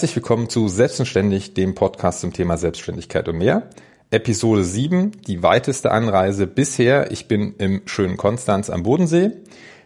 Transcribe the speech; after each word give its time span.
Herzlich 0.00 0.16
willkommen 0.16 0.48
zu 0.48 0.66
Selbstständig, 0.68 1.52
dem 1.52 1.74
Podcast 1.74 2.20
zum 2.20 2.32
Thema 2.32 2.56
Selbstständigkeit 2.56 3.28
und 3.28 3.36
mehr. 3.36 3.68
Episode 4.10 4.64
7, 4.64 5.12
die 5.26 5.42
weiteste 5.42 5.90
Anreise 5.90 6.46
bisher. 6.46 7.10
Ich 7.10 7.28
bin 7.28 7.54
im 7.58 7.82
schönen 7.84 8.16
Konstanz 8.16 8.70
am 8.70 8.82
Bodensee. 8.82 9.32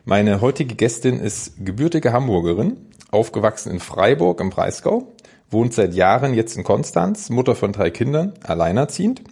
Meine 0.05 0.41
heutige 0.41 0.77
Gästin 0.77 1.19
ist 1.19 1.55
gebürtige 1.67 2.13
Hamburgerin, 2.13 2.77
aufgewachsen 3.11 3.73
in 3.73 3.81
Freiburg 3.81 4.41
im 4.41 4.51
Breisgau, 4.51 5.17
wohnt 5.51 5.75
seit 5.75 5.95
Jahren 5.95 6.33
jetzt 6.33 6.57
in 6.57 6.63
Konstanz, 6.63 7.29
Mutter 7.29 7.57
von 7.57 7.73
drei 7.73 7.91
Kindern, 7.91 8.35
alleinerziehend, 8.45 9.23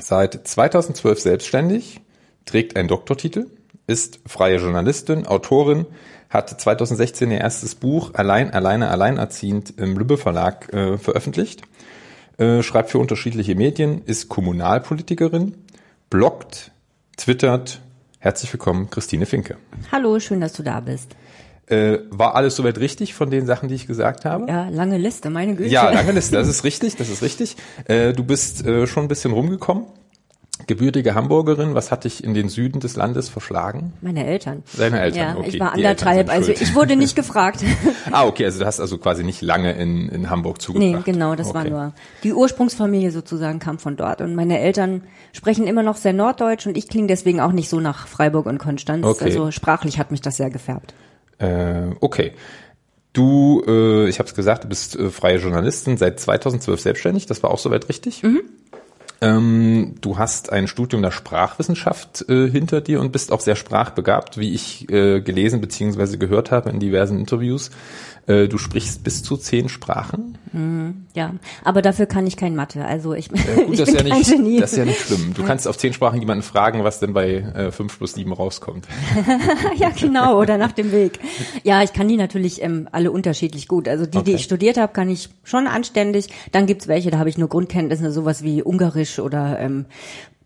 seit 0.00 0.44
2012 0.44 1.20
selbstständig, 1.20 2.00
trägt 2.46 2.74
einen 2.74 2.88
Doktortitel, 2.88 3.46
ist 3.86 4.18
freie 4.26 4.56
Journalistin, 4.56 5.24
Autorin, 5.28 5.86
hat 6.30 6.48
2016 6.48 7.30
ihr 7.30 7.38
erstes 7.38 7.74
Buch 7.74 8.14
Allein, 8.14 8.52
alleine, 8.52 8.88
alleinerziehend 8.88 9.74
im 9.78 9.98
Lübbe 9.98 10.16
Verlag 10.16 10.72
äh, 10.72 10.96
veröffentlicht, 10.96 11.62
äh, 12.38 12.62
schreibt 12.62 12.90
für 12.90 12.98
unterschiedliche 12.98 13.56
Medien, 13.56 14.02
ist 14.06 14.28
Kommunalpolitikerin, 14.28 15.56
bloggt, 16.08 16.70
twittert. 17.16 17.80
Herzlich 18.20 18.52
willkommen, 18.52 18.88
Christine 18.90 19.26
Finke. 19.26 19.56
Hallo, 19.90 20.20
schön, 20.20 20.40
dass 20.40 20.52
du 20.52 20.62
da 20.62 20.80
bist. 20.80 21.16
Äh, 21.66 21.98
war 22.10 22.34
alles 22.34 22.56
soweit 22.56 22.78
richtig 22.78 23.14
von 23.14 23.30
den 23.30 23.46
Sachen, 23.46 23.68
die 23.68 23.74
ich 23.74 23.86
gesagt 23.86 24.24
habe? 24.24 24.46
Ja, 24.48 24.68
lange 24.68 24.98
Liste, 24.98 25.30
meine 25.30 25.54
Güte. 25.54 25.70
Ja, 25.70 25.90
lange 25.90 26.12
Liste, 26.12 26.36
das 26.36 26.48
ist 26.48 26.64
richtig, 26.64 26.96
das 26.96 27.08
ist 27.08 27.22
richtig. 27.22 27.56
Äh, 27.86 28.12
du 28.12 28.24
bist 28.24 28.64
äh, 28.66 28.86
schon 28.86 29.04
ein 29.04 29.08
bisschen 29.08 29.32
rumgekommen 29.32 29.84
gebürtige 30.66 31.14
Hamburgerin, 31.14 31.74
was 31.74 31.90
hat 31.90 32.04
dich 32.04 32.22
in 32.24 32.34
den 32.34 32.48
Süden 32.48 32.80
des 32.80 32.96
Landes 32.96 33.28
verschlagen? 33.28 33.92
Meine 34.00 34.26
Eltern. 34.26 34.62
Deine 34.76 35.00
Eltern, 35.00 35.20
ja, 35.20 35.36
okay. 35.36 35.48
Ich 35.48 35.60
war 35.60 35.72
anderthalb, 35.72 36.30
also 36.30 36.52
ich 36.52 36.74
wurde 36.74 36.96
nicht 36.96 37.16
gefragt. 37.20 37.64
ah, 38.10 38.26
okay, 38.26 38.44
also 38.44 38.60
du 38.60 38.66
hast 38.66 38.80
also 38.80 38.98
quasi 38.98 39.24
nicht 39.24 39.42
lange 39.42 39.72
in, 39.72 40.08
in 40.08 40.30
Hamburg 40.30 40.60
zugebracht. 40.60 41.06
Nee, 41.06 41.12
genau, 41.12 41.34
das 41.34 41.48
okay. 41.48 41.56
war 41.56 41.64
nur, 41.64 41.92
die 42.22 42.32
Ursprungsfamilie 42.32 43.10
sozusagen 43.10 43.58
kam 43.58 43.78
von 43.78 43.96
dort 43.96 44.20
und 44.20 44.34
meine 44.34 44.58
Eltern 44.58 45.02
sprechen 45.32 45.66
immer 45.66 45.82
noch 45.82 45.96
sehr 45.96 46.12
norddeutsch 46.12 46.66
und 46.66 46.76
ich 46.76 46.88
klinge 46.88 47.06
deswegen 47.06 47.40
auch 47.40 47.52
nicht 47.52 47.68
so 47.68 47.80
nach 47.80 48.06
Freiburg 48.06 48.46
und 48.46 48.58
Konstanz. 48.58 49.06
Okay. 49.06 49.24
Also 49.24 49.50
sprachlich 49.50 49.98
hat 49.98 50.10
mich 50.10 50.20
das 50.20 50.36
sehr 50.36 50.50
gefärbt. 50.50 50.94
Äh, 51.38 51.92
okay. 52.00 52.32
Du, 53.12 53.62
äh, 53.66 54.08
ich 54.08 54.20
habe 54.20 54.28
es 54.28 54.34
gesagt, 54.34 54.64
du 54.64 54.68
bist 54.68 54.96
äh, 54.96 55.10
freie 55.10 55.38
Journalistin, 55.38 55.96
seit 55.96 56.20
2012 56.20 56.80
selbstständig, 56.80 57.26
das 57.26 57.42
war 57.42 57.50
auch 57.50 57.58
soweit 57.58 57.88
richtig? 57.88 58.22
Mhm. 58.22 58.42
Ähm, 59.22 59.96
du 60.00 60.16
hast 60.16 60.50
ein 60.50 60.66
Studium 60.66 61.02
der 61.02 61.10
Sprachwissenschaft 61.10 62.24
äh, 62.28 62.48
hinter 62.48 62.80
dir 62.80 63.00
und 63.00 63.12
bist 63.12 63.32
auch 63.32 63.40
sehr 63.40 63.56
sprachbegabt, 63.56 64.38
wie 64.38 64.54
ich 64.54 64.90
äh, 64.90 65.20
gelesen 65.20 65.60
bzw. 65.60 66.16
gehört 66.16 66.50
habe 66.50 66.70
in 66.70 66.80
diversen 66.80 67.18
Interviews. 67.18 67.70
Äh, 68.26 68.48
du 68.48 68.58
sprichst 68.58 69.02
bis 69.02 69.22
zu 69.22 69.36
zehn 69.36 69.68
Sprachen? 69.68 70.38
Mhm, 70.52 71.06
ja, 71.14 71.34
aber 71.64 71.82
dafür 71.82 72.06
kann 72.06 72.26
ich 72.26 72.36
kein 72.36 72.54
Mathe. 72.54 72.84
Also 72.84 73.14
ich, 73.14 73.30
äh, 73.32 73.64
gut, 73.64 73.72
ich 73.72 73.78
das 73.78 73.86
bin 73.86 73.96
ja 73.96 74.02
nicht, 74.14 74.28
kein 74.28 74.36
Genie. 74.36 74.60
Das 74.60 74.72
ist 74.72 74.78
ja 74.78 74.84
nicht 74.84 75.00
schlimm. 75.00 75.34
Du 75.34 75.42
kannst 75.42 75.66
auf 75.66 75.76
zehn 75.78 75.92
Sprachen 75.92 76.20
jemanden 76.20 76.42
fragen, 76.42 76.84
was 76.84 77.00
denn 77.00 77.12
bei 77.12 77.36
äh, 77.36 77.72
fünf 77.72 77.98
plus 77.98 78.14
sieben 78.14 78.32
rauskommt. 78.32 78.86
ja, 79.76 79.90
genau, 79.90 80.38
oder 80.38 80.58
nach 80.58 80.72
dem 80.72 80.92
Weg. 80.92 81.18
Ja, 81.64 81.82
ich 81.82 81.92
kann 81.92 82.08
die 82.08 82.16
natürlich 82.16 82.62
ähm, 82.62 82.88
alle 82.92 83.10
unterschiedlich 83.10 83.68
gut. 83.68 83.88
Also 83.88 84.06
die, 84.06 84.18
okay. 84.18 84.30
die 84.30 84.36
ich 84.36 84.44
studiert 84.44 84.76
habe, 84.76 84.92
kann 84.92 85.08
ich 85.08 85.30
schon 85.42 85.66
anständig. 85.66 86.28
Dann 86.52 86.66
gibt's 86.66 86.88
welche, 86.88 87.10
da 87.10 87.18
habe 87.18 87.28
ich 87.28 87.38
nur 87.38 87.48
Grundkenntnisse, 87.48 88.12
sowas 88.12 88.42
wie 88.42 88.62
Ungarisch 88.62 89.09
oder 89.18 89.58
ähm, 89.58 89.86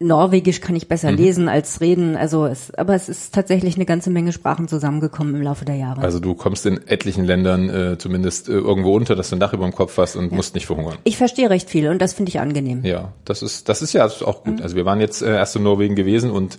Norwegisch 0.01 0.61
kann 0.61 0.75
ich 0.75 0.89
besser 0.89 1.13
mhm. 1.13 1.19
lesen 1.19 1.49
als 1.49 1.81
reden. 1.81 2.17
Also 2.17 2.47
es, 2.47 2.75
aber 2.75 2.95
es 2.95 3.09
ist 3.09 3.33
tatsächlich 3.33 3.77
eine 3.77 3.87
ganze 3.87 4.11
Menge 4.11 4.33
Sprachen 4.33 4.67
zusammengekommen 4.67 5.37
im 5.37 5.43
Laufe 5.43 5.65
der 5.65 5.77
Jahre. 5.77 6.01
Also 6.01 6.19
du 6.19 6.35
kommst 6.35 6.67
in 6.67 6.85
etlichen 6.89 7.25
Ländern 7.25 7.71
äh, 7.71 7.97
zumindest 7.97 8.49
äh, 8.49 8.53
irgendwo 8.53 8.95
unter, 8.95 9.15
dass 9.15 9.31
du 9.31 9.37
ein 9.37 9.41
Dach 9.41 9.53
über 9.53 9.65
dem 9.65 9.75
Kopf 9.75 9.97
hast 9.97 10.17
und 10.17 10.31
ja. 10.31 10.37
musst 10.37 10.55
nicht 10.55 10.67
verhungern. 10.67 10.97
Ich 11.05 11.17
verstehe 11.17 11.49
recht 11.49 11.71
viel 11.71 11.89
und 11.89 12.03
das 12.03 12.13
finde 12.13 12.31
ich 12.31 12.41
angenehm. 12.41 12.85
Ja, 12.85 13.13
das 13.25 13.43
ist 13.43 13.69
das 13.69 13.83
ist 13.83 13.93
ja 13.93 14.05
auch 14.07 14.43
gut. 14.43 14.57
Mhm. 14.57 14.63
Also 14.63 14.75
wir 14.75 14.85
waren 14.85 15.01
jetzt 15.01 15.23
äh, 15.23 15.33
erst 15.33 15.55
in 15.55 15.63
Norwegen 15.63 15.95
gewesen 15.95 16.31
und 16.31 16.59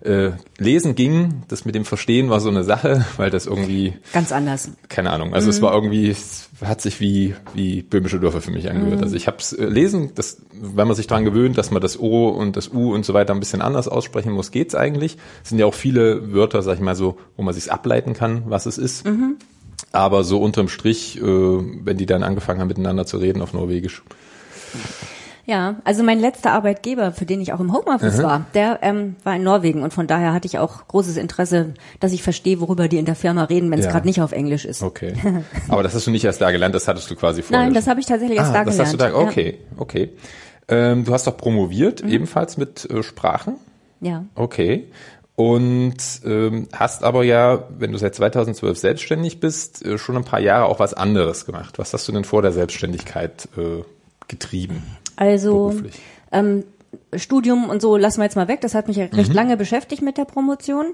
äh, 0.00 0.32
lesen 0.58 0.94
ging, 0.94 1.42
das 1.48 1.64
mit 1.64 1.74
dem 1.74 1.84
Verstehen 1.84 2.28
war 2.30 2.40
so 2.40 2.48
eine 2.48 2.64
Sache, 2.64 3.06
weil 3.16 3.30
das 3.30 3.46
irgendwie 3.46 3.94
ganz 4.12 4.32
anders. 4.32 4.70
Keine 4.88 5.10
Ahnung. 5.10 5.34
Also 5.34 5.46
mhm. 5.46 5.50
es 5.50 5.62
war 5.62 5.74
irgendwie, 5.74 6.08
es 6.10 6.50
hat 6.64 6.80
sich 6.80 7.00
wie 7.00 7.34
wie 7.54 7.82
böhmische 7.82 8.20
Dörfer 8.20 8.40
für 8.40 8.50
mich 8.50 8.68
angehört. 8.68 8.98
Mhm. 8.98 9.02
Also 9.02 9.16
ich 9.16 9.26
habe 9.26 9.38
es 9.38 9.52
äh, 9.52 9.64
lesen, 9.64 10.12
das, 10.14 10.42
wenn 10.52 10.86
man 10.86 10.96
sich 10.96 11.06
daran 11.06 11.24
gewöhnt, 11.24 11.58
dass 11.58 11.70
man 11.70 11.80
das 11.82 11.98
O 11.98 12.28
und 12.28 12.56
das 12.56 12.68
U 12.68 12.94
und 12.94 13.04
so 13.04 13.14
weiter 13.14 13.34
ein 13.34 13.40
bisschen 13.40 13.62
anders 13.62 13.88
aussprechen 13.88 14.32
muss, 14.32 14.50
geht's 14.50 14.74
eigentlich. 14.74 15.16
Es 15.42 15.48
sind 15.50 15.58
ja 15.58 15.66
auch 15.66 15.74
viele 15.74 16.32
Wörter, 16.32 16.62
sag 16.62 16.74
ich 16.74 16.80
mal 16.80 16.96
so, 16.96 17.18
wo 17.36 17.42
man 17.42 17.54
sich 17.54 17.72
ableiten 17.72 18.14
kann, 18.14 18.44
was 18.46 18.66
es 18.66 18.78
ist. 18.78 19.06
Mhm. 19.06 19.36
Aber 19.92 20.24
so 20.24 20.40
unterm 20.40 20.68
Strich, 20.68 21.18
äh, 21.18 21.22
wenn 21.22 21.96
die 21.96 22.06
dann 22.06 22.22
angefangen 22.22 22.60
haben 22.60 22.68
miteinander 22.68 23.06
zu 23.06 23.16
reden 23.18 23.40
auf 23.40 23.52
Norwegisch. 23.52 24.02
Ja, 25.46 25.76
also 25.84 26.02
mein 26.02 26.18
letzter 26.18 26.50
Arbeitgeber, 26.50 27.12
für 27.12 27.24
den 27.24 27.40
ich 27.40 27.52
auch 27.52 27.60
im 27.60 27.72
Homeoffice 27.72 28.18
mhm. 28.18 28.22
war, 28.22 28.46
der 28.54 28.80
ähm, 28.82 29.14
war 29.22 29.36
in 29.36 29.44
Norwegen 29.44 29.82
und 29.82 29.94
von 29.94 30.08
daher 30.08 30.32
hatte 30.32 30.46
ich 30.46 30.58
auch 30.58 30.88
großes 30.88 31.16
Interesse, 31.16 31.74
dass 32.00 32.12
ich 32.12 32.24
verstehe, 32.24 32.60
worüber 32.60 32.88
die 32.88 32.98
in 32.98 33.04
der 33.04 33.14
Firma 33.14 33.44
reden, 33.44 33.70
wenn 33.70 33.78
es 33.78 33.84
ja. 33.84 33.92
gerade 33.92 34.08
nicht 34.08 34.20
auf 34.20 34.32
Englisch 34.32 34.64
ist. 34.64 34.82
Okay. 34.82 35.14
Aber 35.68 35.84
das 35.84 35.94
hast 35.94 36.08
du 36.08 36.10
nicht 36.10 36.24
erst 36.24 36.40
da 36.40 36.50
gelernt, 36.50 36.74
das 36.74 36.88
hattest 36.88 37.08
du 37.10 37.14
quasi 37.14 37.42
vorher. 37.42 37.64
Nein, 37.64 37.74
das 37.74 37.86
habe 37.86 38.00
ich 38.00 38.06
tatsächlich 38.06 38.38
erst 38.38 38.50
ah, 38.50 38.54
da 38.54 38.64
das 38.64 38.74
gelernt. 38.74 39.00
Hast 39.00 39.12
du 39.12 39.18
da, 39.18 39.28
okay, 39.28 39.58
ja. 39.58 39.80
okay. 39.80 40.10
Ähm, 40.68 41.04
du 41.04 41.12
hast 41.12 41.28
doch 41.28 41.36
promoviert, 41.36 42.02
mhm. 42.02 42.10
ebenfalls 42.10 42.56
mit 42.56 42.90
äh, 42.90 43.04
Sprachen. 43.04 43.54
Ja. 44.00 44.24
Okay. 44.34 44.88
Und 45.36 45.96
ähm, 46.24 46.66
hast 46.72 47.04
aber 47.04 47.22
ja, 47.22 47.68
wenn 47.78 47.92
du 47.92 47.98
seit 47.98 48.16
2012 48.16 48.78
selbstständig 48.78 49.38
bist, 49.38 49.84
äh, 49.84 49.96
schon 49.96 50.16
ein 50.16 50.24
paar 50.24 50.40
Jahre 50.40 50.64
auch 50.64 50.80
was 50.80 50.92
anderes 50.92 51.46
gemacht. 51.46 51.78
Was 51.78 51.92
hast 51.92 52.08
du 52.08 52.12
denn 52.12 52.24
vor 52.24 52.42
der 52.42 52.52
Selbstständigkeit 52.52 53.48
äh, 53.56 53.84
getrieben? 54.26 54.82
Also 55.16 55.74
ähm, 56.32 56.64
Studium 57.14 57.68
und 57.68 57.82
so 57.82 57.96
lassen 57.96 58.18
wir 58.18 58.24
jetzt 58.24 58.36
mal 58.36 58.48
weg. 58.48 58.60
Das 58.60 58.74
hat 58.74 58.88
mich 58.88 58.96
ja 58.96 59.06
recht 59.06 59.30
mhm. 59.30 59.34
lange 59.34 59.56
beschäftigt 59.56 60.02
mit 60.02 60.18
der 60.18 60.24
Promotion. 60.24 60.86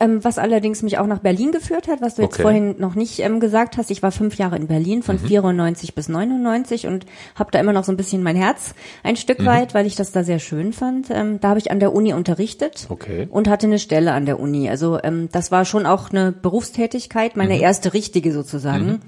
Ähm, 0.00 0.24
was 0.24 0.38
allerdings 0.38 0.82
mich 0.82 0.98
auch 0.98 1.06
nach 1.06 1.20
Berlin 1.20 1.52
geführt 1.52 1.86
hat, 1.86 2.00
was 2.00 2.16
du 2.16 2.22
jetzt 2.22 2.34
okay. 2.34 2.42
vorhin 2.42 2.74
noch 2.78 2.96
nicht 2.96 3.20
ähm, 3.20 3.38
gesagt 3.38 3.76
hast. 3.76 3.92
Ich 3.92 4.02
war 4.02 4.10
fünf 4.10 4.36
Jahre 4.36 4.56
in 4.56 4.66
Berlin 4.66 5.04
von 5.04 5.16
mhm. 5.16 5.26
94 5.26 5.94
bis 5.94 6.08
99 6.08 6.88
und 6.88 7.06
habe 7.36 7.52
da 7.52 7.60
immer 7.60 7.72
noch 7.72 7.84
so 7.84 7.92
ein 7.92 7.96
bisschen 7.96 8.20
mein 8.24 8.34
Herz 8.34 8.74
ein 9.04 9.14
Stück 9.14 9.38
mhm. 9.38 9.46
weit, 9.46 9.72
weil 9.72 9.86
ich 9.86 9.94
das 9.94 10.10
da 10.10 10.24
sehr 10.24 10.40
schön 10.40 10.72
fand. 10.72 11.10
Ähm, 11.10 11.38
da 11.40 11.50
habe 11.50 11.60
ich 11.60 11.70
an 11.70 11.78
der 11.78 11.94
Uni 11.94 12.12
unterrichtet 12.12 12.88
okay. 12.88 13.28
und 13.30 13.48
hatte 13.48 13.68
eine 13.68 13.78
Stelle 13.78 14.12
an 14.12 14.26
der 14.26 14.40
Uni. 14.40 14.68
Also 14.68 14.98
ähm, 15.00 15.28
das 15.30 15.52
war 15.52 15.64
schon 15.64 15.86
auch 15.86 16.10
eine 16.10 16.32
Berufstätigkeit, 16.32 17.36
meine 17.36 17.54
mhm. 17.54 17.62
erste 17.62 17.94
richtige 17.94 18.32
sozusagen. 18.32 18.86
Mhm. 18.86 19.00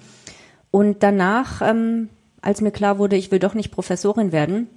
Und 0.70 1.02
danach 1.02 1.62
ähm, 1.62 2.10
als 2.42 2.60
mir 2.60 2.70
klar 2.70 2.98
wurde, 2.98 3.16
ich 3.16 3.30
will 3.30 3.38
doch 3.38 3.54
nicht 3.54 3.70
Professorin 3.70 4.32
werden, 4.32 4.68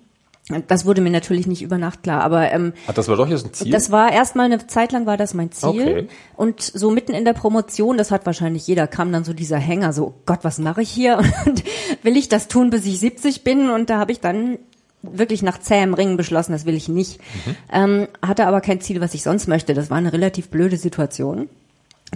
das 0.68 0.86
wurde 0.86 1.02
mir 1.02 1.12
natürlich 1.12 1.46
nicht 1.46 1.62
über 1.62 1.78
Nacht 1.78 2.02
klar, 2.02 2.22
aber 2.22 2.52
ähm, 2.52 2.74
Ach, 2.88 2.94
das 2.94 3.08
war 3.08 3.16
doch 3.16 3.28
jetzt 3.28 3.46
ein 3.46 3.54
Ziel. 3.54 3.72
Das 3.72 3.92
war 3.92 4.12
erstmal 4.12 4.46
eine 4.46 4.66
Zeit 4.66 4.92
lang 4.92 5.06
war 5.06 5.16
das 5.16 5.36
mein 5.36 5.52
Ziel 5.52 5.70
okay. 5.70 6.08
und 6.36 6.62
so 6.62 6.90
mitten 6.90 7.14
in 7.14 7.24
der 7.24 7.34
Promotion, 7.34 7.98
das 7.98 8.10
hat 8.10 8.26
wahrscheinlich 8.26 8.66
jeder, 8.66 8.88
kam 8.88 9.12
dann 9.12 9.24
so 9.24 9.34
dieser 9.34 9.58
Hänger, 9.58 9.94
so 9.94 10.16
Gott, 10.26 10.40
was 10.42 10.58
mache 10.58 10.82
ich 10.82 10.90
hier 10.90 11.20
und 11.46 11.64
will 12.02 12.18
ich 12.18 12.30
das 12.30 12.48
tun, 12.48 12.72
bis 12.72 12.86
ich 12.86 13.00
70 13.00 13.44
bin 13.44 13.70
und 13.70 13.92
da 13.92 14.00
habe 14.00 14.12
ich 14.12 14.20
dann 14.20 14.58
wirklich 15.02 15.44
nach 15.44 15.60
zähem 15.60 15.94
Ringen 15.94 16.18
beschlossen, 16.18 16.52
das 16.52 16.66
will 16.66 16.76
ich 16.76 16.90
nicht. 16.90 17.20
Mhm. 17.20 17.56
Ähm, 17.72 18.08
hatte 18.22 18.48
aber 18.48 18.62
kein 18.62 18.82
Ziel, 18.82 19.00
was 19.02 19.14
ich 19.14 19.24
sonst 19.24 19.48
möchte. 19.48 19.74
Das 19.74 19.90
war 19.90 19.98
eine 19.98 20.12
relativ 20.12 20.50
blöde 20.50 20.78
Situation. 20.78 21.48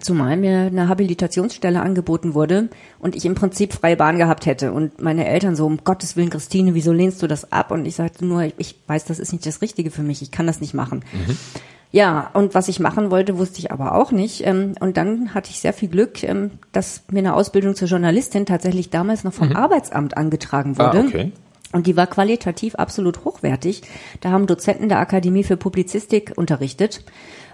Zumal 0.01 0.37
mir 0.37 0.61
eine 0.61 0.89
Habilitationsstelle 0.89 1.79
angeboten 1.79 2.33
wurde 2.33 2.69
und 2.97 3.15
ich 3.15 3.25
im 3.25 3.35
Prinzip 3.35 3.73
freie 3.73 3.95
Bahn 3.95 4.17
gehabt 4.17 4.47
hätte. 4.47 4.73
Und 4.73 4.99
meine 4.99 5.27
Eltern 5.27 5.55
so, 5.55 5.67
um 5.67 5.77
Gottes 5.83 6.17
Willen, 6.17 6.31
Christine, 6.31 6.73
wieso 6.73 6.91
lehnst 6.91 7.21
du 7.21 7.27
das 7.27 7.51
ab? 7.51 7.69
Und 7.69 7.85
ich 7.85 7.95
sagte 7.95 8.25
nur, 8.25 8.51
ich 8.57 8.75
weiß, 8.87 9.05
das 9.05 9.19
ist 9.19 9.33
nicht 9.33 9.45
das 9.45 9.61
Richtige 9.61 9.91
für 9.91 10.01
mich, 10.01 10.23
ich 10.23 10.31
kann 10.31 10.47
das 10.47 10.61
nicht 10.61 10.73
machen. 10.73 11.05
Mhm. 11.13 11.37
Ja, 11.91 12.31
und 12.33 12.55
was 12.55 12.69
ich 12.69 12.79
machen 12.79 13.11
wollte, 13.11 13.37
wusste 13.37 13.59
ich 13.59 13.71
aber 13.71 13.93
auch 13.93 14.11
nicht. 14.11 14.43
Ähm, 14.47 14.73
und 14.79 14.97
dann 14.97 15.35
hatte 15.35 15.51
ich 15.51 15.59
sehr 15.59 15.73
viel 15.73 15.89
Glück, 15.89 16.23
ähm, 16.23 16.49
dass 16.71 17.03
mir 17.11 17.19
eine 17.19 17.35
Ausbildung 17.35 17.75
zur 17.75 17.87
Journalistin 17.87 18.47
tatsächlich 18.47 18.89
damals 18.89 19.23
noch 19.23 19.33
vom 19.33 19.49
mhm. 19.49 19.57
Arbeitsamt 19.57 20.17
angetragen 20.17 20.79
wurde. 20.79 21.01
Ah, 21.01 21.05
okay. 21.07 21.31
Und 21.71 21.85
die 21.85 21.95
war 21.95 22.07
qualitativ 22.07 22.75
absolut 22.75 23.25
hochwertig. 23.25 23.83
Da 24.21 24.31
haben 24.31 24.47
Dozenten 24.47 24.89
der 24.89 24.99
Akademie 24.99 25.43
für 25.43 25.57
Publizistik 25.57 26.33
unterrichtet. 26.35 27.03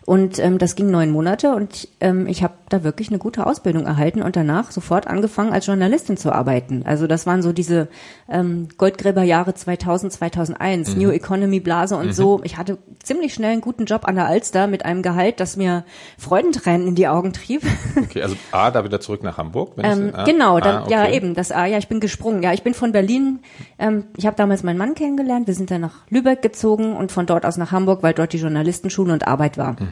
Und 0.05 0.39
ähm, 0.39 0.57
das 0.57 0.75
ging 0.75 0.89
neun 0.89 1.11
Monate 1.11 1.53
und 1.53 1.87
ähm, 1.99 2.25
ich 2.27 2.41
habe 2.41 2.53
da 2.69 2.83
wirklich 2.83 3.09
eine 3.09 3.19
gute 3.19 3.45
Ausbildung 3.45 3.85
erhalten 3.85 4.21
und 4.21 4.35
danach 4.35 4.71
sofort 4.71 5.07
angefangen 5.07 5.53
als 5.53 5.65
Journalistin 5.65 6.17
zu 6.17 6.31
arbeiten. 6.31 6.83
Also 6.85 7.05
das 7.07 7.25
waren 7.25 7.41
so 7.41 7.51
diese 7.51 7.89
ähm, 8.27 8.69
Goldgräberjahre 8.77 9.53
2000, 9.53 10.13
2001, 10.13 10.95
mhm. 10.95 11.01
New 11.01 11.09
Economy 11.11 11.59
Blase 11.59 11.95
und 11.95 12.07
mhm. 12.07 12.13
so. 12.13 12.41
Ich 12.43 12.57
hatte 12.57 12.77
ziemlich 13.03 13.33
schnell 13.33 13.51
einen 13.51 13.61
guten 13.61 13.85
Job 13.85 14.07
an 14.07 14.15
der 14.15 14.27
Alster 14.27 14.67
mit 14.67 14.85
einem 14.85 15.01
Gehalt, 15.01 15.39
das 15.39 15.57
mir 15.57 15.83
Freudentränen 16.17 16.87
in 16.87 16.95
die 16.95 17.07
Augen 17.07 17.33
trieb. 17.33 17.61
Okay, 17.99 18.21
also 18.21 18.35
A, 18.51 18.71
da 18.71 18.83
wieder 18.83 19.01
zurück 19.01 19.23
nach 19.23 19.37
Hamburg. 19.37 19.73
Wenn 19.75 19.85
ähm, 19.85 20.11
ah, 20.13 20.23
genau, 20.23 20.59
dann, 20.59 20.77
ah, 20.77 20.83
okay. 20.83 20.91
ja 20.91 21.09
eben, 21.09 21.35
das 21.35 21.51
A, 21.51 21.65
ja, 21.65 21.77
ich 21.77 21.87
bin 21.87 21.99
gesprungen. 21.99 22.41
Ja, 22.41 22.53
ich 22.53 22.63
bin 22.63 22.73
von 22.73 22.91
Berlin. 22.91 23.39
Ähm, 23.77 24.05
ich 24.15 24.25
habe 24.25 24.35
damals 24.35 24.63
meinen 24.63 24.77
Mann 24.77 24.95
kennengelernt. 24.95 25.47
Wir 25.47 25.53
sind 25.53 25.69
dann 25.69 25.81
nach 25.81 26.07
Lübeck 26.09 26.41
gezogen 26.41 26.95
und 26.95 27.11
von 27.11 27.25
dort 27.25 27.45
aus 27.45 27.57
nach 27.57 27.71
Hamburg, 27.71 28.01
weil 28.01 28.13
dort 28.13 28.33
die 28.33 28.37
Journalistenschule 28.37 29.11
und 29.11 29.27
Arbeit 29.27 29.57
war. 29.57 29.73
Mhm. 29.73 29.88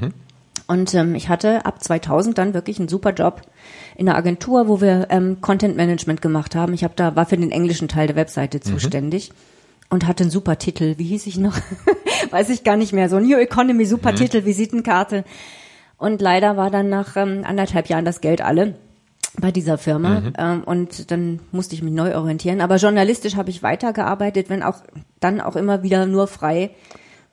Und 0.67 0.93
ähm, 0.93 1.15
ich 1.15 1.29
hatte 1.29 1.65
ab 1.65 1.81
2000 1.81 2.37
dann 2.37 2.53
wirklich 2.53 2.79
einen 2.79 2.89
super 2.89 3.13
Job 3.13 3.41
in 3.95 4.07
einer 4.07 4.17
Agentur, 4.17 4.67
wo 4.67 4.81
wir 4.81 5.07
ähm, 5.09 5.39
Content 5.39 5.77
Management 5.77 6.21
gemacht 6.21 6.55
haben. 6.55 6.73
Ich 6.73 6.83
habe 6.83 6.93
da 6.95 7.15
war 7.15 7.25
für 7.25 7.37
den 7.37 7.51
englischen 7.51 7.87
Teil 7.87 8.07
der 8.07 8.17
Webseite 8.17 8.59
zuständig 8.59 9.31
und 9.89 10.05
hatte 10.05 10.23
einen 10.23 10.31
super 10.31 10.57
Titel. 10.57 10.95
Wie 10.97 11.05
hieß 11.05 11.27
ich 11.27 11.37
noch? 11.37 11.55
Weiß 12.31 12.49
ich 12.49 12.63
gar 12.63 12.75
nicht 12.75 12.91
mehr. 12.91 13.09
So 13.09 13.19
New 13.19 13.37
Economy, 13.37 13.85
super 13.85 14.13
Titel, 14.13 14.43
Visitenkarte. 14.43 15.23
Und 15.97 16.21
leider 16.21 16.57
war 16.57 16.69
dann 16.69 16.89
nach 16.89 17.15
ähm, 17.15 17.43
anderthalb 17.45 17.87
Jahren 17.87 18.05
das 18.05 18.21
Geld 18.21 18.41
alle 18.41 18.75
bei 19.39 19.51
dieser 19.51 19.77
Firma 19.77 20.23
ähm, 20.37 20.63
und 20.63 21.11
dann 21.11 21.39
musste 21.51 21.75
ich 21.75 21.83
mich 21.83 21.93
neu 21.93 22.15
orientieren. 22.15 22.59
Aber 22.61 22.77
journalistisch 22.77 23.35
habe 23.35 23.49
ich 23.49 23.63
weitergearbeitet, 23.63 24.49
wenn 24.49 24.63
auch 24.63 24.77
dann 25.19 25.41
auch 25.41 25.55
immer 25.55 25.83
wieder 25.83 26.05
nur 26.05 26.27
frei, 26.27 26.71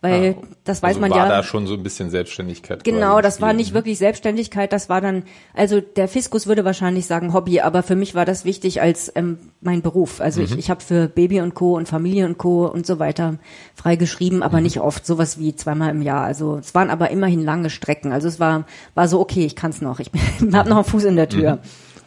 weil 0.05 0.37
das 0.65 0.83
weiß 0.83 0.91
also 0.97 1.01
man 1.01 1.11
war 1.11 1.17
ja. 1.17 1.29
da 1.29 1.43
schon 1.43 1.67
so 1.67 1.75
ein 1.75 1.83
bisschen 1.83 2.11
Selbstständigkeit. 2.11 2.85
Genau, 2.85 3.21
das 3.21 3.41
war 3.41 3.53
nicht 3.53 3.71
ne? 3.71 3.75
wirklich 3.75 3.99
Selbstständigkeit, 3.99 4.73
das 4.73 4.89
war 4.89 5.01
dann, 5.01 5.25
also 5.55 5.81
der 5.81 6.07
Fiskus 6.07 6.47
würde 6.47 6.65
wahrscheinlich 6.65 7.07
sagen 7.07 7.33
Hobby, 7.33 7.61
aber 7.61 7.83
für 7.83 7.97
mich 7.97 8.15
war 8.15 8.25
das 8.25 8.45
wichtig 8.45 8.81
als 8.81 9.11
ähm, 9.17 9.39
mein 9.61 9.83
Beruf. 9.83 10.21
Also 10.21 10.41
Mhm. 10.41 10.47
ich, 10.47 10.59
ich 10.59 10.71
habe 10.71 10.83
für 10.83 11.09
Baby 11.09 11.41
und 11.41 11.55
Co. 11.55 11.77
und 11.77 11.89
Familie 11.89 12.27
und 12.27 12.39
Co. 12.39 12.67
und 12.67 12.87
so 12.87 12.99
weiter 12.99 13.39
frei 13.75 13.97
geschrieben, 13.97 14.43
aber 14.43 14.59
Mhm. 14.59 14.63
nicht 14.65 14.81
oft, 14.81 15.07
sowas 15.07 15.39
wie 15.39 15.57
zweimal 15.57 15.91
im 15.91 16.03
Jahr. 16.03 16.23
Also 16.25 16.59
es 16.59 16.75
waren 16.75 16.91
aber 16.91 17.11
immerhin 17.11 17.43
lange 17.43 17.71
Strecken. 17.71 18.13
Also 18.13 18.29
es 18.29 18.39
war, 18.39 18.65
war 18.95 19.09
so, 19.09 19.21
okay, 19.21 19.45
ich 19.45 19.57
kann's 19.57 19.81
noch, 19.81 19.99
ich 20.01 20.11
habe 20.53 20.69
noch 20.69 20.77
einen 20.77 20.85
Fuß 20.85 21.05
in 21.05 21.17
der 21.17 21.29
Tür. 21.29 21.59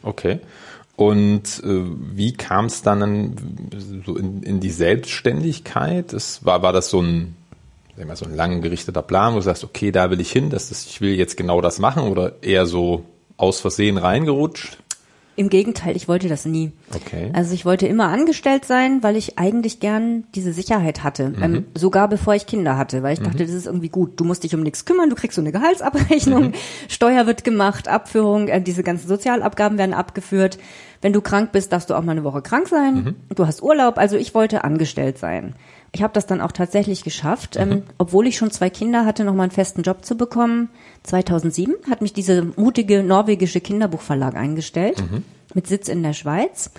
Okay. 0.04 0.40
Und 0.96 1.62
äh, 1.64 1.84
wie 2.16 2.34
kam 2.34 2.66
es 2.66 2.82
dann 2.82 3.34
so 4.06 4.18
in, 4.18 4.42
in 4.42 4.60
die 4.60 4.72
Selbstständigkeit? 4.72 6.12
Es 6.12 6.44
war, 6.44 6.64
war 6.64 6.74
das 6.74 6.90
so 6.90 7.02
ein, 7.02 7.36
mal, 8.06 8.16
so 8.16 8.26
ein 8.26 8.36
lang 8.36 8.62
gerichteter 8.62 9.02
Plan, 9.02 9.34
wo 9.34 9.38
du 9.38 9.44
sagst, 9.44 9.64
okay, 9.64 9.92
da 9.92 10.10
will 10.12 10.20
ich 10.22 10.32
hin, 10.32 10.50
das 10.50 10.72
ist, 10.72 10.88
ich 10.88 11.02
will 11.02 11.16
jetzt 11.16 11.38
genau 11.38 11.62
das 11.62 11.80
machen 11.80 12.04
oder 12.04 12.44
eher 12.44 12.66
so 12.66 13.04
aus 13.38 13.60
Versehen 13.60 13.98
reingerutscht? 13.98 14.78
Im 15.38 15.50
Gegenteil, 15.50 15.96
ich 15.96 16.08
wollte 16.08 16.30
das 16.30 16.46
nie. 16.46 16.72
Okay. 16.96 17.30
Also 17.34 17.54
ich 17.54 17.64
wollte 17.64 17.86
immer 17.86 18.08
angestellt 18.08 18.66
sein, 18.66 19.04
weil 19.04 19.16
ich 19.16 19.38
eigentlich 19.38 19.80
gern 19.80 20.24
diese 20.34 20.52
Sicherheit 20.52 21.04
hatte. 21.04 21.32
Ähm, 21.40 21.66
sogar 21.76 22.08
bevor 22.10 22.34
ich 22.34 22.48
Kinder 22.48 22.76
hatte, 22.76 23.04
weil 23.04 23.14
ich 23.14 23.20
dachte, 23.20 23.46
das 23.46 23.54
ist 23.54 23.68
irgendwie 23.68 23.90
gut. 23.90 24.20
Du 24.20 24.24
musst 24.24 24.44
dich 24.44 24.56
um 24.56 24.62
nichts 24.62 24.86
kümmern, 24.86 25.12
du 25.12 25.16
kriegst 25.16 25.36
so 25.36 25.42
eine 25.42 25.52
Gehaltsabrechnung, 25.52 26.54
Steuer 26.88 27.28
wird 27.28 27.44
gemacht, 27.44 27.88
Abführung, 27.88 28.48
äh, 28.48 28.60
diese 28.64 28.82
ganzen 28.82 29.08
Sozialabgaben 29.08 29.78
werden 29.78 29.94
abgeführt. 29.94 30.58
Wenn 31.02 31.14
du 31.14 31.22
krank 31.22 31.52
bist, 31.52 31.72
darfst 31.72 31.92
du 31.92 31.94
auch 31.94 32.02
mal 32.02 32.14
eine 32.14 32.24
Woche 32.24 32.42
krank 32.42 32.68
sein. 32.68 33.16
Du 33.36 33.46
hast 33.46 33.62
Urlaub. 33.62 34.00
Also 34.00 34.18
ich 34.18 34.34
wollte 34.34 34.64
angestellt 34.64 35.20
sein. 35.20 35.54
Ich 35.92 36.04
habe 36.04 36.14
das 36.14 36.26
dann 36.26 36.42
auch 36.42 36.52
tatsächlich 36.52 37.04
geschafft, 37.04 37.56
ähm, 37.56 37.84
obwohl 37.98 38.28
ich 38.28 38.38
schon 38.38 38.52
zwei 38.52 38.70
Kinder 38.70 39.06
hatte, 39.06 39.24
noch 39.24 39.34
mal 39.34 39.44
einen 39.44 39.52
festen 39.52 39.84
Job 39.84 40.04
zu 40.04 40.16
bekommen. 40.16 40.70
2007 41.04 41.76
hat 41.90 42.02
mich 42.02 42.14
diese 42.14 42.44
mutige 42.44 43.04
norwegische 43.04 43.62
Kinderbuchverlag 43.62 44.36
eingestellt 44.36 45.02
mit 45.54 45.68
Sitz 45.68 45.88
in 45.88 46.04
der 46.04 46.14
Schweiz. 46.14 46.72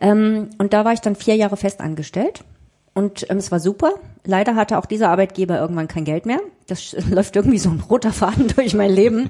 Ähm, 0.00 0.50
und 0.58 0.72
da 0.72 0.84
war 0.84 0.92
ich 0.92 1.00
dann 1.00 1.16
vier 1.16 1.36
Jahre 1.36 1.56
fest 1.56 1.80
angestellt. 1.80 2.44
Und 2.92 3.30
ähm, 3.30 3.38
es 3.38 3.52
war 3.52 3.60
super. 3.60 3.94
Leider 4.24 4.56
hatte 4.56 4.76
auch 4.76 4.86
dieser 4.86 5.10
Arbeitgeber 5.10 5.58
irgendwann 5.58 5.88
kein 5.88 6.04
Geld 6.04 6.26
mehr. 6.26 6.40
Das 6.66 6.94
läuft 7.10 7.36
irgendwie 7.36 7.58
so 7.58 7.70
ein 7.70 7.82
roter 7.88 8.12
Faden 8.12 8.48
durch 8.56 8.74
mein 8.74 8.90
Leben. 8.90 9.28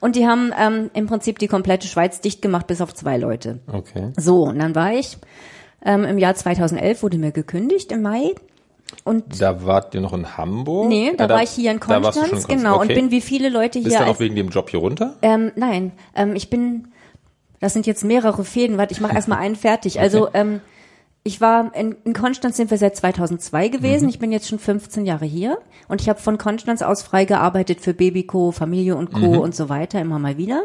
Und 0.00 0.16
die 0.16 0.26
haben 0.26 0.52
ähm, 0.58 0.90
im 0.94 1.06
Prinzip 1.06 1.38
die 1.38 1.48
komplette 1.48 1.88
Schweiz 1.88 2.20
dicht 2.20 2.42
gemacht, 2.42 2.66
bis 2.66 2.80
auf 2.80 2.94
zwei 2.94 3.16
Leute. 3.16 3.60
Okay. 3.66 4.12
So, 4.16 4.44
und 4.44 4.58
dann 4.58 4.74
war 4.74 4.92
ich 4.92 5.18
ähm, 5.84 6.04
im 6.04 6.18
Jahr 6.18 6.34
2011 6.34 7.02
wurde 7.02 7.18
mir 7.18 7.32
gekündigt 7.32 7.92
im 7.92 8.02
Mai. 8.02 8.34
Und 9.04 9.40
Da 9.40 9.64
wart 9.64 9.94
ihr 9.94 10.00
noch 10.00 10.12
in 10.12 10.36
Hamburg? 10.36 10.88
nee, 10.88 11.12
da, 11.16 11.24
Ja, 11.24 11.30
war 11.30 11.42
ich 11.42 11.50
hier 11.50 11.70
in 11.70 11.78
da 11.80 12.00
Konstanz, 12.00 12.46
genau. 12.48 12.76
Okay. 12.76 12.88
Und 12.88 12.94
bin 12.94 13.10
wie 13.10 13.20
viele 13.20 13.48
Leute 13.48 13.80
Bist 13.80 13.96
hier 13.96 14.04
du 14.04 14.10
auch 14.10 14.20
wegen 14.20 14.34
dem 14.34 14.48
Job 14.48 14.70
hier 14.70 14.80
runter? 14.80 15.14
ähm, 15.22 15.52
nein, 15.56 15.92
ähm, 16.14 16.34
ich 16.36 16.50
bin, 16.50 16.88
das 17.60 17.72
sind 17.72 17.86
jetzt 17.86 18.04
mehrere 18.04 18.44
Fäden, 18.44 18.76
warte, 18.78 18.92
ich 18.92 19.00
mache 19.00 19.14
erstmal 19.16 19.38
einen 19.38 19.56
fertig. 19.56 20.00
Also 20.00 20.28
ähm, 20.34 20.60
ich 21.24 21.40
war 21.40 21.74
in, 21.74 21.96
in 22.04 22.14
Konstanz 22.14 22.56
sind 22.56 22.70
wir 22.70 22.78
seit 22.78 22.96
2002 22.96 23.68
gewesen. 23.68 24.04
Mhm. 24.04 24.08
Ich 24.10 24.18
bin 24.18 24.32
jetzt 24.32 24.48
schon 24.48 24.58
15 24.58 25.04
Jahre 25.04 25.26
hier 25.26 25.58
und 25.88 26.00
ich 26.00 26.08
habe 26.08 26.18
von 26.20 26.38
Konstanz 26.38 26.80
aus 26.80 27.02
frei 27.02 27.24
gearbeitet 27.26 27.80
für 27.80 27.92
Babyco, 27.92 28.50
Familie 28.52 28.96
und 28.96 29.12
Co. 29.12 29.18
Mhm. 29.34 29.38
und 29.38 29.54
so 29.54 29.68
weiter 29.68 30.00
immer 30.00 30.18
mal 30.18 30.38
wieder 30.38 30.62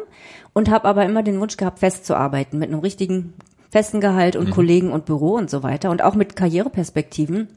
und 0.54 0.70
habe 0.70 0.88
aber 0.88 1.04
immer 1.06 1.24
den 1.24 1.40
Wunsch 1.42 1.58
gehabt, 1.58 1.80
festzuarbeiten 1.80 2.60
mit 2.60 2.70
einem 2.70 2.80
richtigen 2.80 3.34
festen 3.70 4.00
Gehalt 4.00 4.36
Mhm. 4.36 4.42
und 4.42 4.52
Kollegen 4.52 4.92
und 4.92 5.06
Büro 5.06 5.34
und 5.36 5.50
so 5.50 5.64
weiter 5.64 5.90
und 5.90 6.02
auch 6.02 6.16
mit 6.16 6.36
Karriereperspektiven. 6.36 7.48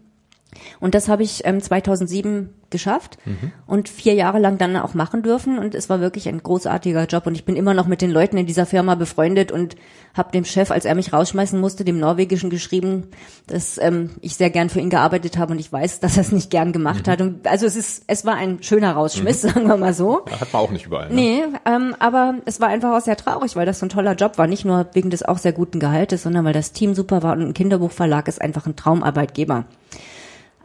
Und 0.81 0.95
das 0.95 1.09
habe 1.09 1.23
ich 1.23 1.43
ähm, 1.45 1.61
2007 1.61 2.51
geschafft 2.71 3.19
und 3.67 3.89
vier 3.89 4.15
Jahre 4.15 4.39
lang 4.39 4.59
dann 4.59 4.77
auch 4.77 4.95
machen 4.95 5.23
dürfen. 5.23 5.59
Und 5.59 5.75
es 5.75 5.89
war 5.89 6.01
wirklich 6.01 6.29
ein 6.29 6.43
großartiger 6.43 7.07
Job. 7.07 7.27
Und 7.27 7.35
ich 7.35 7.45
bin 7.45 7.57
immer 7.57 7.75
noch 7.75 7.87
mit 7.87 8.03
den 8.03 8.11
Leuten 8.11 8.37
in 8.39 8.47
dieser 8.47 8.67
Firma 8.67 8.95
befreundet 8.95 9.53
und 9.53 9.77
habe 10.15 10.33
dem 10.33 10.45
Chef, 10.45 10.71
als 10.71 10.85
er 10.85 10.95
mich 10.95 11.13
rausschmeißen 11.13 11.61
musste, 11.61 11.85
dem 11.85 11.99
Norwegischen 11.99 12.51
geschrieben, 12.51 13.09
dass 13.47 13.79
ähm, 13.79 14.11
ich 14.21 14.37
sehr 14.37 14.51
gern 14.51 14.69
für 14.69 14.81
ihn 14.81 14.91
gearbeitet 14.91 15.39
habe 15.39 15.53
und 15.53 15.59
ich 15.59 15.73
weiß, 15.73 16.01
dass 16.01 16.17
er 16.17 16.23
es 16.23 16.33
nicht 16.33 16.51
gern 16.51 16.73
gemacht 16.73 17.07
hat. 17.07 17.21
Und 17.21 17.47
also 17.47 17.67
es 17.67 17.77
ist, 17.77 18.05
es 18.07 18.25
war 18.25 18.35
ein 18.35 18.63
schöner 18.63 18.93
Rausschmiss, 18.93 19.43
sagen 19.43 19.69
wir 19.69 19.77
mal 19.77 19.95
so. 19.95 20.25
Hat 20.41 20.53
man 20.53 20.63
auch 20.63 20.71
nicht 20.71 20.87
überall. 20.87 21.09
Ne? 21.09 21.15
Nee, 21.15 21.43
ähm, 21.67 21.95
aber 21.99 22.37
es 22.47 22.61
war 22.61 22.69
einfach 22.69 22.97
auch 22.97 23.03
sehr 23.03 23.17
traurig, 23.17 23.57
weil 23.57 23.67
das 23.67 23.79
so 23.79 23.87
ein 23.87 23.91
toller 23.91 24.15
Job 24.15 24.39
war. 24.39 24.47
Nicht 24.47 24.65
nur 24.65 24.87
wegen 24.93 25.11
des 25.11 25.23
auch 25.23 25.39
sehr 25.39 25.53
guten 25.53 25.81
Gehaltes, 25.81 26.23
sondern 26.23 26.45
weil 26.45 26.53
das 26.53 26.73
Team 26.73 26.95
super 26.95 27.23
war 27.23 27.35
und 27.35 27.43
ein 27.43 27.55
Kinderbuchverlag 27.55 28.29
ist 28.29 28.41
einfach 28.41 28.67
ein 28.67 28.77
Traumarbeitgeber. 28.77 29.67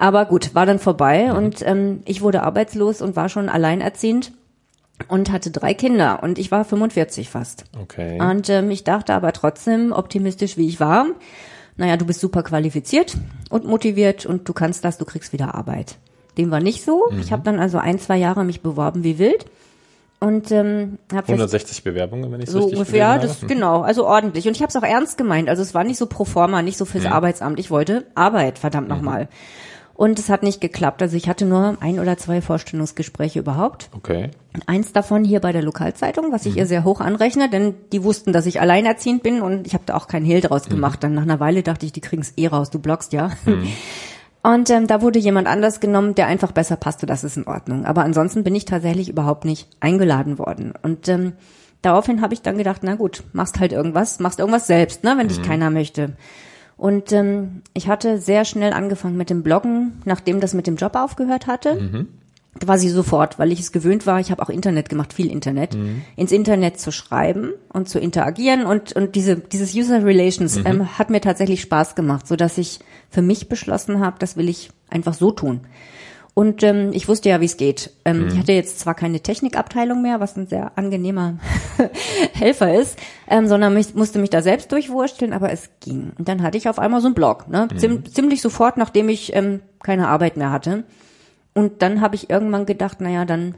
Aber 0.01 0.25
gut, 0.25 0.56
war 0.56 0.65
dann 0.65 0.80
vorbei 0.80 1.31
und 1.31 1.62
ähm, 1.62 2.01
ich 2.06 2.24
wurde 2.24 2.42
arbeitslos 2.42 3.03
und 3.03 3.15
war 3.15 3.30
schon 3.30 3.50
alleinerziehend 3.50 4.31
und 5.07 5.31
hatte 5.31 5.51
drei 5.51 5.75
Kinder 5.75 6.24
und 6.24 6.39
ich 6.39 6.50
war 6.50 6.65
45 6.65 7.30
fast. 7.30 7.65
Okay. 7.80 8.19
Und 8.19 8.50
ähm, 8.50 8.71
ich 8.71 8.83
dachte 8.83 9.13
aber 9.13 9.31
trotzdem, 9.31 9.92
optimistisch 9.92 10.57
wie 10.57 10.68
ich 10.68 10.80
war, 10.80 11.06
naja, 11.77 11.98
du 11.98 12.06
bist 12.07 12.19
super 12.19 12.42
qualifiziert 12.42 13.15
und 13.51 13.65
motiviert 13.65 14.25
und 14.25 14.50
du 14.50 14.53
kannst 14.53 14.83
das, 14.86 14.98
du 14.98 15.06
kriegst 15.06 15.33
wieder 15.33 15.53
Arbeit. 15.53 15.98
Dem 16.36 16.50
war 16.50 16.62
nicht 16.62 16.83
so. 16.83 17.12
Ich 17.19 17.31
habe 17.31 17.44
dann 17.44 17.59
also 17.59 17.77
ein, 17.77 18.00
zwei 18.00 18.18
Jahre 18.18 18.44
mich 18.44 18.61
beworben 18.61 19.04
wie 19.04 19.19
wild 19.19 19.45
und 20.19 20.52
ähm, 20.52 20.97
habe 21.14 21.28
160 21.28 21.83
Bewerbungen, 21.83 22.31
wenn 22.31 22.42
ich 22.42 22.49
so 22.49 22.57
richtig 22.57 22.80
ungefähr, 22.80 23.19
gelesen 23.19 23.28
das 23.28 23.37
habe. 23.44 23.54
genau, 23.54 23.81
also 23.81 24.07
ordentlich. 24.07 24.47
Und 24.47 24.56
ich 24.56 24.64
habe 24.64 24.69
es 24.69 24.75
auch 24.75 24.87
ernst 24.87 25.19
gemeint. 25.19 25.47
Also 25.47 25.61
es 25.61 25.75
war 25.75 25.83
nicht 25.83 25.97
so 25.97 26.07
pro 26.07 26.25
forma, 26.25 26.64
nicht 26.64 26.78
so 26.80 26.85
fürs 26.85 27.06
Arbeitsamt. 27.06 27.59
Ich 27.59 27.69
wollte 27.69 28.07
Arbeit, 28.16 28.57
verdammt 28.57 28.87
nochmal. 28.87 29.28
Und 29.94 30.18
es 30.18 30.30
hat 30.30 30.42
nicht 30.42 30.62
geklappt. 30.62 31.02
Also 31.02 31.16
ich 31.16 31.30
hatte 31.30 31.45
nur 31.45 31.78
ein 31.80 32.00
oder 32.00 32.18
zwei 32.18 32.42
Vorstellungsgespräche 32.42 33.40
überhaupt. 33.40 33.90
Okay. 33.95 34.31
Eins 34.66 34.94
davon 34.94 35.24
hier 35.24 35.40
bei 35.40 35.52
der 35.52 35.62
Lokalzeitung, 35.62 36.31
was 36.31 36.45
ich 36.45 36.57
ihr 36.57 36.66
sehr 36.66 36.83
hoch 36.83 37.02
anrechne, 37.02 37.50
denn 37.50 37.76
die 37.92 38.04
wussten, 38.04 38.33
dass 38.33 38.45
ich 38.45 38.60
alleinerziehend 38.60 39.24
bin 39.24 39.42
und 39.42 39.68
ich 39.68 39.74
habe 39.74 39.83
da 39.86 39.95
auch 39.95 40.07
keinen 40.07 40.26
Hehl 40.26 40.42
draus 40.42 40.69
gemacht. 40.69 41.04
Dann 41.04 41.14
nach 41.14 41.21
einer 41.21 41.40
Weile 41.40 41.62
dachte 41.64 41.86
ich, 41.86 41.92
die 41.92 42.02
kriegen's 42.02 42.33
eh 42.38 42.48
raus, 42.48 42.69
du 42.69 42.80
blockst 42.80 43.14
ja. 43.14 43.31
Und 44.44 44.71
ähm, 44.71 44.88
da 44.88 45.02
wurde 45.02 45.19
jemand 45.19 45.48
anders 45.48 45.80
genommen, 45.80 46.16
der 46.16 46.28
einfach 46.28 46.52
besser 46.52 46.76
passte, 46.76 47.06
das 47.06 47.24
ist 47.24 47.38
in 47.38 47.45
Ordnung. 47.45 47.86
Aber 47.86 48.04
ansonsten 48.04 48.44
bin 48.44 48.56
ich 48.56 48.66
tatsächlich 48.66 49.10
überhaupt 49.10 49.45
nicht 49.45 49.68
eingeladen 49.80 50.40
worden. 50.40 50.74
Und 50.81 51.07
ähm, 51.07 51.33
daraufhin 51.83 52.21
habe 52.21 52.33
ich 52.33 52.42
dann 52.42 52.57
gedacht, 52.57 52.81
na 52.83 52.95
gut, 52.95 53.24
machst 53.33 53.60
halt 53.60 53.71
irgendwas, 53.71 54.19
machst 54.19 54.40
irgendwas 54.40 54.66
selbst, 54.66 55.04
ne, 55.04 55.14
wenn 55.18 55.28
dich 55.28 55.44
keiner 55.44 55.69
möchte. 55.69 56.14
Und 56.81 57.11
ähm, 57.11 57.61
ich 57.76 57.88
hatte 57.88 58.18
sehr 58.18 58.44
schnell 58.44 58.73
angefangen 58.73 59.16
mit 59.16 59.30
dem 59.30 59.44
Bloggen, 59.44 60.02
nachdem 60.04 60.40
das 60.40 60.56
mit 60.56 60.66
dem 60.66 60.78
Job 60.78 60.95
aufgehört 60.95 61.45
hatte. 61.45 62.07
Quasi 62.59 62.90
sofort, 62.90 63.38
weil 63.38 63.52
ich 63.52 63.59
es 63.59 63.71
gewöhnt 63.71 64.07
war. 64.07 64.19
Ich 64.19 64.31
habe 64.31 64.42
auch 64.42 64.50
Internet 64.50 64.90
gemacht, 64.90 65.14
viel 65.14 65.30
Internet, 65.31 65.76
ins 66.16 66.31
Internet 66.31 66.80
zu 66.80 66.92
schreiben 66.92 67.52
und 67.71 67.88
zu 67.88 68.00
interagieren 68.00 68.66
und 68.66 68.94
und 68.94 69.14
diese 69.14 69.35
dieses 69.38 69.76
User 69.76 70.04
Relations 70.04 70.57
ähm, 70.66 70.97
hat 70.97 71.11
mir 71.11 71.21
tatsächlich 71.21 71.61
Spaß 71.61 71.94
gemacht, 71.94 72.28
so 72.28 72.35
dass 72.35 72.57
ich 72.57 72.80
für 73.11 73.21
mich 73.21 73.47
beschlossen 73.47 74.00
habe, 74.00 74.18
das 74.18 74.35
will 74.35 74.50
ich 74.50 74.71
einfach 74.90 75.14
so 75.14 75.30
tun. 75.30 75.61
Und 76.33 76.64
ähm, 76.64 76.92
ich 76.94 77.09
wusste 77.09 77.28
ja, 77.30 77.42
wie 77.42 77.45
es 77.45 77.57
geht. 77.57 77.92
Ähm, 78.06 78.30
Ich 78.30 78.38
hatte 78.38 78.54
jetzt 78.54 78.80
zwar 78.80 78.95
keine 78.95 79.19
Technikabteilung 79.19 80.02
mehr, 80.02 80.21
was 80.21 80.38
ein 80.38 80.47
sehr 80.47 80.71
angenehmer 80.78 81.38
Helfer 82.33 82.73
ist, 82.73 82.97
ähm, 83.30 83.47
sondern 83.47 83.73
mich, 83.73 83.94
musste 83.95 84.18
mich 84.18 84.30
da 84.30 84.42
selbst 84.42 84.71
durchwursteln, 84.71 85.33
aber 85.33 85.52
es 85.52 85.69
ging. 85.81 86.14
Und 86.18 86.30
dann 86.30 86.42
hatte 86.42 86.57
ich 86.57 86.69
auf 86.69 86.80
einmal 86.80 87.02
so 87.02 87.07
einen 87.07 87.16
Blog, 87.16 87.50
ne? 87.50 87.68
Ziem, 87.76 88.06
ziemlich 88.06 88.42
sofort, 88.42 88.78
nachdem 88.78 89.09
ich 89.09 89.35
ähm, 89.35 89.59
keine 89.83 90.07
Arbeit 90.07 90.38
mehr 90.38 90.52
hatte. 90.52 90.85
Und 91.54 91.81
dann 91.81 92.00
habe 92.00 92.16
ich 92.16 92.30
irgendwann 92.30 92.66
gedacht, 92.66 93.02
naja, 93.02 93.26
dann 93.26 93.56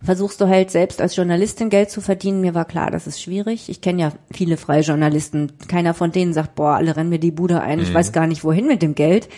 versuchst 0.00 0.40
du 0.40 0.46
halt 0.46 0.70
selbst 0.70 1.00
als 1.00 1.16
Journalistin 1.16 1.68
Geld 1.68 1.90
zu 1.90 2.00
verdienen. 2.00 2.40
Mir 2.40 2.54
war 2.54 2.64
klar, 2.64 2.92
das 2.92 3.08
ist 3.08 3.20
schwierig. 3.20 3.68
Ich 3.68 3.80
kenne 3.80 4.02
ja 4.02 4.12
viele 4.30 4.56
freie 4.56 4.82
Journalisten. 4.82 5.52
Keiner 5.66 5.94
von 5.94 6.12
denen 6.12 6.32
sagt, 6.32 6.54
boah, 6.54 6.76
alle 6.76 6.94
rennen 6.96 7.10
mir 7.10 7.18
die 7.18 7.32
Bude 7.32 7.60
ein. 7.60 7.80
Ich 7.80 7.92
weiß 7.92 8.12
gar 8.12 8.28
nicht, 8.28 8.44
wohin 8.44 8.68
mit 8.68 8.82
dem 8.82 8.94
Geld. 8.94 9.28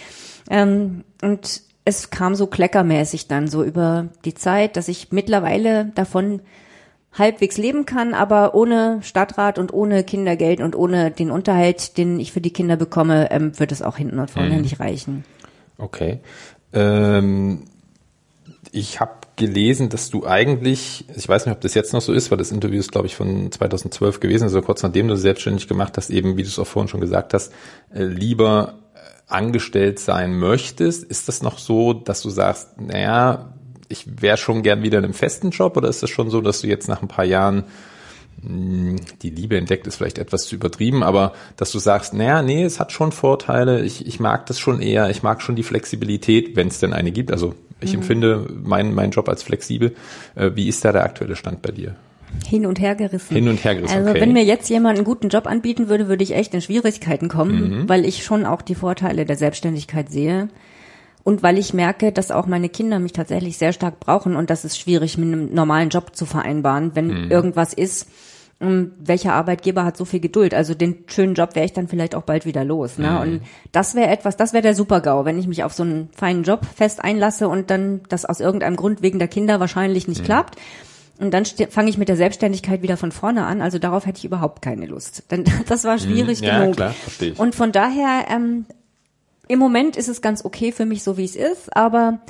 Ähm, 0.51 1.05
und 1.23 1.63
es 1.91 2.11
kam 2.11 2.35
so 2.35 2.47
kleckermäßig 2.47 3.29
dann 3.29 3.49
so 3.49 3.63
über 3.63 4.09
die 4.25 4.35
Zeit, 4.35 4.77
dass 4.77 4.89
ich 4.89 5.13
mittlerweile 5.13 5.93
davon 5.95 6.41
halbwegs 7.13 7.59
leben 7.59 7.87
kann, 7.87 8.15
aber 8.15 8.55
ohne 8.55 9.01
Stadtrat 9.03 9.59
und 9.59 9.73
ohne 9.73 10.05
Kindergeld 10.05 10.61
und 10.61 10.77
ohne 10.77 11.11
den 11.11 11.31
Unterhalt, 11.31 11.99
den 11.99 12.21
ich 12.21 12.33
für 12.33 12.41
die 12.41 12.53
Kinder 12.53 12.77
bekomme, 12.77 13.31
ähm, 13.33 13.59
wird 13.59 13.73
es 13.73 13.83
auch 13.83 13.97
hinten 13.97 14.21
und 14.21 14.31
vorne 14.31 14.61
nicht 14.61 14.79
reichen. 14.79 15.25
Okay. 15.77 16.21
Ähm, 16.73 17.65
ich 18.71 19.01
habe 19.01 19.13
gelesen, 19.35 19.89
dass 19.89 20.11
du 20.11 20.27
eigentlich, 20.27 21.05
ich 21.17 21.29
weiß 21.29 21.47
nicht, 21.47 21.55
ob 21.55 21.61
das 21.63 21.75
jetzt 21.75 21.93
noch 21.93 22.03
so 22.03 22.13
ist, 22.13 22.31
weil 22.31 22.39
das 22.39 22.53
Interview 22.53 22.79
ist, 22.79 22.93
glaube 22.93 23.07
ich, 23.07 23.17
von 23.17 23.51
2012 23.51 24.21
gewesen, 24.21 24.45
also 24.45 24.63
kurz 24.63 24.83
nachdem 24.83 25.09
du 25.09 25.17
selbstständig 25.17 25.67
gemacht 25.67 25.97
hast, 25.97 26.11
eben, 26.11 26.37
wie 26.37 26.43
du 26.43 26.49
es 26.49 26.59
auch 26.59 26.67
vorhin 26.67 26.89
schon 26.89 27.01
gesagt 27.01 27.35
hast, 27.35 27.53
äh, 27.93 28.05
lieber 28.05 28.75
angestellt 29.33 29.99
sein 29.99 30.39
möchtest. 30.39 31.05
Ist 31.05 31.29
das 31.29 31.43
noch 31.43 31.59
so, 31.59 31.93
dass 31.93 32.23
du 32.23 32.31
sagst, 32.31 32.81
naja, 32.81 33.55
ich 33.89 34.23
wäre 34.23 34.37
schon 34.37 34.63
gern 34.63 34.83
wieder 34.83 34.99
in 34.99 35.05
einem 35.05 35.15
festen 35.15 35.51
Job 35.51 35.77
oder 35.77 35.89
ist 35.89 36.03
das 36.03 36.11
schon 36.11 36.31
so, 36.31 36.41
dass 36.41 36.61
du 36.61 36.69
jetzt 36.69 36.89
nach 36.89 37.03
ein 37.03 37.09
paar 37.09 37.25
Jahren 37.25 37.65
hm, 38.43 38.97
die 39.23 39.31
Liebe 39.31 39.57
entdeckt 39.57 39.87
ist 39.87 39.97
vielleicht 39.97 40.19
etwas 40.19 40.45
zu 40.45 40.55
übertrieben, 40.55 41.03
aber 41.03 41.33
dass 41.57 41.73
du 41.73 41.79
sagst, 41.79 42.15
naja, 42.15 42.43
nee, 42.43 42.65
es 42.65 42.81
hat 42.81 42.93
schon 42.93 43.13
Vorteile, 43.13 43.83
ich, 43.83 44.07
ich 44.07 44.21
mag 44.21 44.47
das 44.47 44.59
schon 44.59 44.81
eher, 44.81 45.11
ich 45.11 45.23
mag 45.23 45.43
schon 45.43 45.57
die 45.57 45.63
Flexibilität, 45.63 46.57
wenn 46.57 46.69
es 46.69 46.79
denn 46.79 46.93
eine 46.93 47.13
gibt. 47.13 47.33
Also 47.33 47.55
ich 47.81 47.93
mhm. 47.93 48.01
empfinde 48.01 48.47
meinen 48.63 48.95
mein 48.95 49.11
Job 49.11 49.29
als 49.29 49.43
flexibel. 49.43 49.95
Äh, 50.35 50.53
wie 50.55 50.69
ist 50.69 50.85
da 50.85 50.93
der 50.93 51.05
aktuelle 51.05 51.37
Stand 51.37 51.63
bei 51.63 51.73
dir? 51.73 51.97
Hin 52.47 52.67
und 52.67 52.81
her 52.81 52.95
gerissen. 52.95 53.35
Hin 53.35 53.49
und 53.49 53.63
her 53.65 53.75
gerissen. 53.75 53.97
Also 53.97 54.11
okay. 54.11 54.21
wenn 54.21 54.33
mir 54.33 54.45
jetzt 54.45 54.69
jemand 54.69 54.99
einen 54.99 55.05
guten 55.05 55.29
Job 55.29 55.47
anbieten 55.47 55.89
würde, 55.89 56.09
würde 56.09 56.25
ich 56.25 56.35
echt 56.35 56.55
in 56.55 56.61
Schwierigkeiten 56.61 57.29
kommen, 57.29 57.83
mhm. 57.83 57.89
weil 57.89 58.05
ich 58.05 58.25
schon 58.25 58.47
auch 58.47 58.63
die 58.63 58.75
Vorteile 58.75 59.25
der 59.25 59.37
Selbstständigkeit 59.37 60.11
sehe. 60.11 60.49
Und 61.23 61.43
weil 61.43 61.59
ich 61.59 61.75
merke, 61.75 62.13
dass 62.13 62.31
auch 62.31 62.47
meine 62.47 62.69
Kinder 62.69 62.99
mich 62.99 63.13
tatsächlich 63.13 63.59
sehr 63.59 63.73
stark 63.73 64.01
brauchen 64.01 64.37
und 64.37 64.51
das 64.51 64.65
ist 64.65 64.79
schwierig 64.79 65.19
mit 65.19 65.29
einem 65.29 65.55
normalen 65.55 65.91
Job 65.91 66.17
zu 66.17 66.25
vereinbaren, 66.25 66.93
wenn 66.95 67.25
mhm. 67.25 67.31
irgendwas 67.31 67.75
ist. 67.75 68.09
Ähm, 68.63 68.93
welcher 68.99 69.35
Arbeitgeber 69.35 69.85
hat 69.85 69.97
so 69.97 70.05
viel 70.05 70.21
Geduld? 70.21 70.55
Also 70.55 70.75
den 70.75 71.05
schönen 71.07 71.35
Job 71.35 71.55
wäre 71.55 71.65
ich 71.65 71.73
dann 71.73 71.89
vielleicht 71.89 72.15
auch 72.15 72.23
bald 72.23 72.47
wieder 72.47 72.65
los. 72.65 72.99
Ne? 72.99 73.11
Mhm. 73.11 73.19
Und 73.19 73.41
das 73.73 73.95
wäre 73.95 74.11
etwas, 74.11 74.37
das 74.37 74.53
wäre 74.53 74.63
der 74.63 74.75
Super-GAU, 74.75 75.25
wenn 75.25 75.39
ich 75.39 75.47
mich 75.47 75.65
auf 75.65 75.73
so 75.73 75.83
einen 75.83 76.09
feinen 76.15 76.43
Job 76.43 76.67
fest 76.67 77.03
einlasse 77.03 77.49
und 77.49 77.71
dann 77.71 78.01
das 78.09 78.25
aus 78.25 78.41
irgendeinem 78.41 78.77
Grund 78.77 79.03
wegen 79.03 79.19
der 79.19 79.29
Kinder 79.29 79.61
wahrscheinlich 79.61 80.09
nicht 80.09 80.23
mhm. 80.23 80.27
klappt. 80.27 80.57
Und 81.21 81.33
dann 81.33 81.45
fange 81.45 81.91
ich 81.91 81.99
mit 81.99 82.09
der 82.09 82.17
Selbstständigkeit 82.17 82.83
wieder 82.83 82.97
von 82.97 83.13
vorne 83.13 83.45
an. 83.45 83.61
Also 83.61 83.79
darauf 83.79 84.07
hätte 84.07 84.19
ich 84.19 84.25
überhaupt 84.25 84.63
keine 84.63 84.87
Lust. 84.87 85.31
Denn 85.31 85.45
das 85.69 85.85
war 85.85 85.99
schwierig 85.99 86.41
mhm. 86.41 86.47
ja, 86.47 86.61
genug. 86.61 86.77
Klar, 86.77 86.93
verstehe 86.93 87.33
ich. 87.33 87.39
Und 87.39 87.55
von 87.55 87.73
daher, 87.73 88.27
ähm, 88.31 88.65
im 89.49 89.59
Moment 89.59 89.97
ist 89.97 90.09
es 90.09 90.23
ganz 90.23 90.45
okay 90.45 90.73
für 90.73 90.87
mich, 90.87 91.03
so 91.03 91.17
wie 91.17 91.25
es 91.25 91.37
ist, 91.37 91.77
aber 91.77 92.21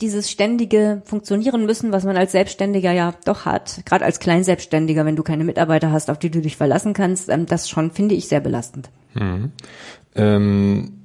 dieses 0.00 0.30
ständige 0.30 1.02
Funktionieren 1.04 1.64
müssen, 1.66 1.92
was 1.92 2.04
man 2.04 2.16
als 2.16 2.32
Selbstständiger 2.32 2.90
ja 2.92 3.14
doch 3.24 3.44
hat, 3.44 3.82
gerade 3.84 4.04
als 4.04 4.18
Kleinselbstständiger, 4.18 5.04
wenn 5.04 5.14
du 5.14 5.22
keine 5.22 5.44
Mitarbeiter 5.44 5.92
hast, 5.92 6.10
auf 6.10 6.18
die 6.18 6.30
du 6.30 6.40
dich 6.40 6.56
verlassen 6.56 6.94
kannst, 6.94 7.28
ähm, 7.28 7.46
das 7.46 7.68
schon 7.68 7.90
finde 7.92 8.14
ich 8.14 8.26
sehr 8.26 8.40
belastend. 8.40 8.90
Mhm. 9.14 9.52
Ähm, 10.14 11.02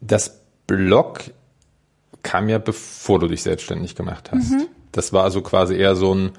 das 0.00 0.42
Blog 0.66 1.30
kam 2.22 2.48
ja 2.48 2.58
bevor 2.58 3.18
du 3.20 3.28
dich 3.28 3.42
selbstständig 3.42 3.94
gemacht 3.94 4.30
hast. 4.32 4.50
Mhm. 4.50 4.66
Das 4.96 5.12
war 5.12 5.24
also 5.24 5.42
quasi 5.42 5.76
eher 5.76 5.96
so 5.96 6.14
ein, 6.14 6.32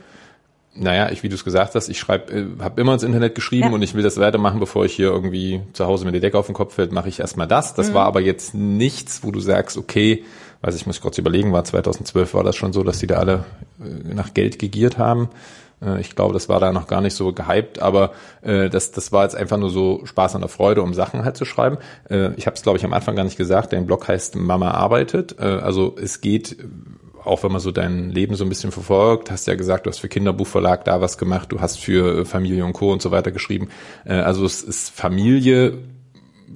naja, 0.74 1.10
ich, 1.12 1.24
wie 1.24 1.30
du 1.30 1.36
es 1.36 1.44
gesagt 1.44 1.76
hast, 1.76 1.90
ich 1.90 2.00
schreibe, 2.00 2.34
äh, 2.34 2.46
habe 2.60 2.80
immer 2.80 2.94
ins 2.94 3.04
Internet 3.04 3.36
geschrieben 3.36 3.70
ja. 3.70 3.74
und 3.74 3.82
ich 3.82 3.94
will 3.94 4.04
das 4.04 4.18
weitermachen, 4.18 4.60
bevor 4.60 4.86
ich 4.86 4.94
hier 4.94 5.08
irgendwie 5.08 5.62
zu 5.74 5.86
Hause 5.86 6.06
mit 6.06 6.14
der 6.14 6.22
Decke 6.22 6.38
auf 6.38 6.46
den 6.46 6.56
Kopf 6.56 6.76
fällt, 6.76 6.92
mache 6.92 7.10
ich 7.10 7.20
erstmal 7.20 7.48
das. 7.48 7.74
Das 7.74 7.90
mhm. 7.90 7.94
war 7.96 8.06
aber 8.06 8.22
jetzt 8.22 8.54
nichts, 8.54 9.24
wo 9.24 9.32
du 9.32 9.40
sagst, 9.40 9.78
okay, 9.78 10.24
weiß 10.62 10.76
ich, 10.76 10.86
muss 10.86 11.02
kurz 11.02 11.18
überlegen, 11.18 11.54
war 11.54 11.64
2012 11.64 12.34
war 12.34 12.44
das 12.44 12.56
schon 12.56 12.74
so, 12.74 12.84
dass 12.84 13.00
die 13.00 13.08
da 13.08 13.16
alle 13.18 13.46
äh, 13.80 14.14
nach 14.14 14.34
Geld 14.34 14.60
gegiert 14.60 14.98
haben. 14.98 15.30
Äh, 15.82 16.00
ich 16.02 16.16
glaube, 16.16 16.34
das 16.34 16.50
war 16.50 16.60
da 16.60 16.72
noch 16.72 16.88
gar 16.88 17.02
nicht 17.02 17.14
so 17.14 17.34
gehypt, 17.34 17.80
aber 17.80 18.12
äh, 18.42 18.70
das, 18.70 18.92
das 18.92 19.12
war 19.12 19.24
jetzt 19.24 19.36
einfach 19.36 19.58
nur 19.58 19.70
so 19.70 20.02
Spaß 20.06 20.36
an 20.36 20.42
der 20.42 20.50
Freude, 20.50 20.82
um 20.82 20.94
Sachen 20.94 21.24
halt 21.24 21.38
zu 21.38 21.46
schreiben. 21.46 21.78
Äh, 22.10 22.34
ich 22.36 22.48
habe 22.48 22.56
es, 22.56 22.64
glaube 22.64 22.78
ich, 22.78 22.86
am 22.86 22.94
Anfang 22.94 23.16
gar 23.16 23.24
nicht 23.24 23.38
gesagt, 23.38 23.74
dein 23.74 23.86
Blog 23.86 24.08
heißt 24.08 24.36
Mama 24.36 24.72
arbeitet. 24.72 25.36
Äh, 25.40 25.44
also 25.44 25.96
es 26.02 26.22
geht 26.22 26.58
auch 27.28 27.44
wenn 27.44 27.52
man 27.52 27.62
so 27.62 27.72
dein 27.72 28.10
Leben 28.10 28.36
so 28.36 28.44
ein 28.46 28.50
bisschen 28.50 28.72
verfolgt, 28.72 29.30
hast 29.30 29.48
ja 29.48 29.56
gesagt, 29.56 29.86
du 29.86 29.90
hast 29.90 30.00
für 30.00 30.10
Kinderbuchverlag 30.10 30.86
da 30.86 31.02
was 31.02 31.18
gemacht, 31.18 31.52
du 31.52 31.60
hast 31.60 31.80
für 31.80 32.26
Familie 32.26 32.66
und 32.66 32.74
Co. 32.74 32.92
und 32.92 33.02
so 33.02 33.12
weiter 33.12 33.32
geschrieben. 33.32 33.70
Äh, 34.06 34.14
also 34.14 34.46
es 34.46 34.64
ist 34.64 34.90
Familie 34.90 35.80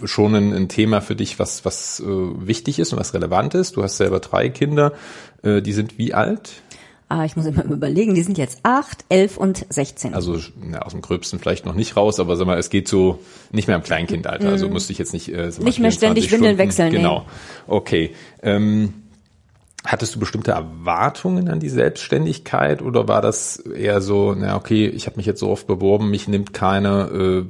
schon 0.05 0.33
ein, 0.35 0.53
ein 0.53 0.69
Thema 0.69 1.01
für 1.01 1.15
dich, 1.15 1.37
was, 1.37 1.65
was 1.65 1.99
äh, 1.99 2.05
wichtig 2.05 2.79
ist 2.79 2.93
und 2.93 2.99
was 2.99 3.13
relevant 3.13 3.53
ist. 3.53 3.75
Du 3.75 3.83
hast 3.83 3.97
selber 3.97 4.19
drei 4.19 4.49
Kinder, 4.49 4.93
äh, 5.43 5.61
die 5.61 5.73
sind 5.73 5.97
wie 5.97 6.13
alt? 6.13 6.51
Ah, 7.09 7.25
ich 7.25 7.35
muss 7.35 7.45
immer 7.45 7.65
überlegen, 7.65 8.15
die 8.15 8.21
sind 8.21 8.37
jetzt 8.37 8.59
acht, 8.63 9.03
elf 9.09 9.35
und 9.35 9.65
sechzehn. 9.67 10.13
Also 10.13 10.39
na, 10.63 10.79
aus 10.83 10.93
dem 10.93 11.01
Gröbsten 11.01 11.39
vielleicht 11.39 11.65
noch 11.65 11.75
nicht 11.75 11.97
raus, 11.97 12.21
aber 12.21 12.37
sag 12.37 12.47
mal, 12.47 12.57
es 12.57 12.69
geht 12.69 12.87
so 12.87 13.19
nicht 13.51 13.67
mehr 13.67 13.75
im 13.75 13.83
Kleinkindalter. 13.83 14.47
Also 14.47 14.67
mhm. 14.67 14.73
musste 14.73 14.93
ich 14.93 14.97
jetzt 14.97 15.11
nicht 15.11 15.27
äh, 15.27 15.51
sag 15.51 15.59
mal, 15.59 15.65
Nicht 15.65 15.79
mehr 15.79 15.91
ständig 15.91 16.31
Windeln 16.31 16.57
wechseln. 16.57 16.93
Genau. 16.93 17.19
Nee. 17.19 17.25
Okay. 17.67 18.11
Ähm, 18.41 18.93
Hattest 19.85 20.15
du 20.15 20.19
bestimmte 20.19 20.51
Erwartungen 20.51 21.49
an 21.49 21.59
die 21.59 21.69
Selbstständigkeit 21.69 22.81
oder 22.81 23.07
war 23.07 23.21
das 23.21 23.57
eher 23.57 24.01
so, 24.01 24.35
na 24.35 24.55
okay, 24.55 24.87
ich 24.87 25.07
habe 25.07 25.17
mich 25.17 25.25
jetzt 25.25 25.39
so 25.39 25.49
oft 25.49 25.65
beworben, 25.65 26.11
mich 26.11 26.27
nimmt 26.27 26.53
keiner, 26.53 27.11
äh, 27.11 27.45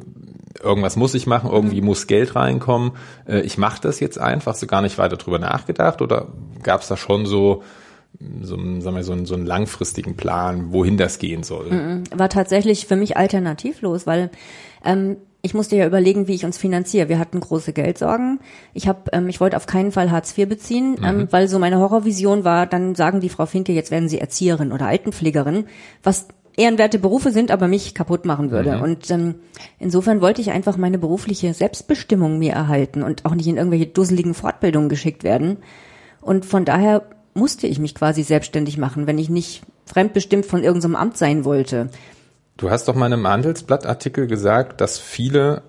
irgendwas 0.64 0.96
muss 0.96 1.14
ich 1.14 1.28
machen, 1.28 1.50
irgendwie 1.52 1.82
mhm. 1.82 1.88
muss 1.88 2.08
Geld 2.08 2.36
reinkommen, 2.36 2.92
äh, 3.28 3.42
ich 3.42 3.58
mache 3.58 3.82
das 3.82 4.00
jetzt 4.00 4.18
einfach, 4.18 4.56
so 4.56 4.66
gar 4.66 4.82
nicht 4.82 4.98
weiter 4.98 5.18
drüber 5.18 5.40
nachgedacht 5.40 6.02
oder 6.02 6.30
gab 6.64 6.82
es 6.82 6.88
da 6.88 6.96
schon 6.96 7.26
so 7.26 7.64
so, 8.42 8.56
sagen 8.56 8.96
wir, 8.96 9.04
so, 9.04 9.14
einen, 9.14 9.26
so 9.26 9.36
einen 9.36 9.46
langfristigen 9.46 10.16
Plan, 10.16 10.72
wohin 10.72 10.98
das 10.98 11.18
gehen 11.18 11.44
soll? 11.44 11.72
Mhm. 11.72 12.04
War 12.14 12.30
tatsächlich 12.30 12.86
für 12.86 12.96
mich 12.96 13.18
alternativlos, 13.18 14.06
weil 14.06 14.30
ähm, 14.84 15.18
ich 15.42 15.54
musste 15.54 15.76
ja 15.76 15.88
überlegen, 15.88 16.28
wie 16.28 16.36
ich 16.36 16.46
uns 16.46 16.58
finanziere. 16.58 17.10
Wir 17.10 17.18
hatten 17.20 17.40
große 17.40 17.74
Geldsorgen. 17.74 18.40
Ich 18.74 18.88
habe, 18.88 19.12
ähm, 19.12 19.28
ich 19.28 19.40
wollte 19.40 19.58
auf 19.58 19.66
keinen 19.66 19.92
Fall 19.92 20.12
Hartz 20.12 20.38
IV 20.38 20.48
beziehen, 20.48 20.98
ähm, 21.04 21.18
mhm. 21.18 21.28
weil 21.32 21.48
so 21.48 21.58
meine 21.58 21.80
Horrorvision 21.80 22.44
war, 22.44 22.68
dann 22.68 22.96
sagen 22.96 23.22
die 23.22 23.30
Frau 23.30 23.46
Finke, 23.46 23.74
jetzt 23.74 23.92
werden 23.92 24.10
Sie 24.10 24.20
Erzieherin 24.20 24.72
oder 24.72 24.86
Altenpflegerin, 24.88 25.66
was 26.04 26.28
ehrenwerte 26.58 27.00
Berufe 27.00 27.32
sind, 27.32 27.50
aber 27.50 27.68
mich 27.68 27.96
kaputt 27.96 28.26
machen 28.26 28.52
würde. 28.52 28.78
Mhm. 28.78 28.82
Und 28.84 29.10
ähm, 29.10 29.36
insofern 29.80 30.22
wollte 30.22 30.42
ich 30.42 30.52
einfach 30.52 30.78
meine 30.78 31.00
berufliche 31.00 31.54
Selbstbestimmung 31.54 32.38
mir 32.38 32.54
erhalten 32.54 33.02
und 33.02 33.26
auch 33.26 33.34
nicht 33.34 33.48
in 33.48 33.58
irgendwelche 33.58 33.88
dusseligen 33.88 34.34
Fortbildungen 34.34 34.90
geschickt 34.90 35.24
werden. 35.24 35.58
Und 36.22 36.46
von 36.46 36.66
daher 36.66 37.04
musste 37.34 37.66
ich 37.66 37.80
mich 37.80 37.96
quasi 37.96 38.24
selbstständig 38.24 38.78
machen, 38.78 39.08
wenn 39.08 39.18
ich 39.18 39.30
nicht 39.30 39.64
fremdbestimmt 39.86 40.46
von 40.46 40.64
irgendeinem 40.64 40.96
Amt 40.96 41.18
sein 41.18 41.46
wollte. 41.46 41.90
Du 42.58 42.70
hast 42.70 42.88
doch 42.88 42.96
mal 42.96 43.08
in 43.08 43.14
einem 43.14 43.28
Handelsblattartikel 43.28 44.28
gesagt, 44.28 44.82
dass 44.82 45.00
viele 45.00 45.64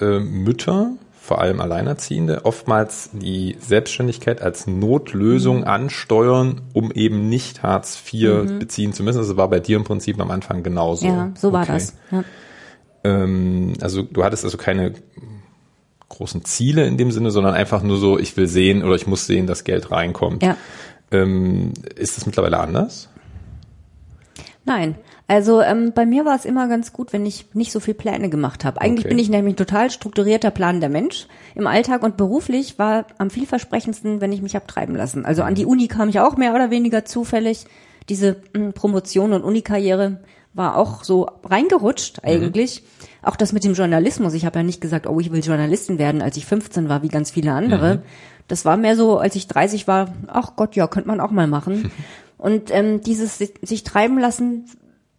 äh, 0.00 0.20
Mütter, 0.20 0.92
vor 1.20 1.40
allem 1.40 1.60
Alleinerziehende, 1.60 2.44
oftmals 2.44 3.10
die 3.12 3.56
Selbstständigkeit 3.58 4.42
als 4.42 4.66
Notlösung 4.68 5.58
mhm. 5.58 5.64
ansteuern, 5.64 6.60
um 6.72 6.92
eben 6.92 7.28
nicht 7.28 7.62
Hartz 7.62 8.00
IV 8.12 8.44
mhm. 8.44 8.58
beziehen 8.60 8.92
zu 8.92 9.02
müssen. 9.02 9.18
Das 9.18 9.36
war 9.36 9.50
bei 9.50 9.58
dir 9.58 9.76
im 9.76 9.84
Prinzip 9.84 10.20
am 10.20 10.30
Anfang 10.30 10.62
genauso. 10.62 11.06
Ja, 11.06 11.32
so 11.36 11.52
war 11.52 11.62
okay. 11.62 11.72
das. 11.72 11.96
Ja. 12.12 12.24
Ähm, 13.02 13.72
also 13.80 14.02
du 14.02 14.22
hattest 14.22 14.44
also 14.44 14.56
keine 14.56 14.94
großen 16.08 16.44
Ziele 16.44 16.86
in 16.86 16.96
dem 16.96 17.10
Sinne, 17.10 17.30
sondern 17.30 17.54
einfach 17.54 17.82
nur 17.82 17.96
so, 17.96 18.18
ich 18.18 18.36
will 18.36 18.46
sehen 18.46 18.84
oder 18.84 18.94
ich 18.94 19.06
muss 19.06 19.26
sehen, 19.26 19.46
dass 19.46 19.64
Geld 19.64 19.90
reinkommt. 19.90 20.42
Ja. 20.42 20.56
Ähm, 21.10 21.72
ist 21.94 22.16
das 22.16 22.26
mittlerweile 22.26 22.58
anders? 22.58 23.08
Nein, 24.64 24.96
also 25.28 25.60
ähm, 25.60 25.92
bei 25.92 26.06
mir 26.06 26.24
war 26.24 26.36
es 26.36 26.44
immer 26.44 26.68
ganz 26.68 26.92
gut, 26.92 27.12
wenn 27.12 27.26
ich 27.26 27.46
nicht 27.52 27.72
so 27.72 27.80
viel 27.80 27.94
Pläne 27.94 28.30
gemacht 28.30 28.64
habe. 28.64 28.80
Eigentlich 28.80 29.06
okay. 29.06 29.08
bin 29.08 29.18
ich 29.18 29.28
nämlich 29.28 29.54
ein 29.54 29.56
total 29.58 29.90
strukturierter 29.90 30.52
planender 30.52 30.88
Mensch 30.88 31.26
im 31.56 31.66
Alltag 31.66 32.04
und 32.04 32.16
beruflich 32.16 32.78
war 32.78 33.06
am 33.18 33.30
vielversprechendsten, 33.30 34.20
wenn 34.20 34.32
ich 34.32 34.40
mich 34.40 34.54
hab 34.54 34.68
treiben 34.68 34.94
lassen. 34.94 35.26
Also 35.26 35.42
an 35.42 35.56
die 35.56 35.66
Uni 35.66 35.88
kam 35.88 36.08
ich 36.08 36.20
auch 36.20 36.36
mehr 36.36 36.54
oder 36.54 36.70
weniger 36.70 37.04
zufällig. 37.04 37.66
Diese 38.08 38.36
hm, 38.54 38.72
Promotion 38.72 39.32
und 39.32 39.42
Unikarriere 39.42 40.20
war 40.54 40.76
auch 40.76 41.02
so 41.02 41.28
reingerutscht 41.42 42.22
mhm. 42.22 42.28
eigentlich. 42.28 42.82
Mhm. 42.82 43.06
Auch 43.28 43.36
das 43.36 43.52
mit 43.52 43.64
dem 43.64 43.74
Journalismus. 43.74 44.32
Ich 44.32 44.46
habe 44.46 44.60
ja 44.60 44.62
nicht 44.62 44.80
gesagt, 44.80 45.08
oh, 45.08 45.18
ich 45.18 45.32
will 45.32 45.42
Journalistin 45.42 45.98
werden, 45.98 46.22
als 46.22 46.36
ich 46.36 46.46
15 46.46 46.88
war, 46.88 47.02
wie 47.02 47.08
ganz 47.08 47.32
viele 47.32 47.52
andere. 47.52 47.96
Mhm. 47.96 48.02
Das 48.46 48.64
war 48.64 48.76
mehr 48.76 48.94
so, 48.94 49.18
als 49.18 49.34
ich 49.34 49.48
30 49.48 49.88
war, 49.88 50.14
ach 50.28 50.54
Gott, 50.54 50.76
ja, 50.76 50.86
könnte 50.86 51.08
man 51.08 51.20
auch 51.20 51.32
mal 51.32 51.48
machen. 51.48 51.90
Und 52.38 52.70
ähm, 52.70 53.00
dieses 53.00 53.38
sich 53.38 53.82
treiben 53.82 54.18
lassen 54.18 54.66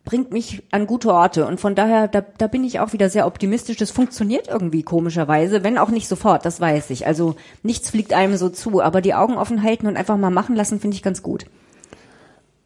bringt 0.08 0.32
mich 0.32 0.64
an 0.72 0.88
gute 0.88 1.14
Orte. 1.14 1.46
Und 1.46 1.60
von 1.60 1.76
daher, 1.76 2.08
da, 2.08 2.22
da 2.22 2.48
bin 2.48 2.64
ich 2.64 2.80
auch 2.80 2.94
wieder 2.94 3.10
sehr 3.10 3.28
optimistisch. 3.28 3.76
Das 3.76 3.92
funktioniert 3.92 4.48
irgendwie 4.48 4.82
komischerweise, 4.82 5.66
wenn 5.66 5.78
auch 5.78 5.90
nicht 5.90 6.08
sofort, 6.08 6.46
das 6.46 6.62
weiß 6.62 6.92
ich. 6.92 7.06
Also 7.06 7.36
nichts 7.62 7.90
fliegt 7.90 8.14
einem 8.14 8.38
so 8.38 8.48
zu, 8.48 8.82
aber 8.82 9.02
die 9.02 9.14
Augen 9.14 9.36
offen 9.36 9.64
halten 9.64 9.86
und 9.86 9.98
einfach 9.98 10.16
mal 10.16 10.30
machen 10.30 10.56
lassen, 10.56 10.80
finde 10.80 10.96
ich 10.96 11.04
ganz 11.04 11.22
gut. 11.22 11.46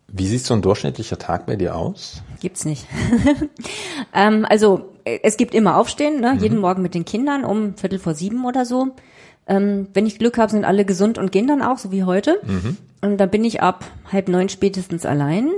Wie 0.07 0.27
sieht 0.27 0.45
so 0.45 0.53
ein 0.53 0.61
durchschnittlicher 0.61 1.17
Tag 1.17 1.47
bei 1.47 1.55
dir 1.55 1.75
aus? 1.75 2.21
Gibt's 2.41 2.63
nicht. 2.63 2.85
ähm, 4.13 4.45
also 4.47 4.91
es 5.03 5.35
gibt 5.35 5.55
immer 5.55 5.77
Aufstehen, 5.77 6.21
ne? 6.21 6.35
Mhm. 6.35 6.39
jeden 6.41 6.59
Morgen 6.59 6.83
mit 6.83 6.93
den 6.93 7.05
Kindern 7.05 7.43
um 7.43 7.75
Viertel 7.75 7.97
vor 7.97 8.13
sieben 8.13 8.45
oder 8.45 8.65
so. 8.65 8.89
Ähm, 9.47 9.87
wenn 9.95 10.05
ich 10.05 10.19
Glück 10.19 10.37
habe, 10.37 10.51
sind 10.51 10.63
alle 10.63 10.85
gesund 10.85 11.17
und 11.17 11.31
gehen 11.31 11.47
dann 11.47 11.63
auch, 11.63 11.79
so 11.79 11.91
wie 11.91 12.03
heute. 12.03 12.39
Mhm. 12.45 12.77
Und 13.01 13.17
dann 13.17 13.31
bin 13.31 13.43
ich 13.43 13.63
ab 13.63 13.83
halb 14.11 14.27
neun 14.27 14.47
spätestens 14.47 15.07
allein 15.07 15.49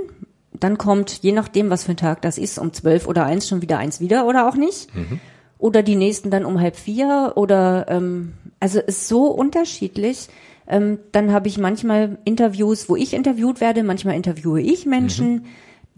dann 0.64 0.78
kommt, 0.78 1.22
je 1.22 1.32
nachdem, 1.32 1.68
was 1.68 1.84
für 1.84 1.92
ein 1.92 1.98
Tag 1.98 2.22
das 2.22 2.38
ist, 2.38 2.58
um 2.58 2.72
zwölf 2.72 3.06
oder 3.06 3.26
eins 3.26 3.46
schon 3.46 3.60
wieder 3.60 3.76
eins 3.76 4.00
wieder 4.00 4.26
oder 4.26 4.48
auch 4.48 4.56
nicht. 4.56 4.94
Mhm. 4.96 5.20
Oder 5.58 5.82
die 5.82 5.94
nächsten 5.94 6.30
dann 6.30 6.46
um 6.46 6.58
halb 6.58 6.76
vier 6.76 7.34
oder 7.36 7.84
ähm, 7.88 8.32
also 8.60 8.80
ist 8.80 9.06
so 9.06 9.26
unterschiedlich. 9.26 10.28
Ähm, 10.66 11.00
dann 11.12 11.32
habe 11.32 11.48
ich 11.48 11.58
manchmal 11.58 12.16
Interviews, 12.24 12.88
wo 12.88 12.96
ich 12.96 13.12
interviewt 13.12 13.60
werde, 13.60 13.82
manchmal 13.82 14.14
interviewe 14.14 14.62
ich 14.62 14.86
Menschen. 14.86 15.32
Mhm. 15.32 15.44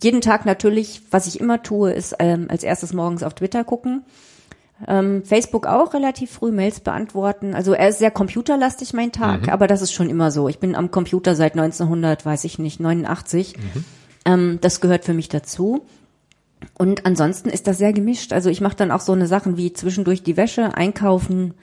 Jeden 0.03 0.21
Tag 0.21 0.45
natürlich, 0.47 1.03
was 1.13 1.29
ich 1.29 1.39
immer 1.39 1.63
tue, 1.63 1.93
ist 1.93 2.17
ähm, 2.19 2.47
als 2.49 2.65
erstes 2.65 2.93
morgens 2.93 3.23
auf 3.23 3.35
Twitter 3.35 3.63
gucken. 3.63 4.03
Ähm, 4.89 5.23
Facebook 5.25 5.69
auch 5.69 5.95
relativ 5.95 6.33
früh 6.33 6.51
Mails 6.51 6.81
beantworten. 6.81 7.55
Also 7.55 7.73
er 7.73 7.91
ist 7.91 8.01
sehr 8.01 8.11
computerlastig 8.11 8.95
mein 8.95 9.13
Tag, 9.13 9.43
mhm. 9.43 9.51
aber 9.51 9.69
das 9.69 9.81
ist 9.81 9.93
schon 9.93 10.11
immer 10.11 10.33
so. 10.33 10.49
Ich 10.49 10.59
bin 10.59 10.75
am 10.75 10.91
Computer 10.91 11.37
seit 11.37 11.53
1900, 11.53 12.27
weiß 12.27 12.43
ich 12.43 12.59
nicht, 12.59 12.81
89. 12.81 13.57
Mhm. 13.57 13.85
Ähm, 14.27 14.59
das 14.61 14.83
gehört 14.83 15.07
für 15.07 15.15
mich 15.15 15.31
dazu. 15.31 15.87
Und 16.77 17.07
ansonsten 17.07 17.49
ist 17.49 17.67
das 17.67 17.79
sehr 17.79 17.93
gemischt. 17.93 18.33
Also 18.33 18.51
ich 18.51 18.61
mache 18.61 18.77
dann 18.77 18.91
auch 18.91 19.01
so 19.01 19.13
eine 19.13 19.27
Sachen 19.27 19.57
wie 19.57 19.73
zwischendurch 19.73 20.23
die 20.23 20.37
Wäsche, 20.37 20.75
einkaufen, 20.75 21.55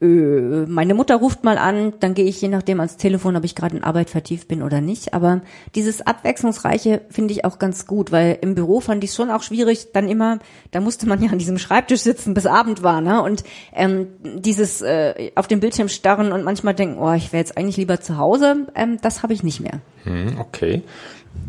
äh, 0.00 0.06
meine 0.06 0.94
Mutter 0.94 1.16
ruft 1.16 1.44
mal 1.44 1.58
an, 1.58 1.94
dann 2.00 2.14
gehe 2.14 2.26
ich 2.26 2.40
je 2.40 2.48
nachdem 2.48 2.80
ans 2.80 2.96
Telefon, 2.96 3.36
ob 3.36 3.44
ich 3.44 3.54
gerade 3.54 3.76
in 3.76 3.84
Arbeit 3.84 4.10
vertieft 4.10 4.48
bin 4.48 4.62
oder 4.62 4.80
nicht. 4.80 5.14
Aber 5.14 5.40
dieses 5.74 6.06
Abwechslungsreiche 6.06 7.02
finde 7.10 7.34
ich 7.34 7.44
auch 7.44 7.58
ganz 7.58 7.86
gut, 7.86 8.12
weil 8.12 8.38
im 8.40 8.54
Büro 8.54 8.80
fand 8.80 9.02
ich 9.02 9.10
es 9.10 9.16
schon 9.16 9.30
auch 9.30 9.42
schwierig, 9.42 9.88
dann 9.92 10.08
immer, 10.08 10.38
da 10.70 10.80
musste 10.80 11.08
man 11.08 11.22
ja 11.22 11.30
an 11.30 11.38
diesem 11.38 11.58
Schreibtisch 11.58 12.00
sitzen, 12.00 12.34
bis 12.34 12.46
Abend 12.46 12.82
war, 12.82 13.00
ne? 13.00 13.22
Und 13.22 13.44
ähm, 13.74 14.08
dieses 14.22 14.82
äh, 14.82 15.32
auf 15.34 15.48
dem 15.48 15.60
Bildschirm 15.60 15.88
starren 15.88 16.32
und 16.32 16.44
manchmal 16.44 16.74
denken, 16.74 16.98
oh, 16.98 17.12
ich 17.12 17.32
wäre 17.32 17.40
jetzt 17.40 17.58
eigentlich 17.58 17.76
lieber 17.76 18.00
zu 18.00 18.18
Hause, 18.18 18.68
ähm, 18.74 18.98
das 19.02 19.22
habe 19.22 19.32
ich 19.32 19.42
nicht 19.42 19.60
mehr. 19.60 19.80
Hm, 20.04 20.38
okay. 20.38 20.82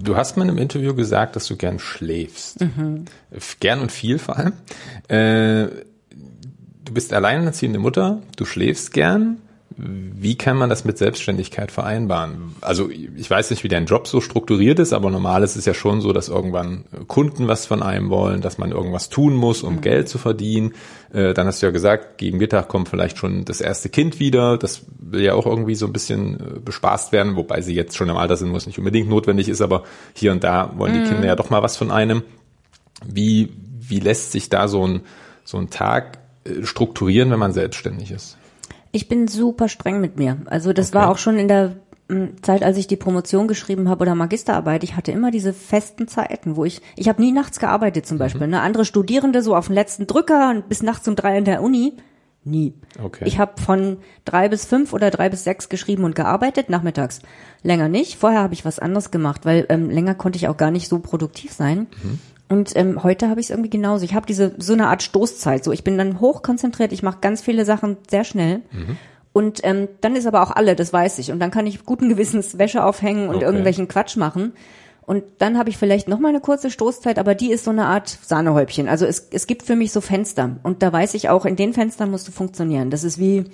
Du 0.02 0.16
hast 0.16 0.38
mal 0.38 0.48
im 0.48 0.58
Interview 0.58 0.94
gesagt, 0.94 1.36
dass 1.36 1.48
du 1.48 1.58
gern 1.58 1.80
schläfst. 1.80 2.62
Mhm. 2.62 3.06
Gern 3.60 3.80
und 3.80 3.92
viel 3.92 4.20
vor 4.20 4.38
allem. 4.38 4.54
Äh, 5.08 5.70
du 6.86 6.94
bist 6.94 7.14
alleinerziehende 7.14 7.80
Mutter, 7.80 8.22
du 8.38 8.46
schläfst 8.46 8.94
gern. 8.94 9.38
Wie 9.82 10.36
kann 10.36 10.58
man 10.58 10.70
das 10.70 10.84
mit 10.84 10.98
Selbstständigkeit 10.98 11.72
vereinbaren? 11.72 12.56
Also 12.60 12.90
ich 12.90 13.30
weiß 13.30 13.50
nicht, 13.50 13.64
wie 13.64 13.70
dein 13.70 13.86
Job 13.86 14.08
so 14.08 14.20
strukturiert 14.20 14.78
ist, 14.78 14.92
aber 14.92 15.10
normal 15.10 15.42
ist 15.42 15.56
es 15.56 15.66
ja 15.66 15.74
schon 15.74 16.02
so, 16.02 16.12
dass 16.12 16.28
irgendwann 16.28 16.84
Kunden 17.08 17.48
was 17.48 17.66
von 17.66 17.82
einem 17.82 18.10
wollen, 18.10 18.42
dass 18.42 18.58
man 18.58 18.72
irgendwas 18.72 19.08
tun 19.08 19.36
muss, 19.36 19.64
um 19.64 19.76
mhm. 19.76 19.82
Geld 19.82 20.10
zu 20.10 20.18
verdienen. 20.18 20.74
Äh, 21.14 21.34
dann 21.34 21.48
hast 21.48 21.62
du 21.62 21.68
ja 21.68 21.72
gesagt, 21.72 22.18
gegen 22.18 22.40
Mittag 22.40 22.68
kommt 22.68 22.90
vielleicht 22.90 23.18
schon 23.18 23.46
das 23.46 23.62
erste 23.62 23.88
Kind 23.88 24.20
wieder. 24.20 24.58
Das 24.58 24.86
will 25.00 25.22
ja 25.22 25.34
auch 25.34 25.46
irgendwie 25.46 25.76
so 25.76 25.86
ein 25.86 25.94
bisschen 25.94 26.36
äh, 26.36 26.60
bespaßt 26.60 27.14
werden, 27.14 27.38
wobei 27.38 27.62
sie 27.62 27.74
jetzt 27.74 27.96
schon 27.96 28.10
im 28.10 28.18
Alter 28.18 28.36
sind, 28.36 28.52
wo 28.52 28.58
es 28.58 28.68
nicht 28.68 28.80
unbedingt 28.80 29.08
notwendig 29.08 29.48
ist, 29.48 29.62
aber 29.62 29.84
hier 30.14 30.34
und 30.34 30.44
da 30.44 30.74
wollen 30.76 30.94
die 30.94 31.00
mhm. 31.00 31.08
Kinder 31.08 31.28
ja 31.28 31.36
doch 31.38 31.50
mal 31.50 31.64
was 31.64 31.78
von 31.78 31.90
einem. 31.90 32.24
Wie, 33.06 33.54
wie 33.80 34.00
lässt 34.00 34.34
sich 34.34 34.50
da 34.50 34.68
so 34.68 34.86
ein, 34.86 35.02
so 35.46 35.58
ein 35.58 35.70
Tag 35.70 36.18
strukturieren, 36.64 37.32
wenn 37.32 37.40
man 37.40 37.54
selbstständig 37.54 38.12
ist? 38.12 38.39
Ich 38.92 39.08
bin 39.08 39.28
super 39.28 39.70
streng 39.70 40.02
mit 40.02 40.18
mir. 40.18 40.38
Also 40.46 40.74
das 40.74 40.90
okay. 40.90 41.00
war 41.00 41.10
auch 41.10 41.18
schon 41.18 41.38
in 41.38 41.48
der 41.48 41.76
hm, 42.10 42.42
Zeit, 42.42 42.64
als 42.64 42.78
ich 42.78 42.88
die 42.88 42.96
Promotion 42.96 43.48
geschrieben 43.48 43.88
habe 43.88 44.02
oder 44.02 44.16
Magisterarbeit, 44.16 44.84
ich 44.84 44.96
hatte 44.96 45.12
immer 45.12 45.30
diese 45.30 45.54
festen 45.54 46.08
Zeiten, 46.08 46.56
wo 46.56 46.66
ich, 46.66 46.82
ich 46.96 47.08
habe 47.08 47.22
nie 47.22 47.32
nachts 47.32 47.60
gearbeitet 47.60 48.08
zum 48.08 48.18
Beispiel. 48.18 48.48
Mhm. 48.48 48.54
Ne? 48.54 48.62
Andere 48.62 48.86
Studierende 48.86 49.44
so 49.44 49.56
auf 49.56 49.68
den 49.68 49.76
letzten 49.76 50.08
Drücker 50.08 50.64
bis 50.68 50.82
nachts 50.82 51.08
um 51.08 51.16
drei 51.16 51.38
in 51.38 51.46
der 51.46 51.62
Uni. 51.62 51.94
Nie. 52.44 52.74
Okay. 53.04 53.26
Ich 53.28 53.38
habe 53.38 53.62
von 53.62 53.98
drei 54.26 54.50
bis 54.50 54.66
fünf 54.66 54.94
oder 54.94 55.12
drei 55.12 55.30
bis 55.30 55.44
sechs 55.44 55.70
geschrieben 55.70 56.04
und 56.04 56.16
gearbeitet, 56.16 56.70
nachmittags. 56.70 57.22
Länger 57.64 57.90
nicht. 57.90 58.18
Vorher 58.18 58.42
habe 58.42 58.54
ich 58.54 58.66
was 58.66 58.80
anderes 58.80 59.12
gemacht, 59.12 59.46
weil 59.46 59.66
ähm, 59.70 59.90
länger 59.90 60.16
konnte 60.16 60.38
ich 60.38 60.48
auch 60.48 60.58
gar 60.58 60.72
nicht 60.72 60.88
so 60.88 61.00
produktiv 61.00 61.52
sein. 61.52 61.88
Mhm. 62.02 62.20
Und 62.50 62.76
ähm, 62.76 63.04
heute 63.04 63.30
habe 63.30 63.40
ich 63.40 63.46
es 63.46 63.50
irgendwie 63.52 63.70
genauso. 63.70 64.04
Ich 64.04 64.16
habe 64.16 64.26
diese 64.26 64.56
so 64.58 64.74
eine 64.74 64.88
Art 64.88 65.04
Stoßzeit. 65.04 65.64
So, 65.64 65.72
ich 65.72 65.84
bin 65.84 65.98
dann 65.98 66.20
hochkonzentriert, 66.20 66.92
ich 66.92 67.04
mache 67.04 67.20
ganz 67.22 67.42
viele 67.42 67.64
Sachen 67.64 67.98
sehr 68.10 68.24
schnell. 68.24 68.62
Mhm. 68.72 68.98
Und 69.32 69.60
ähm, 69.64 69.88
dann 70.02 70.16
ist 70.16 70.26
aber 70.26 70.42
auch 70.42 70.52
alle, 70.52 70.76
das 70.76 70.92
weiß 70.92 71.20
ich. 71.20 71.32
Und 71.32 71.40
dann 71.40 71.52
kann 71.52 71.68
ich 71.68 71.86
guten 71.86 72.10
Gewissens 72.10 72.58
Wäsche 72.58 72.84
aufhängen 72.84 73.30
und 73.30 73.36
okay. 73.36 73.46
irgendwelchen 73.46 73.88
Quatsch 73.88 74.18
machen. 74.18 74.54
Und 75.10 75.24
dann 75.38 75.58
habe 75.58 75.70
ich 75.70 75.78
vielleicht 75.78 76.08
noch 76.08 76.20
mal 76.20 76.30
eine 76.30 76.40
kurze 76.40 76.70
Stoßzeit, 76.70 77.18
aber 77.18 77.34
die 77.34 77.52
ist 77.52 77.64
so 77.64 77.72
eine 77.72 77.86
Art 77.86 78.10
Sahnehäubchen. 78.10 78.88
Also 78.88 79.06
es, 79.06 79.30
es 79.32 79.48
gibt 79.48 79.64
für 79.64 79.76
mich 79.76 79.92
so 79.92 80.02
Fenster. 80.02 80.58
Und 80.64 80.84
da 80.84 80.92
weiß 80.92 81.14
ich 81.16 81.30
auch, 81.30 81.46
in 81.46 81.56
den 81.56 81.74
Fenstern 81.74 82.12
musst 82.12 82.28
du 82.28 82.32
funktionieren. 82.32 82.92
Das 82.92 83.04
ist 83.04 83.20
wie 83.20 83.46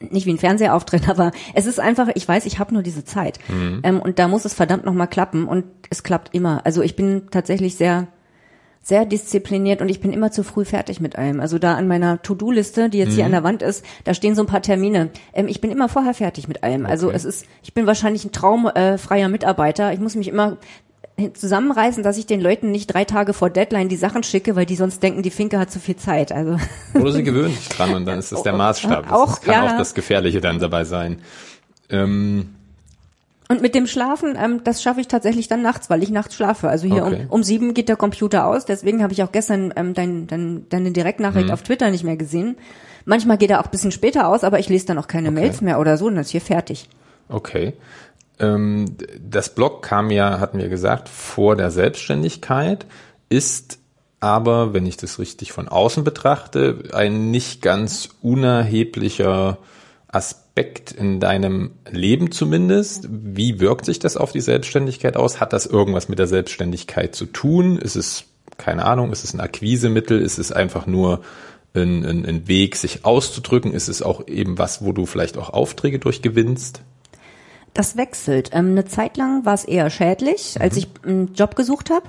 nicht 0.00 0.26
wie 0.26 0.32
ein 0.32 0.38
Fernsehauftritt, 0.38 1.08
aber 1.08 1.32
es 1.54 1.66
ist 1.66 1.80
einfach, 1.80 2.08
ich 2.14 2.26
weiß, 2.26 2.46
ich 2.46 2.58
habe 2.58 2.74
nur 2.74 2.82
diese 2.82 3.04
Zeit. 3.04 3.38
Mhm. 3.48 3.80
Ähm, 3.82 4.00
und 4.00 4.18
da 4.18 4.28
muss 4.28 4.44
es 4.44 4.54
verdammt 4.54 4.84
nochmal 4.84 5.08
klappen 5.08 5.46
und 5.46 5.64
es 5.90 6.02
klappt 6.02 6.34
immer. 6.34 6.64
Also 6.64 6.82
ich 6.82 6.96
bin 6.96 7.28
tatsächlich 7.30 7.76
sehr, 7.76 8.08
sehr 8.82 9.04
diszipliniert 9.04 9.82
und 9.82 9.88
ich 9.88 10.00
bin 10.00 10.12
immer 10.12 10.30
zu 10.30 10.42
früh 10.42 10.64
fertig 10.64 11.00
mit 11.00 11.16
allem. 11.16 11.40
Also 11.40 11.58
da 11.58 11.74
an 11.74 11.86
meiner 11.86 12.22
To-Do-Liste, 12.22 12.88
die 12.88 12.98
jetzt 12.98 13.10
mhm. 13.10 13.14
hier 13.14 13.24
an 13.26 13.32
der 13.32 13.44
Wand 13.44 13.62
ist, 13.62 13.84
da 14.04 14.14
stehen 14.14 14.34
so 14.34 14.42
ein 14.42 14.46
paar 14.46 14.62
Termine. 14.62 15.10
Ähm, 15.32 15.48
ich 15.48 15.60
bin 15.60 15.70
immer 15.70 15.88
vorher 15.88 16.14
fertig 16.14 16.48
mit 16.48 16.62
allem. 16.62 16.86
Also 16.86 17.08
okay. 17.08 17.14
Also 17.14 17.28
es 17.28 17.36
ist, 17.36 17.46
ich 17.62 17.74
bin 17.74 17.86
wahrscheinlich 17.86 18.24
ein 18.24 18.32
traumfreier 18.32 19.26
äh, 19.26 19.28
Mitarbeiter. 19.28 19.92
Ich 19.92 20.00
muss 20.00 20.14
mich 20.14 20.28
immer 20.28 20.58
zusammenreißen, 21.34 22.02
dass 22.02 22.18
ich 22.18 22.26
den 22.26 22.40
Leuten 22.40 22.70
nicht 22.70 22.86
drei 22.86 23.04
Tage 23.04 23.32
vor 23.32 23.50
Deadline 23.50 23.88
die 23.88 23.96
Sachen 23.96 24.22
schicke, 24.22 24.56
weil 24.56 24.66
die 24.66 24.76
sonst 24.76 25.02
denken, 25.02 25.22
die 25.22 25.30
Finke 25.30 25.58
hat 25.58 25.70
zu 25.70 25.78
viel 25.78 25.96
Zeit. 25.96 26.32
Also 26.32 26.56
oder 26.94 27.12
sie 27.12 27.22
gewöhnen 27.22 27.54
sich 27.54 27.68
dran 27.68 27.94
und 27.94 28.06
dann 28.06 28.18
ist 28.18 28.32
das 28.32 28.42
der 28.42 28.52
Maßstab. 28.52 29.04
Das 29.04 29.12
auch, 29.12 29.40
kann 29.40 29.54
ja. 29.54 29.72
auch 29.72 29.78
das 29.78 29.94
Gefährliche 29.94 30.40
dann 30.40 30.58
dabei 30.58 30.84
sein. 30.84 31.20
Ähm, 31.88 32.50
und 33.48 33.62
mit 33.62 33.74
dem 33.74 33.88
Schlafen, 33.88 34.38
ähm, 34.40 34.60
das 34.62 34.80
schaffe 34.80 35.00
ich 35.00 35.08
tatsächlich 35.08 35.48
dann 35.48 35.60
nachts, 35.60 35.90
weil 35.90 36.04
ich 36.04 36.10
nachts 36.10 36.36
schlafe. 36.36 36.68
Also 36.68 36.86
hier 36.86 37.04
okay. 37.04 37.26
um, 37.28 37.40
um 37.40 37.42
sieben 37.42 37.74
geht 37.74 37.88
der 37.88 37.96
Computer 37.96 38.46
aus. 38.46 38.64
Deswegen 38.64 39.02
habe 39.02 39.12
ich 39.12 39.24
auch 39.24 39.32
gestern 39.32 39.72
ähm, 39.74 39.92
dein, 39.92 40.28
dein, 40.28 40.68
deine 40.68 40.92
Direktnachricht 40.92 41.48
mhm. 41.48 41.52
auf 41.52 41.62
Twitter 41.62 41.90
nicht 41.90 42.04
mehr 42.04 42.16
gesehen. 42.16 42.56
Manchmal 43.06 43.38
geht 43.38 43.50
er 43.50 43.60
auch 43.60 43.66
bisschen 43.66 43.90
später 43.90 44.28
aus, 44.28 44.44
aber 44.44 44.60
ich 44.60 44.68
lese 44.68 44.86
dann 44.86 44.98
auch 44.98 45.08
keine 45.08 45.30
okay. 45.30 45.40
Mails 45.40 45.62
mehr 45.62 45.80
oder 45.80 45.96
so 45.96 46.06
und 46.06 46.14
dann 46.14 46.22
ist 46.22 46.30
hier 46.30 46.40
fertig. 46.40 46.88
Okay. 47.28 47.72
Ähm, 48.40 48.96
das 49.20 49.54
Blog 49.54 49.82
kam 49.82 50.10
ja, 50.10 50.40
hatten 50.40 50.58
wir 50.58 50.68
gesagt, 50.68 51.08
vor 51.08 51.54
der 51.54 51.70
Selbstständigkeit, 51.70 52.86
ist 53.28 53.78
aber, 54.18 54.74
wenn 54.74 54.86
ich 54.86 54.96
das 54.96 55.18
richtig 55.18 55.52
von 55.52 55.68
außen 55.68 56.04
betrachte, 56.04 56.90
ein 56.92 57.30
nicht 57.30 57.62
ganz 57.62 58.10
unerheblicher 58.20 59.58
Aspekt 60.08 60.92
in 60.92 61.20
deinem 61.20 61.70
Leben 61.90 62.32
zumindest. 62.32 63.08
Wie 63.10 63.60
wirkt 63.60 63.86
sich 63.86 63.98
das 63.98 64.16
auf 64.16 64.32
die 64.32 64.40
Selbstständigkeit 64.40 65.16
aus? 65.16 65.40
Hat 65.40 65.52
das 65.52 65.66
irgendwas 65.66 66.08
mit 66.08 66.18
der 66.18 66.26
Selbstständigkeit 66.26 67.14
zu 67.14 67.26
tun? 67.26 67.78
Ist 67.78 67.96
es, 67.96 68.24
keine 68.58 68.84
Ahnung, 68.84 69.12
ist 69.12 69.24
es 69.24 69.32
ein 69.32 69.40
Akquisemittel? 69.40 70.20
Ist 70.20 70.38
es 70.38 70.52
einfach 70.52 70.86
nur 70.86 71.22
ein, 71.72 72.04
ein, 72.04 72.26
ein 72.26 72.48
Weg, 72.48 72.76
sich 72.76 73.04
auszudrücken? 73.04 73.72
Ist 73.72 73.88
es 73.88 74.02
auch 74.02 74.26
eben 74.26 74.58
was, 74.58 74.84
wo 74.84 74.92
du 74.92 75.06
vielleicht 75.06 75.38
auch 75.38 75.50
Aufträge 75.50 75.98
durchgewinnst? 75.98 76.82
Das 77.74 77.96
wechselt. 77.96 78.50
Ähm, 78.52 78.70
eine 78.70 78.84
Zeit 78.84 79.16
lang 79.16 79.44
war 79.44 79.54
es 79.54 79.64
eher 79.64 79.90
schädlich, 79.90 80.56
mhm. 80.56 80.62
als 80.62 80.76
ich 80.76 80.88
einen 81.04 81.34
Job 81.34 81.56
gesucht 81.56 81.90
habe. 81.90 82.06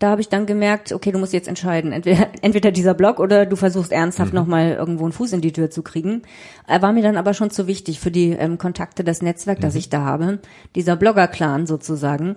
Da 0.00 0.10
habe 0.10 0.20
ich 0.20 0.28
dann 0.28 0.44
gemerkt, 0.44 0.92
okay, 0.92 1.12
du 1.12 1.18
musst 1.18 1.32
jetzt 1.32 1.48
entscheiden, 1.48 1.92
entweder, 1.92 2.28
entweder 2.42 2.70
dieser 2.72 2.94
Blog 2.94 3.20
oder 3.20 3.46
du 3.46 3.56
versuchst 3.56 3.92
ernsthaft 3.92 4.32
mhm. 4.32 4.40
nochmal 4.40 4.72
irgendwo 4.72 5.04
einen 5.04 5.12
Fuß 5.12 5.32
in 5.32 5.40
die 5.40 5.52
Tür 5.52 5.70
zu 5.70 5.82
kriegen. 5.82 6.22
Er 6.66 6.82
war 6.82 6.92
mir 6.92 7.02
dann 7.02 7.16
aber 7.16 7.34
schon 7.34 7.50
zu 7.50 7.66
wichtig 7.66 8.00
für 8.00 8.10
die 8.10 8.30
ähm, 8.30 8.58
Kontakte, 8.58 9.04
das 9.04 9.22
Netzwerk, 9.22 9.58
mhm. 9.58 9.62
das 9.62 9.74
ich 9.74 9.88
da 9.88 10.02
habe. 10.02 10.40
Dieser 10.74 10.96
Blogger-Clan 10.96 11.66
sozusagen. 11.66 12.36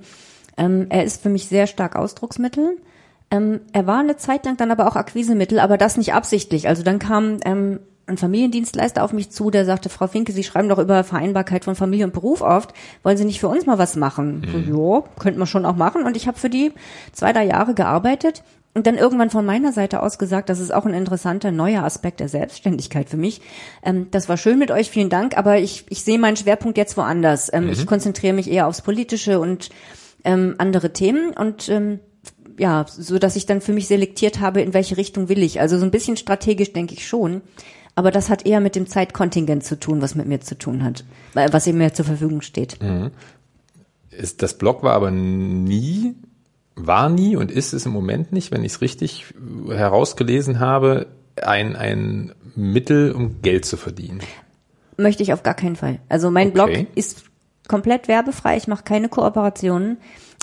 Ähm, 0.58 0.88
er 0.90 1.04
ist 1.04 1.22
für 1.22 1.30
mich 1.30 1.48
sehr 1.48 1.68
stark 1.68 1.96
Ausdrucksmittel. 1.96 2.78
Ähm, 3.30 3.60
er 3.74 3.86
war 3.86 4.00
eine 4.00 4.18
Zeit 4.18 4.46
lang 4.46 4.58
dann 4.58 4.72
aber 4.72 4.88
auch 4.88 4.96
Akquisemittel, 4.96 5.60
aber 5.60 5.78
das 5.78 5.98
nicht 5.98 6.14
absichtlich. 6.14 6.68
Also 6.68 6.84
dann 6.84 7.00
kam 7.00 7.38
ähm, 7.46 7.80
ein 8.08 8.18
Familiendienstleister 8.18 9.04
auf 9.04 9.14
mich 9.14 9.30
zu, 9.30 9.52
der 9.52 9.66
sagte, 9.66 9.90
Frau 9.90 10.08
Finke, 10.08 10.32
Sie 10.32 10.44
schreiben 10.44 10.70
doch 10.70 10.80
über 10.80 11.04
Vereinbarkeit 11.04 11.66
von 11.66 11.76
Familie 11.76 12.06
und 12.06 12.14
Beruf 12.14 12.42
oft. 12.42 12.74
Wollen 13.04 13.18
Sie 13.18 13.26
nicht 13.26 13.40
für 13.40 13.50
uns 13.50 13.66
mal 13.66 13.78
was 13.78 13.96
machen? 13.96 14.42
Mhm. 14.42 14.74
So, 14.74 14.96
ja, 14.96 15.04
könnte 15.20 15.40
man 15.40 15.48
schon 15.48 15.66
auch 15.66 15.76
machen. 15.76 16.04
Und 16.04 16.16
ich 16.16 16.28
habe 16.28 16.40
für 16.40 16.50
die 16.50 16.72
zwei, 17.12 17.34
drei 17.34 17.46
Jahre 17.46 17.74
gearbeitet 17.74 18.44
und 18.74 18.86
dann 18.86 18.96
irgendwann 18.96 19.30
von 19.30 19.46
meiner 19.46 19.74
Seite 19.74 20.04
aus 20.04 20.20
gesagt, 20.20 20.50
das 20.50 20.60
ist 20.60 20.72
auch 20.72 20.86
ein 20.86 20.94
interessanter 20.94 21.52
neuer 21.52 21.84
Aspekt 21.84 22.20
der 22.20 22.30
Selbstständigkeit 22.30 23.10
für 23.10 23.18
mich. 23.18 23.42
Ähm, 23.84 24.08
das 24.12 24.30
war 24.30 24.38
schön 24.38 24.60
mit 24.60 24.72
euch, 24.72 24.90
vielen 24.90 25.10
Dank, 25.10 25.38
aber 25.38 25.58
ich, 25.58 25.86
ich 25.90 26.04
sehe 26.04 26.20
meinen 26.20 26.38
Schwerpunkt 26.38 26.78
jetzt 26.78 26.96
woanders. 26.96 27.52
Ähm, 27.52 27.66
mhm. 27.66 27.72
Ich 27.72 27.86
konzentriere 27.86 28.34
mich 28.34 28.50
eher 28.50 28.68
aufs 28.68 28.84
Politische 28.84 29.40
und 29.40 29.70
ähm, 30.24 30.56
andere 30.60 30.94
Themen 30.94 31.32
und 31.34 31.70
ähm, 31.70 32.00
ja, 32.60 32.86
so 32.88 33.20
dass 33.20 33.36
ich 33.36 33.46
dann 33.46 33.62
für 33.62 33.74
mich 33.74 33.88
selektiert 33.88 34.40
habe, 34.40 34.62
in 34.62 34.74
welche 34.74 34.98
Richtung 34.98 35.28
will 35.28 35.44
ich. 35.44 35.60
Also 35.60 35.78
so 35.78 35.84
ein 35.84 35.92
bisschen 35.92 36.18
strategisch 36.18 36.72
denke 36.72 36.94
ich 36.94 37.08
schon. 37.08 37.42
Aber 37.98 38.12
das 38.12 38.30
hat 38.30 38.46
eher 38.46 38.60
mit 38.60 38.76
dem 38.76 38.86
Zeitkontingent 38.86 39.64
zu 39.64 39.80
tun, 39.80 40.04
was 40.04 40.14
mit 40.14 40.28
mir 40.28 40.40
zu 40.40 40.56
tun 40.56 40.84
hat, 40.84 41.04
was 41.34 41.66
eben 41.66 41.80
mir 41.80 41.96
zur 41.96 42.06
Verfügung 42.06 42.42
steht. 42.42 42.80
Mhm. 42.80 43.10
Ist, 44.12 44.44
das 44.44 44.56
Blog 44.56 44.84
war 44.84 44.94
aber 44.94 45.10
nie, 45.10 46.14
war 46.76 47.10
nie 47.10 47.36
und 47.36 47.50
ist 47.50 47.74
es 47.74 47.88
im 47.88 47.94
Moment 47.94 48.32
nicht, 48.32 48.52
wenn 48.52 48.64
ich 48.64 48.74
es 48.74 48.82
richtig 48.82 49.26
herausgelesen 49.68 50.60
habe, 50.60 51.08
ein, 51.42 51.76
ein 51.76 52.36
Mittel, 52.56 53.14
um 53.14 53.42
Geld 53.42 53.66
zu 53.66 53.78
verdienen. 53.78 54.20
Möchte 54.98 55.24
ich 55.24 55.34
auf 55.34 55.42
gar 55.42 55.56
keinen 55.56 55.76
Fall. 55.76 55.98
Also 56.08 56.30
mein 56.30 56.50
okay. 56.50 56.54
Blog 56.54 56.88
ist 56.94 57.24
komplett 57.68 58.08
werbefrei, 58.08 58.58
ich 58.58 58.68
mache 58.68 58.84
keine 58.84 59.10
Kooperationen. 59.10 59.98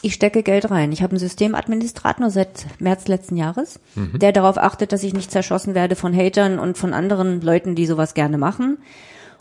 Ich 0.04 0.14
stecke 0.14 0.42
Geld 0.42 0.70
rein. 0.70 0.92
Ich 0.92 1.02
habe 1.02 1.12
einen 1.12 1.18
Systemadministrator 1.20 2.28
seit 2.30 2.66
März 2.78 3.08
letzten 3.08 3.36
Jahres, 3.36 3.80
mhm. 3.94 4.18
der 4.18 4.32
darauf 4.32 4.58
achtet, 4.58 4.92
dass 4.92 5.02
ich 5.02 5.14
nicht 5.14 5.30
zerschossen 5.30 5.74
werde 5.74 5.96
von 5.96 6.14
Hatern 6.14 6.58
und 6.58 6.76
von 6.76 6.92
anderen 6.92 7.40
Leuten, 7.40 7.74
die 7.74 7.86
sowas 7.86 8.14
gerne 8.14 8.38
machen. 8.38 8.78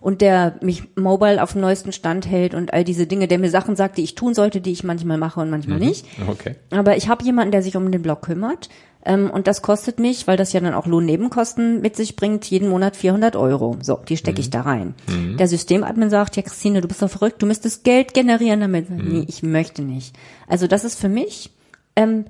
und 0.02 0.20
der 0.20 0.56
mich 0.62 0.98
mobile 0.98 1.42
auf 1.42 1.54
dem 1.54 1.62
neuesten 1.62 1.94
Stand 1.94 2.28
hält 2.30 2.54
und 2.56 2.74
all 2.74 2.84
diese 2.84 3.08
Dinge, 3.08 3.30
der 3.30 3.40
mir 3.40 3.50
Sachen 3.50 3.78
sagt, 3.78 3.98
die 3.98 4.04
ich 4.04 4.16
tun 4.16 4.34
sollte, 4.34 4.60
die 4.60 4.74
ich 4.74 4.84
manchmal 4.84 5.18
mache 5.18 5.40
und 5.40 5.50
manchmal 5.50 5.80
Mhm. 5.80 5.86
nicht. 5.86 6.06
Okay. 6.28 6.56
Aber 6.72 6.98
ich 6.98 7.08
habe 7.08 7.24
jemanden, 7.24 7.52
der 7.54 7.62
sich 7.64 7.78
um 7.78 7.90
den 7.90 8.02
Blog 8.02 8.22
kümmert. 8.22 8.68
Ähm, 9.06 9.30
und 9.30 9.48
das 9.48 9.62
kostet 9.62 10.00
mich, 10.00 10.28
weil 10.28 10.38
das 10.38 10.54
ja 10.54 10.60
dann 10.60 10.74
auch 10.74 10.88
Lohnnebenkosten 10.88 11.82
mit 11.82 11.96
sich 11.96 12.16
bringt, 12.16 12.46
jeden 12.46 12.70
Monat 12.70 12.96
400 12.96 13.36
Euro. 13.36 13.78
So, 13.82 14.00
die 14.08 14.18
stecke 14.18 14.40
ich 14.40 14.50
da 14.50 14.62
rein. 14.62 14.96
Der 15.38 15.48
Systemadmin 15.48 16.10
sagt, 16.10 16.36
ja 16.36 16.42
Christine, 16.42 16.82
du 16.82 16.88
bist 16.88 17.02
doch 17.02 17.10
verrückt, 17.10 17.42
du 17.42 17.46
müsstest 17.46 17.84
Geld 17.84 18.14
generieren 18.14 18.62
damit. 18.62 18.90
Nee, 18.90 19.26
ich 19.28 19.44
möchte 19.44 19.82
nicht. 19.82 20.16
Also 20.48 20.68
das 20.68 20.84
ist 20.84 21.00
für 21.00 21.10
mich, 21.10 21.52
ähm, 21.96 22.26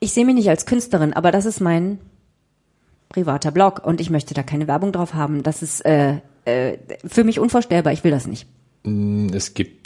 ich 0.00 0.12
sehe 0.12 0.24
mich 0.24 0.34
nicht 0.34 0.48
als 0.48 0.66
Künstlerin, 0.66 1.12
aber 1.12 1.30
das 1.30 1.46
ist 1.46 1.60
mein 1.60 1.98
privater 3.08 3.52
Blog 3.52 3.82
und 3.84 4.00
ich 4.00 4.10
möchte 4.10 4.34
da 4.34 4.42
keine 4.42 4.66
Werbung 4.66 4.90
drauf 4.90 5.14
haben. 5.14 5.42
Das 5.42 5.62
ist 5.62 5.84
äh, 5.84 6.16
äh, 6.44 6.78
für 7.06 7.22
mich 7.22 7.38
unvorstellbar, 7.38 7.92
ich 7.92 8.02
will 8.02 8.10
das 8.10 8.26
nicht. 8.26 8.46
Es 9.32 9.54
gibt, 9.54 9.81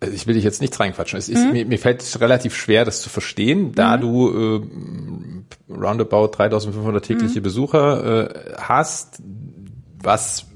also 0.00 0.14
ich 0.14 0.26
will 0.26 0.34
dich 0.34 0.44
jetzt 0.44 0.60
nichts 0.60 0.78
reinquatschen. 0.78 1.18
Es 1.18 1.28
ist, 1.28 1.52
mir, 1.52 1.66
mir 1.66 1.78
fällt 1.78 2.02
es 2.02 2.20
relativ 2.20 2.54
schwer, 2.54 2.84
das 2.84 3.02
zu 3.02 3.08
verstehen, 3.08 3.72
da 3.72 3.96
du 3.96 4.28
äh, 4.28 5.72
roundabout 5.72 6.28
3500 6.28 7.04
tägliche 7.04 7.40
Besucher 7.40 8.30
äh, 8.30 8.54
hast, 8.58 9.20
was 10.00 10.46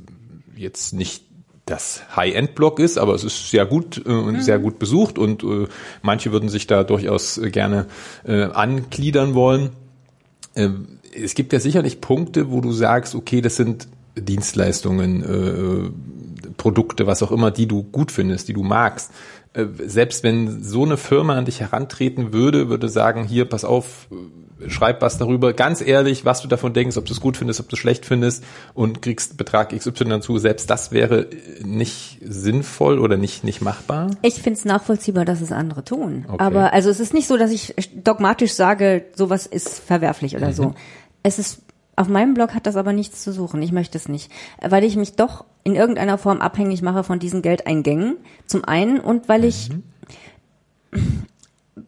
jetzt 0.56 0.92
nicht 0.92 1.24
das 1.64 2.02
High-End-Blog 2.16 2.80
ist, 2.80 2.98
aber 2.98 3.14
es 3.14 3.24
ist 3.24 3.50
sehr 3.50 3.66
gut 3.66 4.02
äh, 4.04 4.10
und 4.10 4.42
sehr 4.42 4.58
gut 4.58 4.78
besucht 4.78 5.18
und 5.18 5.42
äh, 5.42 5.66
manche 6.02 6.32
würden 6.32 6.48
sich 6.48 6.66
da 6.66 6.84
durchaus 6.84 7.40
gerne 7.44 7.86
äh, 8.24 8.44
angliedern 8.44 9.34
wollen. 9.34 9.70
Ähm, 10.54 10.98
es 11.14 11.34
gibt 11.34 11.52
ja 11.52 11.60
sicherlich 11.60 12.00
Punkte, 12.00 12.50
wo 12.50 12.60
du 12.60 12.72
sagst, 12.72 13.14
okay, 13.14 13.40
das 13.40 13.56
sind 13.56 13.88
Dienstleistungen, 14.16 15.22
äh, 15.22 15.90
Produkte, 16.56 17.06
was 17.06 17.22
auch 17.22 17.32
immer, 17.32 17.50
die 17.50 17.66
du 17.66 17.82
gut 17.82 18.10
findest, 18.12 18.48
die 18.48 18.52
du 18.52 18.62
magst. 18.62 19.10
Äh, 19.54 19.66
selbst 19.86 20.22
wenn 20.24 20.62
so 20.62 20.84
eine 20.84 20.96
Firma 20.96 21.36
an 21.36 21.44
dich 21.44 21.60
herantreten 21.60 22.32
würde, 22.32 22.68
würde 22.68 22.88
sagen, 22.88 23.24
hier, 23.24 23.44
pass 23.44 23.64
auf, 23.64 24.08
äh, 24.10 24.70
schreib 24.70 25.02
was 25.02 25.18
darüber, 25.18 25.52
ganz 25.52 25.80
ehrlich, 25.80 26.24
was 26.24 26.40
du 26.40 26.48
davon 26.48 26.72
denkst, 26.72 26.96
ob 26.96 27.04
du 27.04 27.12
es 27.12 27.20
gut 27.20 27.36
findest, 27.36 27.58
ob 27.60 27.68
du 27.68 27.74
es 27.74 27.80
schlecht 27.80 28.06
findest 28.06 28.44
und 28.74 29.02
kriegst 29.02 29.36
Betrag 29.36 29.76
XY 29.76 30.04
dazu. 30.04 30.38
Selbst 30.38 30.70
das 30.70 30.92
wäre 30.92 31.26
nicht 31.64 32.18
sinnvoll 32.24 32.98
oder 33.00 33.16
nicht, 33.16 33.42
nicht 33.44 33.60
machbar. 33.60 34.10
Ich 34.22 34.34
finde 34.40 34.58
es 34.58 34.64
nachvollziehbar, 34.64 35.24
dass 35.24 35.40
es 35.40 35.50
andere 35.52 35.84
tun. 35.84 36.24
Okay. 36.28 36.36
Aber 36.38 36.72
also 36.72 36.90
es 36.90 37.00
ist 37.00 37.12
nicht 37.12 37.26
so, 37.26 37.36
dass 37.36 37.50
ich 37.50 37.74
dogmatisch 37.94 38.52
sage, 38.54 39.04
sowas 39.16 39.46
ist 39.46 39.80
verwerflich 39.80 40.36
oder 40.36 40.48
Mhm. 40.48 40.54
so. 40.54 40.74
Es 41.24 41.38
ist 41.38 41.60
auf 41.96 42.08
meinem 42.08 42.34
Blog 42.34 42.54
hat 42.54 42.66
das 42.66 42.76
aber 42.76 42.92
nichts 42.92 43.22
zu 43.22 43.32
suchen. 43.32 43.62
Ich 43.62 43.72
möchte 43.72 43.98
es 43.98 44.08
nicht, 44.08 44.30
weil 44.60 44.82
ich 44.84 44.96
mich 44.96 45.14
doch 45.14 45.44
in 45.64 45.74
irgendeiner 45.76 46.18
Form 46.18 46.40
abhängig 46.40 46.82
mache 46.82 47.04
von 47.04 47.18
diesen 47.18 47.42
Geldeingängen. 47.42 48.16
Zum 48.46 48.64
einen 48.64 48.98
und 49.00 49.28
weil 49.28 49.44
ich 49.44 49.70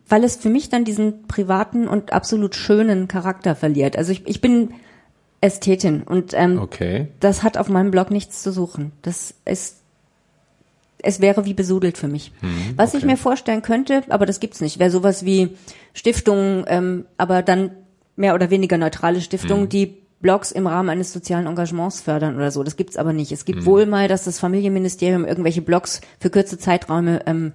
weil 0.08 0.24
es 0.24 0.36
für 0.36 0.48
mich 0.48 0.68
dann 0.70 0.84
diesen 0.84 1.26
privaten 1.26 1.88
und 1.88 2.12
absolut 2.12 2.54
schönen 2.54 3.08
Charakter 3.08 3.54
verliert. 3.54 3.96
Also 3.96 4.12
ich, 4.12 4.26
ich 4.26 4.40
bin 4.40 4.72
Ästhetin 5.40 6.02
und 6.02 6.32
ähm, 6.34 6.58
Okay. 6.58 7.08
das 7.20 7.42
hat 7.42 7.58
auf 7.58 7.68
meinem 7.68 7.90
Blog 7.90 8.10
nichts 8.10 8.42
zu 8.42 8.50
suchen. 8.52 8.92
Das 9.02 9.34
ist 9.44 9.80
es 11.06 11.20
wäre 11.20 11.44
wie 11.44 11.52
besudelt 11.52 11.98
für 11.98 12.08
mich. 12.08 12.32
Was 12.76 12.94
ich 12.94 13.02
Hm, 13.02 13.10
mir 13.10 13.16
vorstellen 13.18 13.60
könnte, 13.60 14.02
aber 14.08 14.24
das 14.24 14.40
gibt's 14.40 14.62
nicht, 14.62 14.78
wäre 14.78 14.90
sowas 14.90 15.22
wie 15.26 15.50
Stiftungen, 15.92 16.64
ähm, 16.66 17.04
aber 17.18 17.42
dann 17.42 17.72
mehr 18.16 18.34
oder 18.34 18.50
weniger 18.50 18.78
neutrale 18.78 19.20
Stiftungen, 19.20 19.64
Hm. 19.64 19.68
die 19.68 19.98
Blogs 20.20 20.52
im 20.52 20.66
Rahmen 20.66 20.88
eines 20.88 21.12
sozialen 21.12 21.46
Engagements 21.46 22.00
fördern 22.00 22.36
oder 22.36 22.50
so. 22.50 22.62
Das 22.62 22.76
gibt's 22.76 22.96
aber 22.96 23.12
nicht. 23.12 23.30
Es 23.32 23.44
gibt 23.44 23.60
Hm. 23.60 23.66
wohl 23.66 23.84
mal, 23.86 24.08
dass 24.08 24.24
das 24.24 24.38
Familienministerium 24.38 25.24
irgendwelche 25.26 25.60
Blogs 25.60 26.00
für 26.18 26.30
kurze 26.30 26.56
Zeiträume 26.58 27.20
ähm, 27.26 27.52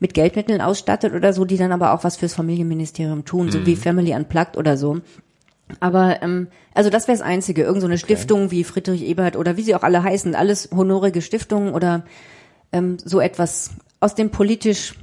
mit 0.00 0.14
Geldmitteln 0.14 0.60
ausstattet 0.60 1.12
oder 1.14 1.32
so, 1.32 1.44
die 1.44 1.56
dann 1.56 1.70
aber 1.70 1.92
auch 1.92 2.02
was 2.02 2.16
fürs 2.16 2.34
Familienministerium 2.34 3.24
tun, 3.24 3.50
so 3.52 3.66
wie 3.66 3.74
Hm. 3.74 3.80
Family 3.80 4.14
Unplugged 4.14 4.56
oder 4.56 4.76
so. 4.76 5.00
Aber 5.80 6.22
ähm, 6.22 6.48
also 6.74 6.88
das 6.90 7.06
wäre 7.06 7.18
das 7.18 7.26
Einzige. 7.26 7.62
Irgend 7.62 7.82
so 7.82 7.86
eine 7.86 7.98
Stiftung 7.98 8.50
wie 8.50 8.64
Friedrich 8.64 9.02
Ebert 9.06 9.36
oder 9.36 9.56
wie 9.56 9.62
sie 9.62 9.74
auch 9.74 9.82
alle 9.82 10.02
heißen, 10.02 10.34
alles 10.34 10.70
honorige 10.74 11.20
Stiftungen 11.22 11.72
oder 11.74 12.04
ähm, 12.72 12.96
so 13.04 13.20
etwas 13.20 13.70
aus 14.00 14.14
dem 14.14 14.30
politisch 14.30 14.94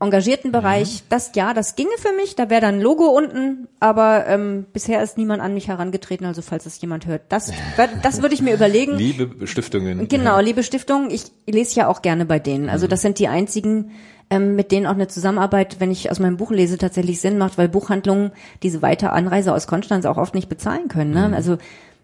engagierten 0.00 0.52
Bereich. 0.52 1.02
Das 1.08 1.32
ja, 1.34 1.54
das 1.54 1.76
ginge 1.76 1.96
für 1.98 2.12
mich. 2.14 2.36
Da 2.36 2.50
wäre 2.50 2.60
dann 2.60 2.76
ein 2.76 2.80
Logo 2.80 3.06
unten, 3.08 3.68
aber 3.80 4.26
ähm, 4.26 4.66
bisher 4.72 5.02
ist 5.02 5.18
niemand 5.18 5.42
an 5.42 5.54
mich 5.54 5.68
herangetreten. 5.68 6.26
Also 6.26 6.42
falls 6.42 6.66
es 6.66 6.80
jemand 6.80 7.06
hört, 7.06 7.22
das 7.28 7.52
das 8.02 8.22
würde 8.22 8.34
ich 8.34 8.42
mir 8.42 8.54
überlegen. 8.54 8.96
Liebe 8.96 9.46
Stiftungen. 9.46 10.08
Genau, 10.08 10.40
liebe 10.40 10.62
Stiftung, 10.62 11.10
ich 11.10 11.24
lese 11.46 11.80
ja 11.80 11.88
auch 11.88 12.02
gerne 12.02 12.24
bei 12.24 12.38
denen. 12.38 12.68
Also 12.68 12.86
das 12.86 13.02
sind 13.02 13.18
die 13.18 13.28
einzigen, 13.28 13.92
ähm, 14.30 14.54
mit 14.54 14.72
denen 14.72 14.86
auch 14.86 14.94
eine 14.94 15.08
Zusammenarbeit, 15.08 15.80
wenn 15.80 15.90
ich 15.90 16.10
aus 16.10 16.20
meinem 16.20 16.36
Buch 16.36 16.50
lese, 16.50 16.78
tatsächlich 16.78 17.20
Sinn 17.20 17.36
macht, 17.36 17.58
weil 17.58 17.68
Buchhandlungen 17.68 18.30
diese 18.62 18.80
weite 18.80 19.10
Anreise 19.10 19.52
aus 19.52 19.66
Konstanz 19.66 20.06
auch 20.06 20.16
oft 20.16 20.34
nicht 20.34 20.48
bezahlen 20.48 20.88
können. 20.88 21.10
Ne? 21.10 21.32
Also 21.34 21.58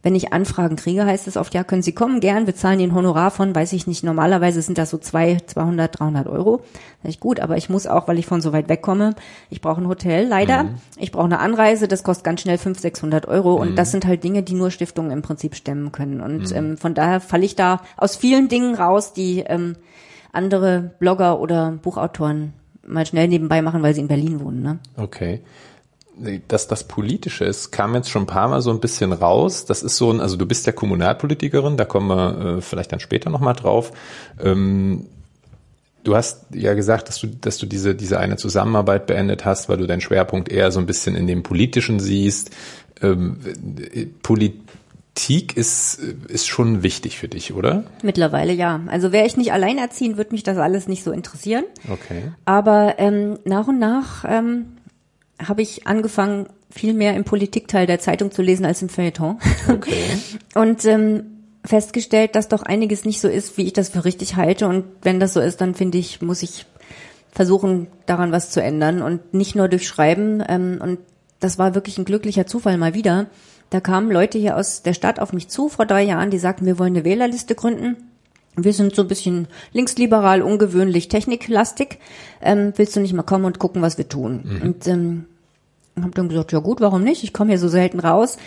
wenn 0.06 0.14
ich 0.14 0.32
Anfragen 0.32 0.76
kriege, 0.76 1.04
heißt 1.04 1.26
es 1.26 1.36
oft, 1.36 1.52
ja, 1.52 1.64
können 1.64 1.82
Sie 1.82 1.90
kommen, 1.90 2.20
gern, 2.20 2.46
wir 2.46 2.54
zahlen 2.54 2.78
Ihnen 2.78 2.94
Honorar 2.94 3.32
von, 3.32 3.52
weiß 3.52 3.72
ich 3.72 3.88
nicht, 3.88 4.04
normalerweise 4.04 4.62
sind 4.62 4.78
das 4.78 4.90
so 4.90 4.98
zwei, 4.98 5.38
200, 5.44 5.98
300 5.98 6.28
Euro. 6.28 6.60
Sag 7.02 7.10
ich, 7.10 7.18
gut, 7.18 7.40
aber 7.40 7.56
ich 7.56 7.68
muss 7.68 7.88
auch, 7.88 8.06
weil 8.06 8.16
ich 8.16 8.26
von 8.26 8.40
so 8.40 8.52
weit 8.52 8.68
weg 8.68 8.82
komme, 8.82 9.16
ich 9.50 9.60
brauche 9.60 9.80
ein 9.80 9.88
Hotel, 9.88 10.28
leider, 10.28 10.66
ich 10.96 11.10
brauche 11.10 11.24
eine 11.24 11.40
Anreise, 11.40 11.88
das 11.88 12.04
kostet 12.04 12.22
ganz 12.22 12.42
schnell 12.42 12.56
500, 12.56 12.82
600 12.82 13.26
Euro 13.26 13.54
und 13.54 13.74
das 13.74 13.90
sind 13.90 14.06
halt 14.06 14.22
Dinge, 14.22 14.44
die 14.44 14.54
nur 14.54 14.70
Stiftungen 14.70 15.10
im 15.10 15.22
Prinzip 15.22 15.56
stemmen 15.56 15.90
können 15.90 16.20
und 16.20 16.54
ähm, 16.54 16.76
von 16.76 16.94
daher 16.94 17.18
falle 17.18 17.44
ich 17.44 17.56
da 17.56 17.80
aus 17.96 18.14
vielen 18.14 18.46
Dingen 18.46 18.76
raus, 18.76 19.12
die 19.12 19.40
ähm, 19.40 19.74
andere 20.30 20.92
Blogger 21.00 21.40
oder 21.40 21.72
Buchautoren 21.82 22.52
mal 22.86 23.06
schnell 23.06 23.26
nebenbei 23.26 23.60
machen, 23.60 23.82
weil 23.82 23.92
sie 23.92 24.02
in 24.02 24.08
Berlin 24.08 24.38
wohnen. 24.38 24.62
Ne? 24.62 24.78
Okay. 24.96 25.42
Dass 26.48 26.66
das 26.66 26.84
Politische 26.84 27.44
ist, 27.44 27.72
kam 27.72 27.94
jetzt 27.94 28.08
schon 28.08 28.22
ein 28.22 28.26
paar 28.26 28.48
Mal 28.48 28.62
so 28.62 28.70
ein 28.70 28.80
bisschen 28.80 29.12
raus. 29.12 29.66
Das 29.66 29.82
ist 29.82 29.96
so 29.96 30.10
ein, 30.10 30.20
also 30.20 30.36
du 30.36 30.46
bist 30.46 30.66
ja 30.66 30.72
Kommunalpolitikerin, 30.72 31.76
da 31.76 31.84
kommen 31.84 32.08
wir 32.08 32.56
äh, 32.56 32.60
vielleicht 32.62 32.92
dann 32.92 33.00
später 33.00 33.28
nochmal 33.28 33.54
drauf. 33.54 33.92
Ähm, 34.42 35.06
du 36.04 36.16
hast 36.16 36.46
ja 36.54 36.74
gesagt, 36.74 37.08
dass 37.08 37.18
du, 37.18 37.26
dass 37.26 37.58
du 37.58 37.66
diese, 37.66 37.94
diese 37.94 38.18
eine 38.18 38.36
Zusammenarbeit 38.36 39.06
beendet 39.06 39.44
hast, 39.44 39.68
weil 39.68 39.76
du 39.76 39.86
deinen 39.86 40.00
Schwerpunkt 40.00 40.50
eher 40.50 40.70
so 40.70 40.80
ein 40.80 40.86
bisschen 40.86 41.16
in 41.16 41.26
dem 41.26 41.42
Politischen 41.42 42.00
siehst. 42.00 42.50
Ähm, 43.02 43.38
äh, 43.92 44.06
Politik 44.22 45.56
ist, 45.56 45.98
ist 46.28 46.46
schon 46.46 46.82
wichtig 46.82 47.18
für 47.18 47.28
dich, 47.28 47.52
oder? 47.52 47.84
Mittlerweile 48.02 48.52
ja. 48.52 48.80
Also 48.86 49.12
wäre 49.12 49.26
ich 49.26 49.36
nicht 49.36 49.52
alleinerziehend, 49.52 50.16
würde 50.16 50.32
mich 50.32 50.44
das 50.44 50.58
alles 50.58 50.88
nicht 50.88 51.02
so 51.02 51.10
interessieren. 51.10 51.64
Okay. 51.90 52.32
Aber 52.44 52.94
ähm, 52.98 53.38
nach 53.44 53.66
und 53.66 53.78
nach 53.78 54.24
ähm, 54.28 54.75
habe 55.44 55.62
ich 55.62 55.86
angefangen, 55.86 56.46
viel 56.70 56.94
mehr 56.94 57.14
im 57.14 57.24
Politikteil 57.24 57.86
der 57.86 58.00
Zeitung 58.00 58.30
zu 58.30 58.42
lesen 58.42 58.66
als 58.66 58.82
im 58.82 58.88
Feuilleton. 58.88 59.38
Okay. 59.68 60.04
Und 60.54 60.84
ähm, 60.84 61.24
festgestellt, 61.64 62.34
dass 62.34 62.48
doch 62.48 62.62
einiges 62.62 63.04
nicht 63.04 63.20
so 63.20 63.28
ist, 63.28 63.56
wie 63.56 63.64
ich 63.64 63.72
das 63.72 63.88
für 63.88 64.04
richtig 64.04 64.36
halte. 64.36 64.66
Und 64.66 64.84
wenn 65.02 65.20
das 65.20 65.34
so 65.34 65.40
ist, 65.40 65.60
dann 65.60 65.74
finde 65.74 65.98
ich, 65.98 66.22
muss 66.22 66.42
ich 66.42 66.66
versuchen, 67.30 67.88
daran 68.06 68.32
was 68.32 68.50
zu 68.50 68.62
ändern. 68.62 69.02
Und 69.02 69.34
nicht 69.34 69.54
nur 69.54 69.68
durch 69.68 69.86
Schreiben. 69.86 70.42
Ähm, 70.46 70.78
und 70.82 70.98
das 71.40 71.58
war 71.58 71.74
wirklich 71.74 71.98
ein 71.98 72.04
glücklicher 72.04 72.46
Zufall 72.46 72.78
mal 72.78 72.94
wieder. 72.94 73.26
Da 73.70 73.80
kamen 73.80 74.10
Leute 74.10 74.38
hier 74.38 74.56
aus 74.56 74.82
der 74.82 74.94
Stadt 74.94 75.18
auf 75.18 75.32
mich 75.32 75.48
zu 75.48 75.68
vor 75.68 75.86
drei 75.86 76.02
Jahren, 76.02 76.30
die 76.30 76.38
sagten, 76.38 76.66
wir 76.66 76.78
wollen 76.78 76.94
eine 76.94 77.04
Wählerliste 77.04 77.54
gründen. 77.54 77.96
Wir 78.56 78.72
sind 78.72 78.94
so 78.94 79.02
ein 79.02 79.08
bisschen 79.08 79.48
linksliberal, 79.72 80.42
ungewöhnlich, 80.42 81.08
techniklastig. 81.08 81.98
Ähm, 82.40 82.72
willst 82.76 82.96
du 82.96 83.00
nicht 83.00 83.12
mal 83.12 83.22
kommen 83.22 83.44
und 83.44 83.58
gucken, 83.58 83.82
was 83.82 83.98
wir 83.98 84.08
tun? 84.08 84.42
Und 84.62 84.86
ähm, 84.86 85.26
habe 86.00 86.12
dann 86.12 86.28
gesagt, 86.28 86.52
ja 86.52 86.58
gut, 86.58 86.80
warum 86.80 87.02
nicht? 87.02 87.22
Ich 87.22 87.32
komme 87.32 87.50
hier 87.50 87.58
so 87.58 87.68
selten 87.68 88.00
raus. 88.00 88.38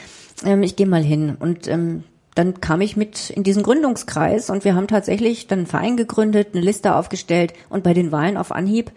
Ähm, 0.46 0.64
ich 0.64 0.76
gehe 0.76 0.88
mal 0.88 1.04
hin. 1.04 1.36
Und 1.40 1.68
ähm, 1.68 2.04
dann 2.36 2.62
kam 2.62 2.82
ich 2.82 2.96
mit 2.96 3.30
in 3.32 3.44
diesen 3.44 3.64
Gründungskreis 3.64 4.50
und 4.50 4.64
wir 4.64 4.76
haben 4.76 4.88
tatsächlich 4.88 5.48
dann 5.48 5.60
einen 5.60 5.68
Verein 5.68 5.98
gegründet, 5.98 6.50
eine 6.54 6.62
Liste 6.64 6.96
aufgestellt 6.96 7.54
und 7.70 7.84
bei 7.84 7.94
den 7.94 8.12
Wahlen 8.12 8.38
auf 8.38 8.52
Anhieb 8.52 8.92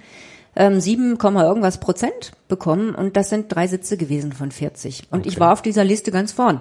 ähm, 0.54 0.80
7, 0.80 1.18
irgendwas 1.18 1.80
Prozent 1.80 2.32
bekommen 2.48 2.94
und 2.94 3.16
das 3.16 3.30
sind 3.30 3.54
drei 3.54 3.66
Sitze 3.66 3.96
gewesen 3.96 4.32
von 4.32 4.50
40. 4.50 5.04
Und 5.10 5.26
ich 5.26 5.40
war 5.40 5.52
auf 5.52 5.62
dieser 5.62 5.84
Liste 5.84 6.10
ganz 6.10 6.32
vorn. 6.32 6.60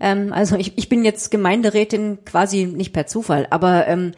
Ähm, 0.00 0.32
also 0.32 0.56
ich, 0.56 0.78
ich 0.78 0.88
bin 0.88 1.04
jetzt 1.04 1.30
Gemeinderätin 1.30 2.18
quasi 2.24 2.64
nicht 2.64 2.92
per 2.92 3.06
Zufall, 3.06 3.46
aber 3.50 3.86
ähm, 3.86 4.12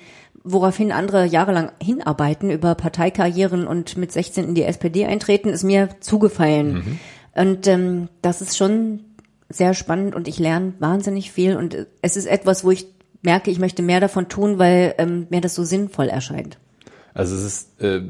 woraufhin 0.44 0.92
andere 0.92 1.26
jahrelang 1.26 1.72
hinarbeiten 1.82 2.50
über 2.50 2.74
Parteikarrieren 2.74 3.66
und 3.66 3.96
mit 3.96 4.12
16 4.12 4.44
in 4.44 4.54
die 4.54 4.62
SPD 4.62 5.04
eintreten, 5.04 5.48
ist 5.48 5.64
mir 5.64 5.88
zugefallen. 6.00 7.00
Und 7.34 7.66
ähm, 7.66 8.08
das 8.22 8.40
ist 8.40 8.56
schon 8.56 9.00
sehr 9.48 9.74
spannend 9.74 10.14
und 10.14 10.28
ich 10.28 10.38
lerne 10.38 10.74
wahnsinnig 10.78 11.32
viel 11.32 11.56
und 11.56 11.86
es 12.02 12.16
ist 12.16 12.26
etwas, 12.26 12.64
wo 12.64 12.70
ich 12.70 12.86
merke, 13.22 13.50
ich 13.50 13.58
möchte 13.58 13.82
mehr 13.82 14.00
davon 14.00 14.28
tun, 14.28 14.58
weil 14.58 14.94
ähm, 14.98 15.26
mir 15.30 15.40
das 15.40 15.54
so 15.54 15.64
sinnvoll 15.64 16.08
erscheint. 16.08 16.58
Also 17.18 17.34
es 17.34 17.42
ist 17.42 17.82
äh, 17.82 18.00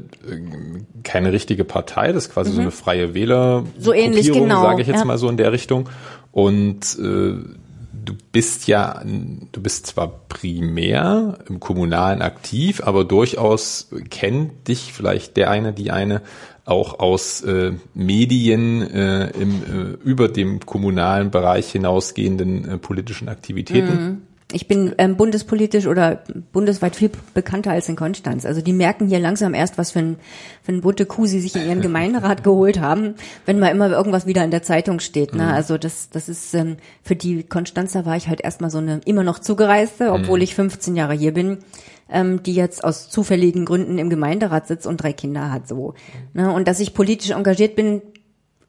keine 1.01 1.33
richtige 1.33 1.63
Partei, 1.63 2.13
das 2.13 2.27
ist 2.27 2.33
quasi 2.33 2.51
so 2.51 2.61
eine 2.61 2.69
freie 2.69 3.15
Wähler 3.15 3.63
So 3.79 3.91
ähnlich, 3.91 4.31
genau, 4.31 4.61
sage 4.61 4.83
ich 4.83 4.87
jetzt 4.87 4.99
ja. 4.99 5.05
mal 5.05 5.17
so 5.17 5.27
in 5.29 5.37
der 5.37 5.51
Richtung. 5.51 5.89
Und 6.31 6.95
äh, 6.99 7.33
du 8.05 8.15
bist 8.31 8.67
ja, 8.67 9.01
du 9.03 9.61
bist 9.63 9.87
zwar 9.87 10.09
primär 10.29 11.39
im 11.49 11.59
Kommunalen 11.59 12.21
aktiv, 12.21 12.83
aber 12.85 13.03
durchaus 13.03 13.89
kennt 14.11 14.67
dich 14.67 14.93
vielleicht 14.93 15.37
der 15.37 15.49
eine, 15.49 15.73
die 15.73 15.89
eine 15.89 16.21
auch 16.65 16.99
aus 16.99 17.41
äh, 17.41 17.71
Medien 17.95 18.87
äh, 18.91 19.31
im 19.31 19.63
äh, 19.63 20.07
über 20.07 20.27
dem 20.27 20.59
kommunalen 20.59 21.31
Bereich 21.31 21.71
hinausgehenden 21.71 22.73
äh, 22.73 22.77
politischen 22.77 23.27
Aktivitäten. 23.27 24.03
Mhm. 24.03 24.21
Ich 24.51 24.67
bin 24.67 24.95
ähm, 24.97 25.15
bundespolitisch 25.15 25.85
oder 25.85 26.23
bundesweit 26.51 26.95
viel 26.95 27.11
bekannter 27.35 27.71
als 27.71 27.87
in 27.87 27.95
Konstanz. 27.95 28.47
Also 28.47 28.61
die 28.61 28.73
merken 28.73 29.07
hier 29.07 29.19
langsam 29.19 29.53
erst, 29.53 29.77
was 29.77 29.91
für 29.91 29.99
ein, 29.99 30.15
für 30.63 30.71
ein 30.71 30.81
bunte 30.81 31.05
Kuh 31.05 31.27
sie 31.27 31.39
sich 31.39 31.55
in 31.55 31.67
ihren 31.67 31.81
Gemeinderat 31.83 32.43
geholt 32.43 32.79
haben, 32.79 33.13
wenn 33.45 33.59
mal 33.59 33.67
immer 33.67 33.91
irgendwas 33.91 34.25
wieder 34.25 34.43
in 34.43 34.49
der 34.49 34.63
Zeitung 34.63 34.99
steht. 34.99 35.35
Ne? 35.35 35.43
Mhm. 35.43 35.49
Also 35.49 35.77
das, 35.77 36.09
das 36.09 36.29
ist 36.29 36.55
ähm, 36.55 36.77
für 37.03 37.15
die 37.15 37.43
Konstanzer 37.43 38.07
war 38.07 38.17
ich 38.17 38.27
halt 38.27 38.41
erstmal 38.41 38.71
so 38.71 38.79
eine 38.79 39.01
immer 39.05 39.23
noch 39.23 39.37
zugereiste, 39.37 40.11
obwohl 40.11 40.39
mhm. 40.39 40.43
ich 40.43 40.55
15 40.55 40.95
Jahre 40.95 41.13
hier 41.13 41.33
bin, 41.33 41.59
ähm, 42.09 42.41
die 42.41 42.55
jetzt 42.55 42.83
aus 42.83 43.09
zufälligen 43.09 43.65
Gründen 43.65 43.99
im 43.99 44.09
Gemeinderat 44.09 44.67
sitzt 44.67 44.87
und 44.87 44.97
drei 44.97 45.13
Kinder 45.13 45.51
hat. 45.51 45.67
So. 45.67 45.93
Ne? 46.33 46.51
Und 46.51 46.67
dass 46.67 46.79
ich 46.79 46.95
politisch 46.95 47.29
engagiert 47.29 47.75
bin, 47.75 48.01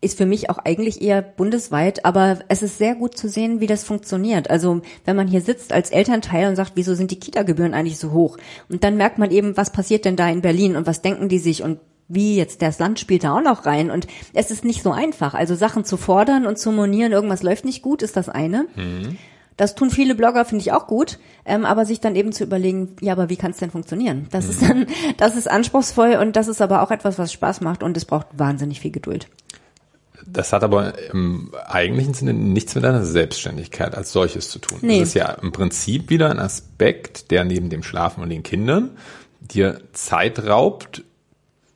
ist 0.00 0.16
für 0.16 0.26
mich 0.26 0.48
auch 0.48 0.58
eigentlich 0.58 1.02
eher 1.02 1.20
bundesweit, 1.20 2.04
aber 2.04 2.38
es 2.48 2.62
ist 2.62 2.78
sehr 2.78 2.94
gut 2.94 3.16
zu 3.16 3.28
sehen, 3.28 3.60
wie 3.60 3.66
das 3.66 3.84
funktioniert. 3.84 4.48
Also 4.48 4.80
wenn 5.04 5.16
man 5.16 5.28
hier 5.28 5.42
sitzt 5.42 5.72
als 5.72 5.90
Elternteil 5.90 6.48
und 6.48 6.56
sagt, 6.56 6.72
wieso 6.74 6.94
sind 6.94 7.10
die 7.10 7.20
Kita-Gebühren 7.20 7.74
eigentlich 7.74 7.98
so 7.98 8.12
hoch? 8.12 8.38
Und 8.68 8.82
dann 8.82 8.96
merkt 8.96 9.18
man 9.18 9.30
eben, 9.30 9.56
was 9.56 9.72
passiert 9.72 10.04
denn 10.04 10.16
da 10.16 10.28
in 10.28 10.40
Berlin 10.40 10.76
und 10.76 10.86
was 10.86 11.02
denken 11.02 11.28
die 11.28 11.38
sich 11.38 11.62
und 11.62 11.80
wie 12.08 12.36
jetzt 12.36 12.60
das 12.62 12.78
Land 12.78 12.98
spielt 12.98 13.24
da 13.24 13.36
auch 13.36 13.42
noch 13.42 13.66
rein 13.66 13.90
und 13.90 14.06
es 14.32 14.50
ist 14.50 14.64
nicht 14.64 14.82
so 14.82 14.90
einfach. 14.90 15.34
Also 15.34 15.54
Sachen 15.54 15.84
zu 15.84 15.96
fordern 15.96 16.44
und 16.46 16.58
zu 16.58 16.72
monieren, 16.72 17.12
irgendwas 17.12 17.42
läuft 17.42 17.64
nicht 17.64 17.82
gut, 17.82 18.02
ist 18.02 18.16
das 18.16 18.28
eine. 18.28 18.66
Mhm. 18.74 19.16
Das 19.56 19.74
tun 19.74 19.90
viele 19.90 20.14
Blogger, 20.14 20.46
finde 20.46 20.62
ich 20.62 20.72
auch 20.72 20.86
gut, 20.86 21.18
ähm, 21.44 21.66
aber 21.66 21.84
sich 21.84 22.00
dann 22.00 22.16
eben 22.16 22.32
zu 22.32 22.44
überlegen, 22.44 22.96
ja, 23.00 23.12
aber 23.12 23.28
wie 23.28 23.36
kann 23.36 23.50
es 23.50 23.58
denn 23.58 23.70
funktionieren? 23.70 24.26
Das 24.30 24.46
mhm. 24.46 24.50
ist 24.50 24.62
dann, 24.62 24.86
das 25.18 25.36
ist 25.36 25.50
anspruchsvoll 25.50 26.14
und 26.14 26.34
das 26.34 26.48
ist 26.48 26.62
aber 26.62 26.82
auch 26.82 26.90
etwas, 26.90 27.18
was 27.18 27.32
Spaß 27.32 27.60
macht 27.60 27.82
und 27.82 27.96
es 27.96 28.06
braucht 28.06 28.26
wahnsinnig 28.32 28.80
viel 28.80 28.90
Geduld. 28.90 29.28
Das 30.26 30.52
hat 30.52 30.62
aber 30.62 30.94
im 31.12 31.50
eigentlichen 31.66 32.14
Sinne 32.14 32.34
nichts 32.34 32.74
mit 32.74 32.84
einer 32.84 33.04
Selbstständigkeit 33.04 33.94
als 33.94 34.12
solches 34.12 34.50
zu 34.50 34.58
tun. 34.58 34.78
Nee. 34.82 35.00
Das 35.00 35.08
ist 35.08 35.14
ja 35.14 35.30
im 35.32 35.52
Prinzip 35.52 36.10
wieder 36.10 36.30
ein 36.30 36.38
Aspekt, 36.38 37.30
der 37.30 37.44
neben 37.44 37.70
dem 37.70 37.82
Schlafen 37.82 38.22
und 38.22 38.30
den 38.30 38.42
Kindern 38.42 38.90
dir 39.40 39.80
Zeit 39.92 40.46
raubt, 40.46 41.02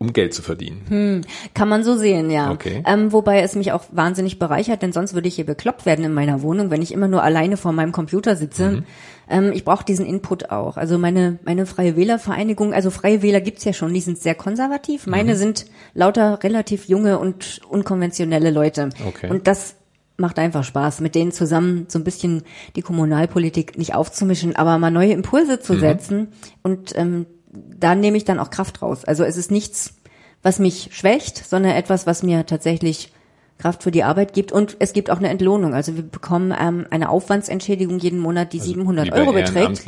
um 0.05 0.13
Geld 0.13 0.35
zu 0.35 0.43
verdienen. 0.43 0.83
Hm, 0.89 1.21
kann 1.55 1.69
man 1.69 1.83
so 1.83 1.97
sehen, 1.97 2.31
ja. 2.31 2.51
Okay. 2.51 2.83
Ähm, 2.87 3.13
wobei 3.13 3.41
es 3.41 3.55
mich 3.55 3.73
auch 3.73 3.85
wahnsinnig 3.91 4.39
bereichert, 4.39 4.83
denn 4.83 4.93
sonst 4.93 5.15
würde 5.15 5.29
ich 5.29 5.37
hier 5.37 5.47
bekloppt 5.47 5.87
werden 5.87 6.05
in 6.05 6.13
meiner 6.13 6.43
Wohnung, 6.43 6.71
wenn 6.71 6.83
ich 6.83 6.93
immer 6.93 7.09
nur 7.09 7.23
alleine 7.23 7.57
vor 7.57 7.73
meinem 7.73 7.93
Computer 7.93 8.37
sitze. 8.37 8.71
Mhm. 8.71 8.85
Ähm, 9.29 9.53
ich 9.53 9.65
brauche 9.65 9.85
diesen 9.85 10.07
Input 10.07 10.51
auch. 10.51 10.77
Also 10.77 10.99
meine, 10.99 11.39
meine 11.45 11.67
Freie 11.67 11.97
Wählervereinigung, 11.97 12.75
also 12.75 12.91
Freie 12.91 13.23
Wähler 13.23 13.41
gibt's 13.41 13.65
ja 13.65 13.73
schon, 13.73 13.95
die 13.95 14.01
sind 14.01 14.19
sehr 14.19 14.35
konservativ. 14.35 15.07
Meine 15.07 15.35
mhm. 15.35 15.39
sind 15.39 15.67
lauter 15.95 16.43
relativ 16.43 16.89
junge 16.89 17.19
und 17.19 17.61
unkonventionelle 17.69 18.51
Leute. 18.51 18.91
Okay. 19.07 19.31
Und 19.31 19.47
das 19.47 19.77
macht 20.17 20.39
einfach 20.39 20.63
Spaß, 20.63 21.01
mit 21.01 21.15
denen 21.15 21.33
zusammen 21.33 21.87
so 21.89 21.99
ein 21.99 22.05
bisschen 22.05 22.43
die 22.77 22.83
Kommunalpolitik 22.83 23.77
nicht 23.79 23.95
aufzumischen, 23.95 24.55
aber 24.55 24.79
mal 24.79 24.91
neue 24.91 25.13
Impulse 25.13 25.59
zu 25.59 25.75
mhm. 25.75 25.81
setzen. 25.81 26.29
Und 26.63 26.97
ähm, 26.97 27.27
da 27.79 27.95
nehme 27.95 28.17
ich 28.17 28.25
dann 28.25 28.39
auch 28.39 28.51
Kraft 28.51 28.83
raus. 28.83 29.05
Also 29.05 29.25
es 29.25 29.37
ist 29.37 29.51
nichts, 29.51 29.95
was 30.43 30.59
mich 30.59 30.91
schwächt, 30.93 31.39
sondern 31.39 31.73
etwas, 31.73 32.07
was 32.07 32.23
mir 32.23 32.47
tatsächlich 32.47 33.13
Kraft 33.59 33.85
für 33.85 33.91
die 33.91 34.03
Arbeit 34.03 34.33
gibt 34.33 34.51
und 34.51 34.77
es 34.81 34.93
gibt 34.93 35.11
auch 35.11 35.19
eine 35.19 35.29
Entlohnung. 35.29 35.75
Also 35.75 35.95
wir 35.97 36.03
bekommen 36.03 36.53
ähm, 36.59 36.87
eine 36.91 37.09
Aufwandsentschädigung 37.09 37.99
jeden 37.99 38.19
Monat, 38.19 38.53
die 38.53 38.59
also 38.59 38.73
700 38.73 39.13
Euro 39.13 39.33
beträgt. 39.33 39.87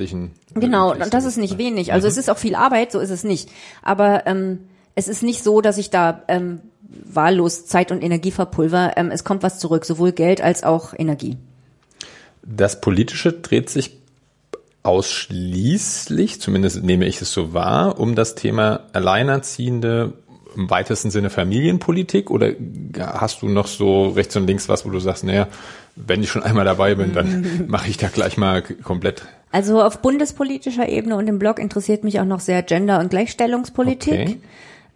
Genau, 0.55 0.93
und 0.93 1.13
das 1.13 1.25
ist 1.25 1.37
nicht 1.37 1.59
wenig. 1.59 1.93
Also 1.93 2.07
mhm. 2.07 2.13
es 2.13 2.17
ist 2.17 2.31
auch 2.31 2.39
viel 2.39 2.55
Arbeit, 2.55 2.93
so 2.93 3.01
ist 3.01 3.11
es 3.11 3.25
nicht. 3.25 3.51
Aber 3.83 4.27
ähm, 4.27 4.61
es 4.95 5.09
ist 5.09 5.23
nicht 5.23 5.43
so, 5.43 5.61
dass 5.61 5.79
ich 5.79 5.91
da 5.91 6.23
ähm, 6.29 6.61
wahllos 7.05 7.67
Zeit 7.67 7.91
und 7.91 8.03
Energie 8.03 8.31
verpulver. 8.31 8.93
Ähm, 8.97 9.11
es 9.11 9.25
kommt 9.25 9.43
was 9.43 9.59
zurück, 9.59 9.85
sowohl 9.85 10.13
Geld 10.13 10.41
als 10.41 10.63
auch 10.63 10.95
Energie. 10.97 11.37
Das 12.43 12.81
Politische 12.81 13.33
dreht 13.33 13.69
sich 13.69 13.99
ausschließlich, 14.87 16.41
zumindest 16.41 16.83
nehme 16.83 17.07
ich 17.07 17.21
es 17.21 17.33
so 17.33 17.53
wahr, 17.53 17.99
um 17.99 18.15
das 18.15 18.35
Thema 18.35 18.85
Alleinerziehende 18.93 20.13
im 20.57 20.71
weitesten 20.71 21.11
Sinne 21.11 21.29
Familienpolitik 21.29 22.31
oder 22.31 22.53
hast 22.99 23.43
du 23.43 23.49
noch 23.49 23.67
so 23.67 24.09
rechts 24.09 24.37
und 24.37 24.47
links 24.47 24.69
was, 24.69 24.87
wo 24.87 24.91
du 24.91 25.01
sagst, 25.01 25.25
naja, 25.25 25.49
wenn 25.97 26.23
ich 26.23 26.31
schon 26.31 26.43
einmal 26.43 26.65
dabei 26.65 26.95
bin, 26.95 27.13
dann 27.13 27.65
mache 27.69 27.91
ich 27.91 27.97
da 27.97 28.09
gleich 28.09 28.37
mal 28.37 28.63
komplett. 28.63 29.23
Also 29.53 29.83
auf 29.83 29.99
bundespolitischer 29.99 30.89
Ebene 30.89 31.17
und 31.17 31.27
im 31.27 31.39
Blog 31.39 31.59
interessiert 31.59 32.05
mich 32.05 32.21
auch 32.21 32.25
noch 32.25 32.41
sehr 32.41 32.63
Gender- 32.63 33.01
und 33.01 33.11
Gleichstellungspolitik. 33.11 34.13
Okay. 34.13 34.41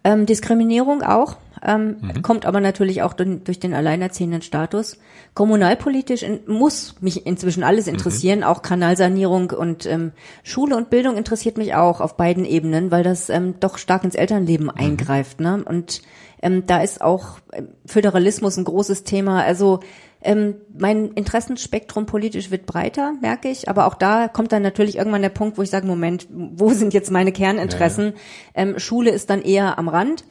Ähm, 0.03 0.25
Diskriminierung 0.25 1.03
auch, 1.03 1.37
ähm, 1.63 1.97
mhm. 2.01 2.21
kommt 2.21 2.45
aber 2.45 2.59
natürlich 2.59 3.03
auch 3.03 3.13
durch 3.13 3.59
den 3.59 3.73
alleinerziehenden 3.73 4.41
Status. 4.41 4.97
Kommunalpolitisch 5.33 6.23
in, 6.23 6.41
muss 6.45 6.95
mich 7.01 7.25
inzwischen 7.25 7.63
alles 7.63 7.85
mhm. 7.85 7.93
interessieren, 7.93 8.39
mhm. 8.39 8.45
auch 8.45 8.61
Kanalsanierung 8.61 9.51
und 9.51 9.85
ähm, 9.85 10.11
Schule 10.43 10.75
und 10.75 10.89
Bildung 10.89 11.17
interessiert 11.17 11.57
mich 11.57 11.73
auch 11.73 12.01
auf 12.01 12.17
beiden 12.17 12.45
Ebenen, 12.45 12.91
weil 12.91 13.03
das 13.03 13.29
ähm, 13.29 13.55
doch 13.59 13.77
stark 13.77 14.03
ins 14.03 14.15
Elternleben 14.15 14.65
mhm. 14.65 14.73
eingreift. 14.75 15.39
Ne? 15.39 15.63
Und 15.63 16.01
ähm, 16.41 16.65
da 16.65 16.81
ist 16.81 17.01
auch 17.01 17.39
ähm, 17.53 17.69
Föderalismus 17.85 18.57
ein 18.57 18.65
großes 18.65 19.03
Thema. 19.03 19.43
Also 19.43 19.79
ähm, 20.21 20.55
mein 20.77 21.11
Interessenspektrum 21.11 22.05
politisch 22.05 22.51
wird 22.51 22.65
breiter, 22.65 23.13
merke 23.21 23.49
ich. 23.49 23.69
Aber 23.69 23.87
auch 23.87 23.95
da 23.95 24.27
kommt 24.27 24.51
dann 24.51 24.61
natürlich 24.61 24.97
irgendwann 24.97 25.21
der 25.21 25.29
Punkt, 25.29 25.57
wo 25.57 25.61
ich 25.61 25.69
sage, 25.69 25.87
Moment, 25.87 26.27
wo 26.29 26.71
sind 26.71 26.93
jetzt 26.93 27.09
meine 27.09 27.31
Kerninteressen? 27.31 28.05
Ja, 28.05 28.11
ja. 28.11 28.15
Ähm, 28.55 28.79
Schule 28.79 29.11
ist 29.11 29.29
dann 29.29 29.41
eher 29.41 29.79
am 29.79 29.87
Rand 29.87 30.25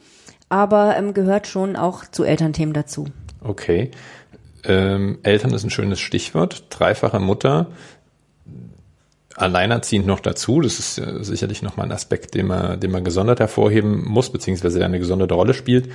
aber 0.51 0.97
ähm, 0.97 1.13
gehört 1.13 1.47
schon 1.47 1.77
auch 1.77 2.03
zu 2.05 2.25
Elternthemen 2.25 2.73
dazu. 2.73 3.05
Okay. 3.41 3.89
Ähm, 4.63 5.19
Eltern 5.23 5.53
ist 5.53 5.63
ein 5.63 5.69
schönes 5.69 5.99
Stichwort. 5.99 6.65
Dreifache 6.69 7.19
Mutter, 7.19 7.67
alleinerziehend 9.35 10.05
noch 10.05 10.19
dazu. 10.19 10.61
Das 10.61 10.79
ist 10.79 10.97
äh, 10.97 11.23
sicherlich 11.23 11.61
nochmal 11.61 11.87
ein 11.87 11.91
Aspekt, 11.91 12.35
den 12.35 12.47
man, 12.47 12.79
den 12.79 12.91
man 12.91 13.03
gesondert 13.03 13.39
hervorheben 13.39 14.05
muss, 14.05 14.29
beziehungsweise 14.29 14.79
der 14.79 14.87
eine 14.87 14.99
gesonderte 14.99 15.33
Rolle 15.33 15.53
spielt. 15.53 15.91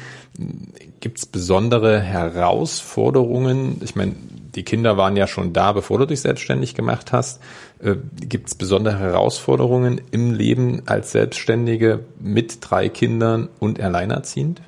Gibt 1.01 1.19
es 1.19 1.27
besondere 1.27 2.01
Herausforderungen? 2.01 3.81
Ich 3.85 3.95
meine, 3.95 4.15
die 4.55 4.65
Kinder 4.65 4.97
waren 4.97 5.17
ja 5.17 5.27
schon 5.27 5.53
da, 5.53 5.73
bevor 5.73 5.99
du 5.99 6.07
dich 6.07 6.21
selbstständig 6.21 6.75
gemacht 6.75 7.13
hast. 7.13 7.41
Äh, 7.83 7.97
Gibt 8.21 8.49
es 8.49 8.55
besondere 8.55 8.99
Herausforderungen 8.99 10.01
im 10.11 10.33
Leben 10.33 10.83
als 10.87 11.13
Selbstständige 11.13 12.01
mit 12.19 12.59
drei 12.61 12.89
Kindern 12.89 13.49
und 13.61 13.81
alleinerziehend? 13.81 14.63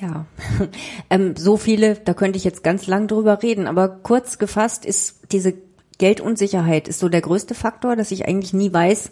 Ja, 0.00 0.26
ähm, 1.10 1.34
so 1.36 1.56
viele, 1.56 1.94
da 1.96 2.14
könnte 2.14 2.36
ich 2.36 2.44
jetzt 2.44 2.62
ganz 2.62 2.86
lang 2.86 3.08
drüber 3.08 3.42
reden, 3.42 3.66
aber 3.66 3.88
kurz 3.88 4.38
gefasst 4.38 4.84
ist 4.84 5.32
diese 5.32 5.54
Geldunsicherheit 5.98 6.86
ist 6.88 7.00
so 7.00 7.08
der 7.08 7.20
größte 7.20 7.54
Faktor, 7.54 7.96
dass 7.96 8.12
ich 8.12 8.26
eigentlich 8.26 8.52
nie 8.52 8.72
weiß, 8.72 9.10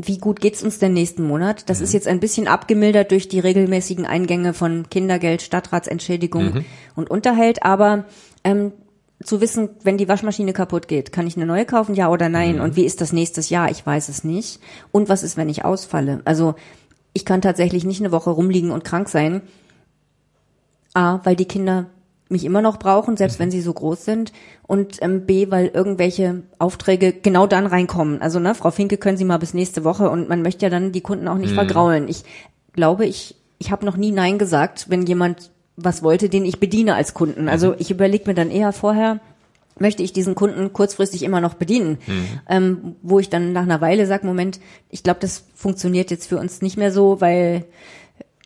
wie 0.00 0.18
gut 0.18 0.40
geht's 0.40 0.62
uns 0.62 0.78
denn 0.78 0.92
nächsten 0.92 1.24
Monat? 1.24 1.68
Das 1.68 1.78
mhm. 1.78 1.84
ist 1.84 1.92
jetzt 1.92 2.06
ein 2.06 2.20
bisschen 2.20 2.46
abgemildert 2.46 3.10
durch 3.10 3.28
die 3.28 3.40
regelmäßigen 3.40 4.06
Eingänge 4.06 4.54
von 4.54 4.88
Kindergeld, 4.90 5.42
Stadtratsentschädigung 5.42 6.54
mhm. 6.54 6.64
und 6.94 7.10
Unterhalt, 7.10 7.64
aber 7.64 8.04
ähm, 8.44 8.72
zu 9.24 9.40
wissen, 9.40 9.70
wenn 9.82 9.98
die 9.98 10.08
Waschmaschine 10.08 10.52
kaputt 10.52 10.86
geht, 10.86 11.10
kann 11.10 11.26
ich 11.26 11.36
eine 11.36 11.46
neue 11.46 11.64
kaufen, 11.64 11.94
ja 11.96 12.08
oder 12.10 12.28
nein? 12.28 12.56
Mhm. 12.56 12.60
Und 12.60 12.76
wie 12.76 12.84
ist 12.84 13.00
das 13.00 13.12
nächstes 13.12 13.50
Jahr? 13.50 13.70
Ich 13.70 13.84
weiß 13.84 14.08
es 14.08 14.22
nicht. 14.22 14.60
Und 14.92 15.08
was 15.08 15.24
ist, 15.24 15.36
wenn 15.36 15.48
ich 15.48 15.64
ausfalle? 15.64 16.20
Also 16.24 16.54
ich 17.12 17.24
kann 17.24 17.42
tatsächlich 17.42 17.84
nicht 17.84 18.00
eine 18.00 18.12
Woche 18.12 18.30
rumliegen 18.30 18.70
und 18.70 18.84
krank 18.84 19.08
sein. 19.08 19.42
A, 20.98 21.20
weil 21.24 21.36
die 21.36 21.44
Kinder 21.44 21.86
mich 22.28 22.44
immer 22.44 22.60
noch 22.60 22.78
brauchen, 22.78 23.16
selbst 23.16 23.38
mhm. 23.38 23.44
wenn 23.44 23.50
sie 23.50 23.60
so 23.60 23.72
groß 23.72 24.04
sind. 24.04 24.32
Und 24.66 24.98
ähm, 25.00 25.24
B, 25.26 25.50
weil 25.50 25.68
irgendwelche 25.68 26.42
Aufträge 26.58 27.12
genau 27.12 27.46
dann 27.46 27.66
reinkommen. 27.66 28.20
Also, 28.20 28.38
ne, 28.38 28.54
Frau 28.54 28.70
Finke, 28.70 28.98
können 28.98 29.16
Sie 29.16 29.24
mal 29.24 29.38
bis 29.38 29.54
nächste 29.54 29.84
Woche 29.84 30.10
und 30.10 30.28
man 30.28 30.42
möchte 30.42 30.66
ja 30.66 30.70
dann 30.70 30.92
die 30.92 31.00
Kunden 31.00 31.28
auch 31.28 31.38
nicht 31.38 31.52
mhm. 31.52 31.56
vergraulen. 31.56 32.08
Ich 32.08 32.24
glaube, 32.72 33.06
ich, 33.06 33.36
ich 33.58 33.70
habe 33.70 33.86
noch 33.86 33.96
nie 33.96 34.12
Nein 34.12 34.38
gesagt, 34.38 34.90
wenn 34.90 35.02
jemand 35.06 35.50
was 35.76 36.02
wollte, 36.02 36.28
den 36.28 36.44
ich 36.44 36.60
bediene 36.60 36.96
als 36.96 37.14
Kunden. 37.14 37.48
Also 37.48 37.68
mhm. 37.68 37.76
ich 37.78 37.90
überlege 37.90 38.24
mir 38.26 38.34
dann 38.34 38.50
eher 38.50 38.72
vorher, 38.72 39.20
möchte 39.78 40.02
ich 40.02 40.12
diesen 40.12 40.34
Kunden 40.34 40.72
kurzfristig 40.72 41.22
immer 41.22 41.40
noch 41.40 41.54
bedienen, 41.54 41.98
mhm. 42.06 42.26
ähm, 42.48 42.96
wo 43.02 43.20
ich 43.20 43.30
dann 43.30 43.52
nach 43.52 43.62
einer 43.62 43.80
Weile 43.80 44.06
sage, 44.06 44.26
Moment, 44.26 44.60
ich 44.90 45.02
glaube, 45.02 45.20
das 45.20 45.44
funktioniert 45.54 46.10
jetzt 46.10 46.28
für 46.28 46.38
uns 46.38 46.62
nicht 46.62 46.76
mehr 46.76 46.92
so, 46.92 47.20
weil, 47.20 47.64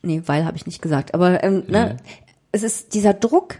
nee, 0.02 0.22
weil 0.26 0.44
habe 0.44 0.58
ich 0.58 0.66
nicht 0.66 0.82
gesagt, 0.82 1.14
aber 1.14 1.42
ähm, 1.42 1.54
ne, 1.54 1.62
mhm. 1.66 1.72
ne, 1.72 1.96
es 2.52 2.62
ist 2.62 2.94
dieser 2.94 3.14
Druck, 3.14 3.56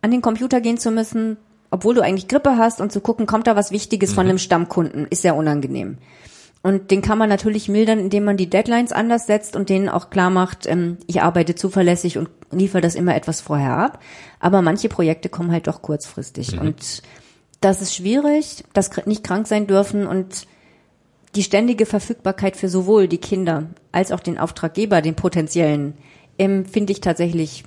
an 0.00 0.10
den 0.10 0.22
Computer 0.22 0.60
gehen 0.60 0.78
zu 0.78 0.90
müssen, 0.90 1.36
obwohl 1.70 1.94
du 1.94 2.02
eigentlich 2.02 2.28
Grippe 2.28 2.56
hast 2.56 2.80
und 2.80 2.92
zu 2.92 3.00
gucken, 3.00 3.26
kommt 3.26 3.46
da 3.46 3.56
was 3.56 3.70
Wichtiges 3.70 4.10
mhm. 4.10 4.14
von 4.14 4.26
einem 4.26 4.38
Stammkunden, 4.38 5.06
ist 5.08 5.22
sehr 5.22 5.36
unangenehm. 5.36 5.98
Und 6.62 6.90
den 6.90 7.02
kann 7.02 7.18
man 7.18 7.28
natürlich 7.28 7.68
mildern, 7.68 8.00
indem 8.00 8.24
man 8.24 8.36
die 8.36 8.50
Deadlines 8.50 8.90
anders 8.92 9.26
setzt 9.26 9.54
und 9.54 9.68
denen 9.68 9.88
auch 9.88 10.10
klar 10.10 10.30
macht, 10.30 10.66
ähm, 10.66 10.96
ich 11.06 11.22
arbeite 11.22 11.54
zuverlässig 11.54 12.18
und 12.18 12.28
liefere 12.50 12.80
das 12.80 12.96
immer 12.96 13.14
etwas 13.14 13.40
vorher 13.40 13.76
ab. 13.76 14.02
Aber 14.40 14.62
manche 14.62 14.88
Projekte 14.88 15.28
kommen 15.28 15.52
halt 15.52 15.68
doch 15.68 15.82
kurzfristig. 15.82 16.52
Mhm. 16.52 16.60
Und 16.60 17.02
das 17.60 17.82
ist 17.82 17.94
schwierig, 17.94 18.64
das 18.72 18.90
nicht 19.06 19.22
krank 19.22 19.46
sein 19.46 19.66
dürfen 19.66 20.06
und 20.06 20.46
die 21.36 21.42
ständige 21.42 21.86
Verfügbarkeit 21.86 22.56
für 22.56 22.68
sowohl 22.68 23.06
die 23.06 23.18
Kinder 23.18 23.64
als 23.92 24.10
auch 24.10 24.20
den 24.20 24.38
Auftraggeber, 24.38 25.02
den 25.02 25.14
potenziellen, 25.14 25.94
ähm, 26.38 26.64
finde 26.66 26.92
ich 26.92 27.00
tatsächlich 27.00 27.64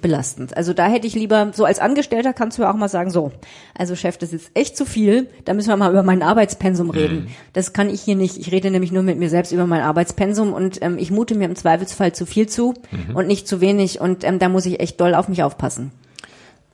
belastend. 0.00 0.56
Also 0.56 0.74
da 0.74 0.88
hätte 0.88 1.06
ich 1.06 1.14
lieber, 1.14 1.52
so 1.54 1.64
als 1.64 1.78
Angestellter 1.78 2.32
kannst 2.32 2.58
du 2.58 2.62
ja 2.62 2.72
auch 2.72 2.76
mal 2.76 2.88
sagen, 2.88 3.10
so, 3.10 3.30
also 3.78 3.94
Chef, 3.94 4.18
das 4.18 4.32
ist 4.32 4.50
echt 4.54 4.76
zu 4.76 4.84
viel, 4.84 5.28
da 5.44 5.54
müssen 5.54 5.68
wir 5.68 5.76
mal 5.76 5.92
über 5.92 6.02
mein 6.02 6.22
Arbeitspensum 6.22 6.90
reden. 6.90 7.16
Mhm. 7.16 7.26
Das 7.52 7.72
kann 7.72 7.88
ich 7.88 8.02
hier 8.02 8.16
nicht. 8.16 8.36
Ich 8.36 8.50
rede 8.50 8.70
nämlich 8.70 8.90
nur 8.90 9.04
mit 9.04 9.18
mir 9.18 9.30
selbst 9.30 9.52
über 9.52 9.66
mein 9.66 9.80
Arbeitspensum 9.80 10.52
und 10.52 10.82
ähm, 10.82 10.98
ich 10.98 11.10
mute 11.10 11.36
mir 11.36 11.44
im 11.44 11.54
Zweifelsfall 11.56 12.12
zu 12.12 12.26
viel 12.26 12.48
zu 12.48 12.74
mhm. 12.90 13.16
und 13.16 13.28
nicht 13.28 13.46
zu 13.46 13.60
wenig 13.60 14.00
und 14.00 14.24
ähm, 14.24 14.38
da 14.40 14.48
muss 14.48 14.66
ich 14.66 14.80
echt 14.80 15.00
doll 15.00 15.14
auf 15.14 15.28
mich 15.28 15.42
aufpassen. 15.42 15.92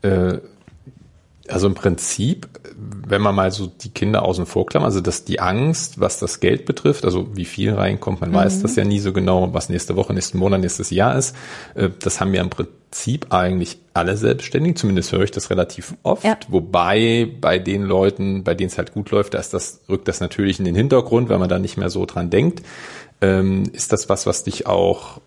Äh 0.02 0.38
also 1.48 1.66
im 1.66 1.74
Prinzip, 1.74 2.46
wenn 2.78 3.22
man 3.22 3.34
mal 3.34 3.50
so 3.50 3.66
die 3.66 3.90
Kinder 3.90 4.22
außen 4.22 4.46
vor 4.46 4.66
klammert, 4.66 4.88
also 4.88 5.00
dass 5.00 5.24
die 5.24 5.40
Angst, 5.40 5.98
was 5.98 6.18
das 6.18 6.38
Geld 6.38 6.64
betrifft, 6.64 7.04
also 7.04 7.36
wie 7.36 7.44
viel 7.44 7.74
reinkommt, 7.74 8.20
man 8.20 8.30
mhm. 8.30 8.34
weiß 8.34 8.62
das 8.62 8.76
ja 8.76 8.84
nie 8.84 9.00
so 9.00 9.12
genau, 9.12 9.52
was 9.52 9.68
nächste 9.68 9.96
Woche, 9.96 10.14
nächsten 10.14 10.38
Monat, 10.38 10.60
nächstes 10.60 10.90
Jahr 10.90 11.16
ist. 11.16 11.34
Äh, 11.74 11.90
das 11.98 12.20
haben 12.20 12.32
ja 12.34 12.40
im 12.40 12.50
Prinzip 12.50 13.32
eigentlich 13.32 13.78
alle 13.94 14.16
Selbstständigen, 14.16 14.76
zumindest 14.76 15.10
höre 15.12 15.22
ich 15.22 15.32
das 15.32 15.50
relativ 15.50 15.94
oft. 16.04 16.24
Ja. 16.24 16.38
Wobei 16.48 17.28
bei 17.40 17.58
den 17.58 17.82
Leuten, 17.82 18.44
bei 18.44 18.54
denen 18.54 18.68
es 18.68 18.78
halt 18.78 18.92
gut 18.92 19.10
läuft, 19.10 19.34
da 19.34 19.38
ist 19.38 19.52
das, 19.54 19.80
rückt 19.88 20.06
das 20.06 20.20
natürlich 20.20 20.60
in 20.60 20.64
den 20.64 20.76
Hintergrund, 20.76 21.28
weil 21.28 21.38
man 21.38 21.48
da 21.48 21.58
nicht 21.58 21.76
mehr 21.76 21.90
so 21.90 22.06
dran 22.06 22.30
denkt. 22.30 22.62
Ähm, 23.20 23.64
ist 23.72 23.92
das 23.92 24.08
was, 24.08 24.26
was 24.26 24.44
dich 24.44 24.66
auch 24.66 25.20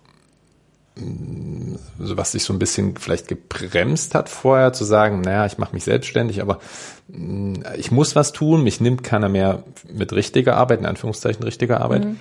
was 1.98 2.34
sich 2.34 2.44
so 2.44 2.54
ein 2.54 2.60
bisschen 2.60 2.98
vielleicht 2.98 3.28
gebremst 3.28 4.14
hat 4.14 4.30
vorher, 4.30 4.74
zu 4.74 4.84
sagen, 4.84 5.22
naja, 5.22 5.46
ich 5.46 5.58
mache 5.58 5.74
mich 5.74 5.84
selbstständig, 5.86 6.42
aber 6.42 6.60
mm, 7.08 7.64
ich 7.78 7.92
muss 7.92 8.16
was 8.16 8.34
tun, 8.34 8.64
mich 8.64 8.82
nimmt 8.82 9.04
keiner 9.04 9.30
mehr 9.30 9.64
mit 9.92 10.12
richtiger 10.14 10.58
Arbeit, 10.58 10.80
in 10.80 10.86
Anführungszeichen 10.86 11.44
richtiger 11.44 11.82
Arbeit. 11.82 12.06
Mhm. 12.06 12.18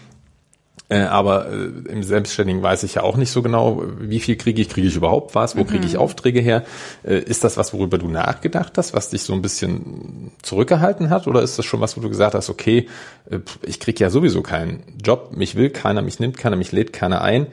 Äh, 0.88 1.02
aber 1.02 1.48
äh, 1.50 1.92
im 1.92 2.02
Selbstständigen 2.02 2.62
weiß 2.62 2.82
ich 2.82 2.94
ja 2.94 3.02
auch 3.02 3.16
nicht 3.16 3.30
so 3.30 3.42
genau, 3.42 3.82
wie 4.00 4.18
viel 4.18 4.36
kriege 4.36 4.60
ich, 4.60 4.68
kriege 4.68 4.88
ich 4.88 4.96
überhaupt 4.96 5.36
was, 5.36 5.56
wo 5.56 5.62
mhm. 5.62 5.66
kriege 5.68 5.86
ich 5.86 5.94
mhm. 5.94 6.00
Aufträge 6.00 6.40
her? 6.40 6.64
Äh, 7.04 7.18
ist 7.18 7.44
das 7.44 7.56
was, 7.56 7.72
worüber 7.72 7.96
du 7.98 8.08
nachgedacht 8.08 8.76
hast, 8.76 8.92
was 8.92 9.10
dich 9.10 9.22
so 9.22 9.32
ein 9.32 9.42
bisschen 9.42 10.32
zurückgehalten 10.42 11.10
hat? 11.10 11.28
Oder 11.28 11.42
ist 11.42 11.58
das 11.58 11.64
schon 11.64 11.80
was, 11.80 11.96
wo 11.96 12.00
du 12.00 12.08
gesagt 12.08 12.34
hast, 12.34 12.50
okay, 12.50 12.88
ich 13.64 13.78
kriege 13.78 14.00
ja 14.00 14.10
sowieso 14.10 14.42
keinen 14.42 14.82
Job, 15.00 15.30
mich 15.36 15.54
will 15.54 15.70
keiner, 15.70 16.02
mich 16.02 16.18
nimmt 16.18 16.38
keiner, 16.38 16.56
mich 16.56 16.72
lädt 16.72 16.92
keiner 16.92 17.22
ein, 17.22 17.46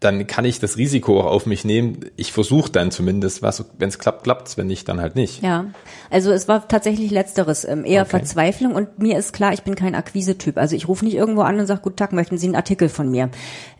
dann 0.00 0.26
kann 0.26 0.46
ich 0.46 0.58
das 0.58 0.78
Risiko 0.78 1.20
auch 1.20 1.26
auf 1.26 1.44
mich 1.44 1.66
nehmen. 1.66 2.06
Ich 2.16 2.32
versuche 2.32 2.72
dann 2.72 2.90
zumindest 2.90 3.42
was. 3.42 3.66
Wenn 3.78 3.90
es 3.90 3.98
klappt, 3.98 4.24
klappt's. 4.24 4.56
Wenn 4.56 4.66
nicht, 4.66 4.88
dann 4.88 4.98
halt 4.98 5.14
nicht. 5.14 5.42
Ja, 5.42 5.66
also 6.08 6.32
es 6.32 6.48
war 6.48 6.66
tatsächlich 6.66 7.10
letzteres, 7.10 7.66
ähm, 7.66 7.84
eher 7.84 8.02
okay. 8.02 8.10
Verzweiflung. 8.10 8.74
Und 8.74 8.98
mir 8.98 9.18
ist 9.18 9.34
klar, 9.34 9.52
ich 9.52 9.62
bin 9.62 9.74
kein 9.74 9.94
Akquise-Typ. 9.94 10.56
Also 10.56 10.74
ich 10.74 10.88
rufe 10.88 11.04
nicht 11.04 11.14
irgendwo 11.14 11.42
an 11.42 11.60
und 11.60 11.66
sage, 11.66 11.82
guten 11.82 11.96
Tag, 11.96 12.14
möchten 12.14 12.38
Sie 12.38 12.46
einen 12.46 12.56
Artikel 12.56 12.88
von 12.88 13.10
mir? 13.10 13.28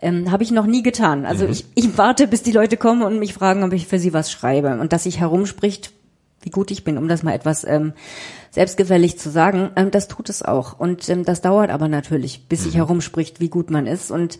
Ähm, 0.02 0.30
Habe 0.30 0.42
ich 0.42 0.50
noch 0.50 0.66
nie 0.66 0.82
getan. 0.82 1.24
Also 1.24 1.46
mhm. 1.46 1.52
ich, 1.52 1.64
ich 1.74 1.96
warte, 1.96 2.26
bis 2.26 2.42
die 2.42 2.52
Leute 2.52 2.76
kommen 2.76 3.02
und 3.02 3.18
mich 3.18 3.32
fragen, 3.32 3.62
ob 3.62 3.72
ich 3.72 3.86
für 3.86 3.98
sie 3.98 4.12
was 4.12 4.30
schreibe. 4.30 4.78
Und 4.78 4.92
dass 4.92 5.04
sich 5.04 5.20
herumspricht, 5.20 5.90
wie 6.42 6.50
gut 6.50 6.70
ich 6.70 6.84
bin, 6.84 6.98
um 6.98 7.08
das 7.08 7.22
mal 7.22 7.32
etwas 7.32 7.64
ähm, 7.64 7.94
selbstgefällig 8.50 9.18
zu 9.18 9.30
sagen, 9.30 9.70
ähm, 9.74 9.90
das 9.90 10.06
tut 10.06 10.28
es 10.28 10.42
auch. 10.42 10.78
Und 10.78 11.08
ähm, 11.08 11.24
das 11.24 11.40
dauert 11.40 11.70
aber 11.70 11.88
natürlich, 11.88 12.46
bis 12.46 12.64
sich 12.64 12.74
mhm. 12.74 12.78
herumspricht, 12.78 13.40
wie 13.40 13.48
gut 13.48 13.70
man 13.70 13.86
ist. 13.86 14.10
Und 14.10 14.38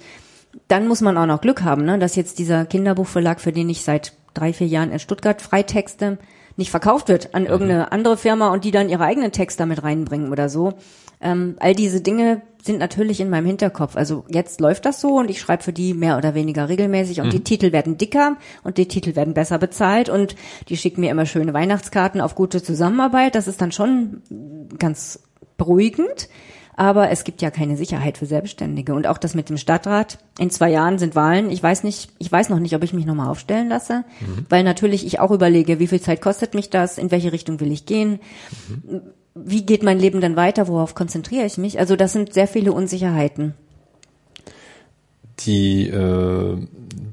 dann 0.68 0.88
muss 0.88 1.00
man 1.00 1.16
auch 1.16 1.26
noch 1.26 1.40
Glück 1.40 1.62
haben, 1.62 1.84
ne, 1.84 1.98
dass 1.98 2.16
jetzt 2.16 2.38
dieser 2.38 2.64
Kinderbuchverlag, 2.64 3.40
für 3.40 3.52
den 3.52 3.68
ich 3.68 3.82
seit 3.82 4.12
drei, 4.34 4.52
vier 4.52 4.66
Jahren 4.66 4.92
in 4.92 4.98
Stuttgart 4.98 5.40
freitexte, 5.40 6.18
nicht 6.56 6.70
verkauft 6.70 7.08
wird 7.08 7.34
an 7.34 7.42
mhm. 7.42 7.48
irgendeine 7.48 7.92
andere 7.92 8.16
Firma 8.16 8.52
und 8.52 8.64
die 8.64 8.70
dann 8.70 8.88
ihre 8.88 9.04
eigenen 9.04 9.32
Texte 9.32 9.62
damit 9.62 9.82
reinbringen 9.82 10.30
oder 10.30 10.48
so. 10.48 10.74
Ähm, 11.20 11.56
all 11.58 11.74
diese 11.74 12.00
Dinge 12.00 12.42
sind 12.62 12.78
natürlich 12.78 13.20
in 13.20 13.30
meinem 13.30 13.46
Hinterkopf. 13.46 13.96
Also 13.96 14.24
jetzt 14.28 14.60
läuft 14.60 14.84
das 14.84 15.00
so 15.00 15.18
und 15.18 15.30
ich 15.30 15.40
schreibe 15.40 15.62
für 15.62 15.72
die 15.72 15.94
mehr 15.94 16.16
oder 16.16 16.34
weniger 16.34 16.68
regelmäßig 16.68 17.20
und 17.20 17.28
mhm. 17.28 17.30
die 17.30 17.44
Titel 17.44 17.72
werden 17.72 17.98
dicker 17.98 18.36
und 18.62 18.78
die 18.78 18.88
Titel 18.88 19.16
werden 19.16 19.34
besser 19.34 19.58
bezahlt 19.58 20.08
und 20.08 20.34
die 20.68 20.76
schicken 20.76 21.00
mir 21.00 21.10
immer 21.10 21.26
schöne 21.26 21.54
Weihnachtskarten 21.54 22.20
auf 22.20 22.34
gute 22.34 22.62
Zusammenarbeit. 22.62 23.34
Das 23.34 23.48
ist 23.48 23.60
dann 23.60 23.72
schon 23.72 24.22
ganz 24.78 25.20
beruhigend. 25.56 26.28
Aber 26.80 27.10
es 27.10 27.24
gibt 27.24 27.42
ja 27.42 27.50
keine 27.50 27.76
Sicherheit 27.76 28.16
für 28.16 28.24
Selbstständige. 28.24 28.94
Und 28.94 29.06
auch 29.06 29.18
das 29.18 29.34
mit 29.34 29.50
dem 29.50 29.58
Stadtrat. 29.58 30.16
In 30.38 30.48
zwei 30.48 30.70
Jahren 30.70 30.98
sind 30.98 31.14
Wahlen. 31.14 31.50
Ich 31.50 31.62
weiß 31.62 31.84
nicht, 31.84 32.10
ich 32.16 32.32
weiß 32.32 32.48
noch 32.48 32.58
nicht, 32.58 32.74
ob 32.74 32.82
ich 32.82 32.94
mich 32.94 33.04
nochmal 33.04 33.28
aufstellen 33.28 33.68
lasse. 33.68 34.04
Mhm. 34.20 34.46
Weil 34.48 34.64
natürlich 34.64 35.04
ich 35.04 35.20
auch 35.20 35.30
überlege, 35.30 35.78
wie 35.78 35.88
viel 35.88 36.00
Zeit 36.00 36.22
kostet 36.22 36.54
mich 36.54 36.70
das? 36.70 36.96
In 36.96 37.10
welche 37.10 37.32
Richtung 37.34 37.60
will 37.60 37.70
ich 37.70 37.84
gehen? 37.84 38.18
Mhm. 38.66 39.02
Wie 39.34 39.66
geht 39.66 39.82
mein 39.82 39.98
Leben 39.98 40.22
dann 40.22 40.36
weiter? 40.36 40.68
Worauf 40.68 40.94
konzentriere 40.94 41.44
ich 41.44 41.58
mich? 41.58 41.78
Also 41.78 41.96
das 41.96 42.14
sind 42.14 42.32
sehr 42.32 42.46
viele 42.46 42.72
Unsicherheiten. 42.72 43.52
Die 45.40 45.86
äh, 45.86 46.56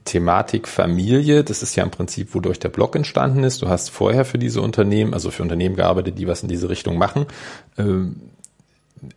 Thematik 0.05 0.69
Familie, 0.69 1.43
das 1.43 1.61
ist 1.61 1.75
ja 1.75 1.83
im 1.83 1.91
Prinzip, 1.91 2.33
wodurch 2.33 2.59
der 2.59 2.69
Blog 2.69 2.95
entstanden 2.95 3.43
ist. 3.43 3.61
Du 3.61 3.67
hast 3.67 3.89
vorher 3.89 4.23
für 4.23 4.37
diese 4.37 4.61
Unternehmen, 4.61 5.13
also 5.13 5.29
für 5.29 5.43
Unternehmen 5.43 5.75
gearbeitet, 5.75 6.17
die 6.17 6.27
was 6.27 6.41
in 6.41 6.47
diese 6.47 6.69
Richtung 6.69 6.97
machen. 6.97 7.25
Ähm, 7.77 8.15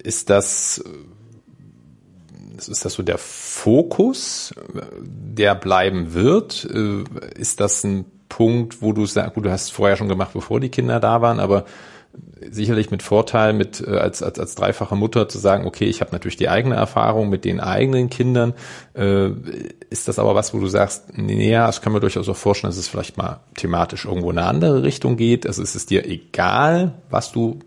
ist 0.03 0.31
das, 0.31 0.83
ist 2.57 2.85
das 2.85 2.93
so 2.93 3.03
der 3.03 3.19
Fokus, 3.19 4.55
der 5.13 5.55
bleiben 5.55 6.15
wird? 6.15 6.65
Ist 6.65 7.61
das 7.61 7.85
ein 7.85 8.05
Punkt, 8.29 8.81
wo 8.83 8.93
du 8.93 9.07
sagst, 9.07 9.35
gut, 9.35 9.45
du 9.45 9.51
hast 9.51 9.65
es 9.65 9.71
vorher 9.71 9.97
schon 9.97 10.09
gemacht, 10.09 10.33
bevor 10.33 10.61
die 10.61 10.69
Kinder 10.69 11.01
da 11.01 11.21
waren, 11.21 11.41
aber 11.41 11.65
sicherlich 12.51 12.91
mit 12.91 13.03
Vorteil, 13.03 13.53
mit 13.53 13.87
äh, 13.87 13.97
als, 13.97 14.23
als, 14.23 14.39
als 14.39 14.55
dreifache 14.55 14.97
Mutter 14.97 15.29
zu 15.29 15.39
sagen, 15.39 15.67
okay, 15.67 15.85
ich 15.85 16.01
habe 16.01 16.13
natürlich 16.13 16.37
die 16.37 16.49
eigene 16.49 16.75
Erfahrung 16.75 17.29
mit 17.29 17.45
den 17.45 17.61
eigenen 17.61 18.09
Kindern. 18.09 18.55
Äh, 18.95 19.31
ist 19.91 20.09
das 20.09 20.19
aber 20.19 20.35
was, 20.35 20.55
wo 20.55 20.59
du 20.59 20.67
sagst, 20.67 21.17
nee, 21.17 21.51
ja, 21.51 21.69
ich 21.69 21.81
kann 21.81 21.93
mir 21.93 22.01
durchaus 22.01 22.29
auch 22.29 22.37
vorstellen, 22.37 22.71
dass 22.71 22.79
es 22.79 22.89
vielleicht 22.89 23.19
mal 23.19 23.41
thematisch 23.55 24.07
irgendwo 24.07 24.31
in 24.31 24.39
eine 24.39 24.47
andere 24.47 24.83
Richtung 24.83 25.17
geht. 25.17 25.47
Also 25.47 25.63
ist 25.63 25.75
es 25.75 25.87
dir 25.87 26.07
egal, 26.07 26.95
was 27.11 27.33
du 27.33 27.59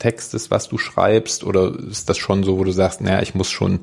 textest, 0.00 0.50
was 0.50 0.68
du 0.68 0.78
schreibst? 0.78 1.44
Oder 1.44 1.72
ist 1.78 2.08
das 2.08 2.18
schon 2.18 2.42
so, 2.42 2.58
wo 2.58 2.64
du 2.64 2.72
sagst, 2.72 3.00
naja, 3.00 3.22
ich 3.22 3.36
muss 3.36 3.48
schon 3.50 3.80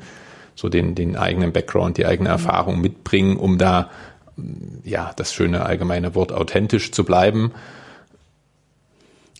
so 0.56 0.68
den, 0.68 0.96
den 0.96 1.16
eigenen 1.16 1.54
Background, 1.54 1.98
die 1.98 2.06
eigene 2.06 2.30
Erfahrung 2.30 2.82
mitbringen, 2.82 3.38
um 3.38 3.58
da, 3.58 3.90
ja, 4.84 5.14
das 5.16 5.34
schöne 5.34 5.66
allgemeine 5.66 6.16
Wort 6.16 6.34
authentisch 6.34 6.92
zu 6.92 7.06
bleiben? 7.06 7.54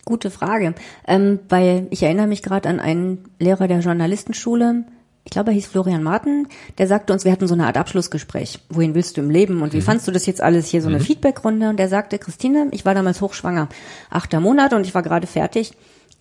Gute 0.06 0.30
Frage, 0.30 0.74
ähm, 1.06 1.40
weil 1.50 1.86
ich 1.90 2.02
erinnere 2.02 2.28
mich 2.28 2.42
gerade 2.42 2.68
an 2.70 2.80
einen 2.80 3.26
Lehrer 3.38 3.68
der 3.68 3.80
Journalistenschule, 3.80 4.86
ich 5.28 5.32
glaube, 5.32 5.50
er 5.50 5.54
hieß 5.54 5.66
Florian 5.66 6.02
Martin, 6.02 6.48
der 6.78 6.86
sagte 6.86 7.12
uns, 7.12 7.26
wir 7.26 7.32
hatten 7.32 7.46
so 7.46 7.52
eine 7.52 7.66
Art 7.66 7.76
Abschlussgespräch. 7.76 8.60
Wohin 8.70 8.94
willst 8.94 9.18
du 9.18 9.20
im 9.20 9.28
Leben 9.28 9.60
und 9.60 9.74
wie 9.74 9.78
mhm. 9.78 9.82
fandst 9.82 10.08
du 10.08 10.10
das 10.10 10.24
jetzt 10.24 10.40
alles 10.40 10.68
hier, 10.68 10.80
so 10.80 10.88
eine 10.88 11.00
mhm. 11.00 11.02
Feedbackrunde? 11.02 11.68
Und 11.68 11.76
der 11.78 11.90
sagte, 11.90 12.18
Christine, 12.18 12.68
ich 12.70 12.86
war 12.86 12.94
damals 12.94 13.20
hochschwanger, 13.20 13.68
achter 14.08 14.40
Monat 14.40 14.72
und 14.72 14.86
ich 14.86 14.94
war 14.94 15.02
gerade 15.02 15.26
fertig. 15.26 15.72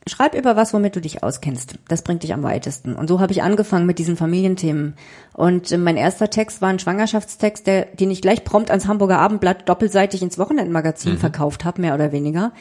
Schreib 0.08 0.36
über 0.36 0.56
was, 0.56 0.74
womit 0.74 0.96
du 0.96 1.02
dich 1.02 1.24
auskennst. 1.24 1.76
Das 1.88 2.02
bringt 2.02 2.24
dich 2.24 2.34
am 2.34 2.44
weitesten. 2.44 2.96
Und 2.96 3.08
so 3.08 3.20
habe 3.20 3.32
ich 3.32 3.44
angefangen 3.44 3.86
mit 3.86 4.00
diesen 4.00 4.18
Familienthemen. 4.18 4.96
Und 5.34 5.72
äh, 5.72 5.78
mein 5.78 5.98
erster 5.98 6.30
Text 6.30 6.62
war 6.62 6.70
ein 6.70 6.80
Schwangerschaftstext, 6.80 7.68
der, 7.68 7.86
den 7.86 8.12
ich 8.12 8.22
gleich 8.22 8.44
prompt 8.44 8.70
ans 8.70 8.88
Hamburger 8.88 9.20
Abendblatt 9.20 9.68
doppelseitig 9.68 10.22
ins 10.22 10.38
Wochenendmagazin 10.38 11.14
mhm. 11.14 11.18
verkauft 11.18 11.66
habe, 11.66 11.82
mehr 11.82 11.96
oder 11.96 12.12
weniger, 12.12 12.52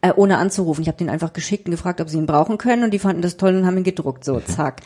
äh, 0.00 0.12
ohne 0.14 0.38
anzurufen. 0.38 0.82
Ich 0.82 0.88
habe 0.88 0.98
den 0.98 1.10
einfach 1.10 1.32
geschickt 1.32 1.66
und 1.66 1.72
gefragt, 1.72 2.00
ob 2.00 2.08
sie 2.08 2.18
ihn 2.18 2.26
brauchen 2.26 2.58
können. 2.58 2.84
Und 2.84 2.92
die 2.92 2.98
fanden 2.98 3.22
das 3.22 3.36
toll 3.36 3.56
und 3.56 3.66
haben 3.66 3.78
ihn 3.78 3.84
gedruckt. 3.84 4.24
So, 4.24 4.34
mhm. 4.34 4.46
zack. 4.46 4.82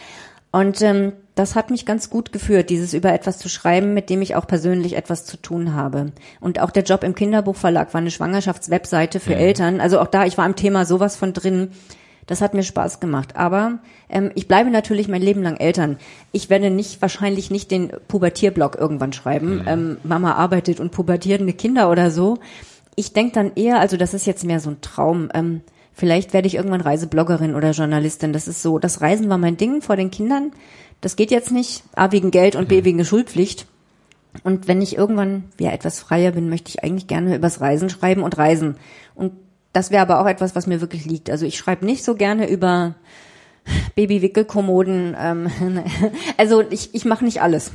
Und 0.52 0.80
ähm, 0.80 1.12
das 1.34 1.54
hat 1.54 1.70
mich 1.70 1.84
ganz 1.84 2.08
gut 2.08 2.32
geführt, 2.32 2.70
dieses 2.70 2.94
über 2.94 3.12
etwas 3.12 3.36
zu 3.36 3.50
schreiben, 3.50 3.92
mit 3.92 4.08
dem 4.08 4.22
ich 4.22 4.36
auch 4.36 4.46
persönlich 4.46 4.96
etwas 4.96 5.26
zu 5.26 5.36
tun 5.36 5.74
habe. 5.74 6.12
Und 6.40 6.60
auch 6.60 6.70
der 6.70 6.82
Job 6.82 7.04
im 7.04 7.14
Kinderbuchverlag 7.14 7.92
war 7.92 8.00
eine 8.00 8.10
Schwangerschaftswebseite 8.10 9.20
für 9.20 9.34
mhm. 9.34 9.40
Eltern. 9.40 9.80
Also 9.82 10.00
auch 10.00 10.06
da, 10.06 10.24
ich 10.24 10.38
war 10.38 10.46
im 10.46 10.56
Thema 10.56 10.86
sowas 10.86 11.14
von 11.14 11.34
drin 11.34 11.72
das 12.26 12.40
hat 12.40 12.54
mir 12.54 12.62
Spaß 12.62 13.00
gemacht. 13.00 13.36
Aber 13.36 13.78
ähm, 14.08 14.30
ich 14.34 14.48
bleibe 14.48 14.70
natürlich 14.70 15.08
mein 15.08 15.22
Leben 15.22 15.42
lang 15.42 15.56
Eltern. 15.56 15.96
Ich 16.32 16.50
werde 16.50 16.70
nicht 16.70 17.00
wahrscheinlich 17.00 17.50
nicht 17.50 17.70
den 17.70 17.90
Pubertierblog 18.08 18.76
irgendwann 18.76 19.12
schreiben. 19.12 19.56
Mhm. 19.56 19.64
Ähm, 19.66 19.96
Mama 20.02 20.32
arbeitet 20.34 20.80
und 20.80 20.90
pubertierende 20.90 21.52
Kinder 21.52 21.90
oder 21.90 22.10
so. 22.10 22.38
Ich 22.96 23.12
denke 23.12 23.32
dann 23.32 23.52
eher, 23.54 23.78
also 23.78 23.96
das 23.96 24.14
ist 24.14 24.26
jetzt 24.26 24.44
mehr 24.44 24.60
so 24.60 24.70
ein 24.70 24.80
Traum. 24.80 25.28
Ähm, 25.34 25.60
vielleicht 25.92 26.32
werde 26.32 26.48
ich 26.48 26.56
irgendwann 26.56 26.80
Reisebloggerin 26.80 27.54
oder 27.54 27.70
Journalistin. 27.70 28.32
Das 28.32 28.48
ist 28.48 28.62
so, 28.62 28.78
das 28.78 29.00
Reisen 29.00 29.28
war 29.28 29.38
mein 29.38 29.56
Ding 29.56 29.80
vor 29.80 29.96
den 29.96 30.10
Kindern. 30.10 30.52
Das 31.00 31.14
geht 31.14 31.30
jetzt 31.30 31.52
nicht. 31.52 31.84
A 31.94 32.10
wegen 32.10 32.30
Geld 32.30 32.56
und 32.56 32.68
B 32.68 32.80
mhm. 32.80 32.84
wegen 32.84 33.04
Schulpflicht. 33.04 33.66
Und 34.42 34.68
wenn 34.68 34.82
ich 34.82 34.96
irgendwann 34.96 35.44
wieder 35.56 35.72
etwas 35.72 36.00
freier 36.00 36.32
bin, 36.32 36.48
möchte 36.48 36.68
ich 36.68 36.82
eigentlich 36.82 37.06
gerne 37.06 37.36
übers 37.36 37.60
Reisen 37.60 37.88
schreiben 37.88 38.22
und 38.22 38.36
reisen. 38.36 38.76
Und 39.14 39.32
das 39.76 39.90
wäre 39.90 40.00
aber 40.00 40.20
auch 40.20 40.26
etwas, 40.26 40.56
was 40.56 40.66
mir 40.66 40.80
wirklich 40.80 41.04
liegt. 41.04 41.28
Also 41.28 41.44
ich 41.44 41.58
schreibe 41.58 41.84
nicht 41.84 42.02
so 42.02 42.14
gerne 42.14 42.48
über 42.48 42.94
Babywickelkommoden. 43.94 45.14
Ähm, 45.20 45.50
also 46.38 46.62
ich, 46.70 46.94
ich 46.94 47.04
mache 47.04 47.26
nicht 47.26 47.42
alles. 47.42 47.72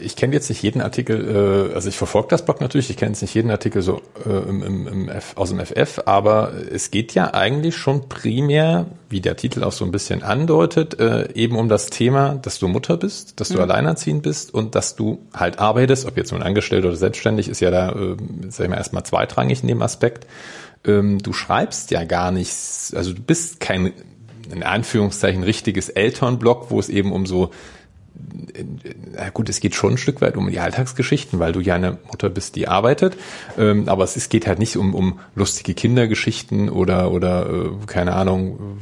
Ich 0.00 0.16
kenne 0.16 0.34
jetzt 0.34 0.48
nicht 0.48 0.62
jeden 0.62 0.80
Artikel, 0.80 1.70
äh, 1.70 1.74
also 1.74 1.88
ich 1.88 1.96
verfolge 1.96 2.28
das 2.28 2.44
Blog 2.44 2.60
natürlich, 2.60 2.90
ich 2.90 2.96
kenne 2.96 3.12
jetzt 3.12 3.22
nicht 3.22 3.34
jeden 3.34 3.50
Artikel 3.50 3.80
so 3.82 4.02
äh, 4.26 4.30
im, 4.30 4.62
im, 4.62 4.88
im 4.88 5.08
F, 5.08 5.36
aus 5.36 5.50
dem 5.50 5.64
FF, 5.64 6.00
aber 6.06 6.52
es 6.70 6.90
geht 6.90 7.14
ja 7.14 7.32
eigentlich 7.32 7.76
schon 7.76 8.08
primär, 8.08 8.86
wie 9.08 9.20
der 9.20 9.36
Titel 9.36 9.62
auch 9.62 9.72
so 9.72 9.84
ein 9.84 9.92
bisschen 9.92 10.22
andeutet, 10.22 10.98
äh, 10.98 11.32
eben 11.34 11.56
um 11.56 11.68
das 11.68 11.86
Thema, 11.86 12.34
dass 12.34 12.58
du 12.58 12.66
Mutter 12.66 12.96
bist, 12.96 13.40
dass 13.40 13.48
du 13.48 13.54
mhm. 13.54 13.62
alleinerziehend 13.62 14.22
bist 14.22 14.52
und 14.52 14.74
dass 14.74 14.96
du 14.96 15.20
halt 15.32 15.60
arbeitest, 15.60 16.06
ob 16.06 16.16
jetzt 16.16 16.32
nun 16.32 16.42
angestellt 16.42 16.84
oder 16.84 16.96
selbstständig, 16.96 17.48
ist 17.48 17.60
ja 17.60 17.70
da, 17.70 17.90
äh, 17.90 18.16
sag 18.48 18.64
ich 18.64 18.70
mal, 18.70 18.78
erstmal 18.78 19.04
zweitrangig 19.04 19.62
in 19.62 19.68
dem 19.68 19.82
Aspekt. 19.82 20.26
Ähm, 20.84 21.18
du 21.22 21.32
schreibst 21.32 21.92
ja 21.92 22.04
gar 22.04 22.32
nichts, 22.32 22.92
also 22.94 23.12
du 23.12 23.22
bist 23.22 23.60
kein 23.60 23.92
in 24.52 24.62
Anführungszeichen 24.62 25.42
richtiges 25.42 25.88
Elternblog, 25.88 26.70
wo 26.70 26.78
es 26.78 26.88
eben 26.88 27.12
um 27.12 27.24
so 27.26 27.50
na 29.16 29.30
gut, 29.30 29.48
es 29.48 29.60
geht 29.60 29.74
schon 29.74 29.94
ein 29.94 29.98
Stück 29.98 30.20
weit 30.20 30.36
um 30.36 30.50
die 30.50 30.60
Alltagsgeschichten, 30.60 31.38
weil 31.38 31.52
du 31.52 31.60
ja 31.60 31.74
eine 31.74 31.98
Mutter 32.06 32.28
bist, 32.30 32.56
die 32.56 32.68
arbeitet. 32.68 33.16
Ähm, 33.58 33.88
aber 33.88 34.04
es, 34.04 34.16
es 34.16 34.28
geht 34.28 34.46
halt 34.46 34.58
nicht 34.58 34.76
um, 34.76 34.94
um 34.94 35.18
lustige 35.34 35.74
Kindergeschichten 35.74 36.68
oder, 36.68 37.10
oder 37.10 37.48
äh, 37.48 37.86
keine 37.86 38.14
Ahnung, 38.14 38.78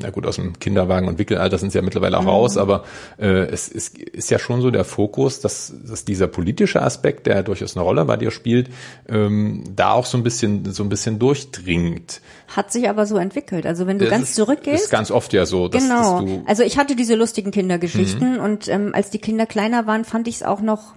na 0.00 0.10
gut, 0.10 0.26
aus 0.26 0.36
dem 0.36 0.58
Kinderwagen 0.58 1.08
und 1.08 1.18
Wickelalter 1.18 1.58
sind 1.58 1.72
sie 1.72 1.78
ja 1.78 1.82
mittlerweile 1.82 2.18
auch 2.18 2.22
mhm. 2.22 2.28
raus, 2.28 2.56
aber 2.56 2.84
äh, 3.18 3.46
es, 3.46 3.70
es 3.70 3.88
ist 3.88 4.30
ja 4.30 4.38
schon 4.38 4.60
so 4.62 4.70
der 4.70 4.84
Fokus, 4.84 5.40
dass, 5.40 5.72
dass 5.84 6.04
dieser 6.04 6.26
politische 6.26 6.82
Aspekt, 6.82 7.26
der 7.26 7.42
durchaus 7.42 7.76
eine 7.76 7.84
Rolle 7.84 8.04
bei 8.04 8.16
dir 8.16 8.30
spielt, 8.30 8.70
ähm, 9.08 9.64
da 9.74 9.92
auch 9.92 10.06
so 10.06 10.16
ein 10.16 10.22
bisschen 10.22 10.72
so 10.72 10.82
ein 10.82 10.88
bisschen 10.88 11.18
durchdringt. 11.18 12.20
Hat 12.48 12.72
sich 12.72 12.88
aber 12.88 13.06
so 13.06 13.16
entwickelt. 13.16 13.66
Also 13.66 13.86
wenn 13.86 13.98
du 13.98 14.04
das 14.04 14.12
ganz 14.12 14.28
ist, 14.30 14.36
zurückgehst. 14.36 14.84
Ist 14.84 14.90
ganz 14.90 15.10
oft 15.10 15.32
ja 15.32 15.46
so. 15.46 15.68
Dass, 15.68 15.82
genau. 15.82 16.20
Dass 16.20 16.46
also 16.46 16.62
ich 16.62 16.78
hatte 16.78 16.96
diese 16.96 17.14
lustigen 17.14 17.50
Kindergeschichten 17.50 18.34
mhm. 18.34 18.40
und 18.40 18.68
ähm, 18.68 18.92
als 18.94 19.10
die 19.10 19.18
Kinder 19.18 19.46
kleiner 19.46 19.86
waren, 19.86 20.04
fand 20.04 20.28
ich 20.28 20.36
es 20.36 20.42
auch 20.42 20.60
noch 20.60 20.94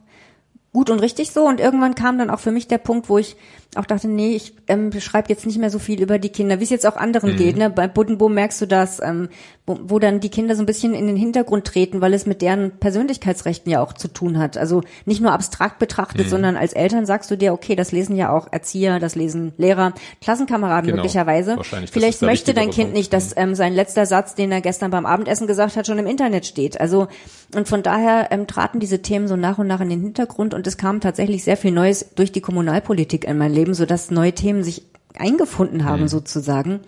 gut 0.76 0.90
und 0.90 1.00
richtig 1.00 1.32
so. 1.32 1.48
Und 1.48 1.62
irgendwann 1.62 1.96
kam 1.96 2.18
dann 2.18 2.30
auch 2.30 2.42
für 2.42 2.52
mich 2.52 2.68
der 2.68 2.80
Punkt, 2.80 3.08
wo 3.08 3.18
ich 3.18 3.38
auch 3.76 3.86
dachte, 3.86 4.10
nee, 4.10 4.36
ich 4.36 4.54
ähm, 4.68 4.92
schreibe 5.00 5.30
jetzt 5.30 5.46
nicht 5.46 5.58
mehr 5.58 5.70
so 5.70 5.80
viel 5.80 6.02
über 6.02 6.20
die 6.20 6.30
Kinder, 6.30 6.60
wie 6.60 6.66
es 6.66 6.70
jetzt 6.70 6.86
auch 6.86 6.98
anderen 6.98 7.32
mhm. 7.32 7.38
geht. 7.38 7.56
Ne? 7.56 7.70
Bei 7.70 7.88
Buddenboom 7.88 8.34
merkst 8.34 8.62
du 8.62 8.66
das, 8.66 9.02
ähm, 9.02 9.30
wo, 9.68 9.80
wo 9.84 10.00
dann 10.00 10.20
die 10.20 10.30
Kinder 10.30 10.56
so 10.56 10.62
ein 10.62 10.68
bisschen 10.68 10.94
in 10.94 11.08
den 11.08 11.16
Hintergrund 11.16 11.66
treten, 11.66 12.02
weil 12.02 12.14
es 12.14 12.26
mit 12.26 12.42
deren 12.42 12.78
Persönlichkeitsrechten 12.78 13.72
ja 13.72 13.82
auch 13.82 13.94
zu 13.94 14.08
tun 14.08 14.38
hat. 14.38 14.58
Also 14.58 14.82
nicht 15.06 15.22
nur 15.22 15.32
abstrakt 15.32 15.80
betrachtet, 15.80 16.28
mhm. 16.28 16.30
sondern 16.30 16.58
als 16.58 16.74
Eltern 16.74 17.06
sagst 17.06 17.32
du 17.32 17.36
dir, 17.36 17.54
okay, 17.54 17.76
das 17.76 17.92
lesen 17.92 18.16
ja 18.16 18.32
auch 18.32 18.48
Erzieher, 18.52 19.00
das 19.00 19.16
lesen 19.16 19.54
Lehrer, 19.58 19.94
Klassenkameraden 20.22 20.92
genau. 20.92 20.98
möglicherweise. 20.98 21.58
Vielleicht 21.92 22.22
möchte 22.22 22.54
dein 22.54 22.70
Kind 22.70 22.94
nicht, 22.94 23.12
dass 23.12 23.36
mhm. 23.36 23.42
ähm, 23.42 23.56
sein 23.56 23.74
letzter 23.74 24.06
Satz, 24.06 24.36
den 24.36 24.52
er 24.52 24.62
gestern 24.62 24.92
beim 24.92 25.06
Abendessen 25.06 25.48
gesagt 25.48 25.76
hat, 25.76 25.88
schon 25.88 26.00
im 26.00 26.08
Internet 26.08 26.46
steht. 26.46 26.80
Also 26.80 27.08
und 27.56 27.68
von 27.68 27.82
daher 27.82 28.28
ähm, 28.32 28.48
traten 28.48 28.80
diese 28.80 29.02
Themen 29.02 29.28
so 29.28 29.36
nach 29.36 29.58
und 29.58 29.68
nach 29.68 29.82
in 29.82 29.90
den 29.90 30.02
Hintergrund 30.02 30.54
und 30.54 30.68
es 30.68 30.78
kam 30.78 31.02
tatsächlich 31.02 31.44
sehr 31.44 31.58
viel 31.58 31.72
Neues 31.72 32.14
durch 32.16 32.32
die 32.32 32.42
Kommunalpolitik 32.42 33.26
in 33.26 33.38
mein 33.38 33.54
Leben, 33.54 33.74
so 33.74 33.86
dass 33.86 34.12
neue 34.12 34.34
Themen 34.34 34.64
sich 34.64 34.84
eingefunden 35.18 35.86
haben 35.86 36.04
mhm. 36.04 36.08
sozusagen. 36.08 36.82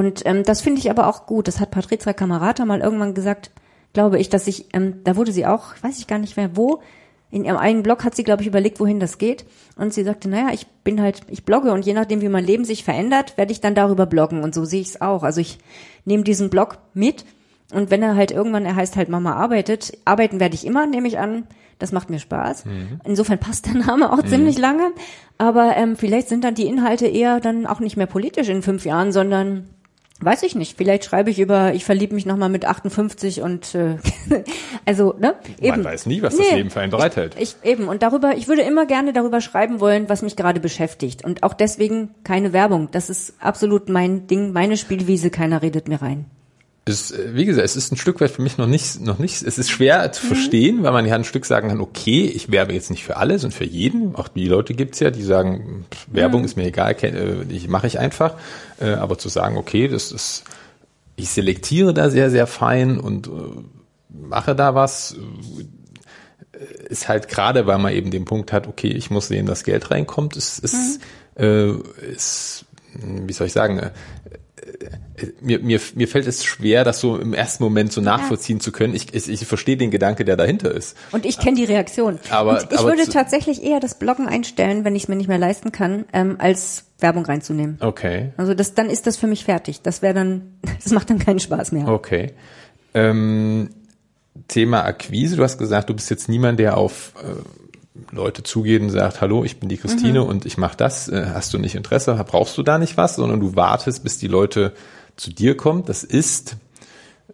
Und 0.00 0.24
ähm, 0.24 0.44
das 0.44 0.62
finde 0.62 0.80
ich 0.80 0.90
aber 0.90 1.06
auch 1.08 1.26
gut. 1.26 1.46
Das 1.46 1.60
hat 1.60 1.72
Patrizia 1.72 2.14
Kamerata 2.14 2.64
mal 2.64 2.80
irgendwann 2.80 3.12
gesagt, 3.12 3.50
glaube 3.92 4.18
ich, 4.18 4.30
dass 4.30 4.46
ich, 4.46 4.68
ähm, 4.72 5.04
da 5.04 5.14
wurde 5.14 5.30
sie 5.30 5.44
auch, 5.44 5.74
weiß 5.82 5.98
ich 5.98 6.06
gar 6.06 6.18
nicht 6.18 6.38
mehr 6.38 6.56
wo, 6.56 6.80
in 7.30 7.44
ihrem 7.44 7.58
eigenen 7.58 7.82
Blog 7.82 8.02
hat 8.02 8.16
sie, 8.16 8.24
glaube 8.24 8.40
ich, 8.40 8.48
überlegt, 8.48 8.80
wohin 8.80 8.98
das 8.98 9.18
geht. 9.18 9.44
Und 9.76 9.92
sie 9.92 10.02
sagte, 10.02 10.30
naja, 10.30 10.54
ich 10.54 10.66
bin 10.84 11.02
halt, 11.02 11.20
ich 11.28 11.44
blogge 11.44 11.72
und 11.72 11.84
je 11.84 11.92
nachdem, 11.92 12.22
wie 12.22 12.30
mein 12.30 12.46
Leben 12.46 12.64
sich 12.64 12.82
verändert, 12.82 13.36
werde 13.36 13.52
ich 13.52 13.60
dann 13.60 13.74
darüber 13.74 14.06
bloggen. 14.06 14.42
Und 14.42 14.54
so 14.54 14.64
sehe 14.64 14.80
ich 14.80 14.88
es 14.88 15.00
auch. 15.02 15.22
Also 15.22 15.42
ich 15.42 15.58
nehme 16.06 16.24
diesen 16.24 16.48
Blog 16.48 16.78
mit 16.94 17.26
und 17.70 17.90
wenn 17.90 18.02
er 18.02 18.16
halt 18.16 18.30
irgendwann, 18.30 18.64
er 18.64 18.76
heißt 18.76 18.96
halt 18.96 19.10
Mama 19.10 19.34
arbeitet, 19.34 19.98
arbeiten 20.06 20.40
werde 20.40 20.54
ich 20.54 20.66
immer, 20.66 20.86
nehme 20.86 21.08
ich 21.08 21.18
an. 21.18 21.46
Das 21.78 21.92
macht 21.92 22.08
mir 22.08 22.18
Spaß. 22.18 22.64
Mhm. 22.64 23.00
Insofern 23.04 23.38
passt 23.38 23.66
der 23.66 23.74
Name 23.74 24.10
auch 24.10 24.22
mhm. 24.22 24.28
ziemlich 24.28 24.58
lange. 24.58 24.92
Aber 25.36 25.76
ähm, 25.76 25.96
vielleicht 25.96 26.30
sind 26.30 26.42
dann 26.42 26.54
die 26.54 26.66
Inhalte 26.66 27.06
eher 27.06 27.38
dann 27.38 27.66
auch 27.66 27.80
nicht 27.80 27.98
mehr 27.98 28.06
politisch 28.06 28.48
in 28.48 28.62
fünf 28.62 28.86
Jahren, 28.86 29.12
sondern 29.12 29.68
Weiß 30.22 30.42
ich 30.42 30.54
nicht. 30.54 30.76
Vielleicht 30.76 31.04
schreibe 31.04 31.30
ich 31.30 31.40
über, 31.40 31.72
ich 31.72 31.84
verliebe 31.84 32.14
mich 32.14 32.26
nochmal 32.26 32.50
mit 32.50 32.66
58 32.66 33.40
und 33.40 33.74
äh, 33.74 33.96
also, 34.84 35.14
ne? 35.18 35.34
Eben. 35.60 35.82
Man 35.82 35.84
weiß 35.84 36.06
nie, 36.06 36.20
was 36.20 36.36
nee, 36.36 36.44
das 36.44 36.52
Leben 36.54 36.70
für 36.70 36.80
einen 36.80 36.90
bereithält. 36.90 37.36
Ich, 37.38 37.56
ich, 37.62 37.70
eben. 37.70 37.88
Und 37.88 38.02
darüber, 38.02 38.36
ich 38.36 38.46
würde 38.46 38.62
immer 38.62 38.84
gerne 38.86 39.12
darüber 39.12 39.40
schreiben 39.40 39.80
wollen, 39.80 40.08
was 40.08 40.22
mich 40.22 40.36
gerade 40.36 40.60
beschäftigt. 40.60 41.24
Und 41.24 41.42
auch 41.42 41.54
deswegen 41.54 42.14
keine 42.22 42.52
Werbung. 42.52 42.88
Das 42.90 43.08
ist 43.08 43.34
absolut 43.40 43.88
mein 43.88 44.26
Ding, 44.26 44.52
meine 44.52 44.76
Spielwiese, 44.76 45.30
keiner 45.30 45.62
redet 45.62 45.88
mir 45.88 46.02
rein 46.02 46.26
ist, 46.84 47.12
äh, 47.12 47.34
wie 47.34 47.44
gesagt, 47.44 47.64
es 47.64 47.76
ist 47.76 47.92
ein 47.92 47.96
Stück 47.96 48.20
weit 48.20 48.30
für 48.30 48.42
mich 48.42 48.58
noch 48.58 48.66
nicht, 48.66 49.00
noch 49.00 49.18
nicht, 49.18 49.42
es 49.42 49.58
ist 49.58 49.70
schwer 49.70 50.12
zu 50.12 50.24
mhm. 50.24 50.28
verstehen, 50.28 50.82
weil 50.82 50.92
man 50.92 51.06
ja 51.06 51.14
ein 51.14 51.24
Stück 51.24 51.46
sagen 51.46 51.68
kann, 51.68 51.80
okay, 51.80 52.24
ich 52.24 52.50
werbe 52.50 52.72
jetzt 52.72 52.90
nicht 52.90 53.04
für 53.04 53.16
alles 53.16 53.44
und 53.44 53.52
für 53.52 53.64
jeden. 53.64 54.14
Auch 54.16 54.28
die 54.28 54.48
Leute 54.48 54.74
gibt's 54.74 55.00
ja, 55.00 55.10
die 55.10 55.22
sagen, 55.22 55.86
pff, 55.90 56.06
Werbung 56.10 56.40
mhm. 56.40 56.46
ist 56.46 56.56
mir 56.56 56.66
egal, 56.66 56.96
äh, 57.02 57.42
ich 57.48 57.68
mache 57.68 57.86
ich 57.86 57.98
einfach. 57.98 58.34
Äh, 58.80 58.92
aber 58.92 59.18
zu 59.18 59.28
sagen, 59.28 59.56
okay, 59.56 59.88
das 59.88 60.12
ist, 60.12 60.44
ich 61.16 61.30
selektiere 61.30 61.92
da 61.92 62.10
sehr, 62.10 62.30
sehr 62.30 62.46
fein 62.46 62.98
und 62.98 63.30
mache 64.08 64.54
da 64.54 64.74
was, 64.74 65.16
ist 66.88 67.08
halt 67.08 67.28
gerade, 67.28 67.66
weil 67.66 67.78
man 67.78 67.92
eben 67.92 68.10
den 68.10 68.24
Punkt 68.24 68.52
hat, 68.52 68.66
okay, 68.66 68.88
ich 68.88 69.10
muss 69.10 69.28
sehen, 69.28 69.46
dass 69.46 69.64
Geld 69.64 69.90
reinkommt, 69.90 70.36
ist, 70.36 70.58
ist, 70.58 71.00
mhm. 71.38 71.44
äh, 71.44 72.12
ist 72.12 72.64
wie 72.94 73.32
soll 73.32 73.46
ich 73.46 73.52
sagen, 73.52 73.90
mir, 75.40 75.58
mir, 75.60 75.80
mir 75.94 76.08
fällt 76.08 76.26
es 76.26 76.44
schwer, 76.44 76.84
das 76.84 77.00
so 77.00 77.16
im 77.16 77.34
ersten 77.34 77.62
Moment 77.62 77.92
so 77.92 78.00
nachvollziehen 78.00 78.58
ja. 78.58 78.62
zu 78.62 78.72
können. 78.72 78.94
Ich, 78.94 79.14
ich, 79.14 79.28
ich 79.28 79.46
verstehe 79.46 79.76
den 79.76 79.90
Gedanke, 79.90 80.24
der 80.24 80.36
dahinter 80.36 80.72
ist. 80.72 80.96
Und 81.12 81.26
ich 81.26 81.38
kenne 81.38 81.56
die 81.56 81.64
Reaktion. 81.64 82.18
Aber, 82.30 82.52
Und 82.52 82.72
ich 82.72 82.78
aber 82.78 82.90
würde 82.90 83.08
tatsächlich 83.08 83.62
eher 83.62 83.80
das 83.80 83.98
Bloggen 83.98 84.28
einstellen, 84.28 84.84
wenn 84.84 84.94
ich 84.94 85.04
es 85.04 85.08
mir 85.08 85.16
nicht 85.16 85.28
mehr 85.28 85.38
leisten 85.38 85.72
kann, 85.72 86.04
ähm, 86.12 86.36
als 86.38 86.84
Werbung 86.98 87.24
reinzunehmen. 87.24 87.78
Okay. 87.80 88.32
Also 88.36 88.54
das, 88.54 88.74
dann 88.74 88.90
ist 88.90 89.06
das 89.06 89.16
für 89.16 89.26
mich 89.26 89.44
fertig. 89.44 89.82
Das 89.82 90.02
wäre 90.02 90.14
dann, 90.14 90.58
das 90.82 90.92
macht 90.92 91.10
dann 91.10 91.18
keinen 91.18 91.40
Spaß 91.40 91.72
mehr. 91.72 91.88
Okay. 91.88 92.32
Ähm, 92.94 93.70
Thema 94.48 94.84
Akquise. 94.84 95.36
Du 95.36 95.42
hast 95.42 95.58
gesagt, 95.58 95.90
du 95.90 95.94
bist 95.94 96.10
jetzt 96.10 96.28
niemand, 96.28 96.58
der 96.58 96.76
auf 96.76 97.12
äh, 97.22 97.59
Leute 98.10 98.42
zugeht 98.42 98.82
und 98.82 98.90
sagt, 98.90 99.20
hallo, 99.20 99.44
ich 99.44 99.58
bin 99.58 99.68
die 99.68 99.76
Christine 99.76 100.20
mhm. 100.20 100.26
und 100.26 100.46
ich 100.46 100.58
mache 100.58 100.76
das, 100.76 101.08
äh, 101.08 101.26
hast 101.32 101.52
du 101.54 101.58
nicht 101.58 101.74
Interesse, 101.74 102.14
brauchst 102.26 102.56
du 102.58 102.62
da 102.62 102.78
nicht 102.78 102.96
was, 102.96 103.16
sondern 103.16 103.40
du 103.40 103.56
wartest, 103.56 104.02
bis 104.02 104.18
die 104.18 104.28
Leute 104.28 104.72
zu 105.16 105.30
dir 105.30 105.56
kommen. 105.56 105.84
Das 105.84 106.04
ist, 106.04 106.56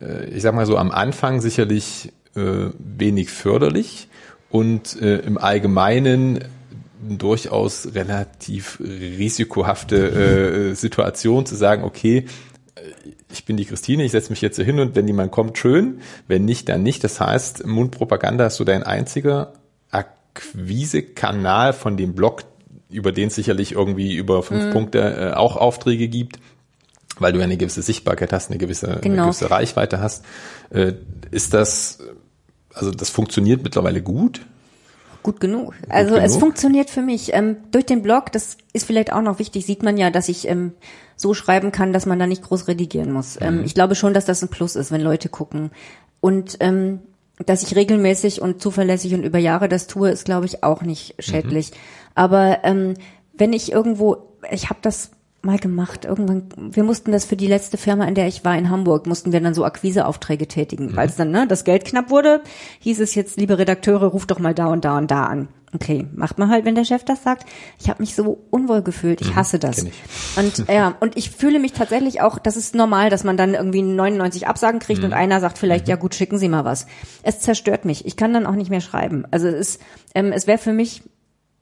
äh, 0.00 0.26
ich 0.30 0.42
sag 0.42 0.54
mal 0.54 0.66
so, 0.66 0.76
am 0.76 0.90
Anfang 0.90 1.40
sicherlich 1.40 2.12
äh, 2.34 2.70
wenig 2.78 3.30
förderlich 3.30 4.08
und 4.48 4.94
im 4.94 5.38
Allgemeinen 5.38 6.44
durchaus 7.06 7.94
relativ 7.94 8.78
risikohafte 8.80 10.74
Situation 10.76 11.44
zu 11.44 11.56
sagen, 11.56 11.82
okay, 11.82 12.26
ich 13.30 13.44
bin 13.44 13.56
die 13.56 13.64
Christine, 13.64 14.04
ich 14.04 14.12
setze 14.12 14.30
mich 14.30 14.40
jetzt 14.40 14.56
hier 14.56 14.64
hin 14.64 14.80
und 14.80 14.94
wenn 14.94 15.06
jemand 15.06 15.32
kommt, 15.32 15.58
schön, 15.58 16.00
wenn 16.28 16.44
nicht, 16.44 16.68
dann 16.68 16.82
nicht. 16.82 17.02
Das 17.04 17.20
heißt, 17.20 17.66
Mundpropaganda 17.66 18.46
ist 18.46 18.56
so 18.56 18.64
dein 18.64 18.82
einziger 18.82 19.52
Akquise-Kanal 20.36 21.72
von 21.72 21.96
dem 21.96 22.14
Blog, 22.14 22.44
über 22.90 23.12
den 23.12 23.28
es 23.28 23.34
sicherlich 23.34 23.72
irgendwie 23.72 24.16
über 24.16 24.42
fünf 24.42 24.66
mhm. 24.66 24.70
Punkte 24.70 25.32
äh, 25.32 25.32
auch 25.34 25.56
Aufträge 25.56 26.08
gibt, 26.08 26.38
weil 27.18 27.32
du 27.32 27.38
ja 27.38 27.44
eine 27.44 27.56
gewisse 27.56 27.82
Sichtbarkeit 27.82 28.32
hast, 28.32 28.50
eine 28.50 28.58
gewisse, 28.58 28.98
genau. 29.00 29.14
eine 29.14 29.22
gewisse 29.22 29.50
Reichweite 29.50 30.00
hast. 30.00 30.24
Äh, 30.70 30.94
ist 31.30 31.54
das, 31.54 31.98
also 32.74 32.90
das 32.90 33.10
funktioniert 33.10 33.62
mittlerweile 33.62 34.02
gut? 34.02 34.42
Gut 35.22 35.40
genug. 35.40 35.74
Gut 35.74 35.90
also 35.90 36.14
genug? 36.14 36.26
es 36.26 36.36
funktioniert 36.36 36.90
für 36.90 37.02
mich. 37.02 37.32
Ähm, 37.32 37.56
durch 37.72 37.86
den 37.86 38.02
Blog, 38.02 38.30
das 38.32 38.58
ist 38.72 38.86
vielleicht 38.86 39.12
auch 39.12 39.22
noch 39.22 39.38
wichtig, 39.38 39.66
sieht 39.66 39.82
man 39.82 39.96
ja, 39.96 40.10
dass 40.10 40.28
ich 40.28 40.46
ähm, 40.46 40.72
so 41.16 41.34
schreiben 41.34 41.72
kann, 41.72 41.92
dass 41.92 42.06
man 42.06 42.18
da 42.18 42.26
nicht 42.26 42.42
groß 42.42 42.68
redigieren 42.68 43.10
muss. 43.10 43.38
Ähm, 43.40 43.58
mhm. 43.58 43.64
ich 43.64 43.74
glaube 43.74 43.94
schon, 43.94 44.14
dass 44.14 44.26
das 44.26 44.42
ein 44.42 44.48
Plus 44.48 44.76
ist, 44.76 44.92
wenn 44.92 45.00
Leute 45.00 45.28
gucken. 45.28 45.70
Und 46.20 46.58
ähm, 46.60 47.00
dass 47.44 47.62
ich 47.62 47.76
regelmäßig 47.76 48.40
und 48.40 48.62
zuverlässig 48.62 49.14
und 49.14 49.22
über 49.22 49.38
Jahre 49.38 49.68
das 49.68 49.86
tue, 49.86 50.10
ist, 50.10 50.24
glaube 50.24 50.46
ich, 50.46 50.62
auch 50.62 50.82
nicht 50.82 51.14
schädlich. 51.18 51.70
Mhm. 51.70 51.76
Aber 52.14 52.64
ähm, 52.64 52.94
wenn 53.34 53.52
ich 53.52 53.72
irgendwo, 53.72 54.16
ich 54.50 54.70
habe 54.70 54.80
das 54.82 55.10
mal 55.46 55.58
gemacht. 55.58 56.04
Irgendwann, 56.04 56.48
wir 56.56 56.84
mussten 56.84 57.12
das 57.12 57.24
für 57.24 57.36
die 57.36 57.46
letzte 57.46 57.78
Firma, 57.78 58.04
in 58.04 58.14
der 58.14 58.26
ich 58.26 58.44
war 58.44 58.56
in 58.58 58.68
Hamburg, 58.68 59.06
mussten 59.06 59.32
wir 59.32 59.40
dann 59.40 59.54
so 59.54 59.64
Akquiseaufträge 59.64 60.46
tätigen. 60.46 60.92
Mhm. 60.92 60.98
Als 60.98 61.16
dann 61.16 61.30
ne, 61.30 61.46
das 61.46 61.64
Geld 61.64 61.84
knapp 61.84 62.10
wurde, 62.10 62.42
hieß 62.80 63.00
es 63.00 63.14
jetzt, 63.14 63.38
liebe 63.38 63.58
Redakteure, 63.58 64.06
ruft 64.06 64.30
doch 64.30 64.38
mal 64.38 64.54
da 64.54 64.66
und 64.66 64.84
da 64.84 64.98
und 64.98 65.10
da 65.10 65.24
an. 65.24 65.48
Okay, 65.74 66.06
macht 66.14 66.38
man 66.38 66.48
halt, 66.48 66.64
wenn 66.64 66.74
der 66.74 66.84
Chef 66.84 67.04
das 67.04 67.22
sagt. 67.22 67.44
Ich 67.80 67.90
habe 67.90 68.02
mich 68.02 68.14
so 68.14 68.46
unwohl 68.50 68.82
gefühlt. 68.82 69.20
Ich 69.20 69.30
mhm, 69.30 69.36
hasse 69.36 69.58
das. 69.58 69.82
Ich. 69.82 69.92
Und 70.36 70.68
ja, 70.72 70.94
und 71.00 71.16
ich 71.16 71.30
fühle 71.30 71.58
mich 71.58 71.72
tatsächlich 71.72 72.20
auch, 72.20 72.38
das 72.38 72.56
ist 72.56 72.74
normal, 72.74 73.10
dass 73.10 73.24
man 73.24 73.36
dann 73.36 73.54
irgendwie 73.54 73.82
99 73.82 74.46
Absagen 74.46 74.80
kriegt 74.80 75.00
mhm. 75.00 75.06
und 75.06 75.12
einer 75.12 75.40
sagt 75.40 75.58
vielleicht, 75.58 75.86
mhm. 75.86 75.90
ja 75.90 75.96
gut, 75.96 76.14
schicken 76.14 76.38
Sie 76.38 76.48
mal 76.48 76.64
was. 76.64 76.86
Es 77.22 77.40
zerstört 77.40 77.84
mich. 77.84 78.06
Ich 78.06 78.16
kann 78.16 78.32
dann 78.32 78.46
auch 78.46 78.54
nicht 78.54 78.70
mehr 78.70 78.80
schreiben. 78.80 79.24
Also 79.30 79.48
es 79.48 79.54
ist, 79.54 79.82
ähm, 80.14 80.32
es 80.32 80.46
wäre 80.46 80.58
für 80.58 80.72
mich 80.72 81.02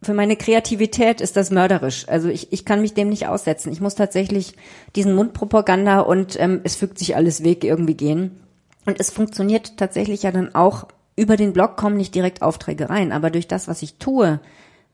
für 0.04 0.14
meine 0.14 0.36
Kreativität 0.36 1.20
ist 1.20 1.36
das 1.36 1.50
mörderisch. 1.50 2.08
Also 2.08 2.28
ich, 2.28 2.52
ich 2.52 2.64
kann 2.64 2.80
mich 2.80 2.94
dem 2.94 3.08
nicht 3.08 3.26
aussetzen. 3.26 3.72
Ich 3.72 3.80
muss 3.80 3.94
tatsächlich 3.94 4.54
diesen 4.96 5.14
Mundpropaganda 5.14 6.00
und 6.00 6.38
ähm, 6.40 6.60
es 6.64 6.76
fügt 6.76 6.98
sich 6.98 7.16
alles 7.16 7.42
weg 7.44 7.64
irgendwie 7.64 7.94
gehen. 7.94 8.40
Und 8.86 9.00
es 9.00 9.10
funktioniert 9.10 9.76
tatsächlich 9.76 10.22
ja 10.22 10.30
dann 10.30 10.54
auch 10.54 10.86
über 11.16 11.36
den 11.36 11.52
Blog 11.52 11.76
kommen 11.76 11.96
nicht 11.96 12.14
direkt 12.14 12.42
Aufträge 12.42 12.90
rein, 12.90 13.12
aber 13.12 13.30
durch 13.30 13.46
das, 13.46 13.68
was 13.68 13.82
ich 13.82 13.96
tue, 13.98 14.40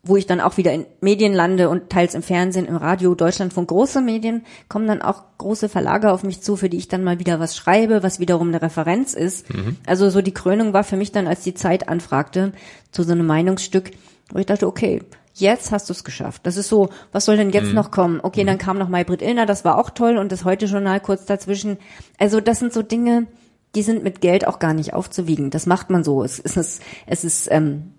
wo 0.02 0.16
ich 0.16 0.26
dann 0.26 0.40
auch 0.40 0.56
wieder 0.56 0.72
in 0.72 0.86
Medien 1.00 1.34
lande 1.34 1.68
und 1.68 1.90
teils 1.90 2.14
im 2.14 2.22
Fernsehen, 2.22 2.66
im 2.66 2.76
Radio, 2.76 3.14
Deutschland 3.14 3.52
von 3.52 3.66
große 3.66 4.00
Medien, 4.00 4.44
kommen 4.68 4.86
dann 4.86 5.02
auch 5.02 5.22
große 5.36 5.68
Verlage 5.68 6.10
auf 6.10 6.22
mich 6.22 6.40
zu, 6.40 6.56
für 6.56 6.70
die 6.70 6.78
ich 6.78 6.88
dann 6.88 7.04
mal 7.04 7.18
wieder 7.18 7.38
was 7.38 7.54
schreibe, 7.54 8.02
was 8.02 8.18
wiederum 8.18 8.48
eine 8.48 8.62
Referenz 8.62 9.12
ist. 9.12 9.52
Mhm. 9.52 9.76
Also 9.86 10.08
so 10.08 10.22
die 10.22 10.32
Krönung 10.32 10.72
war 10.72 10.84
für 10.84 10.96
mich 10.96 11.12
dann, 11.12 11.26
als 11.26 11.42
die 11.42 11.54
Zeit 11.54 11.88
anfragte, 11.88 12.52
zu 12.92 13.02
so 13.02 13.12
einem 13.12 13.26
Meinungsstück, 13.26 13.90
wo 14.32 14.38
ich 14.38 14.46
dachte, 14.46 14.66
okay, 14.66 15.02
jetzt 15.34 15.72
hast 15.72 15.88
du 15.88 15.92
es 15.92 16.04
geschafft. 16.04 16.42
Das 16.44 16.56
ist 16.56 16.68
so, 16.68 16.90
was 17.12 17.24
soll 17.24 17.36
denn 17.36 17.50
jetzt 17.50 17.68
mhm. 17.68 17.74
noch 17.74 17.90
kommen? 17.90 18.20
Okay, 18.22 18.42
mhm. 18.42 18.48
dann 18.48 18.58
kam 18.58 18.78
noch 18.78 18.88
Maybrit 18.88 19.22
Illner, 19.22 19.46
das 19.46 19.64
war 19.64 19.78
auch 19.78 19.90
toll 19.90 20.16
und 20.18 20.32
das 20.32 20.44
Heute-Journal 20.44 21.00
kurz 21.00 21.24
dazwischen. 21.26 21.78
Also 22.18 22.40
das 22.40 22.58
sind 22.58 22.72
so 22.72 22.82
Dinge, 22.82 23.26
die 23.74 23.82
sind 23.82 24.02
mit 24.02 24.20
Geld 24.20 24.46
auch 24.46 24.58
gar 24.58 24.74
nicht 24.74 24.94
aufzuwiegen. 24.94 25.50
Das 25.50 25.66
macht 25.66 25.90
man 25.90 26.04
so. 26.04 26.24
Es 26.24 26.38
ist, 26.38 26.82
es 27.06 27.24
ist, 27.24 27.48
ähm, 27.50 27.92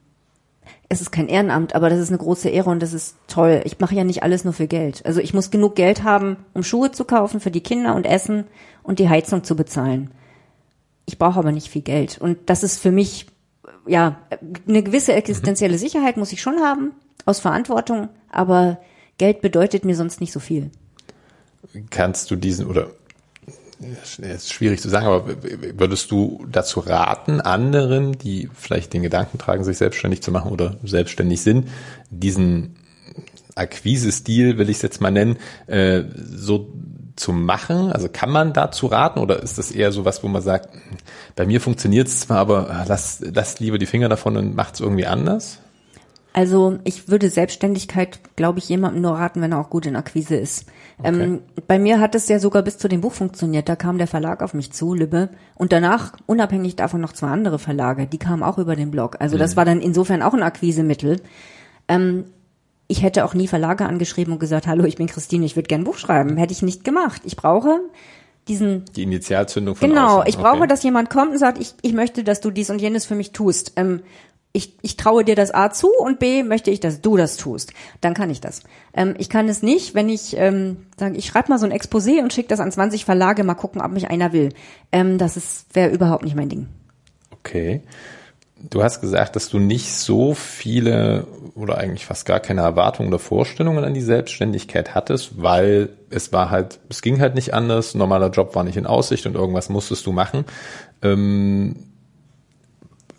es 0.90 1.00
ist 1.00 1.12
kein 1.12 1.30
Ehrenamt, 1.30 1.74
aber 1.74 1.90
das 1.90 2.00
ist 2.00 2.10
eine 2.10 2.18
große 2.18 2.50
Ehre 2.50 2.70
und 2.70 2.82
das 2.82 2.94
ist 2.94 3.16
toll. 3.28 3.62
Ich 3.64 3.80
mache 3.80 3.96
ja 3.96 4.04
nicht 4.04 4.24
alles 4.24 4.44
nur 4.44 4.54
für 4.54 4.68
Geld. 4.68 5.06
Also 5.06 5.22
ich 5.22 5.34
muss 5.34 5.50
genug 5.50 5.76
Geld 5.76 6.04
haben, 6.04 6.38
um 6.54 6.64
Schuhe 6.64 6.92
zu 6.92 7.06
kaufen 7.06 7.40
für 7.40 7.52
die 7.52 7.62
Kinder 7.62 7.96
und 7.96 8.06
Essen 8.06 8.46
und 8.84 9.00
die 9.00 9.08
Heizung 9.08 9.44
zu 9.46 9.56
bezahlen. 9.56 10.12
Ich 11.06 11.18
brauche 11.18 11.40
aber 11.40 11.54
nicht 11.54 11.70
viel 11.70 11.82
Geld. 11.82 12.18
Und 12.20 12.38
das 12.50 12.64
ist 12.64 12.80
für 12.80 12.92
mich, 12.92 13.28
ja, 13.88 14.22
eine 14.68 14.84
gewisse 14.84 15.14
existenzielle 15.14 15.78
Sicherheit 15.78 16.18
muss 16.18 16.32
ich 16.32 16.42
schon 16.42 16.60
haben, 16.60 16.92
aus 17.26 17.40
Verantwortung, 17.40 18.10
aber 18.30 18.80
Geld 19.18 19.42
bedeutet 19.42 19.86
mir 19.86 19.96
sonst 19.96 20.22
nicht 20.22 20.32
so 20.32 20.40
viel. 20.40 20.72
Kannst 21.90 22.32
du 22.32 22.36
diesen, 22.36 22.68
oder 22.68 22.92
es 24.04 24.20
ist 24.20 24.54
schwierig 24.54 24.80
zu 24.82 24.90
sagen, 24.90 25.08
aber 25.08 25.28
würdest 25.78 26.12
du 26.12 26.46
dazu 26.52 26.80
raten, 26.82 27.42
anderen, 27.42 28.18
die 28.18 28.50
vielleicht 28.54 28.94
den 28.94 29.02
Gedanken 29.02 29.38
tragen, 29.38 29.64
sich 29.64 29.78
selbstständig 29.78 30.22
zu 30.22 30.32
machen 30.32 30.52
oder 30.52 30.78
selbstständig 30.84 31.42
sind, 31.42 31.68
diesen 32.10 32.76
Akquise-Stil, 33.56 34.58
will 34.58 34.70
ich 34.70 34.78
es 34.78 34.82
jetzt 34.84 35.02
mal 35.02 35.12
nennen, 35.12 35.38
äh, 35.68 36.04
so 36.16 36.72
zu 37.16 37.34
machen? 37.34 37.92
Also 37.92 38.08
kann 38.12 38.30
man 38.30 38.54
dazu 38.54 38.88
raten 38.88 39.20
oder 39.20 39.42
ist 39.42 39.58
das 39.58 39.72
eher 39.72 39.92
so 39.92 40.06
was, 40.06 40.24
wo 40.24 40.28
man 40.28 40.42
sagt, 40.42 40.70
bei 41.36 41.46
mir 41.46 41.62
funktioniert 41.62 42.08
es 42.08 42.22
zwar, 42.22 42.38
aber 42.38 42.86
lass, 42.88 43.24
lass 43.34 43.60
lieber 43.60 43.78
die 43.78 43.86
Finger 43.86 44.10
davon 44.10 44.38
und 44.38 44.56
macht 44.56 44.76
es 44.76 44.80
irgendwie 44.80 45.06
anders? 45.06 45.60
Also 46.34 46.80
ich 46.86 47.10
würde 47.10 47.30
Selbstständigkeit, 47.30 48.20
glaube 48.38 48.60
ich, 48.60 48.70
jemandem 48.70 49.02
nur 49.02 49.14
raten, 49.14 49.42
wenn 49.42 49.52
er 49.52 49.60
auch 49.60 49.70
gut 49.70 49.86
in 49.86 49.98
Akquise 49.98 50.36
ist. 50.36 50.66
Okay. 50.98 51.10
Ähm, 51.10 51.42
bei 51.68 51.78
mir 51.78 52.00
hat 52.00 52.16
es 52.16 52.30
ja 52.30 52.40
sogar 52.40 52.62
bis 52.62 52.78
zu 52.78 52.88
dem 52.88 53.02
Buch 53.02 53.12
funktioniert. 53.12 53.68
Da 53.68 53.76
kam 53.76 53.98
der 53.98 54.08
Verlag 54.08 54.42
auf 54.42 54.54
mich 54.54 54.72
zu, 54.72 54.94
Lübbe. 54.94 55.30
Und 55.56 55.74
danach, 55.74 56.14
unabhängig 56.28 56.78
davon, 56.78 57.02
noch 57.02 57.12
zwei 57.12 57.28
andere 57.28 57.60
Verlage. 57.60 58.08
Die 58.08 58.18
kamen 58.18 58.44
auch 58.44 58.58
über 58.58 58.78
den 58.78 58.92
Blog. 58.92 59.18
Also 59.20 59.38
das 59.38 59.54
mhm. 59.54 59.58
war 59.58 59.66
dann 59.66 59.82
insofern 59.82 60.22
auch 60.22 60.34
ein 60.34 60.44
Akquisemittel. 60.44 61.22
Ähm, 61.90 62.26
ich 62.92 63.02
hätte 63.02 63.24
auch 63.26 63.34
nie 63.34 63.48
Verlage 63.48 63.86
angeschrieben 63.86 64.34
und 64.34 64.40
gesagt, 64.40 64.68
hallo, 64.68 64.84
ich 64.84 64.98
bin 64.98 65.08
Christine, 65.08 65.46
ich 65.46 65.56
würde 65.56 65.68
gern 65.68 65.82
ein 65.82 65.86
Buch 65.86 65.98
schreiben. 65.98 66.36
Hätte 66.36 66.52
ich 66.52 66.62
nicht 66.62 66.84
gemacht. 66.84 67.22
Ich 67.26 67.38
brauche 67.38 67.80
diesen 68.48 68.86
die 68.96 69.04
Initialzündung 69.04 69.76
von 69.76 69.88
genau 69.88 70.18
außen. 70.18 70.28
ich 70.28 70.38
brauche 70.38 70.58
okay. 70.58 70.68
dass 70.68 70.82
jemand 70.82 71.12
kommt 71.12 71.32
und 71.32 71.38
sagt 71.38 71.60
ich 71.60 71.76
ich 71.84 71.94
möchte 71.94 72.24
dass 72.24 72.42
du 72.42 72.50
dies 72.50 72.72
und 72.72 72.82
jenes 72.82 73.06
für 73.06 73.14
mich 73.14 73.34
tust 73.34 73.74
ähm, 73.76 74.02
ich, 74.52 74.74
ich 74.82 74.98
traue 74.98 75.24
dir 75.24 75.36
das 75.36 75.54
A 75.54 75.70
zu 75.72 75.90
und 75.98 76.20
B 76.20 76.44
möchte 76.44 76.72
ich, 76.72 76.82
dass 76.82 77.00
du 77.00 77.16
das 77.16 77.38
tust. 77.38 77.72
Dann 78.02 78.14
kann 78.14 78.30
ich 78.30 78.42
das. 78.42 78.64
Ähm, 78.94 79.16
ich 79.18 79.30
kann 79.30 79.48
es 79.48 79.64
nicht, 79.64 79.96
wenn 79.96 80.10
ich 80.10 80.36
ähm, 80.36 80.88
sage, 80.98 81.16
ich 81.16 81.26
schreibe 81.26 81.50
mal 81.50 81.58
so 81.58 81.66
ein 81.66 81.72
Exposé 81.72 82.22
und 82.22 82.34
schicke 82.34 82.50
das 82.50 82.60
an 82.60 82.70
20 82.70 83.06
Verlage, 83.06 83.46
mal 83.46 83.54
gucken, 83.54 83.82
ob 83.82 83.92
mich 83.92 84.10
einer 84.10 84.34
will. 84.34 84.50
Ähm, 84.92 85.18
das 85.18 85.66
wäre 85.72 85.92
überhaupt 85.92 86.26
nicht 86.26 86.36
mein 86.36 86.50
Ding. 86.50 86.68
Okay. 87.32 87.82
Du 88.70 88.84
hast 88.84 89.02
gesagt, 89.02 89.36
dass 89.36 89.50
du 89.50 89.60
nicht 89.60 89.92
so 89.92 90.34
viele 90.34 91.26
oder 91.56 91.78
eigentlich 91.78 92.06
fast 92.06 92.26
gar 92.26 92.40
keine 92.40 92.62
Erwartungen 92.62 93.10
oder 93.10 93.20
Vorstellungen 93.20 93.84
an 93.84 93.94
die 93.94 94.02
Selbstständigkeit 94.02 94.94
hattest, 94.94 95.42
weil 95.42 95.90
es 96.10 96.32
war 96.32 96.52
halt, 96.52 96.80
es 96.90 97.02
ging 97.02 97.20
halt 97.20 97.36
nicht 97.36 97.54
anders, 97.54 97.96
normaler 97.96 98.30
Job 98.30 98.56
war 98.56 98.64
nicht 98.64 98.78
in 98.78 98.86
Aussicht 98.86 99.26
und 99.26 99.36
irgendwas 99.36 99.70
musstest 99.70 100.06
du 100.06 100.12
machen. 100.12 100.46
Ähm, 101.02 101.76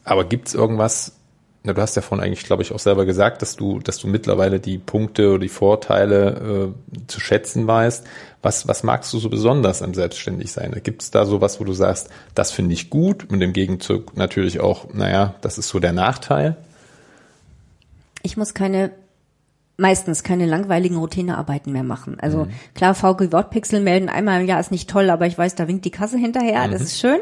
aber 0.04 0.24
gibt's 0.24 0.54
irgendwas, 0.54 1.16
na, 1.64 1.72
du 1.72 1.80
hast 1.80 1.94
ja 1.94 2.02
vorhin 2.02 2.24
eigentlich, 2.24 2.44
glaube 2.44 2.62
ich, 2.62 2.72
auch 2.72 2.78
selber 2.80 3.06
gesagt, 3.06 3.40
dass 3.40 3.54
du, 3.54 3.78
dass 3.78 3.98
du 3.98 4.08
mittlerweile 4.08 4.58
die 4.58 4.78
Punkte 4.78 5.30
oder 5.30 5.38
die 5.38 5.48
Vorteile 5.48 6.72
äh, 6.74 7.00
zu 7.06 7.20
schätzen 7.20 7.66
weißt. 7.66 8.04
Was, 8.42 8.66
was 8.66 8.82
magst 8.82 9.12
du 9.12 9.18
so 9.18 9.28
besonders 9.28 9.80
am 9.80 9.94
Selbstständigsein? 9.94 10.80
Gibt 10.82 11.02
es 11.02 11.12
da 11.12 11.24
sowas, 11.24 11.60
wo 11.60 11.64
du 11.64 11.72
sagst, 11.72 12.10
das 12.34 12.50
finde 12.50 12.74
ich 12.74 12.90
gut 12.90 13.30
und 13.30 13.40
im 13.40 13.52
Gegenzug 13.52 14.16
natürlich 14.16 14.58
auch, 14.58 14.92
naja, 14.92 15.36
das 15.40 15.58
ist 15.58 15.68
so 15.68 15.78
der 15.78 15.92
Nachteil? 15.92 16.56
Ich 18.22 18.36
muss 18.36 18.54
keine 18.54 18.90
meistens 19.78 20.22
keine 20.22 20.46
langweiligen 20.46 20.96
Routinearbeiten 20.96 21.72
mehr 21.72 21.82
machen. 21.82 22.18
Also 22.20 22.44
mhm. 22.44 22.50
klar, 22.74 22.94
VG 22.94 23.32
Wortpixel 23.32 23.80
melden 23.80 24.08
einmal 24.08 24.40
im 24.40 24.46
Jahr 24.46 24.60
ist 24.60 24.70
nicht 24.70 24.88
toll, 24.88 25.10
aber 25.10 25.26
ich 25.26 25.38
weiß, 25.38 25.54
da 25.54 25.66
winkt 25.66 25.84
die 25.84 25.90
Kasse 25.90 26.18
hinterher, 26.18 26.66
mhm. 26.66 26.72
das 26.72 26.82
ist 26.82 27.00
schön. 27.00 27.20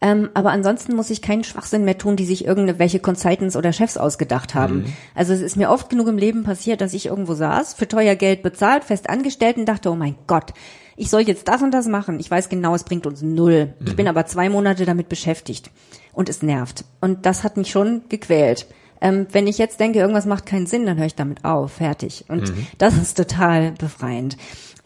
Ähm, 0.00 0.28
aber 0.34 0.50
ansonsten 0.50 0.94
muss 0.94 1.10
ich 1.10 1.22
keinen 1.22 1.44
Schwachsinn 1.44 1.84
mehr 1.84 1.96
tun, 1.96 2.16
die 2.16 2.26
sich 2.26 2.44
irgendwelche 2.44 3.00
Consultants 3.00 3.56
oder 3.56 3.72
Chefs 3.72 3.96
ausgedacht 3.96 4.54
haben. 4.54 4.78
Mhm. 4.78 4.92
Also 5.14 5.32
es 5.32 5.40
ist 5.40 5.56
mir 5.56 5.70
oft 5.70 5.88
genug 5.88 6.08
im 6.08 6.18
Leben 6.18 6.44
passiert, 6.44 6.80
dass 6.80 6.92
ich 6.92 7.06
irgendwo 7.06 7.34
saß, 7.34 7.74
für 7.74 7.88
teuer 7.88 8.14
Geld 8.14 8.42
bezahlt, 8.42 8.84
fest 8.84 9.08
angestellt 9.08 9.56
und 9.56 9.66
dachte, 9.66 9.90
oh 9.90 9.96
mein 9.96 10.16
Gott, 10.26 10.52
ich 10.96 11.10
soll 11.10 11.22
jetzt 11.22 11.48
das 11.48 11.62
und 11.62 11.72
das 11.72 11.86
machen. 11.86 12.20
Ich 12.20 12.30
weiß 12.30 12.48
genau, 12.48 12.74
es 12.74 12.84
bringt 12.84 13.06
uns 13.06 13.22
null. 13.22 13.74
Mhm. 13.78 13.86
Ich 13.86 13.96
bin 13.96 14.08
aber 14.08 14.26
zwei 14.26 14.48
Monate 14.48 14.84
damit 14.84 15.08
beschäftigt 15.08 15.70
und 16.12 16.28
es 16.28 16.42
nervt. 16.42 16.84
Und 17.00 17.24
das 17.24 17.42
hat 17.42 17.56
mich 17.56 17.70
schon 17.70 18.02
gequält. 18.08 18.66
Ähm, 19.00 19.26
wenn 19.32 19.46
ich 19.46 19.58
jetzt 19.58 19.78
denke, 19.80 19.98
irgendwas 19.98 20.26
macht 20.26 20.46
keinen 20.46 20.66
Sinn, 20.66 20.86
dann 20.86 20.98
höre 20.98 21.06
ich 21.06 21.14
damit 21.14 21.44
auf, 21.44 21.72
fertig. 21.72 22.24
Und 22.28 22.48
mhm. 22.48 22.66
das 22.78 22.96
ist 22.96 23.16
total 23.16 23.72
befreiend. 23.72 24.36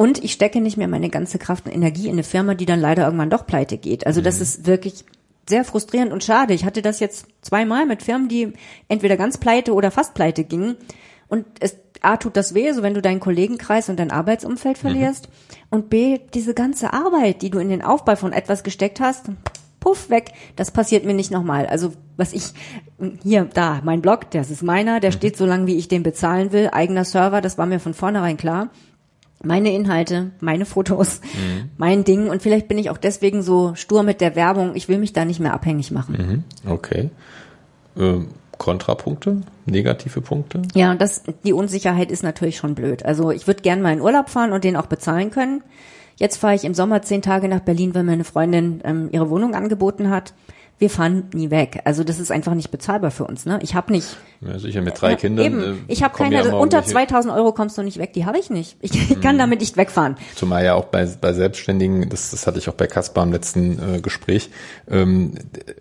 Und 0.01 0.24
ich 0.24 0.32
stecke 0.32 0.62
nicht 0.62 0.78
mehr 0.78 0.88
meine 0.88 1.11
ganze 1.11 1.38
Kraft 1.38 1.66
und 1.66 1.74
Energie 1.74 2.07
in 2.07 2.12
eine 2.12 2.22
Firma, 2.22 2.55
die 2.55 2.64
dann 2.64 2.80
leider 2.80 3.05
irgendwann 3.05 3.28
doch 3.28 3.46
pleite 3.46 3.76
geht. 3.76 4.07
Also 4.07 4.22
das 4.22 4.36
mhm. 4.36 4.42
ist 4.42 4.66
wirklich 4.66 5.05
sehr 5.46 5.62
frustrierend 5.62 6.11
und 6.11 6.24
schade. 6.24 6.55
Ich 6.55 6.64
hatte 6.64 6.80
das 6.80 7.01
jetzt 7.01 7.26
zweimal 7.42 7.84
mit 7.84 8.03
Firmen, 8.03 8.26
die 8.26 8.55
entweder 8.88 9.18
ganz 9.18 9.36
pleite 9.36 9.74
oder 9.74 9.90
fast 9.90 10.14
pleite 10.14 10.44
gingen. 10.44 10.76
Und 11.28 11.44
es, 11.61 11.76
A, 12.01 12.16
tut 12.16 12.38
das 12.38 12.55
weh, 12.55 12.72
so 12.72 12.82
wenn 12.82 12.94
du 12.94 13.03
deinen 13.03 13.20
Kollegenkreis 13.20 13.90
und 13.90 14.01
dein 14.01 14.11
Arbeitsumfeld 14.11 14.78
mhm. 14.78 14.80
verlierst. 14.80 15.28
Mhm. 15.28 15.66
Und 15.68 15.90
B, 15.90 16.18
diese 16.32 16.55
ganze 16.55 16.94
Arbeit, 16.94 17.42
die 17.42 17.51
du 17.51 17.59
in 17.59 17.68
den 17.68 17.82
Aufbau 17.82 18.16
von 18.16 18.32
etwas 18.32 18.62
gesteckt 18.62 19.01
hast, 19.01 19.26
puff, 19.80 20.09
weg. 20.09 20.32
Das 20.57 20.70
passiert 20.70 21.05
mir 21.05 21.12
nicht 21.12 21.30
nochmal. 21.30 21.66
Also, 21.66 21.92
was 22.16 22.32
ich, 22.32 22.55
hier, 23.22 23.51
da, 23.53 23.82
mein 23.84 24.01
Blog, 24.01 24.30
das 24.30 24.51
ist 24.51 24.62
meiner, 24.62 24.98
der 24.98 25.11
mhm. 25.11 25.16
steht 25.16 25.36
so 25.36 25.44
lange, 25.44 25.66
wie 25.66 25.76
ich 25.76 25.88
den 25.88 26.03
bezahlen 26.03 26.53
will. 26.53 26.70
Eigener 26.72 27.05
Server, 27.05 27.42
das 27.42 27.59
war 27.59 27.66
mir 27.66 27.80
von 27.80 27.92
vornherein 27.92 28.38
klar 28.38 28.70
meine 29.43 29.72
Inhalte, 29.72 30.32
meine 30.41 30.66
Fotos, 30.66 31.20
mhm. 31.34 31.70
mein 31.76 32.05
Ding. 32.05 32.28
Und 32.28 32.43
vielleicht 32.43 32.68
bin 32.68 32.78
ich 32.78 32.91
auch 32.91 32.99
deswegen 32.99 33.43
so 33.43 33.74
stur 33.74 34.03
mit 34.03 34.20
der 34.20 34.36
Werbung. 34.36 34.74
Ich 34.74 34.88
will 34.88 34.99
mich 34.99 35.12
da 35.12 35.24
nicht 35.24 35.41
mehr 35.41 35.55
abhängig 35.55 35.91
machen. 35.91 36.45
Mhm. 36.64 36.70
Okay. 36.70 37.11
Ähm, 37.97 38.28
Kontrapunkte, 38.59 39.41
negative 39.64 40.20
Punkte? 40.20 40.61
Ja, 40.74 40.95
das, 40.95 41.22
die 41.45 41.55
Unsicherheit 41.55 42.11
ist 42.11 42.22
natürlich 42.22 42.59
schon 42.59 42.74
blöd. 42.74 43.07
Also 43.07 43.30
ich 43.30 43.47
würde 43.47 43.62
gern 43.62 43.80
mal 43.80 43.95
in 43.95 44.03
Urlaub 44.03 44.28
fahren 44.28 44.53
und 44.53 44.64
den 44.64 44.76
auch 44.76 44.86
bezahlen 44.86 45.30
können. 45.30 45.62
Jetzt 46.16 46.36
fahre 46.36 46.55
ich 46.55 46.64
im 46.64 46.74
Sommer 46.74 47.01
zehn 47.01 47.22
Tage 47.22 47.49
nach 47.49 47.61
Berlin, 47.61 47.95
weil 47.95 48.05
meine 48.05 48.24
Freundin 48.24 48.82
ähm, 48.84 49.09
ihre 49.11 49.30
Wohnung 49.30 49.55
angeboten 49.55 50.11
hat 50.11 50.34
wir 50.80 50.88
fahren 50.88 51.24
nie 51.34 51.50
weg. 51.50 51.82
Also 51.84 52.04
das 52.04 52.18
ist 52.18 52.32
einfach 52.32 52.54
nicht 52.54 52.70
bezahlbar 52.70 53.10
für 53.10 53.24
uns. 53.24 53.44
Ne? 53.44 53.58
Ich 53.62 53.74
habe 53.74 53.92
nicht. 53.92 54.16
Ja, 54.40 54.58
sicher 54.58 54.80
mit 54.80 54.98
drei 54.98 55.10
ja, 55.10 55.16
Kindern. 55.16 55.44
Eben. 55.44 55.62
Äh, 55.62 55.74
ich 55.88 56.02
habe 56.02 56.16
keine. 56.16 56.36
Ja 56.36 56.54
unter 56.54 56.82
2000 56.82 57.34
Euro 57.34 57.52
kommst 57.52 57.76
du 57.76 57.82
nicht 57.82 57.98
weg. 57.98 58.14
Die 58.14 58.24
habe 58.24 58.38
ich 58.38 58.48
nicht. 58.48 58.78
Ich, 58.80 59.10
ich 59.10 59.20
kann 59.20 59.36
mhm. 59.36 59.40
damit 59.40 59.60
nicht 59.60 59.76
wegfahren. 59.76 60.16
Zumal 60.34 60.64
ja 60.64 60.74
auch 60.74 60.86
bei, 60.86 61.04
bei 61.20 61.34
Selbstständigen, 61.34 62.08
das, 62.08 62.30
das 62.30 62.46
hatte 62.46 62.58
ich 62.58 62.70
auch 62.70 62.74
bei 62.74 62.86
Kaspar 62.86 63.24
im 63.24 63.32
letzten 63.32 63.96
äh, 63.96 64.00
Gespräch. 64.00 64.48
Ähm, 64.90 65.34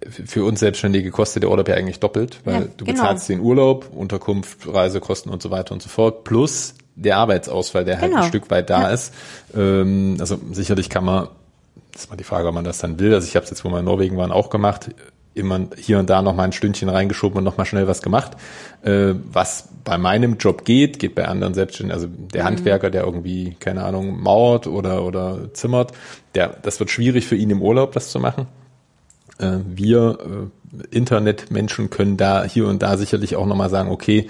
für 0.10 0.44
uns 0.44 0.60
Selbstständige 0.60 1.12
kostet 1.12 1.44
der 1.44 1.50
Urlaub 1.50 1.70
ja 1.70 1.76
eigentlich 1.76 2.02
doppelt, 2.02 2.42
weil 2.44 2.54
ja, 2.54 2.60
du 2.76 2.84
genau. 2.84 3.02
bezahlst 3.02 3.30
den 3.30 3.40
Urlaub, 3.40 3.90
Unterkunft, 3.96 4.68
Reisekosten 4.68 5.32
und 5.32 5.42
so 5.42 5.50
weiter 5.50 5.74
und 5.74 5.82
so 5.82 5.88
fort 5.88 6.26
plus 6.26 6.76
der 6.96 7.16
Arbeitsausfall, 7.16 7.86
der 7.86 8.02
halt 8.02 8.12
genau. 8.12 8.24
ein 8.24 8.28
Stück 8.28 8.52
weit 8.52 8.70
da 8.70 8.90
ist. 8.90 9.14
Ähm, 9.56 10.18
also 10.20 10.38
sicherlich 10.52 10.90
kann 10.90 11.06
man 11.06 11.30
ist 12.00 12.10
mal 12.10 12.16
die 12.16 12.24
Frage, 12.24 12.48
ob 12.48 12.56
man 12.56 12.64
das 12.64 12.80
dann 12.80 13.00
will. 13.00 13.14
Also 13.14 13.28
ich 13.28 13.36
habe 13.36 13.44
es 13.44 13.50
jetzt, 13.50 13.64
wo 13.64 13.70
wir 13.70 13.80
in 13.80 13.86
Norwegen 13.86 14.18
waren, 14.18 14.32
auch 14.32 14.50
gemacht. 14.50 14.92
Immer 15.36 15.68
hier 15.78 16.00
und 16.00 16.10
da 16.10 16.22
noch 16.22 16.36
mal 16.36 16.44
ein 16.44 16.52
Stündchen 16.52 16.90
reingeschoben 16.90 17.38
und 17.38 17.44
noch 17.44 17.58
mal 17.58 17.66
schnell 17.66 17.88
was 17.88 18.02
gemacht. 18.02 18.32
Äh, 18.82 19.14
was 19.32 19.70
bei 19.84 19.98
meinem 19.98 20.38
Job 20.38 20.66
geht, 20.66 21.00
geht 21.00 21.16
bei 21.16 21.28
anderen 21.28 21.54
Selbstständigen. 21.54 21.96
Also 21.96 22.08
der 22.08 22.44
mhm. 22.44 22.48
Handwerker, 22.48 22.90
der 22.90 23.04
irgendwie, 23.04 23.56
keine 23.60 23.84
Ahnung, 23.84 24.22
mauert 24.22 24.68
oder, 24.68 25.04
oder 25.04 25.54
zimmert, 25.54 25.92
der, 26.36 26.58
das 26.62 26.80
wird 26.80 26.90
schwierig 26.90 27.28
für 27.28 27.36
ihn 27.36 27.50
im 27.50 27.62
Urlaub, 27.62 27.92
das 27.94 28.10
zu 28.10 28.20
machen. 28.20 28.48
Äh, 29.38 29.60
wir 29.66 30.18
äh, 30.20 30.96
Internetmenschen 30.96 31.90
können 31.90 32.18
da 32.18 32.44
hier 32.44 32.68
und 32.68 32.82
da 32.82 32.98
sicherlich 32.98 33.36
auch 33.36 33.46
noch 33.46 33.56
mal 33.56 33.70
sagen, 33.70 33.90
okay, 33.92 34.30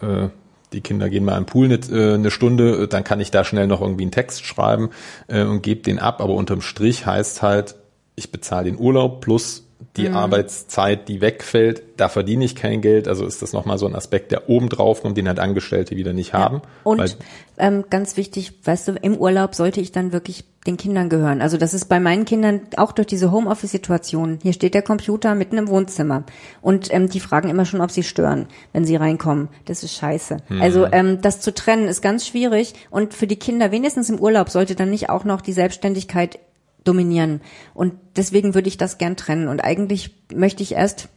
äh, 0.00 0.28
die 0.72 0.80
Kinder 0.80 1.08
gehen 1.08 1.24
mal 1.24 1.38
im 1.38 1.46
Pool 1.46 1.66
eine, 1.66 1.74
äh, 1.74 2.14
eine 2.14 2.30
Stunde, 2.30 2.88
dann 2.88 3.04
kann 3.04 3.20
ich 3.20 3.30
da 3.30 3.44
schnell 3.44 3.66
noch 3.66 3.80
irgendwie 3.80 4.02
einen 4.02 4.10
Text 4.10 4.44
schreiben 4.44 4.90
äh, 5.28 5.42
und 5.42 5.62
gebe 5.62 5.82
den 5.82 5.98
ab. 5.98 6.20
Aber 6.20 6.34
unterm 6.34 6.60
Strich 6.60 7.06
heißt 7.06 7.42
halt, 7.42 7.76
ich 8.14 8.30
bezahle 8.30 8.64
den 8.64 8.78
Urlaub 8.78 9.20
plus 9.20 9.66
die 9.96 10.08
Mhm. 10.08 10.16
Arbeitszeit, 10.16 11.08
die 11.08 11.20
wegfällt, 11.20 11.82
da 11.98 12.08
verdiene 12.08 12.44
ich 12.44 12.56
kein 12.56 12.80
Geld. 12.80 13.08
Also 13.08 13.26
ist 13.26 13.42
das 13.42 13.52
nochmal 13.52 13.78
so 13.78 13.86
ein 13.86 13.94
Aspekt, 13.94 14.30
der 14.30 14.48
oben 14.48 14.70
drauf 14.70 15.02
kommt, 15.02 15.18
den 15.18 15.28
halt 15.28 15.38
Angestellte 15.38 15.96
wieder 15.96 16.14
nicht 16.14 16.32
haben. 16.32 16.62
Und 16.82 17.18
ähm, 17.58 17.84
ganz 17.90 18.16
wichtig, 18.16 18.54
weißt 18.64 18.88
du, 18.88 18.92
im 18.92 19.16
Urlaub 19.18 19.54
sollte 19.54 19.82
ich 19.82 19.92
dann 19.92 20.12
wirklich 20.12 20.44
den 20.66 20.78
Kindern 20.78 21.10
gehören. 21.10 21.42
Also 21.42 21.58
das 21.58 21.74
ist 21.74 21.86
bei 21.90 22.00
meinen 22.00 22.24
Kindern 22.24 22.62
auch 22.76 22.92
durch 22.92 23.06
diese 23.06 23.32
Homeoffice-Situation. 23.32 24.38
Hier 24.42 24.54
steht 24.54 24.72
der 24.74 24.82
Computer 24.82 25.34
mitten 25.34 25.58
im 25.58 25.68
Wohnzimmer 25.68 26.24
und 26.62 26.92
ähm, 26.94 27.10
die 27.10 27.20
fragen 27.20 27.50
immer 27.50 27.66
schon, 27.66 27.82
ob 27.82 27.90
sie 27.90 28.04
stören, 28.04 28.46
wenn 28.72 28.86
sie 28.86 28.96
reinkommen. 28.96 29.48
Das 29.66 29.82
ist 29.82 29.94
scheiße. 29.94 30.38
Also 30.60 30.86
ähm, 30.90 31.20
das 31.20 31.40
zu 31.40 31.52
trennen 31.52 31.88
ist 31.88 32.00
ganz 32.00 32.26
schwierig 32.26 32.74
und 32.90 33.12
für 33.12 33.26
die 33.26 33.36
Kinder 33.36 33.72
wenigstens 33.72 34.08
im 34.08 34.20
Urlaub 34.20 34.48
sollte 34.48 34.74
dann 34.74 34.90
nicht 34.90 35.10
auch 35.10 35.24
noch 35.24 35.40
die 35.42 35.52
Selbstständigkeit 35.52 36.38
dominieren. 36.84 37.40
Und 37.74 37.94
deswegen 38.16 38.54
würde 38.54 38.68
ich 38.68 38.76
das 38.76 38.98
gern 38.98 39.16
trennen. 39.16 39.48
Und 39.48 39.60
eigentlich 39.60 40.14
möchte 40.34 40.62
ich 40.62 40.72
erst 40.72 41.08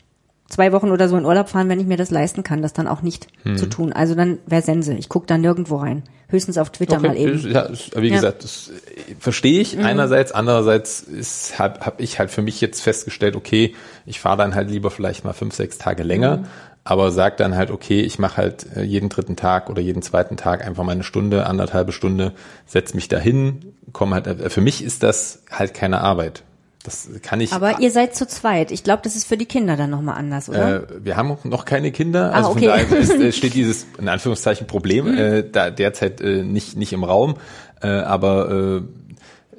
zwei 0.48 0.72
Wochen 0.72 0.92
oder 0.92 1.10
so 1.10 1.18
in 1.18 1.26
Urlaub 1.26 1.50
fahren, 1.50 1.70
wenn 1.70 1.80
ich 1.80 1.88
mir 1.88 1.98
das 1.98 2.12
leisten 2.12 2.44
kann, 2.44 2.62
das 2.62 2.74
dann 2.74 2.88
auch 2.88 3.02
nicht 3.02 3.28
Hm. 3.44 3.58
zu 3.58 3.66
tun. 3.66 3.92
Also 3.94 4.14
dann 4.14 4.38
wäre 4.46 4.62
Sense. 4.62 4.94
Ich 4.94 5.10
gucke 5.10 5.26
da 5.26 5.38
nirgendwo 5.40 5.78
rein. 5.78 6.04
Höchstens 6.28 6.58
auf 6.58 6.72
Twitter 6.72 7.00
mal 7.00 7.16
eben. 7.18 7.40
Ja, 7.52 7.70
wie 7.96 8.08
Ja. 8.10 8.16
gesagt, 8.16 8.44
das 8.44 8.70
äh, 8.70 9.16
verstehe 9.20 9.60
ich 9.62 9.78
einerseits, 9.80 10.32
andererseits 10.32 11.02
ist 11.02 11.58
habe 11.60 11.80
hab 11.82 12.00
ich 12.00 12.20
halt 12.20 12.30
für 12.32 12.42
mich 12.42 12.62
jetzt 12.62 12.82
festgestellt, 12.82 13.36
okay, 13.36 13.74
ich 14.06 14.20
fahre 14.20 14.38
dann 14.38 14.54
halt 14.56 14.70
lieber 14.70 14.92
vielleicht 14.92 15.24
mal 15.24 15.34
fünf, 15.34 15.54
sechs 15.56 15.78
Tage 15.78 16.04
länger, 16.04 16.46
aber 16.88 17.12
sag 17.12 17.38
dann 17.38 17.56
halt, 17.56 17.72
okay, 17.72 18.02
ich 18.02 18.20
mache 18.20 18.38
halt 18.38 18.68
äh, 18.76 18.84
jeden 18.84 19.10
dritten 19.10 19.36
Tag 19.36 19.70
oder 19.72 19.82
jeden 19.82 20.04
zweiten 20.04 20.38
Tag 20.38 20.66
einfach 20.66 20.84
mal 20.84 20.92
eine 20.92 21.04
Stunde, 21.04 21.48
anderthalbe 21.48 21.92
Stunde, 21.92 22.34
setz 22.68 22.94
mich 22.94 23.08
dahin, 23.08 23.74
komme 23.92 24.16
halt. 24.16 24.28
äh, 24.28 24.50
Für 24.52 24.62
mich 24.62 24.84
ist 24.84 25.02
das 25.04 25.42
halt 25.52 25.74
keine 25.74 26.02
Arbeit. 26.02 26.44
Das 26.84 27.10
kann 27.24 27.42
ich. 27.42 27.52
Aber 27.52 27.80
ihr 27.80 27.90
seid 27.90 28.16
zu 28.16 28.28
zweit. 28.28 28.70
Ich 28.72 28.84
glaube, 28.84 29.02
das 29.04 29.16
ist 29.16 29.26
für 29.28 29.38
die 29.38 29.48
Kinder 29.48 29.76
dann 29.76 29.90
nochmal 29.90 30.18
anders, 30.18 30.48
oder? 30.48 30.84
Äh, 30.84 30.88
wir 31.04 31.18
haben 31.18 31.36
noch 31.44 31.66
keine 31.66 31.92
Kinder, 31.92 32.32
Ah, 32.32 32.38
also 32.38 32.52
okay. 32.52 32.60
von 32.60 32.68
daher 32.68 32.92
ist, 33.00 33.10
äh, 33.10 33.32
steht 33.34 33.56
dieses 33.56 33.88
in 33.98 34.08
Anführungszeichen 34.08 34.68
Problem 34.68 35.08
äh, 35.18 35.44
da 35.52 35.72
derzeit 35.72 36.22
äh, 36.22 36.44
nicht 36.44 36.78
nicht 36.78 36.94
im 36.94 37.04
Raum, 37.04 37.38
äh, 37.82 37.88
aber 37.88 38.84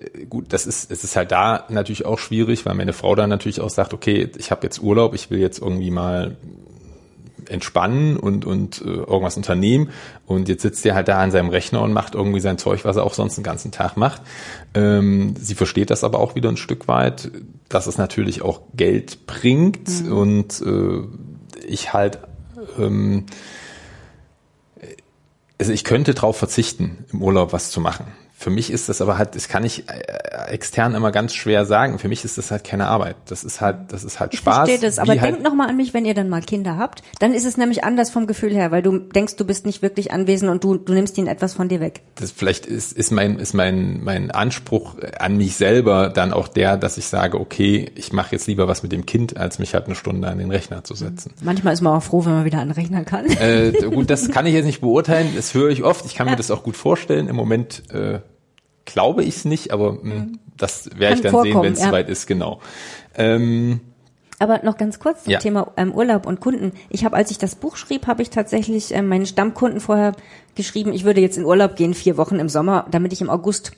äh, 0.00 0.24
gut, 0.26 0.52
das 0.52 0.66
ist 0.68 0.92
es 0.92 1.02
ist 1.02 1.16
halt 1.16 1.32
da 1.32 1.64
natürlich 1.68 2.04
auch 2.06 2.20
schwierig, 2.20 2.64
weil 2.64 2.74
meine 2.76 2.92
Frau 2.92 3.16
dann 3.16 3.30
natürlich 3.30 3.60
auch 3.60 3.70
sagt, 3.70 3.92
okay, 3.92 4.30
ich 4.38 4.52
habe 4.52 4.60
jetzt 4.62 4.80
Urlaub, 4.80 5.12
ich 5.12 5.28
will 5.28 5.40
jetzt 5.40 5.58
irgendwie 5.58 5.90
mal 5.90 6.36
entspannen 7.50 8.16
und 8.16 8.44
und 8.44 8.80
äh, 8.82 8.84
irgendwas 8.84 9.36
unternehmen 9.36 9.90
und 10.26 10.48
jetzt 10.48 10.62
sitzt 10.62 10.84
er 10.86 10.94
halt 10.94 11.08
da 11.08 11.20
an 11.20 11.30
seinem 11.30 11.48
Rechner 11.48 11.82
und 11.82 11.92
macht 11.92 12.14
irgendwie 12.14 12.40
sein 12.40 12.58
Zeug, 12.58 12.84
was 12.84 12.96
er 12.96 13.04
auch 13.04 13.14
sonst 13.14 13.36
den 13.36 13.44
ganzen 13.44 13.72
Tag 13.72 13.96
macht. 13.96 14.22
Ähm, 14.74 15.34
sie 15.38 15.54
versteht 15.54 15.90
das 15.90 16.04
aber 16.04 16.20
auch 16.20 16.34
wieder 16.34 16.48
ein 16.48 16.56
Stück 16.56 16.88
weit, 16.88 17.30
dass 17.68 17.86
es 17.86 17.98
natürlich 17.98 18.42
auch 18.42 18.60
Geld 18.74 19.26
bringt 19.26 19.88
und 20.10 20.62
äh, 20.62 21.66
ich 21.66 21.92
halt 21.92 22.18
ähm, 22.78 23.26
also 25.58 25.72
ich 25.72 25.84
könnte 25.84 26.14
drauf 26.14 26.36
verzichten, 26.36 27.04
im 27.12 27.22
Urlaub 27.22 27.52
was 27.52 27.70
zu 27.70 27.80
machen. 27.80 28.06
Für 28.38 28.50
mich 28.50 28.70
ist 28.70 28.90
das 28.90 29.00
aber 29.00 29.16
halt, 29.16 29.34
das 29.34 29.48
kann 29.48 29.64
ich 29.64 29.88
äh, 29.88 30.52
extern 30.52 30.94
immer 30.94 31.10
ganz 31.10 31.34
schwer 31.34 31.64
sagen. 31.64 31.98
Für 31.98 32.08
mich 32.08 32.22
ist 32.22 32.36
das 32.36 32.50
halt 32.50 32.64
keine 32.64 32.86
Arbeit. 32.86 33.16
Das 33.26 33.44
ist 33.44 33.62
halt, 33.62 33.90
das 33.92 34.04
ist 34.04 34.20
halt 34.20 34.34
ich 34.34 34.40
Spaß. 34.40 34.68
verstehe 34.68 34.78
das, 34.78 34.98
aber 34.98 35.14
wie 35.14 35.20
halt, 35.22 35.32
denkt 35.32 35.42
noch 35.42 35.54
mal 35.54 35.68
an 35.68 35.76
mich, 35.76 35.94
wenn 35.94 36.04
ihr 36.04 36.12
dann 36.12 36.28
mal 36.28 36.42
Kinder 36.42 36.76
habt. 36.76 37.02
Dann 37.18 37.32
ist 37.32 37.46
es 37.46 37.56
nämlich 37.56 37.82
anders 37.82 38.10
vom 38.10 38.26
Gefühl 38.26 38.52
her, 38.52 38.70
weil 38.70 38.82
du 38.82 38.98
denkst, 38.98 39.36
du 39.36 39.46
bist 39.46 39.64
nicht 39.64 39.80
wirklich 39.80 40.12
anwesend 40.12 40.50
und 40.50 40.62
du, 40.62 40.76
du 40.76 40.92
nimmst 40.92 41.16
ihnen 41.16 41.28
etwas 41.28 41.54
von 41.54 41.68
dir 41.68 41.80
weg. 41.80 42.02
das 42.16 42.30
vielleicht 42.30 42.66
ist, 42.66 42.92
ist 42.92 43.10
mein, 43.10 43.38
ist 43.38 43.54
mein, 43.54 44.04
mein 44.04 44.30
Anspruch 44.30 44.96
an 45.18 45.38
mich 45.38 45.56
selber 45.56 46.10
dann 46.10 46.34
auch 46.34 46.48
der, 46.48 46.76
dass 46.76 46.98
ich 46.98 47.06
sage, 47.06 47.40
okay, 47.40 47.90
ich 47.94 48.12
mache 48.12 48.32
jetzt 48.32 48.46
lieber 48.46 48.68
was 48.68 48.82
mit 48.82 48.92
dem 48.92 49.06
Kind, 49.06 49.38
als 49.38 49.58
mich 49.58 49.72
halt 49.72 49.86
eine 49.86 49.94
Stunde 49.94 50.28
an 50.28 50.36
den 50.36 50.50
Rechner 50.50 50.84
zu 50.84 50.94
setzen. 50.94 51.32
Manchmal 51.42 51.72
ist 51.72 51.80
man 51.80 51.94
auch 51.94 52.02
froh, 52.02 52.26
wenn 52.26 52.32
man 52.32 52.44
wieder 52.44 52.58
anrechnen 52.58 53.06
kann. 53.06 53.24
Äh, 53.26 53.72
gut, 53.72 54.10
das 54.10 54.30
kann 54.30 54.44
ich 54.44 54.52
jetzt 54.52 54.66
nicht 54.66 54.82
beurteilen, 54.82 55.32
das 55.34 55.54
höre 55.54 55.70
ich 55.70 55.82
oft. 55.84 56.04
Ich 56.04 56.14
kann 56.14 56.28
mir 56.28 56.36
das 56.36 56.50
auch 56.50 56.62
gut 56.62 56.76
vorstellen. 56.76 57.28
Im 57.28 57.36
Moment 57.36 57.82
äh, 57.90 58.20
glaube 58.86 59.22
ich 59.22 59.36
es 59.36 59.44
nicht, 59.44 59.72
aber 59.72 59.92
mh, 60.02 60.26
das 60.56 60.88
werde 60.96 61.16
ich 61.16 61.20
dann 61.20 61.42
sehen, 61.42 61.62
wenn 61.62 61.72
es 61.74 61.80
ja. 61.80 61.86
soweit 61.88 62.08
ist, 62.08 62.26
genau. 62.26 62.60
Ähm, 63.14 63.80
Aber 64.38 64.60
noch 64.64 64.76
ganz 64.76 64.98
kurz 64.98 65.24
zum 65.24 65.32
Ja. 65.32 65.38
Thema 65.38 65.72
ähm, 65.76 65.92
Urlaub 65.92 66.26
und 66.26 66.40
Kunden. 66.40 66.72
Ich 66.88 67.04
habe, 67.04 67.16
als 67.16 67.30
ich 67.30 67.38
das 67.38 67.54
Buch 67.54 67.76
schrieb, 67.76 68.06
habe 68.06 68.22
ich 68.22 68.30
tatsächlich 68.30 68.92
ähm, 68.94 69.08
meinen 69.08 69.26
Stammkunden 69.26 69.80
vorher 69.80 70.12
geschrieben, 70.54 70.92
ich 70.92 71.04
würde 71.04 71.20
jetzt 71.20 71.36
in 71.38 71.44
Urlaub 71.44 71.76
gehen, 71.76 71.94
vier 71.94 72.16
Wochen 72.16 72.38
im 72.38 72.48
Sommer, 72.48 72.86
damit 72.90 73.12
ich 73.12 73.20
im 73.20 73.30
August 73.30 73.72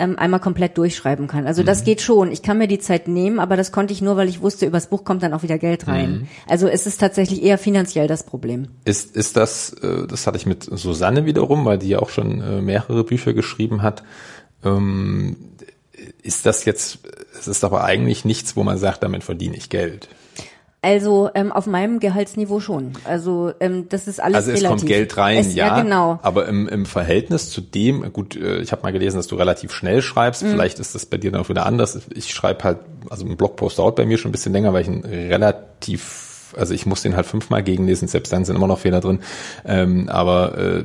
ähm, 0.00 0.16
einmal 0.16 0.38
komplett 0.40 0.78
durchschreiben 0.78 1.26
kann. 1.26 1.46
Also 1.46 1.62
Mhm. 1.62 1.66
das 1.66 1.82
geht 1.82 2.00
schon. 2.00 2.30
Ich 2.30 2.42
kann 2.42 2.56
mir 2.56 2.68
die 2.68 2.78
Zeit 2.78 3.08
nehmen, 3.08 3.40
aber 3.40 3.56
das 3.56 3.72
konnte 3.72 3.92
ich 3.92 4.00
nur, 4.00 4.16
weil 4.16 4.28
ich 4.28 4.40
wusste, 4.40 4.64
übers 4.64 4.86
Buch 4.88 5.02
kommt 5.04 5.22
dann 5.24 5.34
auch 5.34 5.42
wieder 5.42 5.58
Geld 5.58 5.88
rein. 5.88 6.10
Mhm. 6.10 6.28
Also 6.48 6.68
es 6.68 6.86
ist 6.86 6.98
tatsächlich 7.00 7.42
eher 7.42 7.58
finanziell 7.58 8.06
das 8.06 8.22
Problem. 8.22 8.68
Ist, 8.84 9.16
ist 9.16 9.36
das, 9.36 9.72
äh, 9.82 10.06
das 10.06 10.26
hatte 10.26 10.36
ich 10.36 10.46
mit 10.46 10.62
Susanne 10.64 11.26
wiederum, 11.26 11.64
weil 11.64 11.78
die 11.78 11.88
ja 11.88 11.98
auch 11.98 12.10
schon 12.10 12.40
äh, 12.40 12.60
mehrere 12.62 13.02
Bücher 13.04 13.34
geschrieben 13.34 13.82
hat. 13.82 14.04
Ähm, 14.64 15.36
ist 16.22 16.46
das 16.46 16.64
jetzt, 16.64 16.98
es 17.38 17.48
ist 17.48 17.64
aber 17.64 17.84
eigentlich 17.84 18.24
nichts, 18.24 18.56
wo 18.56 18.62
man 18.62 18.78
sagt, 18.78 19.02
damit 19.02 19.24
verdiene 19.24 19.56
ich 19.56 19.68
Geld. 19.68 20.08
Also 20.80 21.28
ähm, 21.34 21.50
auf 21.50 21.66
meinem 21.66 21.98
Gehaltsniveau 21.98 22.60
schon. 22.60 22.92
Also 23.04 23.52
ähm, 23.58 23.88
das 23.88 24.06
ist 24.06 24.20
alles 24.20 24.36
Also 24.36 24.52
es 24.52 24.58
relativ. 24.58 24.68
kommt 24.80 24.86
Geld 24.86 25.16
rein, 25.16 25.38
es, 25.38 25.54
ja, 25.54 25.66
Ja, 25.76 25.82
genau. 25.82 26.20
aber 26.22 26.46
im, 26.46 26.68
im 26.68 26.86
Verhältnis 26.86 27.50
zu 27.50 27.60
dem, 27.60 28.12
gut, 28.12 28.36
äh, 28.36 28.58
ich 28.60 28.70
habe 28.70 28.82
mal 28.82 28.92
gelesen, 28.92 29.16
dass 29.16 29.26
du 29.26 29.34
relativ 29.34 29.72
schnell 29.72 30.02
schreibst, 30.02 30.44
Mhm. 30.44 30.50
vielleicht 30.50 30.78
ist 30.78 30.94
das 30.94 31.04
bei 31.04 31.16
dir 31.16 31.32
dann 31.32 31.40
auch 31.40 31.48
wieder 31.48 31.66
anders. 31.66 31.98
Ich 32.14 32.32
schreibe 32.32 32.62
halt, 32.62 32.78
also 33.10 33.26
ein 33.26 33.36
Blogpost 33.36 33.80
dauert 33.80 33.96
bei 33.96 34.06
mir 34.06 34.18
schon 34.18 34.28
ein 34.28 34.32
bisschen 34.32 34.52
länger, 34.52 34.72
weil 34.72 34.82
ich 34.82 34.88
ihn 34.88 35.04
relativ, 35.04 36.54
also 36.56 36.72
ich 36.74 36.86
muss 36.86 37.02
den 37.02 37.16
halt 37.16 37.26
fünfmal 37.26 37.64
gegenlesen, 37.64 38.06
selbst 38.06 38.32
dann 38.32 38.44
sind 38.44 38.54
immer 38.54 38.68
noch 38.68 38.78
Fehler 38.78 39.00
drin, 39.00 39.18
ähm, 39.64 40.08
aber 40.08 40.58
äh, 40.58 40.84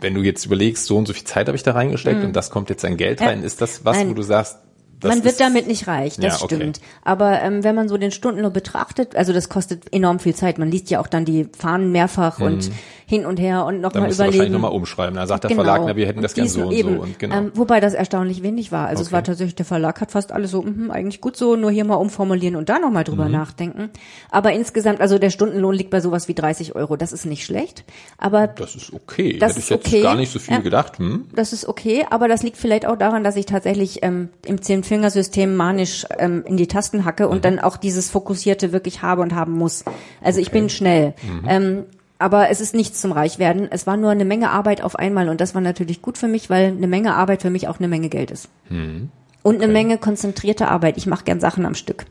wenn 0.00 0.14
du 0.14 0.22
jetzt 0.22 0.46
überlegst, 0.46 0.86
so 0.86 0.96
und 0.96 1.06
so 1.06 1.12
viel 1.12 1.24
Zeit 1.24 1.46
habe 1.48 1.56
ich 1.56 1.62
da 1.62 1.72
reingesteckt 1.72 2.24
und 2.24 2.34
das 2.34 2.50
kommt 2.50 2.70
jetzt 2.70 2.84
ein 2.84 2.96
Geld 2.96 3.20
Mhm. 3.20 3.26
Rein, 3.26 3.42
ist 3.42 3.60
das 3.60 3.84
was, 3.84 3.96
Nein. 3.98 4.10
wo 4.10 4.14
du 4.14 4.22
sagst, 4.22 4.58
das 5.00 5.14
man 5.14 5.24
wird 5.24 5.40
damit 5.40 5.66
nicht 5.66 5.86
reich, 5.86 6.16
das 6.16 6.38
Ja, 6.40 6.44
okay. 6.44 6.56
stimmt. 6.56 6.80
Aber 7.02 7.40
ähm, 7.42 7.64
wenn 7.64 7.74
man 7.74 7.88
so 7.88 7.96
den 7.96 8.10
Stundenlohn 8.10 8.52
betrachtet, 8.52 9.16
also 9.16 9.32
das 9.32 9.48
kostet 9.48 9.92
enorm 9.92 10.18
viel 10.18 10.34
Zeit. 10.34 10.58
Man 10.58 10.70
liest 10.70 10.90
ja 10.90 11.00
auch 11.00 11.06
dann 11.06 11.24
die 11.24 11.48
Fahnen 11.56 11.90
mehrfach 11.92 12.38
und 12.40 12.70
hin 13.06 13.26
und 13.26 13.40
her 13.40 13.64
und 13.64 13.74
dann 13.74 13.80
nochmal 13.82 14.02
musst 14.06 14.18
du 14.20 14.24
wahrscheinlich 14.24 14.36
überlegen. 14.36 14.52
nochmal 14.54 14.70
umschreiben. 14.70 15.16
Da 15.16 15.26
sagt 15.26 15.42
der 15.42 15.50
Verlag, 15.50 15.82
na, 15.84 15.96
wir 15.96 16.06
hätten 16.06 16.22
das 16.22 16.34
gern 16.34 16.44
Dies 16.44 16.54
so 16.54 16.66
und 16.66 16.72
eben. 16.72 16.94
so 16.96 17.02
und 17.02 17.18
genau. 17.18 17.36
Ähm, 17.38 17.50
wobei 17.54 17.80
das 17.80 17.92
erstaunlich 17.94 18.44
wenig 18.44 18.70
war. 18.70 18.86
Also 18.86 19.02
es 19.02 19.08
Okay. 19.08 19.14
war 19.16 19.24
tatsächlich, 19.24 19.56
der 19.56 19.66
Verlag 19.66 20.00
hat 20.00 20.12
fast 20.12 20.30
alles 20.30 20.52
so, 20.52 20.62
mhm, 20.62 20.92
eigentlich 20.92 21.20
gut 21.20 21.36
so, 21.36 21.56
nur 21.56 21.72
hier 21.72 21.84
mal 21.84 21.96
umformulieren 21.96 22.54
und 22.54 22.68
da 22.68 22.78
nochmal 22.78 23.02
drüber 23.02 23.24
Mhm. 23.24 23.32
nachdenken. 23.32 23.90
Aber 24.30 24.52
insgesamt, 24.52 25.00
also 25.00 25.18
der 25.18 25.30
Stundenlohn 25.30 25.74
liegt 25.74 25.90
bei 25.90 26.00
sowas 26.00 26.28
wie 26.28 26.34
30 26.34 26.76
Euro. 26.76 26.96
Das 26.96 27.12
ist 27.12 27.24
nicht 27.26 27.44
schlecht. 27.44 27.82
Aber 28.16 28.46
das 28.46 28.76
ist 28.76 28.92
okay. 28.92 29.38
Das 29.38 29.50
Hätte 29.52 29.60
ich 29.60 29.70
jetzt 29.70 29.86
okay. 29.86 30.02
gar 30.02 30.14
nicht 30.14 30.30
so 30.32 30.38
viel 30.38 30.54
Ja. 30.54 30.60
gedacht. 30.60 30.98
Hm? 30.98 31.24
das 31.34 31.52
ist 31.52 31.66
okay, 31.66 32.06
aber 32.10 32.28
das 32.28 32.44
liegt 32.44 32.58
vielleicht 32.58 32.86
auch 32.86 32.96
daran, 32.96 33.24
dass 33.24 33.34
ich 33.34 33.46
tatsächlich 33.46 34.04
ähm, 34.04 34.28
im 34.46 34.62
Zehn-Fingersystem 34.90 35.54
manisch 35.54 36.04
ähm, 36.18 36.42
in 36.44 36.56
die 36.56 36.66
Tasten 36.66 37.04
hacke 37.04 37.28
und 37.28 37.44
dann 37.44 37.60
auch 37.60 37.76
dieses 37.76 38.10
Fokussierte 38.10 38.72
wirklich 38.72 39.02
habe 39.02 39.22
und 39.22 39.34
haben 39.34 39.52
muss. 39.52 39.84
Also 40.20 40.40
ich 40.40 40.50
bin 40.50 40.68
schnell. 40.68 41.14
Ähm, 41.46 41.84
aber 42.18 42.50
es 42.50 42.60
ist 42.60 42.74
nichts 42.74 43.00
zum 43.00 43.12
Reichwerden. 43.12 43.68
Es 43.70 43.86
war 43.86 43.96
nur 43.96 44.10
eine 44.10 44.24
Menge 44.24 44.50
Arbeit 44.50 44.82
auf 44.82 44.96
einmal 44.96 45.28
und 45.28 45.40
das 45.40 45.54
war 45.54 45.62
natürlich 45.62 46.02
gut 46.02 46.18
für 46.18 46.28
mich, 46.28 46.50
weil 46.50 46.66
eine 46.66 46.88
Menge 46.88 47.14
Arbeit 47.14 47.42
für 47.42 47.50
mich 47.50 47.68
auch 47.68 47.78
eine 47.78 47.88
Menge 47.88 48.08
Geld 48.08 48.30
ist. 48.30 48.48
Und 49.42 49.62
eine 49.62 49.72
Menge 49.72 49.96
konzentrierte 49.96 50.68
Arbeit. 50.68 50.98
Ich 50.98 51.06
mache 51.06 51.24
gern 51.24 51.40
Sachen 51.40 51.64
am 51.64 51.74
Stück. 51.74 52.04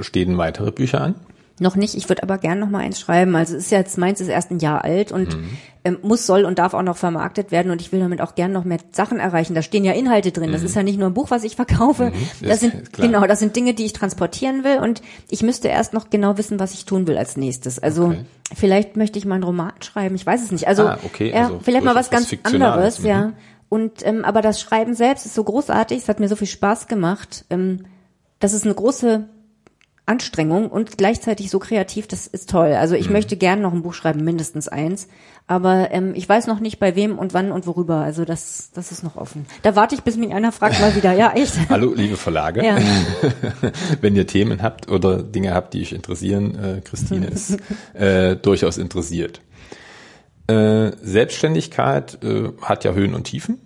Stehen 0.00 0.38
weitere 0.38 0.70
Bücher 0.70 1.00
an? 1.02 1.14
Noch 1.60 1.76
nicht, 1.76 1.94
ich 1.94 2.08
würde 2.08 2.22
aber 2.22 2.38
gern 2.38 2.58
noch 2.58 2.70
mal 2.70 2.78
eins 2.78 2.98
schreiben. 2.98 3.36
Also 3.36 3.54
es 3.54 3.64
ist 3.66 3.70
jetzt 3.70 3.98
meins 3.98 4.20
ist 4.20 4.28
erst 4.28 4.50
ein 4.50 4.58
Jahr 4.58 4.82
alt 4.82 5.12
und 5.12 5.36
ähm, 5.84 5.98
muss, 6.02 6.26
soll 6.26 6.44
und 6.44 6.58
darf 6.58 6.72
auch 6.74 6.82
noch 6.82 6.96
vermarktet 6.96 7.52
werden 7.52 7.70
und 7.70 7.80
ich 7.80 7.92
will 7.92 8.00
damit 8.00 8.20
auch 8.22 8.34
gern 8.34 8.50
noch 8.50 8.64
mehr 8.64 8.78
Sachen 8.92 9.18
erreichen. 9.18 9.54
Da 9.54 9.60
stehen 9.62 9.84
ja 9.84 9.92
Inhalte 9.92 10.32
drin. 10.32 10.52
Das 10.52 10.62
ist 10.62 10.74
ja 10.74 10.82
nicht 10.82 10.98
nur 10.98 11.08
ein 11.08 11.14
Buch, 11.14 11.30
was 11.30 11.44
ich 11.44 11.56
verkaufe. 11.56 12.12
Das 12.40 12.62
Ist 12.62 12.72
sind 12.72 12.92
genau, 12.94 13.26
das 13.26 13.38
sind 13.40 13.54
Dinge, 13.56 13.74
die 13.74 13.84
ich 13.84 13.92
transportieren 13.92 14.64
will 14.64 14.78
und 14.78 15.02
ich 15.28 15.42
müsste 15.42 15.68
erst 15.68 15.92
noch 15.92 16.08
genau 16.10 16.38
wissen, 16.38 16.58
was 16.58 16.72
ich 16.72 16.86
tun 16.86 17.06
will 17.06 17.18
als 17.18 17.36
nächstes. 17.36 17.78
Also 17.78 18.06
Okay. 18.06 18.24
vielleicht 18.54 18.96
möchte 18.96 19.18
ich 19.18 19.26
mal 19.26 19.34
einen 19.34 19.44
Roman 19.44 19.72
schreiben. 19.80 20.14
Ich 20.14 20.24
weiß 20.24 20.42
es 20.42 20.50
nicht. 20.52 20.66
Also, 20.66 20.86
Ah, 20.88 20.98
okay, 21.04 21.30
ja, 21.30 21.44
also 21.44 21.60
vielleicht 21.62 21.84
mal 21.84 21.94
was 21.94 22.08
ganz 22.10 22.34
anderes, 22.42 23.00
mhm. 23.00 23.06
ja. 23.06 23.32
Und 23.68 24.04
ähm, 24.04 24.24
aber 24.24 24.40
das 24.42 24.60
Schreiben 24.60 24.94
selbst 24.94 25.26
ist 25.26 25.34
so 25.34 25.44
großartig. 25.44 25.98
Es 25.98 26.08
hat 26.08 26.20
mir 26.20 26.28
so 26.28 26.36
viel 26.36 26.48
Spaß 26.48 26.88
gemacht. 26.88 27.44
Ähm, 27.50 27.84
das 28.38 28.54
ist 28.54 28.64
eine 28.64 28.74
große 28.74 29.28
Anstrengung 30.06 30.68
und 30.70 30.98
gleichzeitig 30.98 31.50
so 31.50 31.58
kreativ, 31.58 32.08
das 32.08 32.26
ist 32.26 32.50
toll. 32.50 32.72
Also 32.72 32.94
Mhm. 32.94 33.00
ich 33.00 33.10
möchte 33.10 33.36
gern 33.36 33.60
noch 33.62 33.72
ein 33.72 33.82
Buch 33.82 33.94
schreiben, 33.94 34.24
mindestens 34.24 34.66
eins. 34.68 35.08
Aber 35.46 35.90
ähm, 35.90 36.12
ich 36.14 36.28
weiß 36.28 36.46
noch 36.46 36.60
nicht 36.60 36.78
bei 36.78 36.94
wem 36.94 37.18
und 37.18 37.34
wann 37.34 37.50
und 37.50 37.66
worüber. 37.66 37.96
Also 37.96 38.24
das, 38.24 38.70
das 38.72 38.92
ist 38.92 39.02
noch 39.02 39.16
offen. 39.16 39.46
Da 39.62 39.74
warte 39.74 39.94
ich, 39.96 40.02
bis 40.02 40.16
mich 40.16 40.32
einer 40.32 40.52
fragt 40.52 40.80
mal 40.80 40.94
wieder. 40.94 41.12
Ja, 41.12 41.32
echt. 41.32 41.54
Hallo, 41.68 41.92
liebe 41.94 42.16
Verlage. 42.16 42.64
Ja. 42.64 42.78
Wenn 44.00 44.14
ihr 44.16 44.26
Themen 44.26 44.62
habt 44.62 44.88
oder 44.90 45.22
Dinge 45.22 45.54
habt, 45.54 45.74
die 45.74 45.82
euch 45.82 45.92
interessieren, 45.92 46.54
äh, 46.56 46.80
Christine 46.82 47.26
ist 47.26 47.58
äh, 47.94 48.36
durchaus 48.36 48.78
interessiert. 48.78 49.40
Äh, 50.46 50.92
Selbstständigkeit 51.02 52.22
äh, 52.22 52.50
hat 52.62 52.84
ja 52.84 52.92
Höhen 52.92 53.14
und 53.14 53.24
Tiefen. 53.24 53.60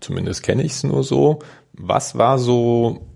Zumindest 0.00 0.42
kenne 0.42 0.62
ich 0.62 0.72
es 0.72 0.82
nur 0.84 1.04
so. 1.04 1.38
Was 1.74 2.16
war 2.18 2.38
so 2.38 3.06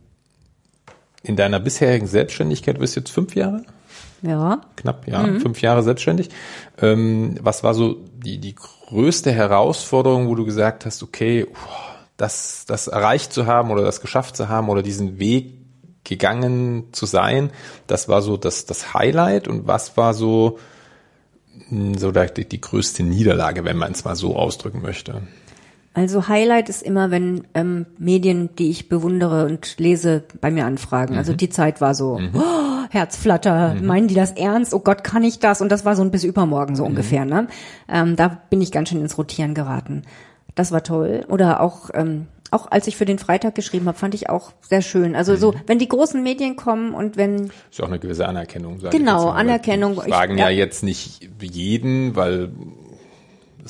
in 1.26 1.36
deiner 1.36 1.58
bisherigen 1.58 2.06
Selbstständigkeit, 2.06 2.76
du 2.76 2.80
bist 2.80 2.94
jetzt 2.96 3.10
fünf 3.10 3.34
Jahre? 3.34 3.62
Ja. 4.22 4.60
Knapp, 4.76 5.06
ja, 5.06 5.26
mhm. 5.26 5.40
fünf 5.40 5.60
Jahre 5.60 5.82
selbstständig. 5.82 6.30
Ähm, 6.80 7.36
was 7.40 7.64
war 7.64 7.74
so 7.74 7.96
die, 8.16 8.38
die 8.38 8.54
größte 8.54 9.32
Herausforderung, 9.32 10.28
wo 10.28 10.34
du 10.34 10.44
gesagt 10.44 10.86
hast, 10.86 11.02
okay, 11.02 11.46
das, 12.16 12.64
das 12.66 12.86
erreicht 12.86 13.32
zu 13.32 13.46
haben 13.46 13.70
oder 13.70 13.82
das 13.82 14.00
geschafft 14.00 14.36
zu 14.36 14.48
haben 14.48 14.68
oder 14.68 14.82
diesen 14.82 15.18
Weg 15.18 15.52
gegangen 16.04 16.84
zu 16.92 17.04
sein, 17.04 17.50
das 17.88 18.08
war 18.08 18.22
so 18.22 18.36
das, 18.36 18.64
das 18.64 18.94
Highlight 18.94 19.48
und 19.48 19.66
was 19.66 19.96
war 19.96 20.14
so, 20.14 20.58
hm, 21.68 21.98
so 21.98 22.12
die, 22.12 22.48
die 22.48 22.60
größte 22.60 23.02
Niederlage, 23.02 23.64
wenn 23.64 23.76
man 23.76 23.92
es 23.92 24.04
mal 24.04 24.14
so 24.14 24.36
ausdrücken 24.36 24.80
möchte? 24.82 25.22
Also 25.96 26.28
Highlight 26.28 26.68
ist 26.68 26.82
immer, 26.82 27.10
wenn 27.10 27.44
ähm, 27.54 27.86
Medien, 27.96 28.50
die 28.56 28.68
ich 28.68 28.90
bewundere 28.90 29.46
und 29.46 29.78
lese, 29.78 30.24
bei 30.42 30.50
mir 30.50 30.66
anfragen. 30.66 31.16
Also 31.16 31.16
mhm. 31.16 31.18
Also 31.18 31.32
die 31.32 31.48
Zeit 31.48 31.80
war 31.80 31.94
so, 31.94 32.18
mhm. 32.18 32.32
oh, 32.34 32.84
Herzflatter, 32.90 33.74
mhm. 33.74 33.86
meinen 33.86 34.06
die 34.06 34.14
das 34.14 34.32
ernst? 34.32 34.74
Oh 34.74 34.80
Gott, 34.80 35.04
kann 35.04 35.24
ich 35.24 35.38
das? 35.38 35.62
Und 35.62 35.72
das 35.72 35.86
war 35.86 35.96
so 35.96 36.02
ein 36.02 36.10
bis 36.10 36.22
übermorgen 36.22 36.76
so 36.76 36.84
mhm. 36.84 36.90
ungefähr. 36.90 37.24
Ne? 37.24 37.48
Ähm, 37.88 38.14
da 38.14 38.28
bin 38.50 38.60
ich 38.60 38.72
ganz 38.72 38.90
schön 38.90 39.00
ins 39.00 39.16
Rotieren 39.16 39.54
geraten. 39.54 40.02
Das 40.54 40.70
war 40.70 40.82
toll. 40.82 41.24
Oder 41.30 41.60
auch 41.60 41.88
ähm, 41.94 42.26
auch 42.50 42.70
als 42.70 42.86
ich 42.86 42.96
für 42.96 43.06
den 43.06 43.18
Freitag 43.18 43.54
geschrieben 43.54 43.86
habe, 43.86 43.98
fand 43.98 44.14
ich 44.14 44.28
auch 44.28 44.52
sehr 44.60 44.82
schön. 44.82 45.16
Also 45.16 45.34
so, 45.36 45.52
mhm. 45.52 45.60
wenn 45.66 45.78
die 45.78 45.88
großen 45.88 46.22
Medien 46.22 46.56
kommen 46.56 46.92
und 46.92 47.16
wenn 47.16 47.50
ist 47.70 47.80
auch 47.80 47.88
eine 47.88 47.98
gewisse 47.98 48.28
Anerkennung. 48.28 48.80
Sag 48.80 48.92
genau, 48.92 49.30
ich 49.30 49.34
Anerkennung. 49.34 49.94
Fragen 49.94 50.34
ich, 50.34 50.40
ja, 50.40 50.50
ja 50.50 50.56
jetzt 50.58 50.82
nicht 50.82 51.28
jeden, 51.40 52.16
weil 52.16 52.50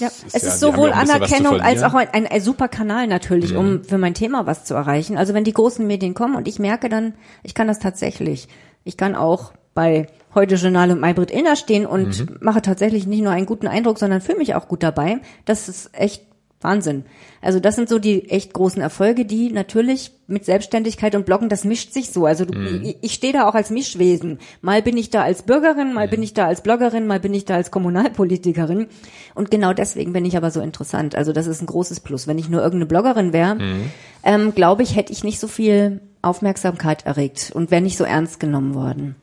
ja, 0.00 0.08
ist 0.08 0.34
es 0.34 0.42
ja, 0.42 0.48
ist 0.48 0.60
sowohl 0.60 0.92
Anerkennung 0.92 1.60
als 1.60 1.82
auch 1.82 1.94
ein, 1.94 2.08
ein, 2.12 2.26
ein, 2.26 2.40
super 2.40 2.68
Kanal 2.68 3.06
natürlich, 3.06 3.52
mhm. 3.52 3.58
um 3.58 3.84
für 3.84 3.98
mein 3.98 4.14
Thema 4.14 4.46
was 4.46 4.64
zu 4.64 4.74
erreichen. 4.74 5.16
Also 5.16 5.34
wenn 5.34 5.44
die 5.44 5.52
großen 5.52 5.86
Medien 5.86 6.14
kommen 6.14 6.36
und 6.36 6.48
ich 6.48 6.58
merke 6.58 6.88
dann, 6.88 7.14
ich 7.42 7.54
kann 7.54 7.68
das 7.68 7.78
tatsächlich. 7.78 8.48
Ich 8.84 8.96
kann 8.96 9.14
auch 9.14 9.52
bei 9.74 10.06
heute 10.34 10.56
Journal 10.56 10.90
und 10.90 11.00
Maybrit 11.00 11.30
Inner 11.30 11.56
stehen 11.56 11.86
und 11.86 12.20
mhm. 12.20 12.38
mache 12.40 12.62
tatsächlich 12.62 13.06
nicht 13.06 13.22
nur 13.22 13.32
einen 13.32 13.46
guten 13.46 13.66
Eindruck, 13.66 13.98
sondern 13.98 14.20
fühle 14.20 14.38
mich 14.38 14.54
auch 14.54 14.68
gut 14.68 14.82
dabei. 14.82 15.18
Das 15.44 15.68
ist 15.68 15.90
echt 15.92 16.25
Wahnsinn. 16.62 17.04
Also 17.42 17.60
das 17.60 17.76
sind 17.76 17.88
so 17.88 17.98
die 17.98 18.30
echt 18.30 18.54
großen 18.54 18.80
Erfolge, 18.80 19.26
die 19.26 19.52
natürlich 19.52 20.12
mit 20.26 20.44
Selbstständigkeit 20.44 21.14
und 21.14 21.26
Bloggen, 21.26 21.48
das 21.48 21.64
mischt 21.64 21.92
sich 21.92 22.10
so. 22.10 22.24
Also 22.24 22.44
du, 22.46 22.58
mhm. 22.58 22.82
ich, 22.82 22.96
ich 23.02 23.12
stehe 23.12 23.32
da 23.32 23.46
auch 23.46 23.54
als 23.54 23.70
Mischwesen. 23.70 24.38
Mal 24.62 24.82
bin 24.82 24.96
ich 24.96 25.10
da 25.10 25.22
als 25.22 25.42
Bürgerin, 25.42 25.92
mal 25.92 26.06
mhm. 26.06 26.10
bin 26.10 26.22
ich 26.22 26.34
da 26.34 26.46
als 26.46 26.62
Bloggerin, 26.62 27.06
mal 27.06 27.20
bin 27.20 27.34
ich 27.34 27.44
da 27.44 27.54
als 27.54 27.70
Kommunalpolitikerin. 27.70 28.86
Und 29.34 29.50
genau 29.50 29.74
deswegen 29.74 30.12
bin 30.12 30.24
ich 30.24 30.36
aber 30.36 30.50
so 30.50 30.60
interessant. 30.60 31.14
Also 31.14 31.32
das 31.32 31.46
ist 31.46 31.62
ein 31.62 31.66
großes 31.66 32.00
Plus. 32.00 32.26
Wenn 32.26 32.38
ich 32.38 32.48
nur 32.48 32.62
irgendeine 32.62 32.86
Bloggerin 32.86 33.32
wäre, 33.32 33.56
mhm. 33.56 33.90
ähm, 34.22 34.54
glaube 34.54 34.82
ich, 34.82 34.96
hätte 34.96 35.12
ich 35.12 35.22
nicht 35.22 35.38
so 35.38 35.48
viel 35.48 36.00
Aufmerksamkeit 36.22 37.04
erregt 37.04 37.52
und 37.54 37.70
wäre 37.70 37.82
nicht 37.82 37.98
so 37.98 38.04
ernst 38.04 38.40
genommen 38.40 38.74
worden. 38.74 39.14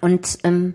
Und 0.00 0.38
ähm, 0.42 0.74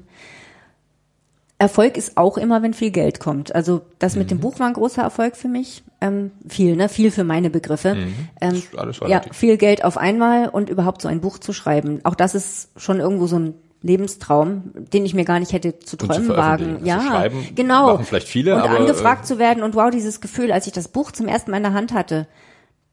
Erfolg 1.61 1.95
ist 1.95 2.17
auch 2.17 2.39
immer, 2.39 2.63
wenn 2.63 2.73
viel 2.73 2.89
Geld 2.89 3.19
kommt. 3.19 3.53
Also 3.53 3.81
das 3.99 4.15
mit 4.15 4.31
dem 4.31 4.39
mhm. 4.39 4.41
Buch 4.41 4.59
war 4.59 4.65
ein 4.65 4.73
großer 4.73 5.03
Erfolg 5.03 5.37
für 5.37 5.47
mich. 5.47 5.83
Ähm, 6.01 6.31
viel, 6.49 6.75
ne? 6.75 6.89
Viel 6.89 7.11
für 7.11 7.23
meine 7.23 7.51
Begriffe. 7.51 7.93
Mhm. 7.93 8.13
Ähm, 8.41 8.63
ja, 9.07 9.21
viel 9.31 9.57
Geld 9.57 9.83
auf 9.83 9.95
einmal 9.95 10.49
und 10.49 10.71
überhaupt 10.71 11.03
so 11.03 11.07
ein 11.07 11.21
Buch 11.21 11.37
zu 11.37 11.53
schreiben. 11.53 11.99
Auch 12.03 12.15
das 12.15 12.33
ist 12.33 12.69
schon 12.77 12.99
irgendwo 12.99 13.27
so 13.27 13.37
ein 13.37 13.53
Lebenstraum, 13.83 14.71
den 14.91 15.05
ich 15.05 15.13
mir 15.13 15.23
gar 15.23 15.39
nicht 15.39 15.53
hätte 15.53 15.77
zu 15.77 15.97
träumen 15.97 16.25
zu 16.25 16.35
wagen. 16.35 16.77
Also 16.77 16.85
ja, 16.87 17.27
genau. 17.53 17.93
Machen 17.93 18.05
vielleicht 18.05 18.27
viele, 18.27 18.55
und 18.55 18.61
aber 18.61 18.79
angefragt 18.79 19.25
äh, 19.25 19.27
zu 19.27 19.37
werden 19.37 19.61
und 19.61 19.75
wow, 19.75 19.91
dieses 19.91 20.19
Gefühl, 20.19 20.51
als 20.51 20.65
ich 20.65 20.73
das 20.73 20.87
Buch 20.87 21.11
zum 21.11 21.27
ersten 21.27 21.51
Mal 21.51 21.57
in 21.57 21.63
der 21.63 21.73
Hand 21.73 21.93
hatte, 21.93 22.25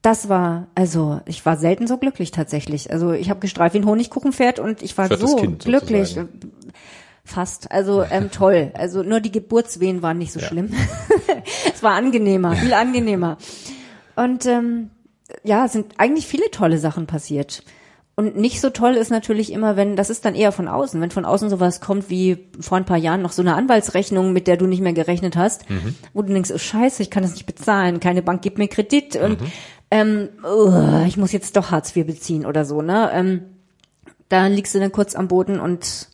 das 0.02 0.28
war, 0.28 0.66
also 0.74 1.22
ich 1.24 1.46
war 1.46 1.56
selten 1.56 1.86
so 1.86 1.96
glücklich 1.96 2.32
tatsächlich. 2.32 2.92
Also 2.92 3.12
ich 3.12 3.30
habe 3.30 3.40
gestreift 3.40 3.74
wie 3.74 3.78
ein 3.78 3.86
Honigkuchenpferd 3.86 4.58
und 4.58 4.82
ich 4.82 4.98
war 4.98 5.08
so 5.16 5.36
glücklich. 5.36 6.08
Sozusagen. 6.08 6.52
Fast. 7.28 7.70
Also 7.70 8.02
ähm, 8.02 8.30
toll. 8.32 8.72
Also 8.74 9.02
nur 9.02 9.20
die 9.20 9.32
Geburtswehen 9.32 10.02
waren 10.02 10.18
nicht 10.18 10.32
so 10.32 10.40
ja. 10.40 10.46
schlimm. 10.46 10.72
es 11.72 11.82
war 11.82 11.92
angenehmer, 11.92 12.56
viel 12.56 12.72
angenehmer. 12.72 13.36
Und 14.16 14.46
ähm, 14.46 14.90
ja, 15.44 15.68
sind 15.68 15.94
eigentlich 15.98 16.26
viele 16.26 16.50
tolle 16.50 16.78
Sachen 16.78 17.06
passiert. 17.06 17.62
Und 18.16 18.36
nicht 18.36 18.60
so 18.60 18.70
toll 18.70 18.94
ist 18.94 19.10
natürlich 19.10 19.52
immer, 19.52 19.76
wenn, 19.76 19.94
das 19.94 20.10
ist 20.10 20.24
dann 20.24 20.34
eher 20.34 20.50
von 20.50 20.66
außen, 20.66 21.00
wenn 21.00 21.12
von 21.12 21.24
außen 21.24 21.50
sowas 21.50 21.80
kommt 21.80 22.10
wie 22.10 22.48
vor 22.58 22.76
ein 22.76 22.84
paar 22.84 22.96
Jahren 22.96 23.22
noch 23.22 23.30
so 23.30 23.42
eine 23.42 23.54
Anwaltsrechnung, 23.54 24.32
mit 24.32 24.48
der 24.48 24.56
du 24.56 24.66
nicht 24.66 24.80
mehr 24.80 24.92
gerechnet 24.92 25.36
hast, 25.36 25.70
mhm. 25.70 25.94
wo 26.14 26.22
du 26.22 26.32
denkst, 26.32 26.50
oh 26.52 26.58
scheiße, 26.58 27.00
ich 27.00 27.10
kann 27.10 27.22
das 27.22 27.34
nicht 27.34 27.46
bezahlen, 27.46 28.00
keine 28.00 28.22
Bank 28.22 28.42
gibt 28.42 28.58
mir 28.58 28.66
Kredit 28.66 29.14
und 29.14 29.40
mhm. 29.40 29.52
ähm, 29.92 30.28
oh, 30.42 31.04
ich 31.06 31.16
muss 31.16 31.30
jetzt 31.30 31.56
doch 31.56 31.70
Hartz 31.70 31.94
IV 31.94 32.06
beziehen 32.06 32.44
oder 32.44 32.64
so, 32.64 32.82
ne? 32.82 33.08
Ähm, 33.12 33.42
da 34.28 34.48
liegst 34.48 34.74
du 34.74 34.80
dann 34.80 34.90
kurz 34.90 35.14
am 35.14 35.28
Boden 35.28 35.60
und 35.60 36.08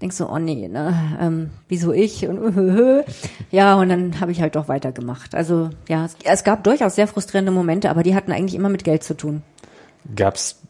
denkst 0.00 0.16
so, 0.16 0.28
oh 0.30 0.38
nee, 0.38 0.68
ne, 0.68 1.18
ähm, 1.20 1.50
wieso 1.68 1.92
ich 1.92 2.26
und 2.26 2.38
uh, 2.56 3.02
ja, 3.50 3.74
und 3.74 3.88
dann 3.88 4.20
habe 4.20 4.32
ich 4.32 4.40
halt 4.40 4.56
doch 4.56 4.68
weitergemacht. 4.68 5.34
Also 5.34 5.70
ja, 5.88 6.04
es, 6.04 6.16
es, 6.24 6.44
gab 6.44 6.64
durchaus 6.64 6.94
sehr 6.94 7.08
frustrierende 7.08 7.52
Momente, 7.52 7.90
aber 7.90 8.02
die 8.02 8.14
hatten 8.14 8.32
eigentlich 8.32 8.54
immer 8.54 8.68
mit 8.68 8.84
Geld 8.84 9.02
zu 9.02 9.16
tun. 9.16 9.42
Gab 10.14 10.36
es 10.36 10.60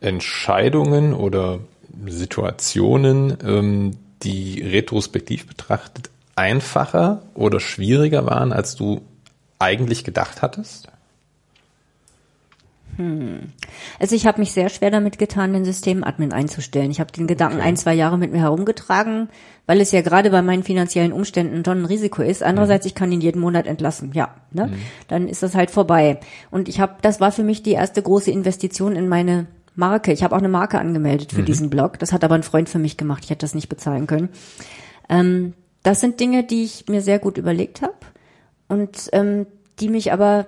Entscheidungen 0.00 1.14
oder 1.14 1.60
Situationen, 2.06 3.36
ähm, 3.44 3.96
die 4.22 4.62
retrospektiv 4.62 5.46
betrachtet 5.46 6.10
einfacher 6.36 7.22
oder 7.34 7.60
schwieriger 7.60 8.26
waren, 8.26 8.52
als 8.52 8.74
du 8.74 9.02
eigentlich 9.58 10.04
gedacht 10.04 10.42
hattest? 10.42 10.88
Hm. 12.96 13.52
Also 13.98 14.14
ich 14.14 14.26
habe 14.26 14.40
mich 14.40 14.52
sehr 14.52 14.68
schwer 14.68 14.90
damit 14.90 15.18
getan, 15.18 15.52
den 15.52 15.64
Systemadmin 15.64 16.32
einzustellen. 16.32 16.90
Ich 16.90 17.00
habe 17.00 17.12
den 17.12 17.26
Gedanken 17.26 17.58
okay. 17.58 17.68
ein, 17.68 17.76
zwei 17.76 17.94
Jahre 17.94 18.18
mit 18.18 18.32
mir 18.32 18.40
herumgetragen, 18.40 19.28
weil 19.66 19.80
es 19.80 19.92
ja 19.92 20.02
gerade 20.02 20.30
bei 20.30 20.42
meinen 20.42 20.62
finanziellen 20.62 21.12
Umständen 21.12 21.64
schon 21.64 21.82
ein 21.82 21.84
Risiko 21.84 22.22
ist. 22.22 22.42
Andererseits, 22.42 22.84
mhm. 22.84 22.88
ich 22.88 22.94
kann 22.94 23.12
ihn 23.12 23.20
jeden 23.20 23.40
Monat 23.40 23.66
entlassen. 23.66 24.12
Ja, 24.14 24.34
ne? 24.52 24.68
Mhm. 24.68 24.74
dann 25.08 25.28
ist 25.28 25.42
das 25.42 25.54
halt 25.54 25.70
vorbei. 25.70 26.20
Und 26.50 26.68
ich 26.68 26.80
habe, 26.80 26.96
das 27.02 27.20
war 27.20 27.32
für 27.32 27.44
mich 27.44 27.62
die 27.62 27.72
erste 27.72 28.02
große 28.02 28.30
Investition 28.30 28.96
in 28.96 29.08
meine 29.08 29.46
Marke. 29.74 30.12
Ich 30.12 30.22
habe 30.22 30.34
auch 30.34 30.40
eine 30.40 30.48
Marke 30.48 30.78
angemeldet 30.78 31.32
für 31.32 31.40
mhm. 31.40 31.46
diesen 31.46 31.70
Blog. 31.70 31.98
Das 31.98 32.12
hat 32.12 32.24
aber 32.24 32.34
ein 32.34 32.42
Freund 32.42 32.68
für 32.68 32.78
mich 32.78 32.96
gemacht. 32.96 33.24
Ich 33.24 33.30
hätte 33.30 33.44
das 33.44 33.54
nicht 33.54 33.68
bezahlen 33.68 34.06
können. 34.06 34.28
Ähm, 35.08 35.54
das 35.82 36.00
sind 36.00 36.20
Dinge, 36.20 36.44
die 36.44 36.64
ich 36.64 36.86
mir 36.88 37.00
sehr 37.00 37.18
gut 37.18 37.38
überlegt 37.38 37.82
habe 37.82 37.94
und 38.68 39.10
ähm, 39.12 39.46
die 39.80 39.88
mich 39.88 40.12
aber 40.12 40.46